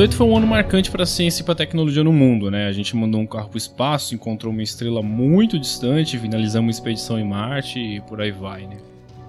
2018 0.03 0.15
foi 0.15 0.27
um 0.27 0.37
ano 0.37 0.47
marcante 0.47 0.91
para 0.91 1.03
a 1.03 1.05
ciência 1.05 1.41
e 1.41 1.45
para 1.45 1.53
a 1.53 1.55
tecnologia 1.55 2.03
no 2.03 2.11
mundo, 2.11 2.51
né? 2.51 2.67
A 2.67 2.71
gente 2.73 2.95
mandou 2.95 3.21
um 3.21 3.25
carro 3.25 3.47
para 3.47 3.55
o 3.55 3.57
espaço, 3.57 4.13
encontrou 4.13 4.51
uma 4.51 4.61
estrela 4.61 5.01
muito 5.01 5.57
distante, 5.57 6.17
finalizamos 6.17 6.65
uma 6.65 6.71
expedição 6.71 7.17
em 7.17 7.23
Marte 7.23 7.79
e 7.79 8.01
por 8.01 8.19
aí 8.19 8.31
vai, 8.31 8.67
né? 8.67 8.77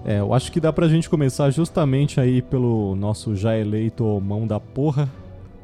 É, 0.03 0.19
eu 0.19 0.33
acho 0.33 0.51
que 0.51 0.59
dá 0.59 0.73
pra 0.73 0.87
gente 0.87 1.09
começar 1.09 1.49
justamente 1.49 2.19
aí 2.19 2.41
pelo 2.41 2.95
nosso 2.95 3.35
já 3.35 3.57
eleito 3.57 4.19
mão 4.19 4.45
da 4.45 4.59
porra. 4.59 5.09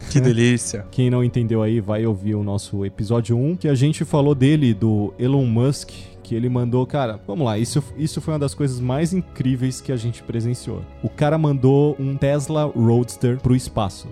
Que 0.09 0.19
delícia. 0.19 0.85
Quem 0.89 1.09
não 1.09 1.23
entendeu 1.23 1.61
aí 1.61 1.81
vai 1.81 2.05
ouvir 2.05 2.35
o 2.35 2.43
nosso 2.43 2.85
episódio 2.85 3.37
1, 3.37 3.57
que 3.57 3.67
a 3.67 3.75
gente 3.75 4.05
falou 4.05 4.33
dele, 4.33 4.73
do 4.73 5.13
Elon 5.19 5.45
Musk, 5.45 5.91
que 6.23 6.33
ele 6.33 6.47
mandou, 6.47 6.85
cara, 6.87 7.19
vamos 7.27 7.45
lá, 7.45 7.59
isso, 7.59 7.83
isso 7.97 8.21
foi 8.21 8.33
uma 8.33 8.39
das 8.39 8.53
coisas 8.53 8.79
mais 8.79 9.13
incríveis 9.13 9.81
que 9.81 9.91
a 9.91 9.97
gente 9.97 10.23
presenciou. 10.23 10.81
O 11.03 11.09
cara 11.09 11.37
mandou 11.37 11.97
um 11.99 12.15
Tesla 12.15 12.63
Roadster 12.65 13.37
pro 13.39 13.55
espaço. 13.55 14.07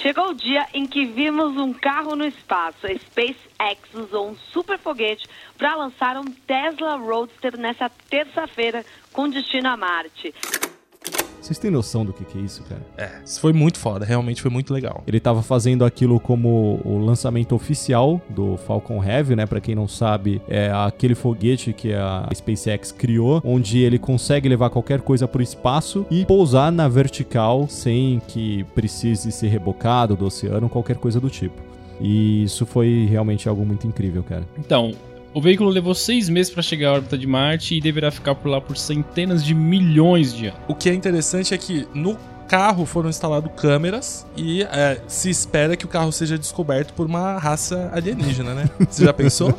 Chegou 0.00 0.28
o 0.28 0.34
dia 0.34 0.64
em 0.72 0.86
que 0.86 1.04
vimos 1.06 1.56
um 1.56 1.72
carro 1.72 2.14
no 2.14 2.24
espaço. 2.24 2.86
A 2.86 2.94
SpaceX 2.94 3.94
usou 3.94 4.30
um 4.30 4.36
super 4.52 4.78
foguete 4.78 5.26
para 5.56 5.74
lançar 5.74 6.16
um 6.16 6.24
Tesla 6.24 6.94
Roadster 6.94 7.58
nessa 7.58 7.90
terça-feira 8.08 8.84
com 9.12 9.28
destino 9.28 9.68
a 9.68 9.76
Marte. 9.76 10.32
Vocês 11.40 11.58
têm 11.58 11.70
noção 11.70 12.04
do 12.04 12.12
que, 12.12 12.24
que 12.24 12.38
é 12.38 12.40
isso, 12.40 12.62
cara? 12.64 12.82
É, 12.96 13.10
isso 13.24 13.40
foi 13.40 13.52
muito 13.52 13.78
foda, 13.78 14.04
realmente 14.04 14.42
foi 14.42 14.50
muito 14.50 14.72
legal. 14.72 15.02
Ele 15.06 15.18
estava 15.18 15.42
fazendo 15.42 15.84
aquilo 15.84 16.18
como 16.20 16.80
o 16.84 16.98
lançamento 16.98 17.54
oficial 17.54 18.20
do 18.28 18.56
Falcon 18.56 19.02
Heavy, 19.02 19.36
né? 19.36 19.46
Para 19.46 19.60
quem 19.60 19.74
não 19.74 19.88
sabe, 19.88 20.40
é 20.48 20.70
aquele 20.70 21.14
foguete 21.14 21.72
que 21.72 21.92
a 21.94 22.28
SpaceX 22.34 22.92
criou, 22.92 23.40
onde 23.44 23.78
ele 23.78 23.98
consegue 23.98 24.48
levar 24.48 24.70
qualquer 24.70 25.00
coisa 25.00 25.26
para 25.26 25.40
o 25.40 25.42
espaço 25.42 26.06
e 26.10 26.24
pousar 26.24 26.72
na 26.72 26.88
vertical 26.88 27.66
sem 27.68 28.20
que 28.28 28.64
precise 28.74 29.30
ser 29.32 29.48
rebocado 29.48 30.16
do 30.16 30.26
oceano, 30.26 30.68
qualquer 30.68 30.96
coisa 30.96 31.20
do 31.20 31.30
tipo. 31.30 31.68
E 32.00 32.44
isso 32.44 32.64
foi 32.64 33.06
realmente 33.10 33.48
algo 33.48 33.64
muito 33.64 33.86
incrível, 33.86 34.22
cara. 34.22 34.44
Então, 34.56 34.92
o 35.34 35.40
veículo 35.40 35.70
levou 35.70 35.94
seis 35.94 36.28
meses 36.28 36.52
para 36.52 36.62
chegar 36.62 36.90
à 36.90 36.92
órbita 36.94 37.18
de 37.18 37.26
Marte 37.26 37.74
e 37.76 37.80
deverá 37.80 38.10
ficar 38.10 38.34
por 38.34 38.48
lá 38.48 38.60
por 38.60 38.76
centenas 38.76 39.44
de 39.44 39.54
milhões 39.54 40.32
de 40.34 40.46
anos. 40.46 40.60
O 40.66 40.74
que 40.74 40.88
é 40.88 40.94
interessante 40.94 41.54
é 41.54 41.58
que 41.58 41.86
no 41.94 42.16
carro 42.48 42.86
foram 42.86 43.10
instaladas 43.10 43.52
câmeras 43.54 44.26
e 44.34 44.62
é, 44.62 45.02
se 45.06 45.28
espera 45.28 45.76
que 45.76 45.84
o 45.84 45.88
carro 45.88 46.10
seja 46.10 46.38
descoberto 46.38 46.94
por 46.94 47.06
uma 47.06 47.38
raça 47.38 47.90
alienígena, 47.92 48.54
né? 48.54 48.70
Você 48.88 49.04
já 49.04 49.12
pensou? 49.12 49.54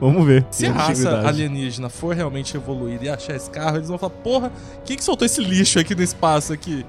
Vamos 0.00 0.26
ver. 0.26 0.44
Se 0.50 0.66
a 0.66 0.72
raça 0.72 1.20
alienígena 1.26 1.88
for 1.88 2.14
realmente 2.14 2.56
evoluir 2.56 3.00
e 3.02 3.08
achar 3.08 3.36
esse 3.36 3.48
carro, 3.48 3.76
eles 3.76 3.88
vão 3.88 3.96
falar: 3.96 4.10
porra, 4.10 4.52
quem 4.84 4.96
que 4.96 5.04
soltou 5.04 5.24
esse 5.24 5.40
lixo 5.40 5.78
aqui 5.78 5.94
no 5.94 6.02
espaço 6.02 6.52
aqui? 6.52 6.84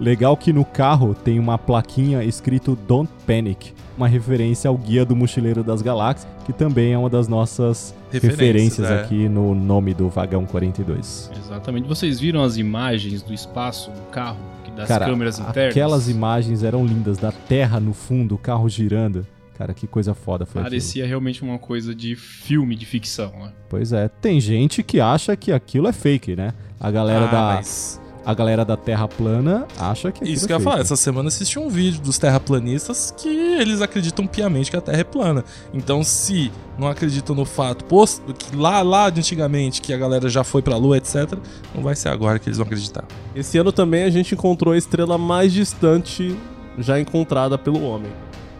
Legal 0.00 0.36
que 0.36 0.52
no 0.52 0.64
carro 0.64 1.14
tem 1.14 1.38
uma 1.38 1.56
plaquinha 1.56 2.22
escrito 2.24 2.76
Don't 2.86 3.10
Panic, 3.26 3.72
uma 3.96 4.08
referência 4.08 4.68
ao 4.68 4.76
Guia 4.76 5.04
do 5.04 5.14
Mochileiro 5.14 5.62
das 5.62 5.80
Galáxias, 5.82 6.26
que 6.44 6.52
também 6.52 6.92
é 6.92 6.98
uma 6.98 7.08
das 7.08 7.28
nossas 7.28 7.94
Referências, 8.10 8.38
referências 8.40 8.90
é. 8.90 9.00
aqui 9.02 9.28
no 9.28 9.54
nome 9.54 9.94
do 9.94 10.08
vagão 10.08 10.44
42. 10.46 11.30
Exatamente. 11.38 11.86
Vocês 11.88 12.18
viram 12.18 12.42
as 12.42 12.56
imagens 12.56 13.22
do 13.22 13.32
espaço 13.32 13.90
do 13.92 14.00
carro, 14.10 14.38
que 14.64 14.70
das 14.72 14.88
Cara, 14.88 15.06
câmeras 15.06 15.38
internas? 15.38 15.70
aquelas 15.70 16.08
imagens 16.08 16.62
eram 16.64 16.84
lindas, 16.84 17.16
da 17.18 17.30
terra 17.30 17.78
no 17.78 17.92
fundo, 17.94 18.34
o 18.34 18.38
carro 18.38 18.68
girando. 18.68 19.24
Cara, 19.56 19.72
que 19.72 19.86
coisa 19.86 20.12
foda 20.14 20.44
foi 20.44 20.60
aquilo. 20.60 20.72
Parecia 20.72 21.06
realmente 21.06 21.40
uma 21.44 21.58
coisa 21.60 21.94
de 21.94 22.16
filme 22.16 22.74
de 22.74 22.84
ficção, 22.84 23.30
né? 23.38 23.52
Pois 23.68 23.92
é, 23.92 24.08
tem 24.08 24.40
gente 24.40 24.82
que 24.82 25.00
acha 25.00 25.36
que 25.36 25.52
aquilo 25.52 25.86
é 25.86 25.92
fake, 25.92 26.34
né? 26.34 26.52
A 26.80 26.90
galera 26.90 27.26
Ah, 27.26 27.30
da 27.30 27.54
mas- 27.54 28.00
a 28.24 28.34
galera 28.34 28.64
da 28.64 28.76
Terra 28.76 29.06
plana 29.06 29.66
acha 29.78 30.10
que 30.10 30.18
aquilo 30.18 30.34
Isso 30.34 30.44
é 30.44 30.46
que 30.46 30.52
eu 30.52 30.58
ia 30.58 30.62
falar, 30.62 30.80
essa 30.80 30.96
semana 30.96 31.28
assisti 31.28 31.58
um 31.58 31.68
vídeo 31.68 32.00
dos 32.00 32.18
terraplanistas 32.18 33.14
que 33.16 33.28
eles 33.28 33.80
acreditam 33.80 34.26
piamente 34.26 34.70
que 34.70 34.76
a 34.76 34.80
Terra 34.80 35.00
é 35.00 35.04
plana. 35.04 35.44
Então, 35.72 36.02
se 36.02 36.50
não 36.78 36.88
acreditam 36.88 37.34
no 37.34 37.44
fato 37.44 37.84
posto, 37.84 38.32
que 38.32 38.56
lá, 38.56 38.82
lá 38.82 39.10
de 39.10 39.20
antigamente 39.20 39.80
que 39.80 39.92
a 39.92 39.96
galera 39.96 40.28
já 40.28 40.42
foi 40.42 40.62
pra 40.62 40.76
Lua, 40.76 40.96
etc., 40.96 41.38
não 41.74 41.82
vai 41.82 41.94
ser 41.94 42.08
agora 42.08 42.38
que 42.38 42.48
eles 42.48 42.58
vão 42.58 42.66
acreditar. 42.66 43.04
Esse 43.34 43.58
ano 43.58 43.72
também 43.72 44.04
a 44.04 44.10
gente 44.10 44.34
encontrou 44.34 44.74
a 44.74 44.78
estrela 44.78 45.18
mais 45.18 45.52
distante 45.52 46.36
já 46.78 46.98
encontrada 46.98 47.56
pelo 47.56 47.82
homem. 47.82 48.10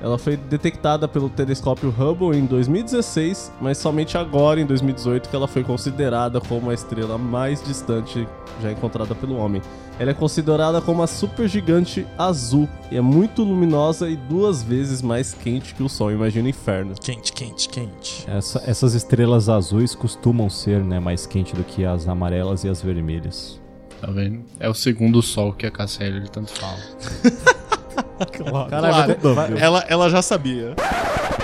Ela 0.03 0.19
foi 0.19 0.37
detectada 0.37 1.09
pelo 1.09 1.31
telescópio 1.31 1.89
Hubble 1.89 2.37
em 2.39 2.45
2016, 2.45 3.53
mas 3.61 3.79
somente 3.79 4.19
agora, 4.19 4.61
em 4.61 4.67
2018, 4.67 5.29
que 5.31 5.35
ela 5.37 5.49
foi 5.49 5.65
considerada 5.65 6.41
como 6.41 6.69
a 6.71 6.75
estrela 6.75 7.17
mais 7.17 7.63
distante 7.63 8.29
já 8.63 8.71
encontrada 8.71 9.15
pelo 9.15 9.37
homem. 9.37 9.63
Ela 9.99 10.11
é 10.11 10.15
considerada 10.15 10.81
como 10.81 11.03
a 11.03 11.07
supergigante 11.07 12.05
azul 12.19 12.69
e 12.91 12.97
é 12.97 13.01
muito 13.01 13.43
luminosa 13.45 14.11
e 14.11 14.17
duas 14.17 14.63
vezes 14.63 15.01
mais 15.01 15.33
quente 15.33 15.73
que 15.75 15.83
o 15.83 15.89
Sol. 15.89 16.11
Imagina 16.11 16.47
o 16.47 16.51
inferno. 16.51 16.95
Quente, 17.01 17.33
quente, 17.33 17.69
quente. 17.69 18.25
Essa- 18.29 18.63
essas 18.67 18.95
estrelas 18.95 19.49
azuis 19.49 19.95
costumam 19.95 20.51
ser 20.51 20.83
né, 20.83 20.99
mais 20.99 21.27
quentes 21.27 21.55
do 21.55 21.63
que 21.63 21.85
as 21.85 22.09
amarelas 22.09 22.65
e 22.65 22.69
as 22.69 22.83
vermelhas. 22.83 23.61
Tá 24.01 24.11
vendo? 24.11 24.41
É 24.59 24.69
o 24.69 24.75
segundo 24.75 25.23
sol 25.23 25.53
que 25.53 25.65
a 25.65 25.71
Cassia 25.71 26.07
ele 26.07 26.29
tanto 26.29 26.51
fala. 26.53 26.77
Caralho, 28.71 28.95
vai 28.95 29.17
de- 29.17 29.35
vai- 29.35 29.63
ela, 29.63 29.85
ela 29.89 30.11
já 30.11 30.23
sabia. 30.23 30.75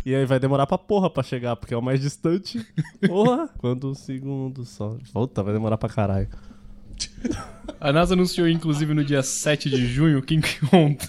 E 0.05 0.15
aí 0.15 0.25
vai 0.25 0.39
demorar 0.41 0.67
pra 0.67 0.79
porra 0.79 1.11
pra 1.11 1.23
chegar, 1.23 1.57
porque 1.57 1.75
é 1.75 1.77
o 1.77 1.83
mais 1.83 2.01
distante. 2.01 2.65
Porra! 3.07 3.49
Quando 3.59 3.91
o 3.91 3.95
segundo 3.95 4.65
sol. 4.65 4.99
Puta, 5.13 5.43
vai 5.43 5.53
demorar 5.53 5.77
pra 5.79 5.89
caralho. 5.89 6.29
A 7.81 7.93
NASA 7.93 8.15
anunciou, 8.15 8.49
inclusive, 8.49 8.93
no 8.93 9.03
dia 9.05 9.23
7 9.23 9.71
de 9.71 9.87
junho 9.87 10.21
que 10.23 10.35
encontra. 10.35 11.09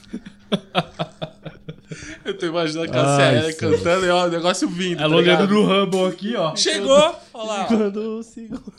Eu 2.23 2.37
tô 2.37 2.45
imaginando 2.45 2.89
a 2.89 2.93
Cassia 2.93 3.53
cantando 3.55 4.05
e 4.05 4.09
ó, 4.09 4.25
o 4.25 4.29
negócio 4.29 4.69
vindo. 4.69 5.01
Ela 5.01 5.15
olhando 5.15 5.47
no 5.47 5.63
Hubble 5.83 6.05
aqui, 6.07 6.35
ó. 6.35 6.55
Chegou! 6.55 6.95
Olha 7.33 7.43
lá. 7.47 7.65
Quando 7.65 8.19
o 8.19 8.23
segundo. 8.23 8.71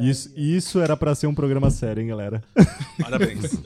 Isso, 0.00 0.32
isso 0.36 0.80
era 0.80 0.96
pra 0.96 1.14
ser 1.14 1.26
um 1.26 1.34
programa 1.34 1.70
sério, 1.70 2.02
hein, 2.02 2.08
galera? 2.08 2.42
Parabéns. 3.00 3.62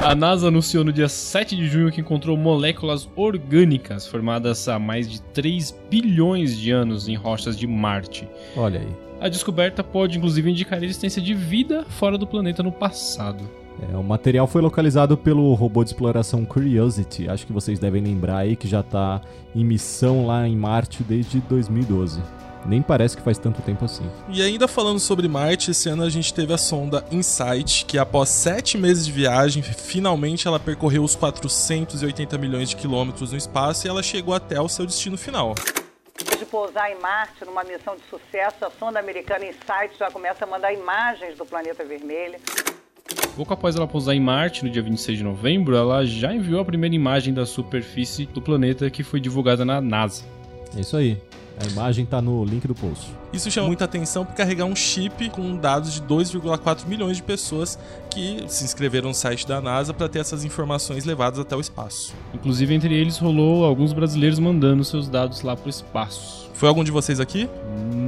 A 0.00 0.14
NASA 0.14 0.48
anunciou 0.48 0.84
no 0.84 0.92
dia 0.92 1.08
7 1.08 1.56
de 1.56 1.66
junho 1.66 1.90
que 1.92 2.00
encontrou 2.00 2.36
moléculas 2.36 3.08
orgânicas 3.16 4.06
formadas 4.06 4.68
há 4.68 4.78
mais 4.78 5.08
de 5.08 5.22
3 5.22 5.74
bilhões 5.88 6.58
de 6.58 6.70
anos 6.72 7.08
em 7.08 7.14
rochas 7.14 7.56
de 7.56 7.66
Marte. 7.66 8.28
Olha 8.56 8.80
aí. 8.80 8.88
A 9.20 9.28
descoberta 9.28 9.82
pode 9.82 10.18
inclusive 10.18 10.50
indicar 10.50 10.78
a 10.78 10.84
existência 10.84 11.22
de 11.22 11.32
vida 11.32 11.84
fora 11.88 12.18
do 12.18 12.26
planeta 12.26 12.62
no 12.62 12.72
passado. 12.72 13.48
É, 13.90 13.96
o 13.96 14.02
material 14.02 14.46
foi 14.46 14.60
localizado 14.60 15.16
pelo 15.16 15.52
robô 15.54 15.82
de 15.82 15.90
exploração 15.90 16.44
Curiosity. 16.44 17.28
Acho 17.28 17.46
que 17.46 17.52
vocês 17.52 17.78
devem 17.78 18.02
lembrar 18.02 18.38
aí 18.38 18.56
que 18.56 18.68
já 18.68 18.82
tá 18.82 19.20
em 19.54 19.64
missão 19.64 20.26
lá 20.26 20.46
em 20.46 20.56
Marte 20.56 21.02
desde 21.02 21.40
2012. 21.40 22.20
Nem 22.66 22.80
parece 22.80 23.16
que 23.16 23.22
faz 23.22 23.36
tanto 23.36 23.60
tempo 23.62 23.84
assim. 23.84 24.08
E 24.28 24.42
ainda 24.42 24.66
falando 24.66 24.98
sobre 24.98 25.28
Marte, 25.28 25.70
esse 25.70 25.88
ano 25.88 26.02
a 26.02 26.08
gente 26.08 26.32
teve 26.32 26.52
a 26.52 26.58
sonda 26.58 27.04
InSight, 27.10 27.84
que 27.84 27.98
após 27.98 28.30
sete 28.30 28.78
meses 28.78 29.04
de 29.04 29.12
viagem, 29.12 29.62
finalmente 29.62 30.48
ela 30.48 30.58
percorreu 30.58 31.04
os 31.04 31.14
480 31.14 32.38
milhões 32.38 32.70
de 32.70 32.76
quilômetros 32.76 33.32
no 33.32 33.38
espaço 33.38 33.86
e 33.86 33.90
ela 33.90 34.02
chegou 34.02 34.34
até 34.34 34.60
o 34.60 34.68
seu 34.68 34.86
destino 34.86 35.18
final. 35.18 35.54
Depois 36.16 36.38
de 36.38 36.46
pousar 36.46 36.90
em 36.90 36.98
Marte 37.00 37.44
numa 37.44 37.64
missão 37.64 37.96
de 37.96 38.02
sucesso, 38.08 38.64
a 38.64 38.70
sonda 38.78 38.98
americana 38.98 39.44
InSight 39.44 39.98
já 39.98 40.10
começa 40.10 40.44
a 40.44 40.48
mandar 40.48 40.72
imagens 40.72 41.36
do 41.36 41.44
planeta 41.44 41.84
vermelho. 41.84 42.38
Pouco 43.36 43.52
após 43.52 43.74
ela 43.74 43.86
pousar 43.86 44.14
em 44.14 44.20
Marte, 44.20 44.64
no 44.64 44.70
dia 44.70 44.80
26 44.80 45.18
de 45.18 45.24
novembro, 45.24 45.76
ela 45.76 46.06
já 46.06 46.32
enviou 46.32 46.60
a 46.60 46.64
primeira 46.64 46.94
imagem 46.94 47.34
da 47.34 47.44
superfície 47.44 48.26
do 48.26 48.40
planeta 48.40 48.88
que 48.88 49.02
foi 49.02 49.20
divulgada 49.20 49.64
na 49.64 49.80
NASA. 49.80 50.24
É 50.76 50.80
isso 50.80 50.96
aí. 50.96 51.20
A 51.60 51.66
imagem 51.66 52.04
tá 52.04 52.20
no 52.20 52.44
link 52.44 52.66
do 52.66 52.74
post. 52.74 53.10
Isso 53.32 53.50
chama 53.50 53.68
muita 53.68 53.84
atenção 53.84 54.24
por 54.24 54.34
carregar 54.34 54.64
um 54.64 54.74
chip 54.74 55.30
com 55.30 55.56
dados 55.56 55.94
de 55.94 56.02
2,4 56.02 56.86
milhões 56.86 57.16
de 57.16 57.22
pessoas 57.22 57.78
que 58.10 58.44
se 58.48 58.64
inscreveram 58.64 59.08
no 59.08 59.14
site 59.14 59.46
da 59.46 59.60
NASA 59.60 59.94
para 59.94 60.08
ter 60.08 60.18
essas 60.18 60.44
informações 60.44 61.04
levadas 61.04 61.38
até 61.38 61.54
o 61.54 61.60
espaço. 61.60 62.14
Inclusive, 62.32 62.74
entre 62.74 62.94
eles 62.94 63.18
rolou 63.18 63.64
alguns 63.64 63.92
brasileiros 63.92 64.38
mandando 64.38 64.84
seus 64.84 65.08
dados 65.08 65.42
lá 65.42 65.56
pro 65.56 65.70
espaço. 65.70 66.43
Foi 66.54 66.68
algum 66.68 66.82
de 66.82 66.90
vocês 66.90 67.20
aqui? 67.20 67.48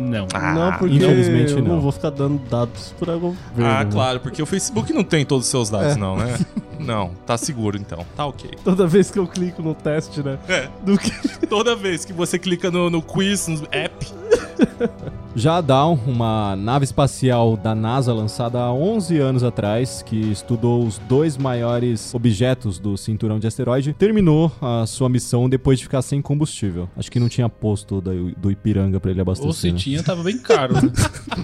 Não. 0.06 0.27
não, 0.55 0.78
porque 0.78 0.94
infelizmente 0.94 1.52
eu 1.52 1.62
não. 1.62 1.74
não. 1.74 1.81
vou 1.81 1.93
ficar 1.93 2.10
dando 2.10 2.39
dados 2.48 2.94
pra 2.98 3.14
governo. 3.14 3.36
Ah, 3.59 3.85
né? 3.85 3.90
claro, 3.90 4.20
porque 4.20 4.40
o 4.40 4.47
Facebook 4.47 4.93
não 4.93 5.05
tem 5.05 5.27
todos 5.27 5.47
os 5.47 5.51
seus 5.51 5.68
dados, 5.68 5.97
É. 5.97 5.97
não, 5.97 6.16
né? 6.16 6.39
Não, 6.78 7.12
tá 7.27 7.39
seguro 7.39 7.78
então. 7.78 8.05
Tá 8.14 8.27
ok. 8.27 8.51
Toda 8.62 8.86
vez 8.86 9.10
que 9.10 9.18
eu 9.18 9.27
clico 9.27 9.62
no 9.62 9.74
teste, 9.74 10.23
né? 10.23 10.39
É. 10.47 10.68
Do 10.85 10.98
que... 10.98 11.10
Toda 11.48 11.74
vez 11.74 12.05
que 12.05 12.12
você 12.12 12.39
clica 12.39 12.70
no, 12.70 12.90
no 12.90 13.01
quiz, 13.01 13.48
no 13.48 13.66
app, 13.73 14.06
Já 15.35 15.59
a 15.59 15.60
Dawn, 15.60 15.98
uma 16.06 16.56
nave 16.56 16.85
espacial 16.85 17.56
da 17.59 17.74
NASA 17.74 18.12
lançada 18.12 18.59
há 18.59 18.73
11 18.73 19.18
anos 19.18 19.44
atrás, 19.44 20.02
que 20.02 20.16
estudou 20.16 20.85
os 20.85 20.98
dois 21.01 21.36
maiores 21.36 22.14
objetos 22.14 22.78
do 22.78 22.97
cinturão 22.97 23.39
de 23.39 23.47
asteroide, 23.47 23.93
terminou 23.93 24.51
a 24.62 24.86
sua 24.86 25.09
missão 25.09 25.48
depois 25.48 25.78
de 25.78 25.85
ficar 25.85 26.01
sem 26.01 26.23
combustível. 26.23 26.89
Acho 26.97 27.10
que 27.10 27.20
não 27.20 27.28
tinha 27.28 27.48
posto 27.48 28.01
do, 28.36 28.50
Ipiranga 28.50 29.00
pra 29.00 29.10
ele 29.10 29.20
abastecer. 29.20 29.48
Ou 29.48 29.52
se 29.52 29.72
né? 29.72 29.78
tinha, 29.78 30.02
tava 30.02 30.22
bem 30.22 30.38
caro. 30.38 30.74
né? 30.74 30.92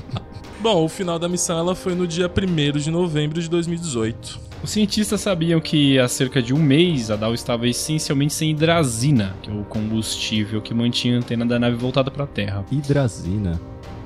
Bom, 0.60 0.84
o 0.84 0.88
final 0.88 1.18
da 1.18 1.28
missão 1.28 1.58
ela 1.58 1.74
foi 1.74 1.94
no 1.94 2.06
dia 2.06 2.30
1 2.30 2.78
de 2.78 2.90
novembro 2.90 3.40
de 3.40 3.50
2018. 3.50 4.52
Os 4.62 4.70
cientistas 4.70 5.20
sabiam 5.20 5.60
que 5.60 5.98
há 5.98 6.06
cerca 6.06 6.40
de 6.40 6.54
um 6.54 6.58
mês 6.58 7.10
a 7.10 7.16
Dow 7.16 7.34
estava 7.34 7.66
essencialmente 7.66 8.32
sem 8.32 8.52
hidrazina, 8.52 9.34
que 9.42 9.50
é 9.50 9.52
o 9.52 9.64
combustível 9.64 10.62
que 10.62 10.72
mantinha 10.72 11.16
a 11.16 11.18
antena 11.18 11.44
da 11.44 11.58
nave 11.58 11.74
voltada 11.74 12.12
para 12.12 12.22
a 12.22 12.28
Terra. 12.28 12.64
Hidrazina. 12.70 13.60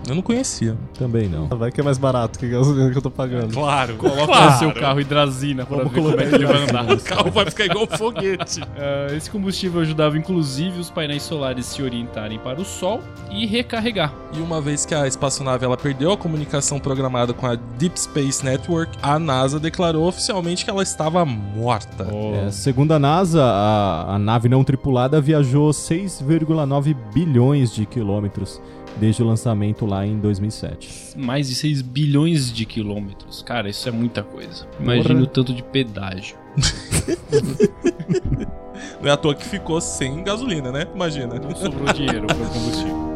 Eu 0.07 0.15
não 0.15 0.23
conhecia. 0.23 0.77
Também 0.99 1.29
não. 1.29 1.47
Vai 1.47 1.73
que 1.73 1.81
é 1.81 1.85
mais 1.85 1.99
barato 1.99 2.39
que 2.39 2.47
a 2.47 2.49
gasolina 2.49 2.91
que 2.91 2.99
eu 2.99 3.03
tô 3.03 3.11
pagando. 3.11 3.53
Claro, 3.53 3.97
Coloca 3.97 4.27
claro. 4.27 4.53
no 4.53 4.59
seu 4.59 4.73
carro 4.73 5.01
hidrazina 5.01 5.67
para 5.67 5.79
Vamos 5.79 5.93
ver 5.93 6.01
como 6.01 6.21
é 6.21 6.25
que 6.25 6.31
colocar 6.31 6.37
ele 6.37 6.47
vai 6.47 6.63
andar. 6.63 6.95
O 6.95 7.01
carro 7.01 7.31
vai 7.31 7.47
ficar 7.47 7.65
igual 7.67 7.85
um 7.91 7.97
foguete. 7.97 8.61
Ah, 8.79 9.15
esse 9.17 9.31
combustível 9.31 9.81
ajudava 9.81 10.19
inclusive 10.19 10.79
os 10.79 10.91
painéis 10.91 11.23
solares 11.23 11.65
se 11.67 11.83
orientarem 11.83 12.39
para 12.39 12.61
o 12.61 12.65
Sol 12.65 13.01
e 13.31 13.47
recarregar. 13.47 14.13
E 14.35 14.41
uma 14.41 14.61
vez 14.61 14.85
que 14.85 14.95
a 14.95 15.07
espaçonave 15.07 15.65
ela 15.65 15.77
perdeu 15.77 16.13
a 16.13 16.17
comunicação 16.17 16.79
programada 16.79 17.33
com 17.33 17.47
a 17.47 17.55
Deep 17.55 17.99
Space 17.99 18.45
Network, 18.45 18.99
a 19.03 19.19
NASA 19.19 19.59
declarou 19.59 20.07
oficialmente 20.07 20.65
que 20.65 20.71
ela 20.71 20.83
estava 20.83 21.25
morta. 21.25 22.07
É, 22.47 22.51
segundo 22.51 22.93
a 22.93 22.99
NASA, 22.99 23.43
a, 23.43 24.15
a 24.15 24.19
nave 24.19 24.49
não 24.49 24.63
tripulada 24.63 25.21
viajou 25.21 25.71
6,9 25.71 26.95
bilhões 27.15 27.73
de 27.75 27.87
quilômetros 27.87 28.61
desde 28.97 29.23
o 29.23 29.27
lançamento 29.27 29.87
lá 29.87 30.07
em 30.07 30.19
2007. 30.19 31.17
Mais 31.17 31.49
de 31.49 31.55
6 31.55 31.83
bilhões 31.83 32.53
de 32.53 32.65
quilômetros. 32.65 33.43
Cara, 33.43 33.69
isso 33.69 33.89
é 33.89 33.93
muita 33.93 34.23
coisa. 34.23 34.67
Imagina 34.81 35.23
o 35.23 35.27
tanto 35.27 35.53
de 35.53 35.63
pedágio. 35.63 36.37
Não 39.01 39.09
é 39.09 39.13
à 39.13 39.17
toa 39.17 39.35
que 39.35 39.45
ficou 39.45 39.81
sem 39.81 40.23
gasolina, 40.23 40.71
né? 40.71 40.87
Imagina. 40.95 41.39
Não 41.39 41.55
sobrou 41.55 41.93
dinheiro 41.93 42.27
para 42.27 42.37
combustível. 42.37 43.16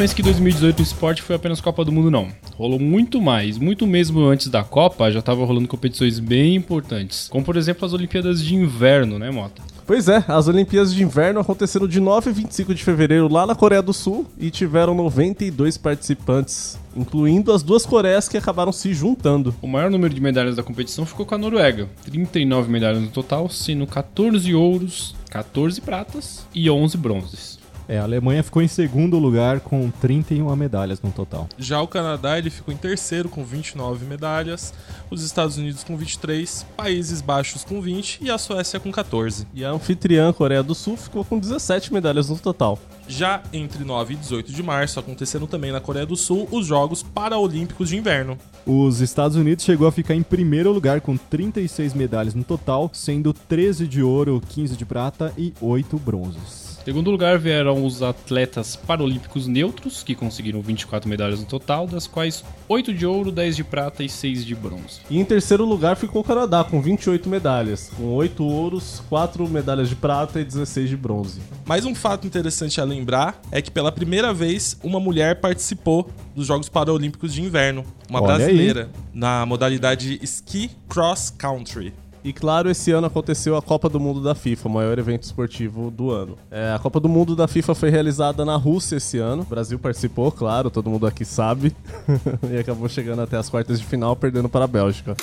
Pense 0.00 0.14
que 0.14 0.22
2018 0.22 0.80
o 0.80 0.82
esporte 0.82 1.20
foi 1.20 1.36
apenas 1.36 1.60
Copa 1.60 1.84
do 1.84 1.92
Mundo, 1.92 2.10
não. 2.10 2.28
Rolou 2.56 2.78
muito 2.78 3.20
mais, 3.20 3.58
muito 3.58 3.86
mesmo 3.86 4.24
antes 4.24 4.48
da 4.48 4.64
Copa, 4.64 5.12
já 5.12 5.20
tava 5.20 5.44
rolando 5.44 5.68
competições 5.68 6.18
bem 6.18 6.54
importantes. 6.54 7.28
Como, 7.28 7.44
por 7.44 7.54
exemplo, 7.54 7.84
as 7.84 7.92
Olimpíadas 7.92 8.42
de 8.42 8.54
Inverno, 8.54 9.18
né, 9.18 9.30
Mota? 9.30 9.60
Pois 9.86 10.08
é, 10.08 10.24
as 10.26 10.48
Olimpíadas 10.48 10.94
de 10.94 11.02
Inverno 11.02 11.40
aconteceram 11.40 11.86
de 11.86 12.00
9 12.00 12.30
a 12.30 12.32
25 12.32 12.74
de 12.74 12.82
fevereiro 12.82 13.30
lá 13.30 13.46
na 13.46 13.54
Coreia 13.54 13.82
do 13.82 13.92
Sul 13.92 14.26
e 14.38 14.50
tiveram 14.50 14.94
92 14.94 15.76
participantes, 15.76 16.78
incluindo 16.96 17.52
as 17.52 17.62
duas 17.62 17.84
Coreias 17.84 18.26
que 18.26 18.38
acabaram 18.38 18.72
se 18.72 18.94
juntando. 18.94 19.54
O 19.60 19.68
maior 19.68 19.90
número 19.90 20.14
de 20.14 20.20
medalhas 20.22 20.56
da 20.56 20.62
competição 20.62 21.04
ficou 21.04 21.26
com 21.26 21.34
a 21.34 21.38
Noruega, 21.38 21.90
39 22.06 22.72
medalhas 22.72 23.02
no 23.02 23.08
total, 23.08 23.50
sendo 23.50 23.86
14 23.86 24.54
ouros, 24.54 25.14
14 25.28 25.78
pratas 25.82 26.46
e 26.54 26.70
11 26.70 26.96
bronzes. 26.96 27.59
É, 27.90 27.98
a 27.98 28.04
Alemanha 28.04 28.40
ficou 28.44 28.62
em 28.62 28.68
segundo 28.68 29.18
lugar 29.18 29.58
com 29.58 29.90
31 29.90 30.54
medalhas 30.54 31.02
no 31.02 31.10
total. 31.10 31.48
Já 31.58 31.82
o 31.82 31.88
Canadá 31.88 32.38
ele 32.38 32.48
ficou 32.48 32.72
em 32.72 32.76
terceiro 32.76 33.28
com 33.28 33.44
29 33.44 34.06
medalhas, 34.06 34.72
os 35.10 35.24
Estados 35.24 35.56
Unidos 35.56 35.82
com 35.82 35.96
23, 35.96 36.64
Países 36.76 37.20
Baixos 37.20 37.64
com 37.64 37.80
20 37.80 38.20
e 38.22 38.30
a 38.30 38.38
Suécia 38.38 38.78
com 38.78 38.92
14. 38.92 39.44
E 39.52 39.64
a 39.64 39.72
anfitriã 39.72 40.32
Coreia 40.32 40.62
do 40.62 40.72
Sul 40.72 40.96
ficou 40.96 41.24
com 41.24 41.36
17 41.36 41.92
medalhas 41.92 42.28
no 42.28 42.38
total. 42.38 42.78
Já 43.08 43.42
entre 43.52 43.82
9 43.82 44.14
e 44.14 44.16
18 44.18 44.52
de 44.52 44.62
março 44.62 45.00
aconteceram 45.00 45.48
também 45.48 45.72
na 45.72 45.80
Coreia 45.80 46.06
do 46.06 46.14
Sul 46.14 46.46
os 46.52 46.66
Jogos 46.68 47.02
Paraolímpicos 47.02 47.88
de 47.88 47.96
Inverno. 47.96 48.38
Os 48.64 49.00
Estados 49.00 49.36
Unidos 49.36 49.64
chegou 49.64 49.88
a 49.88 49.92
ficar 49.92 50.14
em 50.14 50.22
primeiro 50.22 50.70
lugar 50.70 51.00
com 51.00 51.16
36 51.16 51.94
medalhas 51.94 52.36
no 52.36 52.44
total, 52.44 52.88
sendo 52.92 53.32
13 53.32 53.88
de 53.88 54.00
ouro, 54.00 54.40
15 54.48 54.76
de 54.76 54.84
prata 54.86 55.32
e 55.36 55.52
8 55.60 55.98
bronzes. 55.98 56.59
Em 56.80 56.84
segundo 56.86 57.10
lugar 57.10 57.38
vieram 57.38 57.84
os 57.84 58.02
atletas 58.02 58.74
paralímpicos 58.74 59.46
neutros, 59.46 60.02
que 60.02 60.14
conseguiram 60.14 60.62
24 60.62 61.08
medalhas 61.10 61.38
no 61.38 61.44
total, 61.44 61.86
das 61.86 62.06
quais 62.06 62.42
8 62.66 62.94
de 62.94 63.04
ouro, 63.04 63.30
10 63.30 63.56
de 63.56 63.62
prata 63.62 64.02
e 64.02 64.08
6 64.08 64.46
de 64.46 64.54
bronze. 64.54 65.00
E 65.10 65.18
em 65.18 65.24
terceiro 65.24 65.66
lugar 65.66 65.94
ficou 65.96 66.22
o 66.22 66.24
Canadá, 66.24 66.64
com 66.64 66.80
28 66.80 67.28
medalhas, 67.28 67.90
com 67.94 68.04
8 68.14 68.42
ouros, 68.42 69.02
4 69.10 69.46
medalhas 69.46 69.90
de 69.90 69.94
prata 69.94 70.40
e 70.40 70.44
16 70.44 70.88
de 70.88 70.96
bronze. 70.96 71.40
Mais 71.66 71.84
um 71.84 71.94
fato 71.94 72.26
interessante 72.26 72.80
a 72.80 72.84
lembrar 72.84 73.38
é 73.52 73.60
que 73.60 73.70
pela 73.70 73.92
primeira 73.92 74.32
vez 74.32 74.78
uma 74.82 74.98
mulher 74.98 75.38
participou 75.38 76.10
dos 76.34 76.46
Jogos 76.46 76.70
Paralímpicos 76.70 77.34
de 77.34 77.42
Inverno, 77.42 77.84
uma 78.08 78.22
Olha 78.22 78.38
brasileira, 78.38 78.88
na 79.12 79.44
modalidade 79.44 80.18
Ski 80.22 80.70
Cross 80.88 81.28
Country. 81.28 81.92
E 82.22 82.32
claro, 82.32 82.70
esse 82.70 82.92
ano 82.92 83.06
aconteceu 83.06 83.56
a 83.56 83.62
Copa 83.62 83.88
do 83.88 83.98
Mundo 83.98 84.20
da 84.22 84.34
FIFA, 84.34 84.68
o 84.68 84.72
maior 84.72 84.98
evento 84.98 85.22
esportivo 85.22 85.90
do 85.90 86.10
ano. 86.10 86.36
É, 86.50 86.74
a 86.74 86.78
Copa 86.78 87.00
do 87.00 87.08
Mundo 87.08 87.34
da 87.34 87.48
FIFA 87.48 87.74
foi 87.74 87.88
realizada 87.88 88.44
na 88.44 88.56
Rússia 88.56 88.96
esse 88.96 89.18
ano. 89.18 89.42
O 89.42 89.46
Brasil 89.46 89.78
participou, 89.78 90.30
claro, 90.30 90.70
todo 90.70 90.90
mundo 90.90 91.06
aqui 91.06 91.24
sabe. 91.24 91.74
e 92.52 92.58
acabou 92.58 92.88
chegando 92.88 93.22
até 93.22 93.38
as 93.38 93.48
quartas 93.48 93.80
de 93.80 93.86
final, 93.86 94.14
perdendo 94.14 94.48
para 94.50 94.66
a 94.66 94.68
Bélgica. 94.68 95.16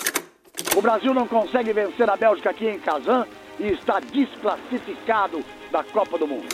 O 0.75 0.81
Brasil 0.81 1.13
não 1.13 1.27
consegue 1.27 1.71
vencer 1.71 2.09
a 2.09 2.17
Bélgica 2.17 2.49
aqui 2.49 2.67
em 2.67 2.79
Kazan 2.79 3.27
e 3.59 3.67
está 3.67 3.99
desclassificado 3.99 5.39
da 5.71 5.83
Copa 5.83 6.17
do 6.17 6.27
Mundo. 6.27 6.47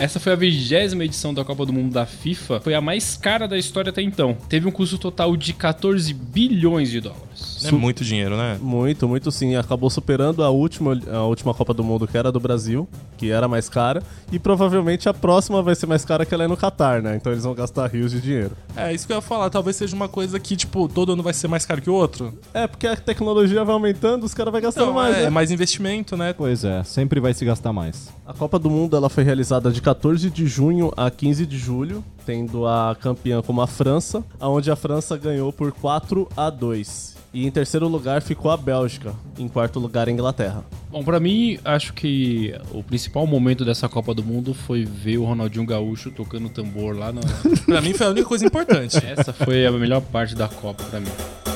Essa 0.00 0.18
foi 0.18 0.32
a 0.32 0.36
vigésima 0.36 1.04
edição 1.04 1.34
da 1.34 1.44
Copa 1.44 1.66
do 1.66 1.72
Mundo 1.72 1.92
da 1.92 2.06
FIFA, 2.06 2.60
foi 2.60 2.74
a 2.74 2.80
mais 2.80 3.16
cara 3.16 3.46
da 3.46 3.58
história 3.58 3.90
até 3.90 4.00
então. 4.00 4.36
Teve 4.48 4.66
um 4.66 4.70
custo 4.70 4.96
total 4.96 5.36
de 5.36 5.52
14 5.52 6.12
bilhões 6.14 6.90
de 6.90 7.00
dólares. 7.00 7.27
É 7.64 7.72
muito 7.72 8.04
dinheiro, 8.04 8.36
né? 8.36 8.58
Muito, 8.60 9.08
muito 9.08 9.30
sim. 9.30 9.56
Acabou 9.56 9.90
superando 9.90 10.42
a 10.44 10.50
última, 10.50 10.98
a 11.12 11.22
última 11.22 11.52
Copa 11.52 11.74
do 11.74 11.82
Mundo, 11.82 12.06
que 12.06 12.16
era 12.16 12.30
do 12.30 12.38
Brasil, 12.38 12.88
que 13.16 13.30
era 13.30 13.48
mais 13.48 13.68
cara. 13.68 14.02
E 14.30 14.38
provavelmente 14.38 15.08
a 15.08 15.14
próxima 15.14 15.62
vai 15.62 15.74
ser 15.74 15.86
mais 15.86 16.04
cara 16.04 16.24
que 16.24 16.34
ela 16.34 16.44
é 16.44 16.46
no 16.46 16.56
Catar, 16.56 17.02
né? 17.02 17.16
Então 17.16 17.32
eles 17.32 17.44
vão 17.44 17.54
gastar 17.54 17.86
rios 17.88 18.12
de 18.12 18.20
dinheiro. 18.20 18.52
É, 18.76 18.92
isso 18.92 19.06
que 19.06 19.12
eu 19.12 19.16
ia 19.16 19.22
falar. 19.22 19.50
Talvez 19.50 19.76
seja 19.76 19.94
uma 19.94 20.08
coisa 20.08 20.38
que, 20.38 20.56
tipo, 20.56 20.88
todo 20.88 21.12
ano 21.12 21.22
vai 21.22 21.32
ser 21.32 21.48
mais 21.48 21.66
caro 21.66 21.82
que 21.82 21.90
o 21.90 21.94
outro. 21.94 22.32
É, 22.54 22.66
porque 22.66 22.86
a 22.86 22.96
tecnologia 22.96 23.64
vai 23.64 23.74
aumentando, 23.74 24.24
os 24.24 24.34
caras 24.34 24.52
vão 24.52 24.60
gastando 24.60 24.86
Não, 24.86 24.94
mais, 24.94 25.16
é, 25.16 25.22
né? 25.24 25.30
mais 25.30 25.50
investimento, 25.50 26.16
né? 26.16 26.32
Pois 26.32 26.64
é, 26.64 26.82
sempre 26.84 27.20
vai 27.20 27.34
se 27.34 27.44
gastar 27.44 27.72
mais. 27.72 28.08
A 28.26 28.32
Copa 28.32 28.58
do 28.58 28.70
Mundo 28.70 28.96
ela 28.96 29.08
foi 29.08 29.24
realizada 29.24 29.70
de 29.70 29.80
14 29.80 30.30
de 30.30 30.46
junho 30.46 30.92
a 30.96 31.10
15 31.10 31.46
de 31.46 31.58
julho, 31.58 32.04
tendo 32.24 32.66
a 32.66 32.96
campeã 33.00 33.42
como 33.42 33.60
a 33.60 33.66
França, 33.66 34.22
aonde 34.38 34.70
a 34.70 34.76
França 34.76 35.16
ganhou 35.16 35.52
por 35.52 35.72
4 35.72 36.28
a 36.36 36.50
2. 36.50 37.16
E 37.38 37.46
em 37.46 37.52
terceiro 37.52 37.86
lugar 37.86 38.20
ficou 38.20 38.50
a 38.50 38.56
Bélgica, 38.56 39.14
em 39.38 39.46
quarto 39.46 39.78
lugar 39.78 40.08
a 40.08 40.10
Inglaterra. 40.10 40.64
Bom, 40.90 41.04
pra 41.04 41.20
mim, 41.20 41.56
acho 41.64 41.92
que 41.92 42.52
o 42.72 42.82
principal 42.82 43.28
momento 43.28 43.64
dessa 43.64 43.88
Copa 43.88 44.12
do 44.12 44.24
Mundo 44.24 44.52
foi 44.52 44.84
ver 44.84 45.18
o 45.18 45.24
Ronaldinho 45.24 45.64
Gaúcho 45.64 46.10
tocando 46.10 46.48
tambor 46.48 46.96
lá 46.96 47.12
na. 47.12 47.20
pra 47.64 47.80
mim 47.80 47.94
foi 47.94 48.08
a 48.08 48.10
única 48.10 48.26
coisa 48.26 48.44
importante. 48.44 48.96
Essa 49.06 49.32
foi 49.32 49.64
a 49.64 49.70
melhor 49.70 50.00
parte 50.00 50.34
da 50.34 50.48
Copa 50.48 50.82
pra 50.82 50.98
mim. 50.98 51.47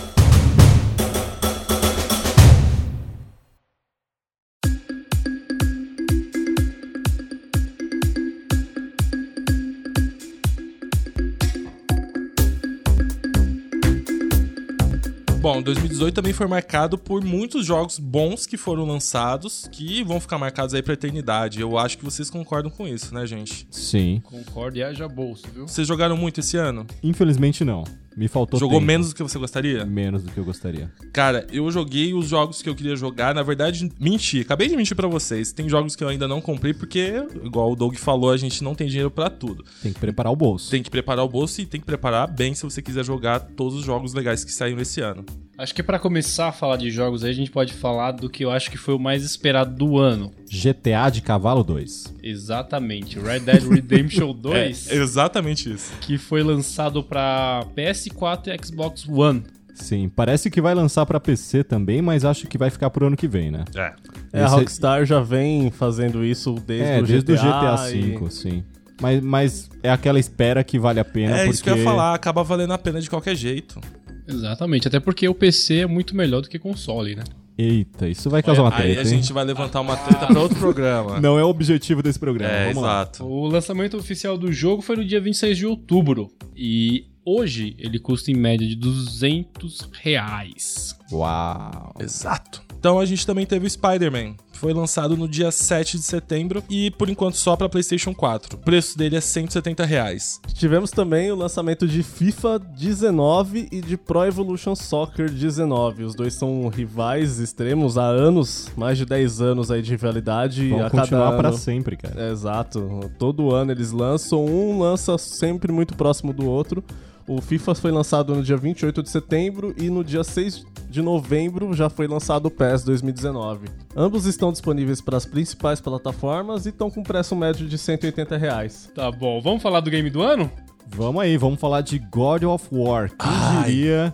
Bom, 15.42 15.60
2018 15.60 16.14
também 16.14 16.32
foi 16.32 16.46
marcado 16.46 16.96
por 16.96 17.24
muitos 17.24 17.66
jogos 17.66 17.98
bons 17.98 18.46
que 18.46 18.56
foram 18.56 18.84
lançados, 18.84 19.68
que 19.72 20.04
vão 20.04 20.20
ficar 20.20 20.38
marcados 20.38 20.72
aí 20.72 20.80
pra 20.80 20.94
eternidade. 20.94 21.60
Eu 21.60 21.76
acho 21.76 21.98
que 21.98 22.04
vocês 22.04 22.30
concordam 22.30 22.70
com 22.70 22.86
isso, 22.86 23.12
né, 23.12 23.26
gente? 23.26 23.66
Sim. 23.68 24.22
Concordo 24.24 24.78
e 24.78 24.84
haja 24.84 25.08
bolso, 25.08 25.42
viu? 25.52 25.66
Vocês 25.66 25.88
jogaram 25.88 26.16
muito 26.16 26.38
esse 26.38 26.56
ano? 26.56 26.86
Infelizmente 27.02 27.64
não. 27.64 27.82
Me 28.16 28.28
faltou 28.28 28.58
Jogou 28.60 28.78
tempo. 28.78 28.86
menos 28.86 29.08
do 29.10 29.14
que 29.14 29.22
você 29.22 29.38
gostaria? 29.38 29.84
Menos 29.84 30.22
do 30.22 30.30
que 30.30 30.38
eu 30.38 30.44
gostaria. 30.44 30.90
Cara, 31.12 31.46
eu 31.52 31.70
joguei 31.70 32.12
os 32.14 32.28
jogos 32.28 32.60
que 32.62 32.68
eu 32.68 32.74
queria 32.74 32.94
jogar. 32.96 33.34
Na 33.34 33.42
verdade, 33.42 33.90
menti. 33.98 34.40
Acabei 34.40 34.68
de 34.68 34.76
mentir 34.76 34.96
pra 34.96 35.08
vocês. 35.08 35.52
Tem 35.52 35.68
jogos 35.68 35.96
que 35.96 36.04
eu 36.04 36.08
ainda 36.08 36.28
não 36.28 36.40
comprei 36.40 36.74
porque, 36.74 37.24
igual 37.44 37.72
o 37.72 37.76
Doug 37.76 37.94
falou, 37.96 38.30
a 38.30 38.36
gente 38.36 38.62
não 38.62 38.74
tem 38.74 38.86
dinheiro 38.88 39.10
pra 39.10 39.30
tudo. 39.30 39.64
Tem 39.82 39.92
que 39.92 40.00
preparar 40.00 40.32
o 40.32 40.36
bolso. 40.36 40.70
Tem 40.70 40.82
que 40.82 40.90
preparar 40.90 41.24
o 41.24 41.28
bolso 41.28 41.60
e 41.60 41.66
tem 41.66 41.80
que 41.80 41.86
preparar 41.86 42.30
bem 42.30 42.54
se 42.54 42.62
você 42.64 42.82
quiser 42.82 43.04
jogar 43.04 43.40
todos 43.40 43.74
os 43.74 43.84
jogos 43.84 44.12
legais 44.14 44.44
que 44.44 44.52
saíram 44.52 44.80
esse 44.80 45.00
ano. 45.00 45.24
Acho 45.62 45.72
que 45.76 45.82
pra 45.82 45.96
começar 45.96 46.48
a 46.48 46.52
falar 46.52 46.76
de 46.76 46.90
jogos 46.90 47.22
aí, 47.22 47.30
a 47.30 47.34
gente 47.34 47.48
pode 47.48 47.72
falar 47.72 48.10
do 48.10 48.28
que 48.28 48.44
eu 48.44 48.50
acho 48.50 48.68
que 48.68 48.76
foi 48.76 48.94
o 48.94 48.98
mais 48.98 49.22
esperado 49.22 49.72
do 49.72 49.96
ano. 49.96 50.32
GTA 50.50 51.08
de 51.08 51.22
Cavalo 51.22 51.62
2. 51.62 52.14
Exatamente, 52.20 53.16
Red 53.20 53.40
Dead 53.40 53.62
Redemption 53.62 54.32
2. 54.34 54.90
É, 54.90 54.96
exatamente 54.96 55.72
isso. 55.72 55.92
Que 56.00 56.18
foi 56.18 56.42
lançado 56.42 57.00
pra 57.04 57.64
PS4 57.76 58.48
e 58.48 58.66
Xbox 58.66 59.08
One. 59.08 59.44
Sim, 59.72 60.08
parece 60.08 60.50
que 60.50 60.60
vai 60.60 60.74
lançar 60.74 61.06
pra 61.06 61.20
PC 61.20 61.62
também, 61.62 62.02
mas 62.02 62.24
acho 62.24 62.48
que 62.48 62.58
vai 62.58 62.68
ficar 62.68 62.90
pro 62.90 63.06
ano 63.06 63.16
que 63.16 63.28
vem, 63.28 63.52
né? 63.52 63.64
É. 63.72 63.92
É, 64.32 64.42
a 64.42 64.46
Esse- 64.46 64.54
Rockstar 64.56 65.06
já 65.06 65.20
vem 65.20 65.70
fazendo 65.70 66.24
isso 66.24 66.54
desde 66.66 66.86
é, 66.90 66.98
o 67.00 67.06
desde 67.06 67.34
GTA. 67.36 67.74
o 67.74 67.76
GTA 67.76 67.96
e- 67.96 68.18
V, 68.18 68.30
sim. 68.30 68.64
Mas, 69.00 69.20
mas 69.20 69.70
é 69.82 69.90
aquela 69.90 70.18
espera 70.18 70.62
que 70.62 70.78
vale 70.78 71.00
a 71.00 71.04
pena. 71.04 71.34
É 71.34 71.38
porque... 71.38 71.50
isso 71.50 71.62
que 71.64 71.70
eu 71.70 71.76
ia 71.76 71.84
falar, 71.84 72.14
acaba 72.14 72.42
valendo 72.42 72.72
a 72.72 72.78
pena 72.78 73.00
de 73.00 73.08
qualquer 73.08 73.34
jeito. 73.34 73.80
Exatamente, 74.28 74.88
até 74.88 75.00
porque 75.00 75.28
o 75.28 75.34
PC 75.34 75.80
é 75.80 75.86
muito 75.86 76.14
melhor 76.16 76.40
do 76.42 76.48
que 76.48 76.58
console, 76.58 77.14
né? 77.16 77.24
Eita, 77.58 78.08
isso 78.08 78.30
vai 78.30 78.42
causar 78.42 78.62
uma 78.62 78.74
Aí 78.74 78.94
treta. 78.94 79.00
a 79.00 79.04
hein? 79.04 79.08
gente 79.10 79.32
vai 79.32 79.44
levantar 79.44 79.80
uma 79.82 79.96
treta 79.96 80.26
pra 80.26 80.40
outro 80.40 80.58
programa. 80.58 81.20
Não 81.20 81.38
é 81.38 81.44
o 81.44 81.48
objetivo 81.48 82.02
desse 82.02 82.18
programa. 82.18 82.52
É, 82.52 82.68
Vamos 82.68 82.82
lá. 82.82 83.02
exato. 83.02 83.24
O 83.24 83.46
lançamento 83.46 83.96
oficial 83.96 84.38
do 84.38 84.50
jogo 84.50 84.80
foi 84.80 84.96
no 84.96 85.04
dia 85.04 85.20
26 85.20 85.58
de 85.58 85.66
outubro. 85.66 86.30
E 86.56 87.06
hoje 87.24 87.76
ele 87.78 87.98
custa 87.98 88.30
em 88.30 88.34
média 88.34 88.66
de 88.66 88.74
200 88.74 89.88
reais. 90.00 90.96
Uau. 91.12 91.94
Exato. 92.00 92.62
Então 92.82 92.98
a 92.98 93.06
gente 93.06 93.24
também 93.24 93.46
teve 93.46 93.64
o 93.64 93.70
Spider-Man. 93.70 94.34
Foi 94.54 94.72
lançado 94.72 95.16
no 95.16 95.28
dia 95.28 95.52
7 95.52 95.98
de 95.98 96.02
setembro 96.02 96.64
e 96.68 96.90
por 96.90 97.08
enquanto 97.08 97.36
só 97.36 97.54
para 97.54 97.68
PlayStation 97.68 98.12
4. 98.12 98.56
O 98.56 98.60
preço 98.60 98.98
dele 98.98 99.14
é 99.14 99.20
170 99.20 99.84
reais. 99.84 100.40
Tivemos 100.52 100.90
também 100.90 101.30
o 101.30 101.36
lançamento 101.36 101.86
de 101.86 102.02
FIFA 102.02 102.58
19 102.58 103.68
e 103.70 103.80
de 103.80 103.96
Pro 103.96 104.24
Evolution 104.24 104.74
Soccer 104.74 105.30
19. 105.30 106.02
Os 106.02 106.16
dois 106.16 106.34
são 106.34 106.66
rivais 106.66 107.38
extremos 107.38 107.96
há 107.96 108.04
anos, 108.04 108.68
mais 108.76 108.98
de 108.98 109.06
10 109.06 109.40
anos 109.40 109.70
aí 109.70 109.80
de 109.80 109.92
rivalidade. 109.92 110.68
Vão 110.68 110.84
a 110.84 110.90
continuar 110.90 111.34
ano... 111.34 111.56
sempre, 111.56 111.96
cara. 111.96 112.32
Exato. 112.32 113.12
Todo 113.16 113.54
ano 113.54 113.70
eles 113.70 113.92
lançam, 113.92 114.44
um 114.44 114.80
lança 114.80 115.16
sempre 115.18 115.70
muito 115.70 115.94
próximo 115.94 116.32
do 116.32 116.50
outro. 116.50 116.82
O 117.26 117.40
FIFA 117.40 117.74
foi 117.74 117.90
lançado 117.90 118.34
no 118.34 118.42
dia 118.42 118.56
28 118.56 119.02
de 119.02 119.10
setembro 119.10 119.74
e 119.78 119.88
no 119.88 120.02
dia 120.02 120.24
6 120.24 120.64
de 120.90 121.00
novembro 121.00 121.72
já 121.72 121.88
foi 121.88 122.06
lançado 122.06 122.46
o 122.46 122.50
PES 122.50 122.84
2019. 122.84 123.68
Ambos 123.96 124.26
estão 124.26 124.52
disponíveis 124.52 125.00
para 125.00 125.16
as 125.16 125.24
principais 125.24 125.80
plataformas 125.80 126.66
e 126.66 126.70
estão 126.70 126.90
com 126.90 127.02
preço 127.02 127.34
médio 127.34 127.66
de 127.66 127.78
180 127.78 128.36
reais. 128.36 128.90
Tá 128.94 129.10
bom, 129.10 129.40
vamos 129.40 129.62
falar 129.62 129.80
do 129.80 129.90
game 129.90 130.10
do 130.10 130.20
ano? 130.20 130.50
Vamos 130.86 131.22
aí, 131.22 131.36
vamos 131.36 131.58
falar 131.58 131.80
de 131.80 131.98
God 131.98 132.42
of 132.42 132.68
War. 132.70 133.10
Quem 133.10 133.62
diria 133.62 134.12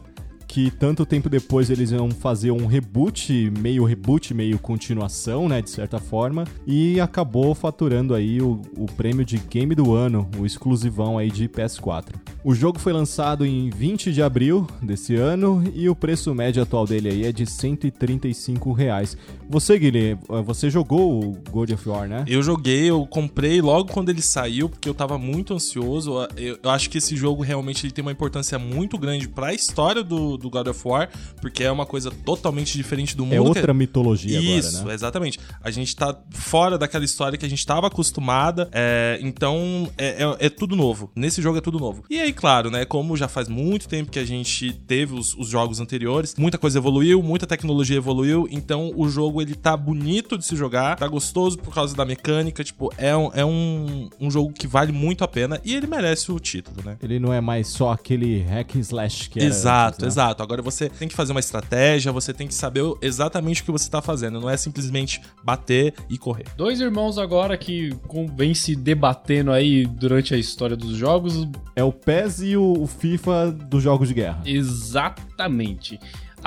que 0.48 0.70
tanto 0.70 1.04
tempo 1.04 1.28
depois 1.28 1.68
eles 1.68 1.90
iam 1.90 2.10
fazer 2.10 2.50
um 2.50 2.66
reboot, 2.66 3.52
meio 3.60 3.84
reboot, 3.84 4.32
meio 4.32 4.58
continuação, 4.58 5.46
né, 5.46 5.60
de 5.60 5.68
certa 5.68 5.98
forma, 5.98 6.44
e 6.66 6.98
acabou 6.98 7.54
faturando 7.54 8.14
aí 8.14 8.40
o, 8.40 8.62
o 8.76 8.86
prêmio 8.86 9.24
de 9.24 9.36
Game 9.36 9.74
do 9.74 9.94
Ano, 9.94 10.28
o 10.38 10.46
exclusivão 10.46 11.18
aí 11.18 11.30
de 11.30 11.48
PS4. 11.48 12.14
O 12.42 12.54
jogo 12.54 12.78
foi 12.78 12.94
lançado 12.94 13.44
em 13.44 13.68
20 13.68 14.10
de 14.10 14.22
abril 14.22 14.66
desse 14.80 15.14
ano 15.14 15.62
e 15.74 15.86
o 15.88 15.94
preço 15.94 16.34
médio 16.34 16.62
atual 16.62 16.86
dele 16.86 17.10
aí 17.10 17.24
é 17.26 17.32
de 17.32 17.44
135 17.44 18.72
reais. 18.72 19.18
Você, 19.50 19.78
Guilherme, 19.78 20.20
você 20.46 20.70
jogou 20.70 21.22
o 21.22 21.36
God 21.50 21.72
of 21.72 21.88
War, 21.88 22.08
né? 22.08 22.24
Eu 22.26 22.42
joguei, 22.42 22.88
eu 22.88 23.06
comprei 23.06 23.60
logo 23.60 23.92
quando 23.92 24.08
ele 24.08 24.22
saiu, 24.22 24.68
porque 24.68 24.88
eu 24.88 24.94
tava 24.94 25.18
muito 25.18 25.52
ansioso. 25.52 26.26
Eu, 26.36 26.58
eu 26.62 26.70
acho 26.70 26.88
que 26.88 26.96
esse 26.96 27.14
jogo 27.16 27.42
realmente 27.42 27.84
ele 27.84 27.92
tem 27.92 28.02
uma 28.02 28.12
importância 28.12 28.58
muito 28.58 28.96
grande 28.96 29.28
para 29.28 29.48
a 29.48 29.54
história 29.54 30.02
do, 30.02 30.37
do 30.38 30.50
God 30.50 30.68
of 30.68 30.80
War, 30.84 31.08
porque 31.40 31.64
é 31.64 31.70
uma 31.70 31.86
coisa 31.86 32.10
totalmente 32.10 32.76
diferente 32.76 33.16
do 33.16 33.24
mundo. 33.24 33.34
É 33.34 33.40
outra 33.40 33.72
que... 33.72 33.78
mitologia 33.78 34.40
Isso, 34.40 34.76
agora, 34.76 34.88
né? 34.88 34.94
exatamente. 34.94 35.38
A 35.62 35.70
gente 35.70 35.94
tá 35.94 36.16
fora 36.30 36.78
daquela 36.78 37.04
história 37.04 37.36
que 37.36 37.44
a 37.44 37.48
gente 37.48 37.64
tava 37.64 37.86
acostumada, 37.86 38.68
é, 38.72 39.18
então 39.22 39.90
é, 39.98 40.24
é, 40.24 40.46
é, 40.46 40.48
tudo 40.48 40.76
novo. 40.76 41.10
Nesse 41.14 41.42
jogo 41.42 41.58
é 41.58 41.60
tudo 41.60 41.78
novo. 41.78 42.04
E 42.08 42.20
aí, 42.20 42.32
claro, 42.32 42.70
né, 42.70 42.84
como 42.84 43.16
já 43.16 43.28
faz 43.28 43.48
muito 43.48 43.88
tempo 43.88 44.10
que 44.10 44.18
a 44.18 44.24
gente 44.24 44.72
teve 44.72 45.14
os, 45.14 45.34
os 45.34 45.48
jogos 45.48 45.80
anteriores, 45.80 46.34
muita 46.38 46.58
coisa 46.58 46.78
evoluiu, 46.78 47.22
muita 47.22 47.46
tecnologia 47.46 47.96
evoluiu, 47.96 48.48
então 48.50 48.92
o 48.96 49.08
jogo 49.08 49.42
ele 49.42 49.54
tá 49.54 49.76
bonito 49.76 50.38
de 50.38 50.44
se 50.44 50.56
jogar, 50.56 50.96
tá 50.96 51.06
gostoso 51.06 51.58
por 51.58 51.74
causa 51.74 51.94
da 51.96 52.04
mecânica, 52.04 52.62
tipo, 52.62 52.92
é 52.96 53.16
um, 53.16 53.30
é 53.34 53.44
um, 53.44 54.08
um 54.20 54.30
jogo 54.30 54.52
que 54.52 54.66
vale 54.66 54.92
muito 54.92 55.24
a 55.24 55.28
pena 55.28 55.60
e 55.64 55.74
ele 55.74 55.86
merece 55.86 56.30
o 56.30 56.38
título, 56.38 56.76
né? 56.84 56.96
Ele 57.02 57.18
não 57.18 57.32
é 57.32 57.40
mais 57.40 57.68
só 57.68 57.92
aquele 57.92 58.42
hack 58.42 58.74
slash 58.76 59.30
que 59.30 59.38
era 59.38 59.48
Exato, 59.48 59.88
antes, 59.88 60.02
né? 60.02 60.06
exato. 60.08 60.27
Agora 60.42 60.62
você 60.62 60.88
tem 60.88 61.08
que 61.08 61.14
fazer 61.14 61.32
uma 61.32 61.40
estratégia, 61.40 62.12
você 62.12 62.32
tem 62.32 62.46
que 62.46 62.54
saber 62.54 62.82
exatamente 63.00 63.62
o 63.62 63.64
que 63.64 63.70
você 63.70 63.90
tá 63.90 64.02
fazendo, 64.02 64.40
não 64.40 64.50
é 64.50 64.56
simplesmente 64.56 65.20
bater 65.42 65.94
e 66.08 66.18
correr. 66.18 66.46
Dois 66.56 66.80
irmãos 66.80 67.18
agora 67.18 67.56
que 67.56 67.90
vêm 68.36 68.54
se 68.54 68.74
debatendo 68.74 69.52
aí 69.52 69.86
durante 69.86 70.34
a 70.34 70.38
história 70.38 70.76
dos 70.76 70.96
jogos. 70.96 71.48
É 71.74 71.84
o 71.84 71.92
PES 71.92 72.42
e 72.42 72.56
o 72.56 72.86
FIFA 72.86 73.52
dos 73.52 73.82
jogos 73.82 74.08
de 74.08 74.14
guerra. 74.14 74.42
Exatamente. 74.44 75.98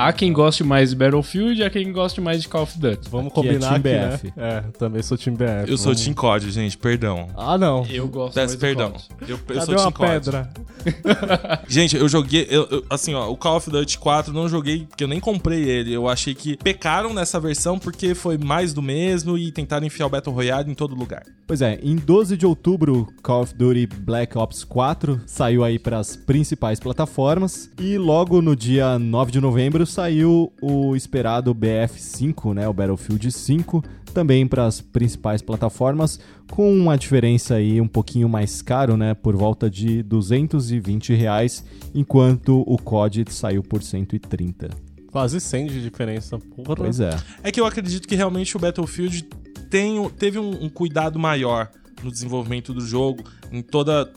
Há 0.07 0.11
quem 0.13 0.33
goste 0.33 0.63
mais 0.63 0.89
de 0.89 0.95
Battlefield, 0.95 1.63
há 1.63 1.69
quem 1.69 1.91
goste 1.91 2.19
mais 2.19 2.41
de 2.41 2.47
Call 2.47 2.63
of 2.63 2.77
Duty. 2.77 3.07
Vamos 3.09 3.27
Aqui 3.31 3.39
é 3.39 3.43
combinar 3.53 3.79
Team 3.81 4.05
aqui, 4.09 4.17
BF. 4.27 4.33
né? 4.35 4.57
É, 4.57 4.61
também 4.77 5.03
sou 5.03 5.15
time 5.17 5.37
BF. 5.37 5.69
Eu 5.69 5.77
sou 5.77 5.93
Team 5.95 6.13
COD, 6.15 6.49
gente, 6.49 6.77
perdão. 6.77 7.27
Ah, 7.37 7.57
não. 7.57 7.85
Eu 7.87 8.07
gosto 8.07 8.33
Peço 8.33 8.47
mais 8.47 8.55
perdão. 8.59 8.93
Eu, 9.21 9.27
eu 9.29 9.37
Cadê 9.37 9.61
sou 9.65 9.75
uma 9.75 9.91
Team 9.91 9.91
COD. 9.91 10.09
pedra? 10.11 10.49
Gente, 11.67 11.95
eu 11.95 12.09
joguei. 12.09 12.47
eu- 12.49 12.67
eu- 12.71 12.83
assim, 12.89 13.13
ó, 13.13 13.29
o 13.29 13.37
Call 13.37 13.57
of 13.57 13.69
Duty 13.69 13.99
4 13.99 14.33
não 14.33 14.49
joguei, 14.49 14.87
porque 14.89 15.03
eu 15.03 15.07
nem 15.07 15.19
comprei 15.19 15.61
ele. 15.69 15.93
Eu 15.93 16.07
achei 16.07 16.33
que 16.33 16.57
pecaram 16.57 17.13
nessa 17.13 17.39
versão 17.39 17.77
porque 17.77 18.15
foi 18.15 18.35
mais 18.35 18.73
do 18.73 18.81
mesmo 18.81 19.37
e 19.37 19.51
tentaram 19.51 19.85
enfiar 19.85 20.07
o 20.07 20.09
Battle 20.09 20.33
Royale 20.33 20.71
em 20.71 20.73
todo 20.73 20.95
lugar. 20.95 21.21
Pois 21.45 21.61
é, 21.61 21.79
em 21.83 21.95
12 21.95 22.35
de 22.35 22.47
outubro, 22.47 23.07
Call 23.21 23.43
of 23.43 23.53
Duty 23.53 23.85
Black 23.85 24.35
Ops 24.35 24.63
4 24.63 25.21
saiu 25.27 25.63
aí 25.63 25.77
para 25.77 25.99
as 25.99 26.15
principais 26.15 26.79
plataformas 26.79 27.69
e 27.79 27.97
logo 27.99 28.41
no 28.41 28.55
dia 28.55 28.97
9 28.97 29.31
de 29.31 29.39
novembro 29.39 29.85
saiu 29.91 30.51
o 30.61 30.95
esperado 30.95 31.53
BF5, 31.53 32.53
né, 32.53 32.67
o 32.67 32.73
Battlefield 32.73 33.31
5, 33.31 33.83
também 34.13 34.47
para 34.47 34.65
as 34.65 34.81
principais 34.81 35.41
plataformas, 35.41 36.19
com 36.49 36.73
uma 36.73 36.97
diferença 36.97 37.55
aí 37.55 37.79
um 37.79 37.87
pouquinho 37.87 38.27
mais 38.27 38.61
caro, 38.61 38.97
né, 38.97 39.13
por 39.13 39.35
volta 39.35 39.69
de 39.69 40.01
220 40.03 41.13
reais, 41.13 41.63
enquanto 41.93 42.63
o 42.65 42.77
COD 42.77 43.25
saiu 43.29 43.61
por 43.61 43.83
130. 43.83 44.69
Quase 45.11 45.41
100 45.41 45.67
de 45.67 45.81
diferença. 45.81 46.39
Porra. 46.39 46.75
Pois 46.75 46.99
é. 46.99 47.15
É 47.43 47.51
que 47.51 47.59
eu 47.59 47.65
acredito 47.65 48.07
que 48.07 48.15
realmente 48.15 48.55
o 48.55 48.59
Battlefield 48.59 49.27
tem, 49.69 50.09
teve 50.11 50.39
um, 50.39 50.65
um 50.65 50.69
cuidado 50.69 51.19
maior 51.19 51.69
no 52.03 52.11
desenvolvimento 52.11 52.73
do 52.73 52.85
jogo, 52.85 53.23
em 53.51 53.61
toda 53.61 54.11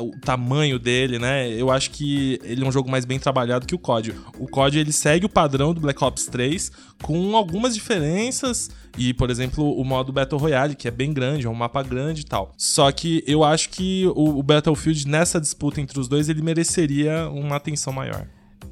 o 0.00 0.18
tamanho 0.20 0.78
dele, 0.78 1.18
né? 1.18 1.50
Eu 1.50 1.70
acho 1.70 1.90
que 1.90 2.38
ele 2.44 2.64
é 2.64 2.66
um 2.66 2.72
jogo 2.72 2.90
mais 2.90 3.04
bem 3.04 3.18
trabalhado 3.18 3.66
que 3.66 3.74
o 3.74 3.78
COD. 3.78 4.14
O 4.38 4.46
COD 4.46 4.78
ele 4.78 4.92
segue 4.92 5.26
o 5.26 5.28
padrão 5.28 5.74
do 5.74 5.80
Black 5.80 6.02
Ops 6.02 6.26
3 6.26 6.70
com 7.02 7.36
algumas 7.36 7.74
diferenças 7.74 8.70
e, 8.96 9.12
por 9.12 9.30
exemplo, 9.30 9.78
o 9.78 9.84
modo 9.84 10.12
Battle 10.12 10.40
Royale, 10.40 10.74
que 10.74 10.88
é 10.88 10.90
bem 10.90 11.12
grande, 11.12 11.46
é 11.46 11.50
um 11.50 11.54
mapa 11.54 11.82
grande 11.82 12.22
e 12.22 12.24
tal. 12.24 12.52
Só 12.56 12.90
que 12.92 13.22
eu 13.26 13.42
acho 13.44 13.70
que 13.70 14.06
o, 14.14 14.38
o 14.38 14.42
Battlefield 14.42 15.06
nessa 15.08 15.40
disputa 15.40 15.80
entre 15.80 15.98
os 15.98 16.08
dois 16.08 16.28
ele 16.28 16.42
mereceria 16.42 17.28
uma 17.28 17.56
atenção 17.56 17.92
maior. 17.92 18.26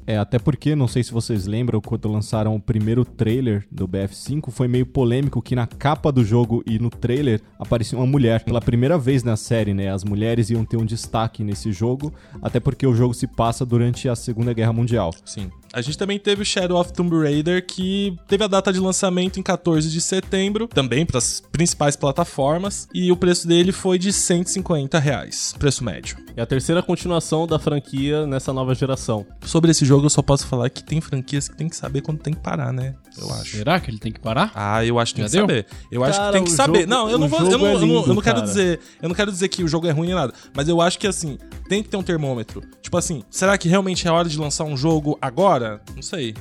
É, 0.07 0.17
até 0.17 0.37
porque, 0.37 0.75
não 0.75 0.87
sei 0.87 1.03
se 1.03 1.11
vocês 1.11 1.45
lembram, 1.45 1.81
quando 1.81 2.11
lançaram 2.11 2.55
o 2.55 2.59
primeiro 2.59 3.03
trailer 3.03 3.65
do 3.71 3.87
BF5, 3.87 4.51
foi 4.51 4.67
meio 4.67 4.85
polêmico 4.85 5.41
que 5.41 5.55
na 5.55 5.65
capa 5.65 6.11
do 6.11 6.23
jogo 6.23 6.63
e 6.65 6.77
no 6.77 6.89
trailer 6.89 7.41
aparecia 7.57 7.97
uma 7.97 8.05
mulher. 8.05 8.43
Pela 8.43 8.61
primeira 8.61 8.97
vez 8.97 9.23
na 9.23 9.35
série, 9.35 9.73
né, 9.73 9.91
as 9.91 10.03
mulheres 10.03 10.49
iam 10.49 10.63
ter 10.63 10.77
um 10.77 10.85
destaque 10.85 11.43
nesse 11.43 11.71
jogo, 11.71 12.13
até 12.41 12.59
porque 12.59 12.85
o 12.85 12.93
jogo 12.93 13.13
se 13.13 13.25
passa 13.25 13.65
durante 13.65 14.07
a 14.07 14.15
Segunda 14.15 14.53
Guerra 14.53 14.73
Mundial. 14.73 15.11
Sim. 15.25 15.49
A 15.73 15.81
gente 15.81 15.97
também 15.97 16.19
teve 16.19 16.41
o 16.41 16.45
Shadow 16.45 16.79
of 16.79 16.93
Tomb 16.93 17.17
Raider, 17.17 17.65
que 17.65 18.15
teve 18.27 18.43
a 18.43 18.47
data 18.47 18.71
de 18.71 18.79
lançamento 18.79 19.39
em 19.39 19.43
14 19.43 19.89
de 19.89 19.99
setembro, 19.99 20.67
também 20.67 21.05
para 21.05 21.17
as 21.17 21.41
principais 21.51 21.95
plataformas, 21.95 22.87
e 22.93 23.11
o 23.11 23.17
preço 23.17 23.47
dele 23.47 23.71
foi 23.71 23.97
de 23.99 24.13
150 24.13 24.97
reais, 24.99 25.53
preço 25.57 25.83
médio. 25.83 26.24
É 26.37 26.41
a 26.41 26.45
terceira 26.45 26.83
continuação 26.83 27.47
da 27.47 27.57
franquia 27.57 28.27
nessa 28.27 28.51
nova 28.51 28.75
geração. 28.75 29.25
Sobre 29.45 29.71
esse 29.71 29.85
jogo, 29.85 30.05
eu 30.05 30.09
só 30.09 30.21
posso 30.21 30.45
falar 30.47 30.69
que 30.69 30.83
tem 30.83 30.99
franquias 30.99 31.47
que 31.47 31.55
tem 31.55 31.69
que 31.69 31.75
saber 31.77 32.01
quando 32.01 32.19
tem 32.19 32.33
que 32.33 32.41
parar, 32.41 32.73
né? 32.73 32.93
Eu 33.17 33.29
acho. 33.35 33.55
Será 33.55 33.79
que 33.79 33.89
ele 33.89 33.99
tem 33.99 34.11
que 34.11 34.19
parar? 34.19 34.51
Ah, 34.53 34.83
eu 34.85 34.99
acho 34.99 35.13
que 35.15 35.21
tem 35.21 35.29
Já 35.29 35.41
que 35.41 35.47
deu? 35.47 35.63
saber. 35.63 35.65
Eu 35.89 36.03
acho 36.03 36.19
Cara, 36.19 36.31
que 36.31 36.37
tem 36.37 36.43
que 36.43 36.51
saber. 36.51 36.79
jogo- 36.81 36.89
não, 36.89 37.09
eu 37.09 37.17
não 37.17 37.29
vou. 37.29 37.39
Eu 37.39 37.45
não, 37.57 37.67
é 37.67 37.73
eu 37.75 37.79
não- 37.79 37.87
eu 37.87 37.99
lindo, 38.01 38.13
não 38.15 38.21
quero 38.21 38.35
cara. 38.35 38.47
dizer. 38.47 38.79
Eu 39.01 39.07
não 39.07 39.15
quero 39.15 39.31
dizer 39.31 39.47
que 39.47 39.63
o 39.63 39.67
jogo 39.67 39.87
é 39.87 39.91
ruim 39.91 40.07
nem 40.07 40.15
nada. 40.15 40.33
Mas 40.53 40.67
eu 40.67 40.81
acho 40.81 40.99
que 40.99 41.07
assim, 41.07 41.37
tem 41.69 41.81
que 41.81 41.87
ter 41.87 41.95
um 41.95 42.03
termômetro. 42.03 42.61
Tipo 42.81 42.97
assim, 42.97 43.23
será 43.29 43.57
que 43.57 43.69
realmente 43.69 44.05
é 44.05 44.11
hora 44.11 44.27
de 44.27 44.37
lançar 44.37 44.65
um 44.65 44.75
jogo 44.75 45.17
agora? 45.21 45.81
Não 45.95 46.01
sei. 46.01 46.35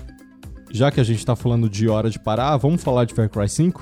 Já 0.73 0.91
que 0.91 1.01
a 1.01 1.05
gente 1.05 1.25
tá 1.25 1.37
falando 1.37 1.71
de 1.71 1.89
hora 1.89 2.11
de 2.11 2.19
parar, 2.19 2.57
vamos 2.57 2.83
falar 2.83 3.05
de 3.05 3.15
Far 3.15 3.29
Cry 3.29 3.49
5? 3.49 3.81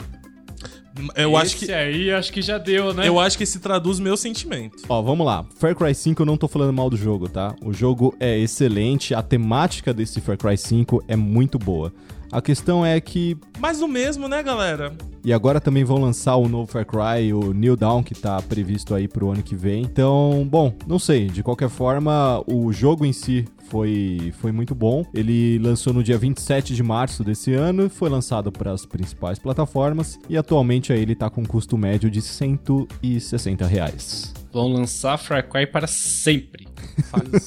Eu 1.15 1.37
acho 1.37 1.57
que. 1.57 1.65
Esse 1.65 1.73
aí 1.73 2.11
acho 2.11 2.33
que 2.33 2.43
já 2.43 2.59
deu, 2.59 2.93
né? 2.93 3.09
Eu 3.09 3.19
acho 3.19 3.37
que 3.37 3.45
esse 3.45 3.59
traduz 3.59 3.99
meu 3.99 4.17
sentimento. 4.17 4.83
Ó, 4.89 5.01
vamos 5.03 5.27
lá. 5.27 5.45
Far 5.57 5.75
Cry 5.75 5.95
5 5.95 6.23
eu 6.23 6.27
não 6.27 6.37
tô 6.37 6.47
falando 6.49 6.73
mal 6.73 6.91
do 6.91 6.97
jogo, 6.97 7.29
tá? 7.29 7.55
O 7.63 7.73
jogo 7.73 8.15
é 8.21 8.39
excelente, 8.39 9.15
a 9.15 9.23
temática 9.23 9.93
desse 9.95 10.21
Far 10.21 10.37
Cry 10.37 10.57
5 10.57 11.05
é 11.09 11.17
muito 11.17 11.59
boa. 11.59 11.93
A 12.33 12.41
questão 12.41 12.85
é 12.85 12.99
que 12.99 13.37
Mais 13.61 13.83
o 13.83 13.87
mesmo, 13.87 14.27
né, 14.27 14.43
galera? 14.43 14.97
E 15.23 15.35
agora 15.35 15.61
também 15.61 15.85
vão 15.85 15.99
lançar 15.99 16.35
o 16.37 16.49
novo 16.49 16.67
Far 16.67 16.87
Cry, 16.87 17.33
o 17.33 17.53
New 17.53 17.77
Dawn, 17.77 18.03
que 18.03 18.15
tá 18.15 18.41
previsto 18.41 18.95
aí 18.95 19.07
pro 19.07 19.31
ano 19.31 19.43
que 19.43 19.55
vem. 19.55 19.83
Então, 19.83 20.49
bom, 20.51 20.75
não 20.87 20.99
sei. 20.99 21.27
De 21.27 21.43
qualquer 21.43 21.69
forma, 21.69 22.43
o 22.47 22.73
jogo 22.73 23.05
em 23.05 23.13
si 23.13 23.47
foi, 23.69 24.33
foi 24.41 24.51
muito 24.51 24.75
bom. 24.75 25.05
Ele 25.15 25.59
lançou 25.59 25.93
no 25.93 26.03
dia 26.03 26.17
27 26.17 26.75
de 26.75 26.83
março 26.83 27.23
desse 27.23 27.53
ano, 27.53 27.91
foi 27.91 28.09
lançado 28.09 28.51
para 28.51 28.73
as 28.73 28.87
principais 28.87 29.39
plataformas 29.39 30.19
e 30.29 30.37
atualmente 30.37 30.91
aí 30.91 31.03
ele 31.03 31.15
tá 31.15 31.29
com 31.29 31.43
um 31.43 31.47
custo 31.47 31.77
médio 31.77 32.11
de 32.11 32.23
160 32.23 33.67
reais. 33.67 34.42
Vão 34.53 34.69
lançar 34.73 35.17
Far 35.17 35.49
Cry 35.49 35.67
para 35.67 35.87
sempre. 35.87 36.69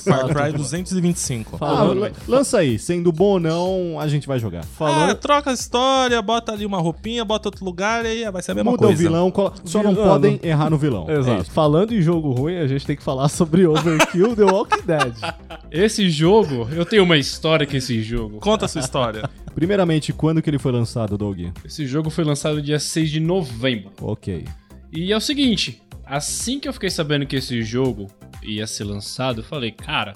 Far 0.04 0.28
Cry 0.28 0.52
225. 0.58 1.58
Ah, 1.62 1.84
lan- 1.84 2.12
lança 2.28 2.58
aí, 2.58 2.80
sendo 2.80 3.12
bom 3.12 3.34
ou 3.34 3.40
não, 3.40 4.00
a 4.00 4.08
gente 4.08 4.28
vai 4.28 4.40
jogar. 4.40 4.66
Ah, 4.80 5.14
troca 5.14 5.52
a 5.52 5.54
história, 5.54 6.20
bota 6.22 6.52
ali 6.52 6.66
uma 6.66 6.80
roupinha, 6.80 7.24
bota 7.24 7.50
outro 7.50 7.64
lugar 7.64 8.06
e 8.06 8.26
aí 8.26 8.32
vai 8.32 8.42
ser 8.42 8.54
a 8.54 8.56
mesma 8.56 8.72
Muda 8.72 8.88
coisa. 8.88 8.94
o 8.94 8.98
vilão, 8.98 9.30
colo- 9.30 9.54
só 9.64 9.84
não 9.84 9.92
Vilão. 9.94 10.08
podem 10.08 10.40
errar 10.42 10.70
no 10.72 10.78
vilão. 10.78 11.06
É 11.10 11.20
Exato. 11.20 11.42
isso. 11.44 11.52
Falando 11.52 11.94
em 11.94 12.02
jogo 12.02 12.32
ruim, 12.32 12.58
a 12.58 12.66
gente 12.68 12.86
tem 12.86 12.96
que 12.96 13.04
falar 13.04 13.30
sobre 13.30 13.68
Overkill 13.68 14.36
The 14.36 14.44
Walking 14.44 14.86
Dead. 14.86 15.14
Esse 15.72 16.10
jogo, 16.10 16.68
eu 16.72 16.86
tenho 16.86 17.04
uma 17.04 17.18
história 17.18 17.68
com 17.68 17.76
esse 17.76 18.02
jogo. 18.02 18.40
Conta 18.40 18.66
a 18.66 18.68
sua 18.68 18.82
história. 18.82 19.30
Primeiramente, 19.54 20.12
quando 20.12 20.42
que 20.42 20.50
ele 20.50 20.58
foi 20.60 20.72
lançado, 20.72 21.18
Doug? 21.18 21.40
Esse 21.64 21.86
jogo 21.86 22.10
foi 22.10 22.24
lançado 22.24 22.62
dia 22.62 22.80
6 22.80 23.10
de 23.12 23.20
novembro. 23.20 23.92
Ok. 24.02 24.46
E 24.92 25.12
é 25.12 25.18
o 25.18 25.22
seguinte, 25.22 25.82
assim 26.06 26.60
que 26.60 26.68
eu 26.68 26.74
fiquei 26.74 26.90
sabendo 26.90 27.26
que 27.26 27.36
esse 27.36 27.62
jogo 27.64 28.08
ia 28.44 28.66
ser 28.68 28.84
lançado, 28.84 29.40
eu 29.42 29.44
falei, 29.44 29.72
cara, 29.72 30.14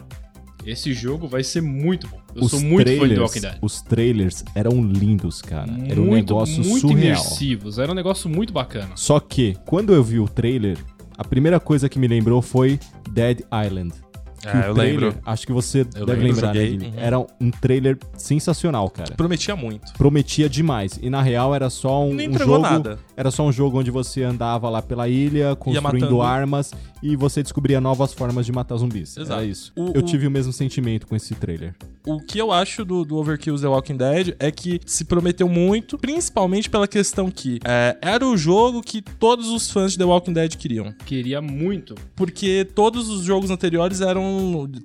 esse 0.65 0.93
jogo 0.93 1.27
vai 1.27 1.43
ser 1.43 1.61
muito 1.61 2.07
bom. 2.07 2.19
Eu 2.35 2.43
Os 2.43 2.51
sou 2.51 2.59
muito 2.61 2.85
fã 2.87 2.93
de 2.93 2.97
trailers- 2.97 3.19
Walking 3.21 3.39
Dead. 3.41 3.57
Os 3.61 3.81
trailers 3.81 4.43
eram 4.53 4.83
lindos, 4.83 5.41
cara. 5.41 5.71
Era 5.87 5.99
um 5.99 6.05
muito, 6.05 6.13
negócio 6.33 6.63
muito 6.63 6.79
surreal. 6.87 6.97
imersivos, 7.15 7.79
era 7.79 7.91
um 7.91 7.95
negócio 7.95 8.29
muito 8.29 8.53
bacana. 8.53 8.91
Só 8.95 9.19
que, 9.19 9.57
quando 9.65 9.93
eu 9.93 10.03
vi 10.03 10.19
o 10.19 10.27
trailer, 10.27 10.77
a 11.17 11.23
primeira 11.23 11.59
coisa 11.59 11.89
que 11.89 11.97
me 11.97 12.07
lembrou 12.07 12.41
foi 12.41 12.79
Dead 13.11 13.39
Island. 13.65 13.93
Que 14.41 14.47
Ah, 14.47 14.51
o 14.51 14.69
eu 14.69 14.73
trailer, 14.73 14.99
lembro. 15.01 15.19
Acho 15.25 15.45
que 15.45 15.53
você 15.53 15.81
Eu 15.95 16.05
deve 16.05 16.21
lembro, 16.21 16.35
lembrar, 16.35 16.53
né. 16.53 16.65
Guilherme? 16.65 16.87
Uhum. 16.97 17.03
Era 17.03 17.19
um 17.19 17.51
trailer 17.51 17.97
sensacional, 18.17 18.89
cara. 18.89 19.15
Prometia 19.15 19.55
muito. 19.55 19.91
Prometia 19.93 20.47
demais. 20.49 20.99
E 21.01 21.09
na 21.09 21.21
real 21.21 21.53
era 21.55 21.69
só 21.69 22.03
um, 22.05 22.13
Nem 22.13 22.27
um 22.27 22.31
entregou 22.31 22.55
jogo. 22.55 22.67
nada. 22.69 22.99
Era 23.17 23.31
só 23.31 23.43
um 23.45 23.51
jogo 23.51 23.79
onde 23.79 23.91
você 23.91 24.23
andava 24.23 24.69
lá 24.69 24.81
pela 24.81 25.07
ilha, 25.09 25.55
construindo 25.55 26.21
armas 26.21 26.71
e 27.01 27.15
você 27.15 27.41
descobria 27.41 27.79
novas 27.81 28.13
formas 28.13 28.45
de 28.45 28.51
matar 28.51 28.77
zumbis. 28.77 29.17
Exato. 29.17 29.33
Era 29.41 29.45
isso. 29.45 29.71
O- 29.75 29.91
eu 29.95 30.01
o- 30.01 30.05
tive 30.05 30.27
o 30.27 30.31
mesmo 30.31 30.53
sentimento 30.53 31.07
com 31.07 31.15
esse 31.15 31.33
trailer. 31.35 31.75
O 32.05 32.19
que 32.19 32.39
eu 32.39 32.51
acho 32.51 32.83
do, 32.85 33.03
do 33.05 33.17
Overkill 33.17 33.55
The 33.59 33.67
Walking 33.67 33.97
Dead 33.97 34.35
é 34.39 34.49
que 34.51 34.79
se 34.85 35.05
prometeu 35.05 35.47
muito, 35.49 35.97
principalmente 35.97 36.69
pela 36.69 36.87
questão 36.87 37.29
que 37.29 37.59
é, 37.63 37.97
era 38.01 38.25
o 38.25 38.35
jogo 38.37 38.81
que 38.81 39.01
todos 39.01 39.49
os 39.49 39.69
fãs 39.69 39.91
de 39.93 39.97
The 39.97 40.05
Walking 40.05 40.33
Dead 40.33 40.55
queriam. 40.55 40.93
Queria 41.05 41.41
muito. 41.41 41.95
Porque 42.15 42.65
todos 42.73 43.09
os 43.09 43.23
jogos 43.23 43.49
anteriores 43.51 44.01
eram 44.01 44.28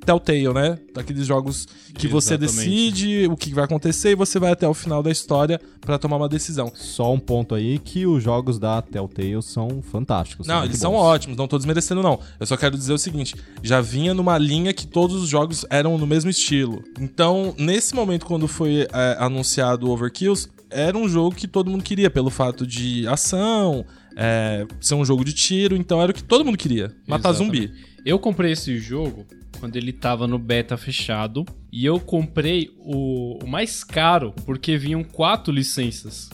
Telltale, 0.04 0.52
né? 0.52 0.78
Daqueles 0.94 1.26
jogos 1.26 1.66
que 1.94 2.08
você 2.08 2.34
Exatamente. 2.34 2.68
decide 2.68 3.26
o 3.28 3.36
que 3.36 3.52
vai 3.54 3.64
acontecer 3.64 4.10
e 4.10 4.14
você 4.14 4.38
vai 4.38 4.52
até 4.52 4.66
o 4.66 4.74
final 4.74 5.02
da 5.02 5.10
história 5.10 5.60
pra 5.80 5.98
tomar 5.98 6.16
uma 6.16 6.28
decisão. 6.28 6.72
Só 6.74 7.12
um 7.12 7.18
ponto 7.18 7.54
aí 7.54 7.78
que 7.78 8.06
os 8.06 8.22
jogos 8.22 8.58
da 8.58 8.80
Telltale 8.82 9.42
são 9.42 9.82
fantásticos. 9.82 10.46
Não, 10.46 10.56
muito 10.56 10.70
eles 10.70 10.78
são 10.78 10.92
bons. 10.92 10.98
ótimos, 11.02 11.36
não 11.36 11.46
tô 11.46 11.56
desmerecendo, 11.56 12.02
não. 12.02 12.18
Eu 12.38 12.46
só 12.46 12.56
quero 12.56 12.76
dizer 12.76 12.92
o 12.92 12.98
seguinte: 12.98 13.34
já 13.62 13.80
vinha 13.80 14.14
numa 14.14 14.38
linha 14.38 14.72
que 14.72 14.86
todos 14.86 15.22
os 15.22 15.28
jogos 15.28 15.64
eram 15.70 15.98
no 15.98 16.06
mesmo 16.06 16.30
estilo. 16.30 16.82
Então, 17.00 17.54
nesse 17.58 17.94
momento, 17.94 18.26
quando 18.26 18.46
foi 18.48 18.86
é, 18.92 19.16
anunciado 19.18 19.86
o 19.86 19.90
Overkills, 19.90 20.48
era 20.70 20.96
um 20.96 21.08
jogo 21.08 21.34
que 21.36 21.46
todo 21.46 21.70
mundo 21.70 21.84
queria, 21.84 22.10
pelo 22.10 22.30
fato 22.30 22.66
de 22.66 23.06
ação, 23.06 23.84
é, 24.16 24.66
ser 24.80 24.94
um 24.94 25.04
jogo 25.04 25.24
de 25.24 25.32
tiro, 25.32 25.76
então 25.76 26.00
era 26.02 26.10
o 26.10 26.14
que 26.14 26.22
todo 26.22 26.44
mundo 26.44 26.58
queria: 26.58 26.94
matar 27.06 27.30
Exatamente. 27.30 27.68
zumbi. 27.68 27.93
Eu 28.04 28.18
comprei 28.18 28.52
esse 28.52 28.78
jogo 28.78 29.26
quando 29.58 29.76
ele 29.76 29.92
tava 29.92 30.26
no 30.26 30.38
beta 30.38 30.76
fechado. 30.76 31.44
E 31.72 31.84
eu 31.86 31.98
comprei 31.98 32.70
o, 32.78 33.42
o 33.42 33.46
mais 33.46 33.82
caro, 33.82 34.34
porque 34.44 34.76
vinham 34.76 35.02
quatro 35.02 35.52
licenças. 35.52 36.28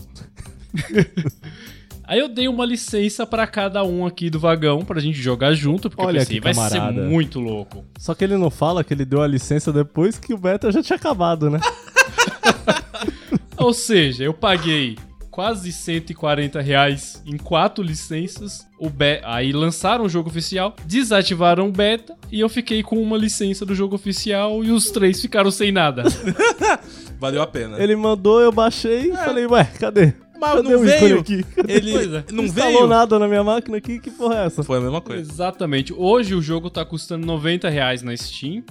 Aí 2.04 2.18
eu 2.18 2.28
dei 2.28 2.48
uma 2.48 2.66
licença 2.66 3.24
pra 3.24 3.46
cada 3.46 3.84
um 3.84 4.04
aqui 4.04 4.28
do 4.28 4.40
vagão 4.40 4.84
pra 4.84 5.00
gente 5.00 5.22
jogar 5.22 5.54
junto, 5.54 5.88
porque 5.88 6.02
Olha 6.02 6.22
eu 6.22 6.26
pensei, 6.26 6.40
vai 6.40 6.54
ser 6.54 6.80
muito 6.80 7.38
louco. 7.38 7.84
Só 7.96 8.16
que 8.16 8.24
ele 8.24 8.36
não 8.36 8.50
fala 8.50 8.82
que 8.82 8.92
ele 8.92 9.04
deu 9.04 9.22
a 9.22 9.28
licença 9.28 9.72
depois 9.72 10.18
que 10.18 10.34
o 10.34 10.38
beta 10.38 10.72
já 10.72 10.82
tinha 10.82 10.96
acabado, 10.96 11.48
né? 11.48 11.60
Ou 13.56 13.72
seja, 13.72 14.24
eu 14.24 14.34
paguei 14.34 14.98
quase 15.40 15.72
140 15.72 16.60
reais 16.60 17.22
em 17.24 17.38
quatro 17.38 17.82
licenças. 17.82 18.68
O 18.78 18.90
be 18.90 19.22
Aí 19.24 19.52
lançaram 19.52 20.04
o 20.04 20.08
jogo 20.08 20.28
oficial, 20.28 20.76
desativaram 20.84 21.66
o 21.66 21.72
beta 21.72 22.14
e 22.30 22.40
eu 22.40 22.48
fiquei 22.50 22.82
com 22.82 23.02
uma 23.02 23.16
licença 23.16 23.64
do 23.64 23.74
jogo 23.74 23.94
oficial 23.94 24.62
e 24.62 24.70
os 24.70 24.90
três 24.90 25.18
ficaram 25.18 25.50
sem 25.50 25.72
nada. 25.72 26.02
Valeu 27.18 27.40
a 27.40 27.46
pena. 27.46 27.82
Ele 27.82 27.96
mandou, 27.96 28.38
eu 28.38 28.52
baixei 28.52 29.12
e 29.12 29.16
falei, 29.16 29.46
ué, 29.46 29.64
cadê? 29.64 30.12
Mas 30.38 30.56
cadê 30.56 30.68
não 30.68 30.80
veio. 30.80 31.20
aqui? 31.20 31.42
Ele 31.66 31.96
é. 32.18 32.24
não 32.30 32.44
instalou 32.44 32.72
veio. 32.72 32.86
nada 32.86 33.18
na 33.18 33.26
minha 33.26 33.42
máquina 33.42 33.78
aqui, 33.78 33.98
que 33.98 34.10
porra 34.10 34.42
é 34.42 34.46
essa? 34.46 34.62
Foi 34.62 34.76
a 34.76 34.80
mesma 34.82 35.00
coisa. 35.00 35.22
Exatamente. 35.22 35.94
Hoje 35.96 36.34
o 36.34 36.42
jogo 36.42 36.68
tá 36.68 36.84
custando 36.84 37.26
90 37.26 37.66
reais 37.70 38.02
na 38.02 38.14
Steam. 38.14 38.62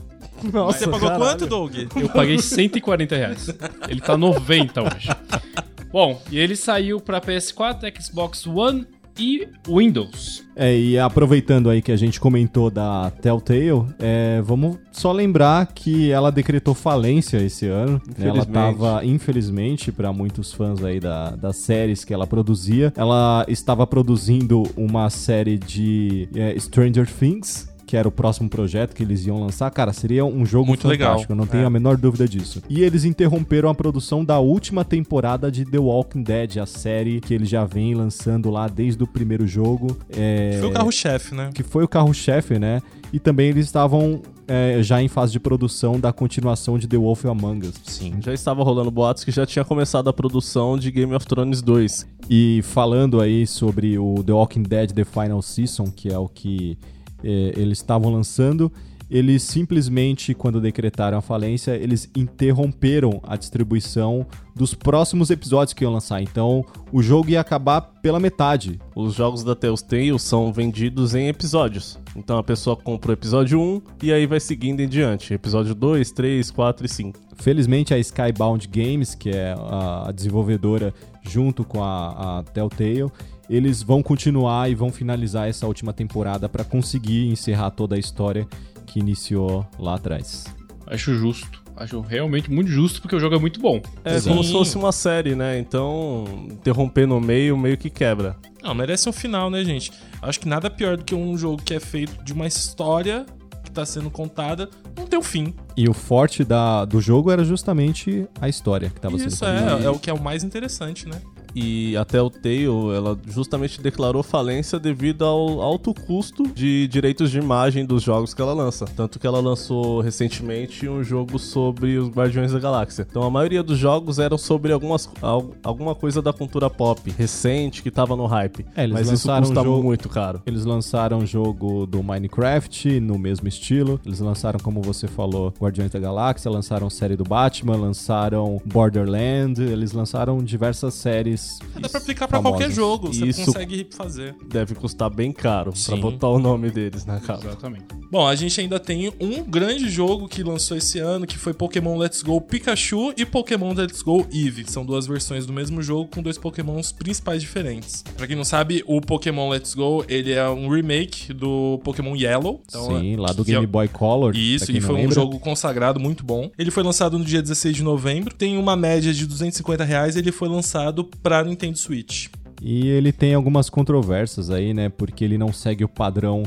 Nossa, 0.54 0.78
Você 0.80 0.86
pagou 0.86 1.10
caralho. 1.10 1.24
quanto, 1.24 1.48
Doug? 1.48 1.74
Eu 1.96 2.10
paguei 2.10 2.38
140 2.38 3.16
reais. 3.16 3.50
Ele 3.88 4.02
tá 4.02 4.16
90 4.16 4.84
hoje. 4.84 5.10
Bom, 5.92 6.22
e 6.32 6.38
ele 6.38 6.56
saiu 6.56 7.00
pra 7.00 7.20
PS4, 7.20 8.02
Xbox 8.02 8.46
One 8.46 8.86
e 9.20 9.48
Windows. 9.68 10.46
É, 10.56 10.76
e 10.76 10.98
aproveitando 10.98 11.70
aí 11.70 11.82
que 11.82 11.92
a 11.92 11.98
gente 11.98 12.20
comentou 12.20 12.72
da 12.72 13.12
Telltale, 13.22 13.86
é, 14.00 14.42
vamos 14.42 14.78
só 14.92 15.12
lembrar 15.12 15.68
que 15.68 16.10
ela 16.10 16.32
decretou 16.32 16.74
falência 16.74 17.38
esse 17.38 17.68
ano. 17.68 18.02
né? 18.18 18.28
Ela 18.28 18.40
estava, 18.40 19.04
infelizmente, 19.04 19.92
para 19.92 20.14
muitos 20.14 20.54
fãs 20.54 20.84
aí 20.84 21.00
da, 21.00 21.32
das 21.32 21.58
séries 21.58 22.06
que 22.06 22.14
ela 22.14 22.26
produzia, 22.26 22.94
ela 22.96 23.46
estava 23.48 23.86
produzindo 23.86 24.64
uma 24.78 25.10
série 25.10 25.58
de 25.58 26.30
é, 26.34 26.58
Stranger 26.58 27.08
Things. 27.12 27.68
Que 27.90 27.98
era 27.98 28.08
o 28.08 28.12
próximo 28.12 28.48
projeto 28.48 28.94
que 28.94 29.02
eles 29.02 29.26
iam 29.26 29.40
lançar. 29.40 29.72
Cara, 29.72 29.92
seria 29.92 30.24
um 30.24 30.46
jogo 30.46 30.68
Muito 30.68 30.88
legal. 30.88 31.08
fantástico, 31.14 31.32
eu 31.34 31.36
não 31.36 31.48
tenho 31.48 31.64
É. 31.64 31.66
a 31.66 31.70
menor 31.72 31.98
dúvida 31.98 32.28
disso. 32.28 32.62
E 32.70 32.84
eles 32.84 33.04
interromperam 33.04 33.68
a 33.68 33.74
produção 33.74 34.24
da 34.24 34.38
última 34.38 34.86
temporada 34.86 35.52
de 35.52 35.66
The 35.66 35.80
Walking 35.80 36.22
Dead, 36.22 36.58
a 36.58 36.68
série 36.68 37.20
que 37.20 37.34
eles 37.34 37.50
já 37.50 37.66
vêm 37.66 37.96
lançando 37.96 38.52
lá 38.52 38.68
desde 38.68 39.02
o 39.04 39.08
primeiro 39.08 39.48
jogo. 39.48 39.98
É, 40.16 40.58
Foi 40.60 40.70
o 40.70 40.72
carro-chefe, 40.72 41.34
né? 41.34 41.50
que 41.52 41.64
foi 41.64 41.84
o 41.84 41.88
carro-chefe, 41.88 42.60
né? 42.60 42.80
E 43.12 43.20
também 43.20 43.50
eles 43.50 43.66
estavam 43.66 44.22
é, 44.48 44.84
já 44.84 45.02
em 45.02 45.08
fase 45.08 45.32
de 45.32 45.40
produção 45.40 46.00
da 46.00 46.14
continuação 46.14 46.78
de 46.78 46.88
The 46.88 46.98
Wolf 46.98 47.26
Among 47.26 47.68
Us. 47.70 47.76
Sim. 47.86 48.14
Já 48.24 48.34
estava 48.36 48.64
rolando 48.64 48.92
boatos 48.92 49.24
que 49.24 49.32
já 49.32 49.48
tinha 49.48 49.66
começado 49.66 50.08
a 50.10 50.14
produção 50.14 50.78
de 50.78 50.92
Game 50.92 51.14
of 51.16 51.26
Thrones 51.26 51.64
2. 51.64 52.06
E 52.30 52.62
falando 52.64 53.20
aí 53.20 53.48
sobre 53.48 53.98
o 53.98 54.24
The 54.24 54.32
Walking 54.32 54.62
Dead 54.64 54.92
The 54.92 55.04
Final 55.06 55.42
Season, 55.42 55.86
que 55.86 56.10
é 56.14 56.18
o 56.20 56.28
que 56.28 56.78
é, 57.24 57.54
eles 57.56 57.80
estavam 57.80 58.12
lançando, 58.12 58.72
eles 59.10 59.42
simplesmente, 59.42 60.36
quando 60.36 60.62
decretaram 60.62 61.18
a 61.18 61.22
falência, 61.22 61.72
eles 61.72 62.08
interromperam 62.16 63.20
a 63.24 63.36
distribuição 63.36 64.26
dos 64.56 64.76
próximos 64.76 65.32
episódios 65.32 65.74
que 65.74 65.84
iam 65.84 65.92
lançar. 65.92 66.22
Então, 66.22 66.64
o 66.92 67.02
jogo 67.02 67.30
ia 67.32 67.42
acabar 67.42 67.82
pela 67.82 68.20
metade. 68.20 68.80
Os 68.96 69.16
jogos 69.16 69.44
da 69.44 69.56
Telltale 69.56 70.20
são 70.20 70.54
vendidos 70.54 71.16
em 71.16 71.28
episódios. 71.28 71.98
Então 72.16 72.38
a 72.38 72.44
pessoa 72.44 72.76
compra 72.76 73.12
o 73.12 73.14
episódio 73.14 73.60
1 73.60 73.82
e 74.04 74.14
aí 74.14 74.28
vai 74.28 74.40
seguindo 74.40 74.82
em 74.82 74.88
diante. 74.88 75.34
Episódio 75.34 75.74
2, 75.74 76.12
3, 76.12 76.52
4 76.52 76.86
e 76.86 76.90
5. 76.90 77.20
Felizmente 77.36 77.94
a 77.94 77.98
Skybound 77.98 78.68
Games, 78.68 79.16
que 79.16 79.30
é 79.30 79.56
a 79.58 80.12
desenvolvedora 80.12 80.94
junto 81.24 81.64
com 81.64 81.84
a, 81.84 82.40
a 82.40 82.44
Telltale, 82.44 83.10
eles 83.50 83.82
vão 83.82 84.04
continuar 84.04 84.70
e 84.70 84.76
vão 84.76 84.92
finalizar 84.92 85.48
essa 85.48 85.66
última 85.66 85.92
temporada 85.92 86.48
para 86.48 86.64
conseguir 86.64 87.28
encerrar 87.28 87.72
toda 87.72 87.96
a 87.96 88.00
história 88.00 88.48
que 88.86 89.00
iniciou 89.00 89.66
lá 89.78 89.96
atrás. 89.96 90.46
Acho 90.86 91.14
justo. 91.16 91.60
Acho 91.76 92.02
realmente 92.02 92.52
muito 92.52 92.70
justo, 92.70 93.02
porque 93.02 93.16
o 93.16 93.20
jogo 93.20 93.36
é 93.36 93.40
muito 93.40 93.60
bom. 93.60 93.82
É 94.04 94.20
Sim. 94.20 94.30
como 94.30 94.44
se 94.44 94.52
fosse 94.52 94.76
uma 94.78 94.92
série, 94.92 95.34
né? 95.34 95.58
Então, 95.58 96.26
interromper 96.52 97.08
no 97.08 97.22
meio, 97.22 97.58
meio 97.58 97.78
que 97.78 97.90
quebra. 97.90 98.36
Não, 98.62 98.76
merece 98.76 99.08
um 99.08 99.14
final, 99.14 99.50
né, 99.50 99.64
gente? 99.64 99.92
Acho 100.22 100.42
que 100.42 100.48
nada 100.48 100.70
pior 100.70 100.98
do 100.98 101.06
que 101.06 101.16
um 101.16 101.38
jogo 101.38 101.62
que 101.64 101.74
é 101.74 101.80
feito 101.80 102.22
de 102.24 102.34
uma 102.34 102.46
história 102.46 103.26
que 103.64 103.72
tá 103.72 103.86
sendo 103.86 104.10
contada, 104.10 104.70
não 104.98 105.06
tem 105.06 105.18
um 105.18 105.24
fim. 105.24 105.54
E 105.78 105.88
o 105.88 105.94
forte 105.94 106.44
da, 106.44 106.84
do 106.84 107.00
jogo 107.00 107.32
era 107.32 107.46
justamente 107.46 108.28
a 108.42 108.50
história 108.50 108.90
que 108.90 108.98
estava 108.98 109.18
sendo 109.18 109.28
Isso 109.30 109.46
contada. 109.46 109.82
é, 109.82 109.86
é 109.86 109.90
o 109.90 109.98
que 109.98 110.10
é 110.10 110.14
o 110.14 110.22
mais 110.22 110.44
interessante, 110.44 111.08
né? 111.08 111.22
E 111.56 111.96
a 111.98 112.06
Telltale, 112.06 112.66
ela 112.96 113.18
justamente 113.28 113.82
declarou 113.82 114.22
falência 114.24 114.80
devido 114.80 115.26
ao 115.26 115.62
alto 115.62 115.94
custo 115.94 116.48
de 116.48 116.88
direitos 116.88 117.32
de 117.32 117.40
imagem 117.40 117.86
dos 117.86 118.04
jogos 118.04 118.34
que 118.34 118.42
ela 118.42 118.54
lança. 118.54 118.86
Tanto 118.96 119.20
que 119.20 119.26
ela 119.28 119.40
lançou 119.40 120.02
recentemente 120.02 120.88
um 120.88 121.04
jogo 121.04 121.40
sobre 121.40 121.98
os 121.98 122.10
Guardiões 122.10 122.52
da 122.52 122.60
Galáxia. 122.60 123.06
Então 123.10 123.24
a 123.24 123.30
maioria 123.30 123.64
dos 123.64 123.78
jogos 123.78 124.20
eram 124.20 124.38
sobre 124.38 124.72
algumas, 124.72 125.10
al- 125.22 125.52
alguma 125.64 125.96
coisa 125.96 126.22
da 126.22 126.32
cultura 126.32 126.70
pop 126.70 127.10
recente 127.18 127.82
que 127.82 127.90
tava 127.92 128.16
no 128.16 128.26
hype. 128.26 128.66
É, 128.76 128.84
eles 128.84 128.94
Mas 128.94 129.12
isso 129.12 129.28
lançaram 129.28 129.46
custa 129.48 129.62
um 129.62 129.64
jogo- 129.64 129.84
muito 129.84 130.10
caro. 130.10 130.42
Eles 130.46 130.66
lançaram 130.66 131.18
um 131.20 131.26
jogo 131.26 131.86
do 131.86 132.04
Minecraft 132.04 133.00
no 133.00 133.18
mesmo 133.18 133.48
estilo. 133.48 134.00
Eles 134.06 134.20
lançaram, 134.20 134.60
como 134.60 134.82
você 134.82 135.08
falou, 135.08 135.54
Guardiões 135.60 135.92
da 135.92 136.00
Galáxia, 136.00 136.50
lançaram 136.52 136.90
série 136.90 137.16
do 137.16 137.24
Batman, 137.24 137.76
lançaram 137.76 138.62
Borderland, 138.66 139.62
eles 139.62 139.92
lançaram 139.94 140.38
diversas 140.44 140.94
séries 140.94 141.39
mais. 141.40 141.60
Dá 141.80 141.88
pra 141.88 142.00
aplicar 142.00 142.28
pra 142.28 142.42
qualquer 142.42 142.72
jogo, 142.72 143.08
você 143.14 143.28
Isso 143.28 143.46
consegue 143.46 143.88
fazer. 143.96 144.36
Deve 144.48 144.76
custar 144.76 145.10
bem 145.10 145.32
caro 145.32 145.72
pra 145.72 145.80
Sim. 145.96 146.02
botar 146.02 146.28
o 146.28 146.40
nome 146.40 146.70
deles 146.72 147.06
na 147.06 147.20
capa. 147.20 147.46
Exatamente. 147.46 147.86
Bom, 148.12 148.28
a 148.28 148.36
gente 148.36 148.60
ainda 148.60 148.80
tem 148.80 149.14
um 149.20 149.44
grande 149.44 149.88
jogo 149.90 150.28
que 150.28 150.42
lançou 150.44 150.76
esse 150.76 151.00
ano, 151.00 151.26
que 151.28 151.38
foi 151.38 151.54
Pokémon 151.54 151.96
Let's 151.98 152.22
Go 152.24 152.42
Pikachu 152.42 153.14
e 153.16 153.26
Pokémon 153.26 153.74
Let's 153.74 154.02
Go 154.02 154.26
Eevee. 154.32 154.66
São 154.68 154.84
duas 154.86 155.06
versões 155.08 155.46
do 155.46 155.54
mesmo 155.54 155.82
jogo 155.82 156.10
com 156.14 156.22
dois 156.22 156.38
Pokémons 156.38 156.92
principais 156.92 157.42
diferentes. 157.42 158.04
Pra 158.18 158.26
quem 158.28 158.36
não 158.36 158.44
sabe, 158.44 158.84
o 158.88 159.00
Pokémon 159.00 159.48
Let's 159.50 159.74
Go, 159.76 160.04
ele 160.10 160.32
é 160.34 160.50
um 160.50 160.68
remake 160.70 161.34
do 161.34 161.80
Pokémon 161.84 162.16
Yellow. 162.16 162.62
Então, 162.68 163.00
Sim, 163.00 163.14
é- 163.14 163.18
lá 163.18 163.32
do 163.32 163.46
que 163.46 163.52
é- 163.52 163.54
Game 163.54 163.68
Boy 163.68 163.88
Color. 163.88 164.36
Isso, 164.36 164.66
pra 164.66 164.76
e 164.76 164.82
foi 164.82 164.96
um 164.96 164.98
lembra. 164.98 165.16
jogo 165.16 165.40
consagrado 165.40 166.00
muito 166.00 166.24
bom. 166.26 166.50
Ele 166.58 166.72
foi 166.72 166.84
lançado 166.84 167.18
no 167.18 167.24
dia 167.24 167.42
16 167.42 167.76
de 167.76 167.84
novembro, 167.84 168.34
tem 168.34 168.58
uma 168.58 168.76
média 168.76 169.14
de 169.14 169.26
250 169.28 169.84
reais, 169.84 170.16
ele 170.16 170.32
foi 170.32 170.50
lançado 170.50 171.04
pra 171.22 171.29
Nintendo 171.44 171.78
Switch. 171.78 172.28
E 172.62 172.88
ele 172.88 173.12
tem 173.12 173.34
algumas 173.34 173.70
controvérsias 173.70 174.50
aí, 174.50 174.74
né? 174.74 174.90
Porque 174.90 175.24
ele 175.24 175.38
não 175.38 175.54
segue 175.54 175.84
o 175.84 175.90
padrão 175.90 176.44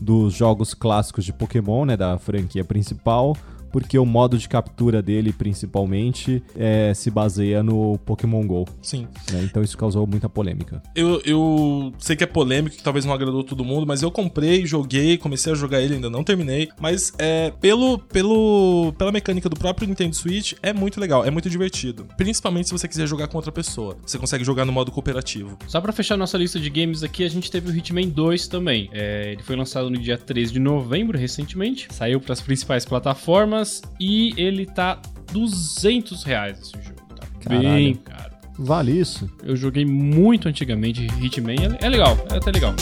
dos 0.00 0.34
jogos 0.34 0.74
clássicos 0.74 1.24
de 1.24 1.32
Pokémon, 1.32 1.84
né? 1.84 1.96
Da 1.96 2.18
franquia 2.18 2.64
principal. 2.64 3.36
Porque 3.72 3.98
o 3.98 4.04
modo 4.04 4.36
de 4.36 4.48
captura 4.48 5.02
dele, 5.02 5.32
principalmente, 5.32 6.42
é, 6.56 6.92
se 6.94 7.10
baseia 7.10 7.62
no 7.62 7.98
Pokémon 7.98 8.46
GO. 8.46 8.66
Sim. 8.82 9.08
né? 9.32 9.42
Então 9.42 9.62
isso 9.62 9.76
causou 9.78 10.06
muita 10.06 10.28
polêmica. 10.28 10.82
Eu, 10.94 11.20
eu 11.24 11.92
sei 11.98 12.14
que 12.14 12.22
é 12.22 12.26
polêmico, 12.26 12.76
que 12.76 12.82
talvez 12.82 13.04
não 13.04 13.14
agradou 13.14 13.42
todo 13.42 13.64
mundo, 13.64 13.86
mas 13.86 14.02
eu 14.02 14.10
comprei, 14.10 14.66
joguei, 14.66 15.16
comecei 15.16 15.52
a 15.52 15.56
jogar 15.56 15.80
ele, 15.80 15.94
ainda 15.94 16.10
não 16.10 16.22
terminei. 16.22 16.68
Mas 16.78 17.12
é 17.18 17.50
pelo, 17.60 17.98
pelo, 17.98 18.92
pela 18.98 19.10
mecânica 19.10 19.48
do 19.48 19.56
próprio 19.56 19.88
Nintendo 19.88 20.14
Switch, 20.14 20.52
é 20.62 20.72
muito 20.72 21.00
legal, 21.00 21.24
é 21.24 21.30
muito 21.30 21.48
divertido. 21.48 22.06
Principalmente 22.16 22.66
se 22.66 22.72
você 22.72 22.86
quiser 22.86 23.06
jogar 23.06 23.28
com 23.28 23.36
outra 23.38 23.52
pessoa. 23.52 23.96
Você 24.04 24.18
consegue 24.18 24.44
jogar 24.44 24.64
no 24.66 24.72
modo 24.72 24.92
cooperativo. 24.92 25.56
Só 25.66 25.80
pra 25.80 25.92
fechar 25.92 26.16
nossa 26.16 26.36
lista 26.36 26.60
de 26.60 26.68
games 26.68 27.02
aqui, 27.02 27.24
a 27.24 27.28
gente 27.28 27.50
teve 27.50 27.70
o 27.70 27.76
Hitman 27.76 28.08
2 28.08 28.48
também. 28.48 28.90
É, 28.92 29.32
ele 29.32 29.42
foi 29.42 29.56
lançado 29.56 29.88
no 29.88 29.98
dia 29.98 30.18
13 30.18 30.52
de 30.52 30.60
novembro, 30.60 31.18
recentemente. 31.18 31.88
Saiu 31.90 32.20
pras 32.20 32.40
principais 32.40 32.84
plataformas 32.84 33.61
e 33.98 34.32
ele 34.36 34.66
tá 34.66 35.00
200 35.32 36.22
reais 36.24 36.60
esse 36.60 36.72
jogo. 36.72 37.02
Tá 37.14 37.26
bem 37.48 37.62
Caralho. 37.62 37.98
caro. 37.98 38.32
Vale 38.58 38.92
isso? 38.92 39.30
Eu 39.42 39.56
joguei 39.56 39.84
muito 39.84 40.48
antigamente 40.48 41.06
Hitman, 41.20 41.56
é, 41.80 41.86
é 41.86 41.88
legal, 41.88 42.16
é 42.30 42.36
até 42.36 42.50
legal. 42.50 42.74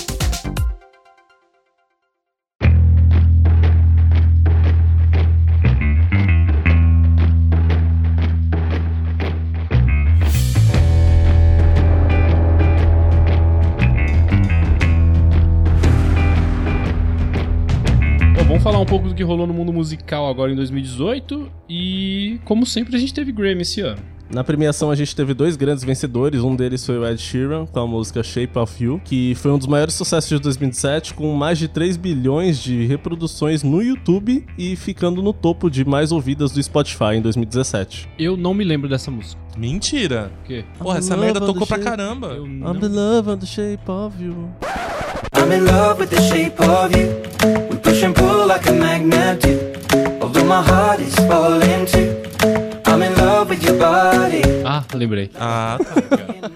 Pouco 18.91 19.07
do 19.07 19.15
que 19.15 19.23
rolou 19.23 19.47
no 19.47 19.55
mundo 19.55 19.73
musical 19.73 20.29
agora 20.29 20.51
em 20.51 20.57
2018 20.57 21.49
e, 21.69 22.41
como 22.45 22.67
sempre, 22.67 22.97
a 22.97 22.99
gente 22.99 23.15
teve 23.15 23.31
Grammy 23.31 23.63
esse 23.63 23.81
ano. 23.81 24.03
Na 24.31 24.45
premiação 24.45 24.93
a 24.93 24.95
gente 24.95 25.15
teve 25.15 25.35
dois 25.35 25.57
grandes 25.57 25.83
vencedores, 25.83 26.43
um 26.43 26.55
deles 26.55 26.87
foi 26.87 26.97
o 26.97 27.05
Ed 27.05 27.21
Sheeran 27.21 27.67
com 27.67 27.81
a 27.81 27.87
música 27.87 28.23
Shape 28.23 28.57
of 28.57 28.83
You, 28.83 29.01
que 29.05 29.35
foi 29.35 29.51
um 29.51 29.59
dos 29.59 29.67
maiores 29.67 29.95
sucessos 29.95 30.31
de 30.31 30.39
2007, 30.39 31.15
com 31.15 31.33
mais 31.35 31.59
de 31.59 31.67
3 31.67 31.97
bilhões 31.97 32.63
de 32.63 32.87
reproduções 32.87 33.65
no 33.65 33.83
YouTube 33.83 34.47
e 34.57 34.77
ficando 34.77 35.21
no 35.21 35.33
topo 35.33 35.69
de 35.69 35.85
mais 35.85 36.13
ouvidas 36.13 36.53
do 36.53 36.63
Spotify 36.63 37.17
em 37.17 37.21
2017. 37.21 38.09
Eu 38.17 38.37
não 38.37 38.55
me 38.55 38.63
lembro 38.63 38.89
dessa 38.89 39.11
música. 39.11 39.41
Mentira! 39.57 40.31
O 40.45 40.47
quê? 40.47 40.65
Porra, 40.79 40.99
essa 40.99 41.17
merda 41.17 41.41
in 41.41 41.47
tocou 41.47 41.63
with 41.63 41.67
pra 41.67 41.79
caramba. 41.81 42.37
I'm 42.37 42.79
the 42.79 42.89
love 42.89 43.29
of 43.31 43.41
the 43.41 43.47
shape 43.47 43.91
of 43.91 44.23
you. 44.23 44.49
I'm 45.37 45.53
in 45.53 45.65
love 45.65 46.01
with 46.01 46.11
the 46.11 46.23
shape 46.23 46.63
of 46.63 46.97
you. 46.97 47.09
We 47.69 47.79
push 47.79 48.05
and 48.05 48.13
pull 48.13 48.47
like 48.47 48.69
a 48.69 48.73
magnet 48.73 49.41
do. 49.41 50.10
Although 50.21 50.45
my 50.45 50.63
heart 50.63 51.01
is 51.01 51.15
falling 51.27 51.87
too. 51.87 52.21
I'm 52.87 53.03
in 53.03 53.15
love 53.17 53.51
with 53.51 53.63
your 53.65 53.79
body. 53.79 54.43
Ah, 54.65 54.85
lembrei. 54.95 55.31
Ah, 55.39 55.79
tá. 55.79 56.51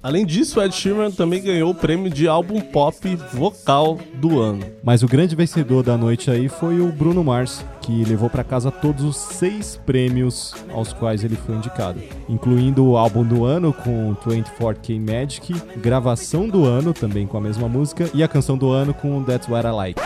Além 0.00 0.24
disso, 0.24 0.58
o 0.58 0.62
Ed 0.62 0.74
Sheeran 0.74 1.10
também 1.10 1.42
ganhou 1.42 1.70
o 1.70 1.74
prêmio 1.74 2.08
de 2.08 2.28
álbum 2.28 2.60
pop 2.60 3.16
vocal 3.34 3.98
do 4.14 4.40
ano. 4.40 4.64
Mas 4.82 5.02
o 5.02 5.08
grande 5.08 5.34
vencedor 5.34 5.82
da 5.82 5.96
noite 5.98 6.30
aí 6.30 6.48
foi 6.48 6.80
o 6.80 6.90
Bruno 6.92 7.22
Mars, 7.24 7.64
que 7.82 8.04
levou 8.04 8.30
pra 8.30 8.44
casa 8.44 8.70
todos 8.70 9.04
os 9.04 9.16
seis 9.16 9.78
prêmios 9.84 10.54
aos 10.72 10.92
quais 10.92 11.24
ele 11.24 11.36
foi 11.36 11.56
indicado, 11.56 12.00
incluindo 12.28 12.86
o 12.86 12.96
álbum 12.96 13.24
do 13.24 13.44
ano 13.44 13.72
com 13.72 14.14
24K 14.24 14.98
Magic, 15.00 15.54
gravação 15.76 16.48
do 16.48 16.64
ano 16.64 16.94
também 16.94 17.26
com 17.26 17.36
a 17.36 17.40
mesma 17.40 17.68
música 17.68 18.08
e 18.14 18.22
a 18.22 18.28
canção 18.28 18.56
do 18.56 18.70
ano 18.70 18.94
com 18.94 19.22
That's 19.24 19.48
What 19.48 19.66
I 19.66 19.72
Like. 19.72 20.00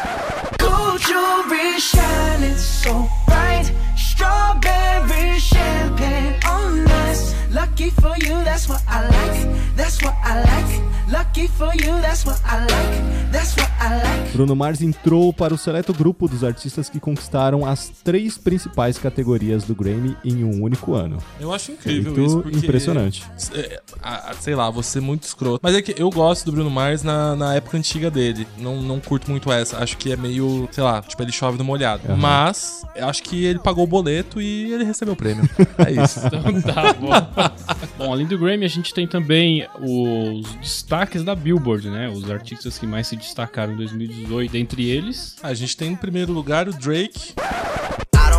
Shining 1.79 2.57
so 2.57 3.09
bright. 3.27 3.73
Strawberry 3.97 5.39
champagne 5.39 6.39
on. 6.47 6.83
Lucky 7.53 7.91
for 7.91 8.15
you, 8.19 8.43
that's 8.45 8.67
what 8.67 8.83
I 8.89 9.03
like. 9.03 9.77
That's 9.77 10.03
what 10.03 10.15
I 10.23 10.41
like. 10.41 11.02
Bruno 14.33 14.57
Mars 14.57 14.81
entrou 14.81 15.31
para 15.31 15.53
o 15.53 15.59
seleto 15.59 15.93
grupo 15.93 16.27
dos 16.27 16.43
artistas 16.43 16.89
que 16.89 16.99
conquistaram 16.99 17.67
as 17.67 17.91
três 18.03 18.39
principais 18.39 18.97
categorias 18.97 19.65
do 19.65 19.75
Grammy 19.75 20.17
em 20.25 20.43
um 20.43 20.63
único 20.63 20.95
ano. 20.95 21.19
Eu 21.39 21.53
acho 21.53 21.73
incrível 21.73 22.15
Muito 22.15 22.27
isso, 22.27 22.41
porque... 22.41 22.57
impressionante. 22.57 23.25
É, 23.55 23.83
sei 24.41 24.55
lá, 24.55 24.71
você 24.71 24.99
é 24.99 25.01
muito 25.03 25.25
escroto. 25.25 25.61
Mas 25.63 25.75
é 25.75 25.83
que 25.83 25.95
eu 26.01 26.09
gosto 26.09 26.47
do 26.47 26.53
Bruno 26.53 26.71
Mars 26.71 27.03
na, 27.03 27.37
na 27.37 27.55
época 27.57 27.77
antiga 27.77 28.11
dele. 28.11 28.47
Não, 28.57 28.81
não 28.81 28.99
curto 28.99 29.31
muito 29.31 29.53
essa. 29.53 29.79
Acho 29.79 29.99
que 29.99 30.13
é 30.13 30.17
meio, 30.17 30.67
sei 30.73 30.83
lá, 30.83 31.03
tipo, 31.03 31.23
ele 31.23 31.33
chove 31.33 31.59
no 31.59 31.65
molhado. 31.65 32.05
Aham. 32.09 32.17
Mas, 32.17 32.87
eu 32.97 33.07
acho 33.07 33.23
que 33.23 33.45
ele 33.45 33.59
pagou 33.59 33.85
o 33.85 33.87
boleto 33.87 34.41
e 34.41 34.73
ele 34.73 34.85
recebeu 34.85 35.13
o 35.13 35.17
prêmio. 35.17 35.49
É 35.79 35.91
isso. 35.91 36.21
Então 36.27 36.61
tá 36.63 36.93
bom. 36.93 37.11
bom, 37.99 38.13
além 38.13 38.27
do 38.27 38.39
Grammy, 38.39 38.65
a 38.65 38.69
gente 38.69 38.95
tem 38.95 39.07
também 39.07 39.67
os 39.81 40.55
destaques 40.57 41.02
da 41.25 41.35
Billboard, 41.35 41.91
né? 41.91 42.09
Os 42.09 42.31
artistas 42.31 42.79
que 42.79 42.87
mais 42.87 43.09
se 43.09 43.17
destacaram 43.17 43.73
em 43.73 43.77
2018. 43.77 44.53
Dentre 44.53 44.89
eles, 44.89 45.37
A 45.43 45.53
gente 45.53 45.77
tem 45.77 45.93
em 45.93 45.97
primeiro 45.97 46.33
lugar 46.33 46.69
o 46.69 46.73
Drake. 46.73 47.35
I 47.39 48.33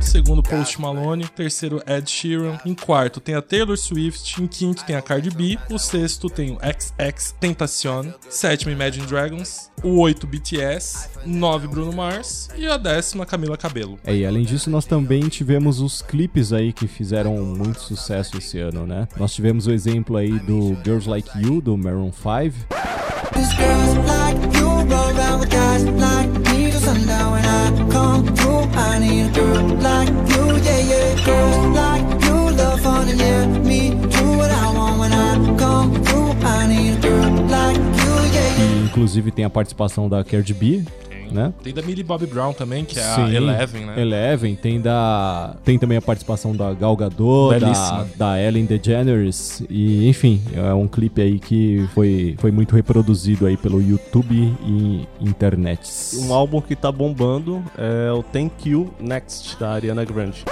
Segundo, 0.00 0.40
Post 0.40 0.80
Malone. 0.80 1.26
Terceiro, 1.26 1.82
Ed 1.84 2.08
Sheeran. 2.08 2.60
Em 2.64 2.76
quarto, 2.76 3.20
tem 3.20 3.34
a 3.34 3.42
Taylor 3.42 3.76
Swift. 3.76 4.40
Em 4.40 4.46
quinto, 4.46 4.84
tem 4.84 4.94
a 4.94 5.02
Cardi 5.02 5.30
B. 5.30 5.58
O 5.68 5.76
sexto, 5.76 6.30
tem 6.30 6.52
o 6.52 6.58
XX 6.58 7.34
Tentacion. 7.40 8.12
Sétimo, 8.28 8.70
Imagine 8.70 9.04
Dragons. 9.04 9.68
O 9.82 9.98
oito, 9.98 10.28
BTS. 10.28 11.08
Nove, 11.26 11.66
Bruno 11.66 11.92
Mars. 11.92 12.48
E 12.56 12.68
a 12.68 12.76
décima, 12.76 13.26
Camila 13.26 13.56
Cabello. 13.56 13.98
É, 14.04 14.14
e 14.14 14.24
além 14.24 14.44
disso, 14.44 14.70
nós 14.70 14.84
também 14.84 15.28
tivemos 15.28 15.80
os 15.80 16.02
clipes 16.02 16.52
aí 16.52 16.72
que 16.72 16.86
fizeram 16.86 17.36
muito 17.36 17.80
sucesso 17.80 18.38
esse 18.38 18.60
ano, 18.60 18.86
né? 18.86 19.08
Nós 19.16 19.34
tivemos 19.34 19.66
o 19.66 19.72
exemplo 19.72 20.16
aí 20.16 20.38
do 20.38 20.78
Girls 20.84 21.08
Like 21.08 21.30
You, 21.42 21.60
do 21.60 21.76
Maroon 21.76 22.12
5. 22.12 23.09
These 23.40 23.54
girls 23.54 23.96
like 24.06 24.36
you 24.56 24.66
roll 24.68 25.16
around 25.16 25.40
with 25.40 25.50
guys 25.50 25.82
like 25.86 26.28
me 26.28 26.70
till 26.72 26.80
sundown 26.80 27.32
when 27.32 27.44
I 27.46 27.90
come 27.90 28.36
through. 28.36 28.64
I 28.78 28.98
need 28.98 29.30
a 29.30 29.32
girl 29.32 29.64
like 29.80 30.08
you, 30.28 30.44
yeah, 30.60 30.80
yeah. 30.92 31.24
Girls 31.24 31.66
like 31.74 32.04
you 32.24 32.50
love 32.50 32.80
fun 32.82 33.08
and 33.08 33.18
yeah, 33.18 33.46
me 33.46 33.90
do 33.92 34.24
what 34.36 34.50
I 34.50 34.74
want 34.74 34.98
when 35.00 35.12
I 35.14 35.56
come 35.56 36.04
through. 36.04 36.32
I 36.46 36.66
need 36.66 36.98
a 36.98 37.00
girl 37.00 37.32
like 37.48 37.78
you, 37.78 38.14
yeah, 38.36 38.58
yeah. 38.58 38.84
Inclusive 38.84 39.30
tem 39.30 39.46
a 39.46 39.50
participação 39.50 40.06
da 40.06 40.22
Cardi 40.22 40.52
B, 40.52 40.84
né? 41.30 41.52
Tem 41.62 41.72
da 41.72 41.82
Millie 41.82 42.04
Bobby 42.04 42.26
Brown 42.26 42.52
também, 42.52 42.84
que 42.84 42.98
é 42.98 43.02
a 43.02 43.14
Sim, 43.14 43.34
Eleven, 43.34 43.86
né? 43.86 44.00
Eleven, 44.00 44.54
tem 44.56 44.80
da 44.80 45.56
tem 45.64 45.78
também 45.78 45.98
a 45.98 46.02
participação 46.02 46.54
da 46.54 46.72
Gal 46.72 46.96
Gadot, 46.96 47.58
da, 47.58 48.06
da 48.16 48.40
Ellen 48.42 48.64
DeGeneres 48.64 49.62
e 49.68 50.08
enfim, 50.08 50.42
é 50.54 50.72
um 50.74 50.88
clipe 50.88 51.20
aí 51.20 51.38
que 51.38 51.88
foi, 51.94 52.34
foi 52.38 52.50
muito 52.50 52.74
reproduzido 52.74 53.46
aí 53.46 53.56
pelo 53.56 53.80
YouTube 53.80 54.34
e 54.34 55.06
internet. 55.20 55.90
Um 56.16 56.32
álbum 56.32 56.60
que 56.60 56.74
tá 56.74 56.90
bombando 56.90 57.62
é 57.76 58.12
o 58.12 58.22
Thank 58.22 58.68
You 58.68 58.92
Next, 59.00 59.58
da 59.58 59.70
Ariana 59.72 60.04
Grande. 60.04 60.44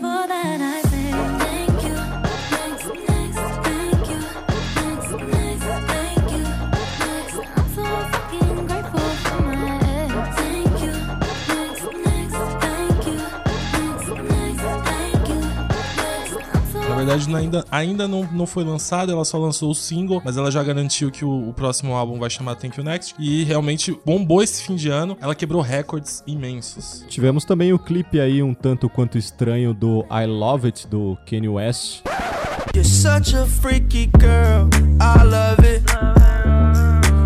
Na 0.00 0.15
verdade, 17.06 17.36
ainda, 17.36 17.64
ainda 17.70 18.08
não, 18.08 18.28
não 18.32 18.46
foi 18.46 18.64
lançada, 18.64 19.12
ela 19.12 19.24
só 19.24 19.38
lançou 19.38 19.70
o 19.70 19.74
single, 19.74 20.20
mas 20.24 20.36
ela 20.36 20.50
já 20.50 20.62
garantiu 20.62 21.10
que 21.10 21.24
o, 21.24 21.48
o 21.48 21.52
próximo 21.52 21.94
álbum 21.94 22.18
vai 22.18 22.28
chamar 22.28 22.56
Thank 22.56 22.78
You 22.78 22.84
Next. 22.84 23.14
E 23.18 23.44
realmente 23.44 23.96
bombou 24.04 24.42
esse 24.42 24.62
fim 24.62 24.74
de 24.74 24.88
ano. 24.88 25.16
Ela 25.20 25.34
quebrou 25.34 25.62
recordes 25.62 26.22
imensos. 26.26 27.04
Tivemos 27.08 27.44
também 27.44 27.72
o 27.72 27.78
clipe 27.78 28.20
aí 28.20 28.42
um 28.42 28.52
tanto 28.52 28.88
quanto 28.88 29.16
estranho 29.16 29.72
do 29.72 30.04
I 30.10 30.26
Love 30.26 30.66
It 30.66 30.86
do 30.88 31.16
Kanye 31.28 31.48
West. 31.48 32.02
You're 32.74 32.84
such 32.86 33.34
a 33.34 33.46
freaky 33.46 34.10
girl, 34.18 34.68
I 35.00 35.24
love 35.24 35.64
it. 35.64 35.82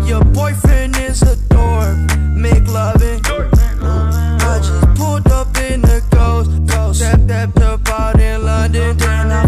Your 0.07 0.23
boyfriend 0.25 0.95
is 0.97 1.21
a 1.23 1.35
dork, 1.49 1.97
make 2.35 2.69
loving. 2.71 3.21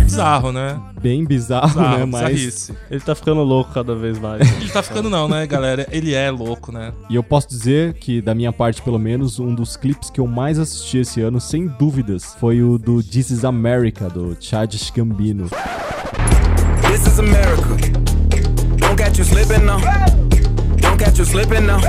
Bizarro, 0.04 0.52
né? 0.52 0.80
Bem 1.02 1.26
bizarro, 1.26 1.68
Bizarro, 1.68 1.98
né? 1.98 2.06
Mas 2.06 2.34
bizarrice. 2.34 2.74
Ele 2.90 3.00
tá 3.00 3.16
ficando 3.16 3.42
louco 3.42 3.74
cada 3.74 3.96
vez 3.96 4.20
mais. 4.20 4.42
Ele 4.62 4.70
tá 4.70 4.84
ficando 4.84 5.10
não, 5.10 5.28
né, 5.28 5.46
galera? 5.48 5.88
Ele 5.92 6.14
é 6.14 6.30
louco, 6.30 6.72
né? 6.72 6.94
E 7.10 7.16
eu 7.16 7.24
posso 7.24 7.48
dizer 7.48 7.94
que, 7.94 8.22
da 8.22 8.34
minha 8.34 8.52
parte 8.54 8.82
pelo 8.82 9.00
menos, 9.00 9.40
um 9.40 9.54
dos 9.54 9.76
clipes 9.76 10.10
que 10.10 10.20
eu 10.20 10.28
mais 10.28 10.60
assisti 10.60 11.00
esse 11.00 11.22
ano, 11.22 11.40
sem 11.42 11.68
dúvidas, 11.68 12.36
foi 12.40 12.62
o 12.62 12.78
do 12.78 13.02
This 13.02 13.30
Is 13.32 13.46
America, 13.46 14.10
do 14.10 14.38
Childish 14.40 14.92
Gambino. 14.92 15.50
This 16.92 17.08
is 17.08 17.20
America. 17.20 17.78
Don't 18.78 18.96
catch 18.98 19.18
you 19.18 19.26
slipping 19.26 19.66
now. 19.66 19.80
Don't 20.80 20.98
catch 20.98 21.18
you 21.18 21.26
slipping 21.26 21.66
now. 21.66 21.80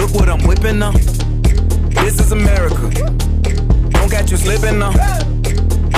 Look 0.00 0.14
what 0.14 0.28
I'm 0.28 0.46
whipping 0.46 0.78
now. 0.78 0.92
This 2.02 2.20
is 2.20 2.32
America. 2.32 2.90
Don't 3.90 4.10
catch 4.10 4.30
you 4.30 4.36
slipping 4.36 4.78
now. 4.78 4.92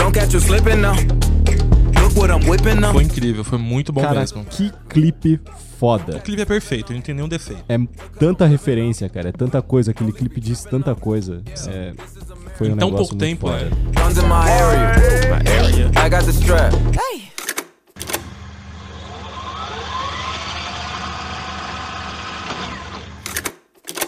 Don't 0.09 0.19
catch 0.19 0.33
you 0.33 0.41
slipping 0.41 0.81
now. 0.81 0.95
Look 2.01 2.17
what 2.17 2.31
I'm 2.31 2.49
whipping 2.49 2.81
now. 2.81 2.95
Foi 2.95 3.03
incrível, 3.05 3.45
foi 3.45 3.59
muito 3.59 3.93
bom 3.93 4.01
Cara, 4.01 4.21
mesmo. 4.21 4.43
que 4.43 4.73
clipe 4.89 5.39
foda. 5.79 6.17
O 6.17 6.21
clipe 6.23 6.41
é 6.41 6.47
perfeito, 6.47 6.95
não 6.95 7.01
tem 7.03 7.15
nenhum 7.15 7.29
defeito. 7.29 7.63
É 7.69 7.77
tanta 8.19 8.47
referência, 8.47 9.07
cara, 9.11 9.29
é 9.29 9.33
tanta 9.33 9.61
coisa, 9.61 9.91
aquele 9.91 10.11
clipe 10.11 10.41
diz 10.41 10.65
tanta 10.65 10.95
coisa. 10.95 11.43
É, 11.67 11.93
foi 12.57 12.71
um 12.71 12.73
Em 12.73 12.77
tão 12.79 12.89
negócio 12.91 12.97
pouco 12.97 13.15
muito 13.17 13.19
tempo, 13.19 13.49
foda. 13.49 13.61
é. 13.67 14.03
Guns 14.03 14.17
in 14.17 14.23
my 14.23 14.49
area. 14.49 14.95
My 15.29 15.51
area. 15.51 15.91
I 16.07 16.09
got 16.09 16.25
the 16.25 16.33
strap. 16.33 16.73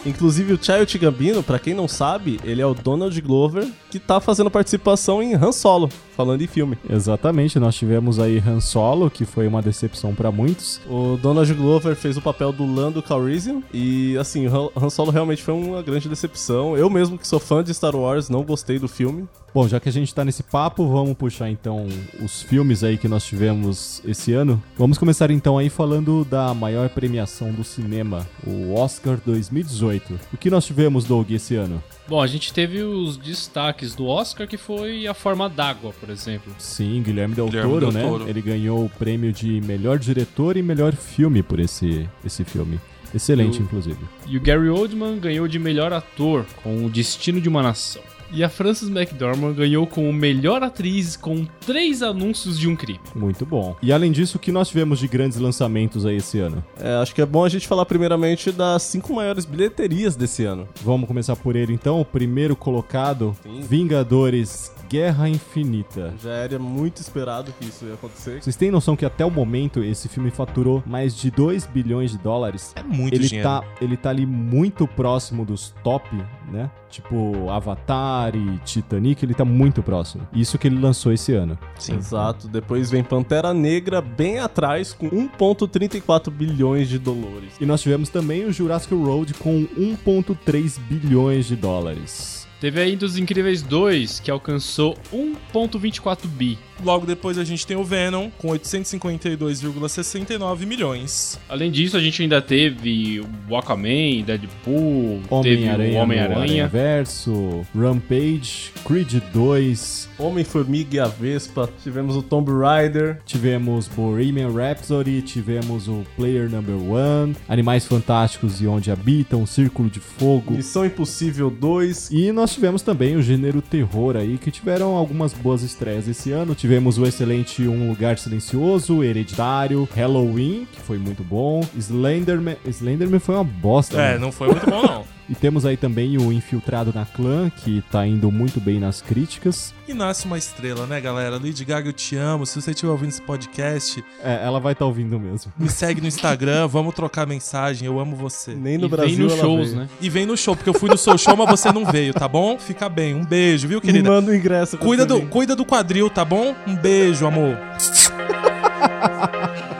Inclusive, 0.05 0.53
o 0.53 0.63
Child 0.63 0.97
Gambino, 0.97 1.43
pra 1.43 1.59
quem 1.59 1.73
não 1.73 1.87
sabe, 1.87 2.39
ele 2.43 2.61
é 2.61 2.65
o 2.65 2.73
Donald 2.73 3.19
Glover, 3.21 3.67
que 3.89 3.99
tá 3.99 4.19
fazendo 4.19 4.49
participação 4.49 5.21
em 5.21 5.35
Han 5.35 5.51
Solo, 5.51 5.89
falando 6.21 6.41
em 6.41 6.47
filme. 6.47 6.77
Exatamente, 6.87 7.57
nós 7.57 7.75
tivemos 7.75 8.19
aí 8.19 8.37
Han 8.45 8.59
Solo, 8.59 9.09
que 9.09 9.25
foi 9.25 9.47
uma 9.47 9.59
decepção 9.59 10.13
pra 10.13 10.31
muitos. 10.31 10.79
O 10.87 11.17
Donald 11.17 11.51
Glover 11.55 11.95
fez 11.95 12.15
o 12.15 12.21
papel 12.21 12.53
do 12.53 12.63
Lando 12.63 13.01
Calrissian 13.01 13.63
e, 13.73 14.15
assim, 14.17 14.45
Han 14.45 14.69
Han 14.75 14.89
Solo 14.91 15.09
realmente 15.09 15.41
foi 15.41 15.55
uma 15.55 15.81
grande 15.81 16.07
decepção. 16.07 16.77
Eu 16.77 16.89
mesmo, 16.91 17.17
que 17.17 17.27
sou 17.27 17.39
fã 17.39 17.63
de 17.63 17.73
Star 17.73 17.95
Wars, 17.95 18.29
não 18.29 18.43
gostei 18.43 18.77
do 18.77 18.87
filme. 18.87 19.27
Bom, 19.53 19.67
já 19.67 19.79
que 19.79 19.89
a 19.89 19.91
gente 19.91 20.13
tá 20.15 20.23
nesse 20.23 20.43
papo, 20.43 20.87
vamos 20.87 21.13
puxar 21.13 21.49
então 21.49 21.85
os 22.23 22.41
filmes 22.41 22.85
aí 22.85 22.97
que 22.97 23.07
nós 23.07 23.25
tivemos 23.25 24.01
esse 24.05 24.31
ano. 24.31 24.61
Vamos 24.77 24.97
começar 24.97 25.29
então 25.29 25.57
aí 25.57 25.69
falando 25.69 26.23
da 26.23 26.53
maior 26.53 26.87
premiação 26.87 27.51
do 27.51 27.63
cinema, 27.63 28.25
o 28.47 28.73
Oscar 28.75 29.19
2018. 29.25 30.19
O 30.31 30.37
que 30.37 30.49
nós 30.49 30.65
tivemos, 30.65 31.03
Doug, 31.03 31.31
esse 31.31 31.55
ano? 31.55 31.83
Bom, 32.07 32.21
a 32.21 32.27
gente 32.27 32.51
teve 32.53 32.81
os 32.81 33.15
destaques 33.15 33.95
do 33.95 34.05
Oscar, 34.07 34.47
que 34.47 34.57
foi 34.57 35.07
A 35.07 35.13
Forma 35.13 35.47
d'Água, 35.47 35.93
por 35.99 36.09
exemplo. 36.09 36.53
Sim, 36.57 37.01
Guilherme 37.03 37.35
Del 37.35 37.45
Guilherme 37.47 37.69
Toro, 37.71 37.85
Del 37.91 37.93
né? 37.93 38.07
Toro. 38.09 38.29
Ele 38.29 38.41
ganhou 38.41 38.83
o 38.85 38.89
prêmio 38.89 39.31
de 39.31 39.61
melhor 39.61 39.97
diretor 39.97 40.57
e 40.57 40.61
melhor 40.61 40.93
filme 40.93 41.41
por 41.41 41.59
esse, 41.59 42.09
esse 42.25 42.43
filme. 42.43 42.79
Excelente, 43.13 43.59
Eu- 43.59 43.65
inclusive. 43.65 43.99
E 44.27 44.37
o 44.37 44.41
Gary 44.41 44.69
Oldman 44.69 45.19
ganhou 45.19 45.47
de 45.47 45.59
melhor 45.59 45.93
ator 45.93 46.45
com 46.63 46.85
O 46.85 46.89
Destino 46.89 47.39
de 47.39 47.47
uma 47.49 47.61
Nação. 47.61 48.01
E 48.31 48.43
a 48.43 48.49
Frances 48.49 48.89
McDormand 48.89 49.53
ganhou 49.53 49.85
como 49.85 50.11
melhor 50.13 50.63
atriz 50.63 51.17
com 51.17 51.45
três 51.65 52.01
anúncios 52.01 52.57
de 52.57 52.67
um 52.67 52.75
crime. 52.75 52.99
Muito 53.13 53.45
bom. 53.45 53.75
E 53.81 53.91
além 53.91 54.11
disso, 54.11 54.37
o 54.37 54.39
que 54.39 54.51
nós 54.51 54.69
tivemos 54.69 54.99
de 54.99 55.07
grandes 55.07 55.37
lançamentos 55.37 56.05
aí 56.05 56.17
esse 56.17 56.39
ano? 56.39 56.63
É, 56.79 56.95
acho 56.95 57.13
que 57.13 57.21
é 57.21 57.25
bom 57.25 57.43
a 57.43 57.49
gente 57.49 57.67
falar 57.67 57.85
primeiramente 57.85 58.51
das 58.51 58.83
cinco 58.83 59.13
maiores 59.13 59.43
bilheterias 59.43 60.15
desse 60.15 60.45
ano. 60.45 60.67
Vamos 60.81 61.07
começar 61.07 61.35
por 61.35 61.55
ele 61.55 61.73
então. 61.73 61.99
O 61.99 62.05
primeiro 62.05 62.55
colocado: 62.55 63.35
Vingadores 63.67 64.71
Guerra 64.91 65.29
Infinita. 65.29 66.13
Já 66.21 66.31
era 66.31 66.59
muito 66.59 66.97
esperado 66.97 67.53
que 67.57 67.63
isso 67.63 67.85
ia 67.85 67.93
acontecer. 67.93 68.43
Vocês 68.43 68.57
têm 68.57 68.69
noção 68.69 68.93
que 68.93 69.05
até 69.05 69.25
o 69.25 69.31
momento 69.31 69.81
esse 69.81 70.09
filme 70.09 70.29
faturou 70.29 70.83
mais 70.85 71.15
de 71.15 71.31
2 71.31 71.65
bilhões 71.67 72.11
de 72.11 72.17
dólares? 72.17 72.73
É 72.75 72.83
muito 72.83 73.15
ele 73.15 73.25
dinheiro. 73.25 73.47
Tá, 73.47 73.63
ele 73.79 73.95
tá 73.95 74.09
ali 74.09 74.25
muito 74.25 74.85
próximo 74.85 75.45
dos 75.45 75.73
top, 75.81 76.13
né? 76.51 76.69
Tipo 76.89 77.49
Avatar 77.49 78.35
e 78.35 78.57
Titanic, 78.65 79.23
ele 79.23 79.33
tá 79.33 79.45
muito 79.45 79.81
próximo. 79.81 80.27
Isso 80.33 80.57
que 80.57 80.67
ele 80.67 80.77
lançou 80.77 81.13
esse 81.13 81.31
ano. 81.31 81.57
Sim. 81.79 81.95
Exato. 81.95 82.49
Depois 82.49 82.91
vem 82.91 83.01
Pantera 83.01 83.53
Negra 83.53 84.01
bem 84.01 84.39
atrás 84.39 84.91
com 84.91 85.09
1.34 85.09 86.29
bilhões 86.29 86.89
de 86.89 86.99
dólares. 86.99 87.53
E 87.61 87.65
nós 87.65 87.81
tivemos 87.81 88.09
também 88.09 88.43
o 88.43 88.51
Jurassic 88.51 88.93
World 88.93 89.35
com 89.35 89.65
1.3 89.67 90.77
bilhões 90.81 91.45
de 91.45 91.55
dólares. 91.55 92.40
Teve 92.61 92.79
ainda 92.79 93.07
Os 93.07 93.17
Incríveis 93.17 93.63
2, 93.63 94.19
que 94.19 94.29
alcançou 94.29 94.95
1.24 95.11 96.27
bi. 96.27 96.59
Logo 96.83 97.07
depois 97.07 97.37
a 97.37 97.43
gente 97.43 97.65
tem 97.65 97.77
o 97.77 97.83
Venom 97.83 98.29
com 98.37 98.49
852,69 98.49 100.65
milhões. 100.65 101.39
Além 101.49 101.71
disso, 101.71 101.97
a 101.97 101.99
gente 101.99 102.21
ainda 102.21 102.39
teve 102.41 103.21
o 103.49 103.55
Aquaman, 103.55 104.21
Deadpool, 104.25 105.21
teve 105.43 105.63
o 105.63 105.65
Homem-Aranha 105.65 105.91
no 105.91 105.97
Homem-Aranha. 105.99 106.67
Verso, 106.67 107.65
Rampage, 107.75 108.71
Creed 108.85 109.21
2, 109.31 110.09
Homem-Formiga 110.17 110.95
e 110.95 110.99
a 110.99 111.07
Vespa. 111.07 111.69
Tivemos 111.83 112.15
o 112.15 112.23
Tomb 112.23 112.51
Raider. 112.51 113.19
tivemos 113.25 113.87
Bohemian 113.87 114.51
Rhapsody, 114.51 115.21
tivemos 115.21 115.87
o 115.87 116.03
Player 116.15 116.49
Number 116.49 116.75
One, 116.75 117.35
Animais 117.47 117.85
Fantásticos 117.85 118.59
e 118.61 118.67
Onde 118.67 118.89
Habitam, 118.91 119.45
Círculo 119.45 119.87
de 119.89 119.99
Fogo. 119.99 120.53
Missão 120.53 120.83
Impossível 120.85 121.51
2. 121.51 122.11
E 122.11 122.31
nós 122.31 122.50
tivemos 122.53 122.81
também 122.81 123.15
o 123.15 123.21
gênero 123.21 123.61
terror 123.61 124.15
aí, 124.15 124.37
que 124.37 124.51
tiveram 124.51 124.95
algumas 124.95 125.33
boas 125.33 125.61
estreias 125.63 126.07
esse 126.07 126.31
ano. 126.31 126.55
Tivemos 126.55 126.97
o 126.97 127.05
excelente 127.05 127.67
Um 127.67 127.89
Lugar 127.89 128.17
Silencioso, 128.17 129.03
Hereditário, 129.03 129.87
Halloween, 129.95 130.67
que 130.71 130.79
foi 130.81 130.97
muito 130.97 131.23
bom. 131.23 131.61
Slenderman. 131.77 132.57
Slenderman 132.65 133.19
foi 133.19 133.35
uma 133.35 133.43
bosta. 133.43 133.97
É, 134.01 134.13
né? 134.13 134.17
não 134.17 134.31
foi 134.31 134.47
muito 134.47 134.69
bom 134.69 134.81
não. 134.81 135.11
E 135.29 135.35
temos 135.35 135.65
aí 135.65 135.77
também 135.77 136.17
o 136.17 136.29
Infiltrado 136.33 136.91
na 136.93 137.05
Clã, 137.05 137.49
que 137.49 137.81
tá 137.89 138.05
indo 138.05 138.29
muito 138.29 138.59
bem 138.59 138.81
nas 138.81 139.01
críticas. 139.01 139.73
E 139.87 139.93
nasce 139.93 140.25
uma 140.25 140.37
estrela, 140.37 140.85
né, 140.85 140.99
galera? 140.99 141.35
Lady 141.37 141.63
Gaga, 141.63 141.87
eu 141.87 141.93
te 141.93 142.17
amo. 142.17 142.45
Se 142.45 142.59
você 142.61 142.71
estiver 142.71 142.91
ouvindo 142.91 143.09
esse 143.11 143.21
podcast, 143.21 144.03
É, 144.21 144.43
ela 144.45 144.59
vai 144.59 144.73
estar 144.73 144.85
ouvindo 144.85 145.17
mesmo. 145.17 145.49
me 145.57 145.69
segue 145.69 146.01
no 146.01 146.07
Instagram, 146.07 146.67
vamos 146.67 146.93
trocar 146.93 147.25
mensagem. 147.25 147.85
Eu 147.85 147.97
amo 147.97 148.13
você. 148.13 148.53
Nem 148.53 148.77
no 148.77 148.87
E 148.87 148.89
vem 148.89 148.97
Brasil 148.97 149.23
nos 149.23 149.31
ela 149.33 149.41
shows, 149.41 149.67
veio. 149.69 149.79
né? 149.81 149.89
E 150.01 150.09
vem 150.09 150.25
no 150.25 150.35
show, 150.35 150.53
porque 150.53 150.69
eu 150.69 150.73
fui 150.73 150.89
no 150.89 150.97
seu 150.97 151.17
show, 151.17 151.37
mas 151.37 151.49
você 151.49 151.71
não 151.71 151.85
veio, 151.85 152.13
tá 152.13 152.27
bom? 152.27 152.40
Fica 152.59 152.89
bem. 152.89 153.15
Um 153.15 153.25
beijo, 153.25 153.67
viu, 153.67 153.81
querida? 153.81 154.09
manda 154.09 154.31
o 154.31 154.35
ingresso. 154.35 154.77
Cuida 154.77 155.05
do, 155.05 155.21
cuida 155.23 155.55
do 155.55 155.65
quadril, 155.65 156.09
tá 156.09 156.25
bom? 156.25 156.55
Um 156.67 156.75
beijo, 156.75 157.25
amor. 157.25 157.57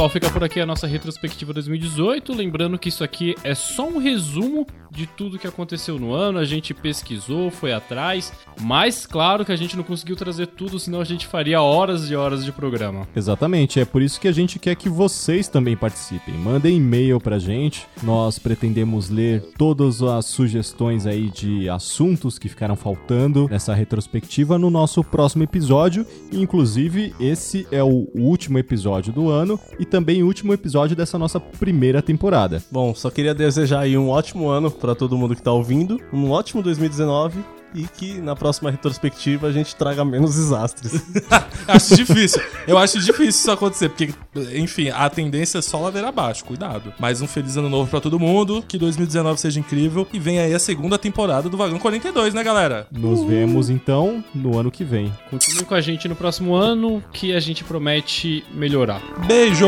pessoal, 0.00 0.08
fica 0.08 0.30
por 0.30 0.42
aqui 0.42 0.58
a 0.58 0.64
nossa 0.64 0.86
retrospectiva 0.86 1.52
2018. 1.52 2.32
Lembrando 2.32 2.78
que 2.78 2.88
isso 2.88 3.04
aqui 3.04 3.34
é 3.44 3.54
só 3.54 3.86
um 3.86 3.98
resumo 3.98 4.66
de 4.90 5.06
tudo 5.06 5.38
que 5.38 5.46
aconteceu 5.46 5.98
no 5.98 6.14
ano. 6.14 6.38
A 6.38 6.44
gente 6.44 6.72
pesquisou, 6.72 7.50
foi 7.50 7.72
atrás, 7.72 8.32
mas 8.60 9.06
claro 9.06 9.44
que 9.44 9.52
a 9.52 9.56
gente 9.56 9.76
não 9.76 9.84
conseguiu 9.84 10.16
trazer 10.16 10.46
tudo, 10.46 10.78
senão 10.78 11.00
a 11.00 11.04
gente 11.04 11.26
faria 11.26 11.60
horas 11.60 12.10
e 12.10 12.16
horas 12.16 12.44
de 12.44 12.50
programa. 12.50 13.06
Exatamente, 13.14 13.78
é 13.78 13.84
por 13.84 14.00
isso 14.00 14.18
que 14.18 14.26
a 14.26 14.32
gente 14.32 14.58
quer 14.58 14.74
que 14.74 14.88
vocês 14.88 15.48
também 15.48 15.76
participem. 15.76 16.34
Mandem 16.34 16.78
e-mail 16.78 17.20
pra 17.20 17.38
gente. 17.38 17.86
Nós 18.02 18.38
pretendemos 18.38 19.10
ler 19.10 19.42
todas 19.58 20.02
as 20.02 20.24
sugestões 20.24 21.06
aí 21.06 21.30
de 21.30 21.68
assuntos 21.68 22.38
que 22.38 22.48
ficaram 22.48 22.74
faltando 22.74 23.48
nessa 23.50 23.74
retrospectiva 23.74 24.58
no 24.58 24.70
nosso 24.70 25.04
próximo 25.04 25.44
episódio. 25.44 26.06
Inclusive, 26.32 27.14
esse 27.20 27.66
é 27.70 27.82
o 27.82 28.08
último 28.14 28.58
episódio 28.58 29.12
do 29.12 29.28
ano 29.28 29.60
e 29.78 29.89
também 29.90 30.22
o 30.22 30.26
último 30.26 30.54
episódio 30.54 30.96
dessa 30.96 31.18
nossa 31.18 31.38
primeira 31.38 32.00
temporada. 32.00 32.62
Bom, 32.70 32.94
só 32.94 33.10
queria 33.10 33.34
desejar 33.34 33.80
aí 33.80 33.98
um 33.98 34.08
ótimo 34.08 34.48
ano 34.48 34.70
pra 34.70 34.94
todo 34.94 35.18
mundo 35.18 35.36
que 35.36 35.42
tá 35.42 35.52
ouvindo, 35.52 36.00
um 36.12 36.30
ótimo 36.30 36.62
2019 36.62 37.59
e 37.74 37.86
que 37.86 38.20
na 38.20 38.34
próxima 38.34 38.70
retrospectiva 38.70 39.46
a 39.46 39.52
gente 39.52 39.74
traga 39.76 40.04
menos 40.04 40.34
desastres. 40.34 41.02
acho 41.66 41.96
difícil. 41.96 42.42
Eu 42.66 42.78
acho 42.78 42.98
difícil 42.98 43.28
isso 43.28 43.50
acontecer, 43.50 43.88
porque, 43.88 44.12
enfim, 44.54 44.90
a 44.90 45.08
tendência 45.08 45.58
é 45.58 45.62
só 45.62 45.80
ladeira 45.80 46.08
abaixo, 46.08 46.44
cuidado. 46.44 46.92
Mas 46.98 47.20
um 47.20 47.26
feliz 47.26 47.56
ano 47.56 47.68
novo 47.68 47.90
pra 47.90 48.00
todo 48.00 48.18
mundo, 48.18 48.64
que 48.66 48.78
2019 48.78 49.40
seja 49.40 49.60
incrível 49.60 50.06
e 50.12 50.18
vem 50.18 50.38
aí 50.38 50.54
a 50.54 50.58
segunda 50.58 50.98
temporada 50.98 51.48
do 51.48 51.56
Vagão 51.56 51.78
42, 51.78 52.34
né, 52.34 52.42
galera? 52.42 52.86
Nos 52.90 53.22
vemos 53.24 53.70
então 53.70 54.24
no 54.34 54.58
ano 54.58 54.70
que 54.70 54.84
vem. 54.84 55.12
Continue 55.30 55.64
com 55.64 55.74
a 55.74 55.80
gente 55.80 56.08
no 56.08 56.16
próximo 56.16 56.54
ano, 56.54 57.02
que 57.12 57.32
a 57.34 57.40
gente 57.40 57.64
promete 57.64 58.44
melhorar. 58.52 59.00
Beijo! 59.26 59.66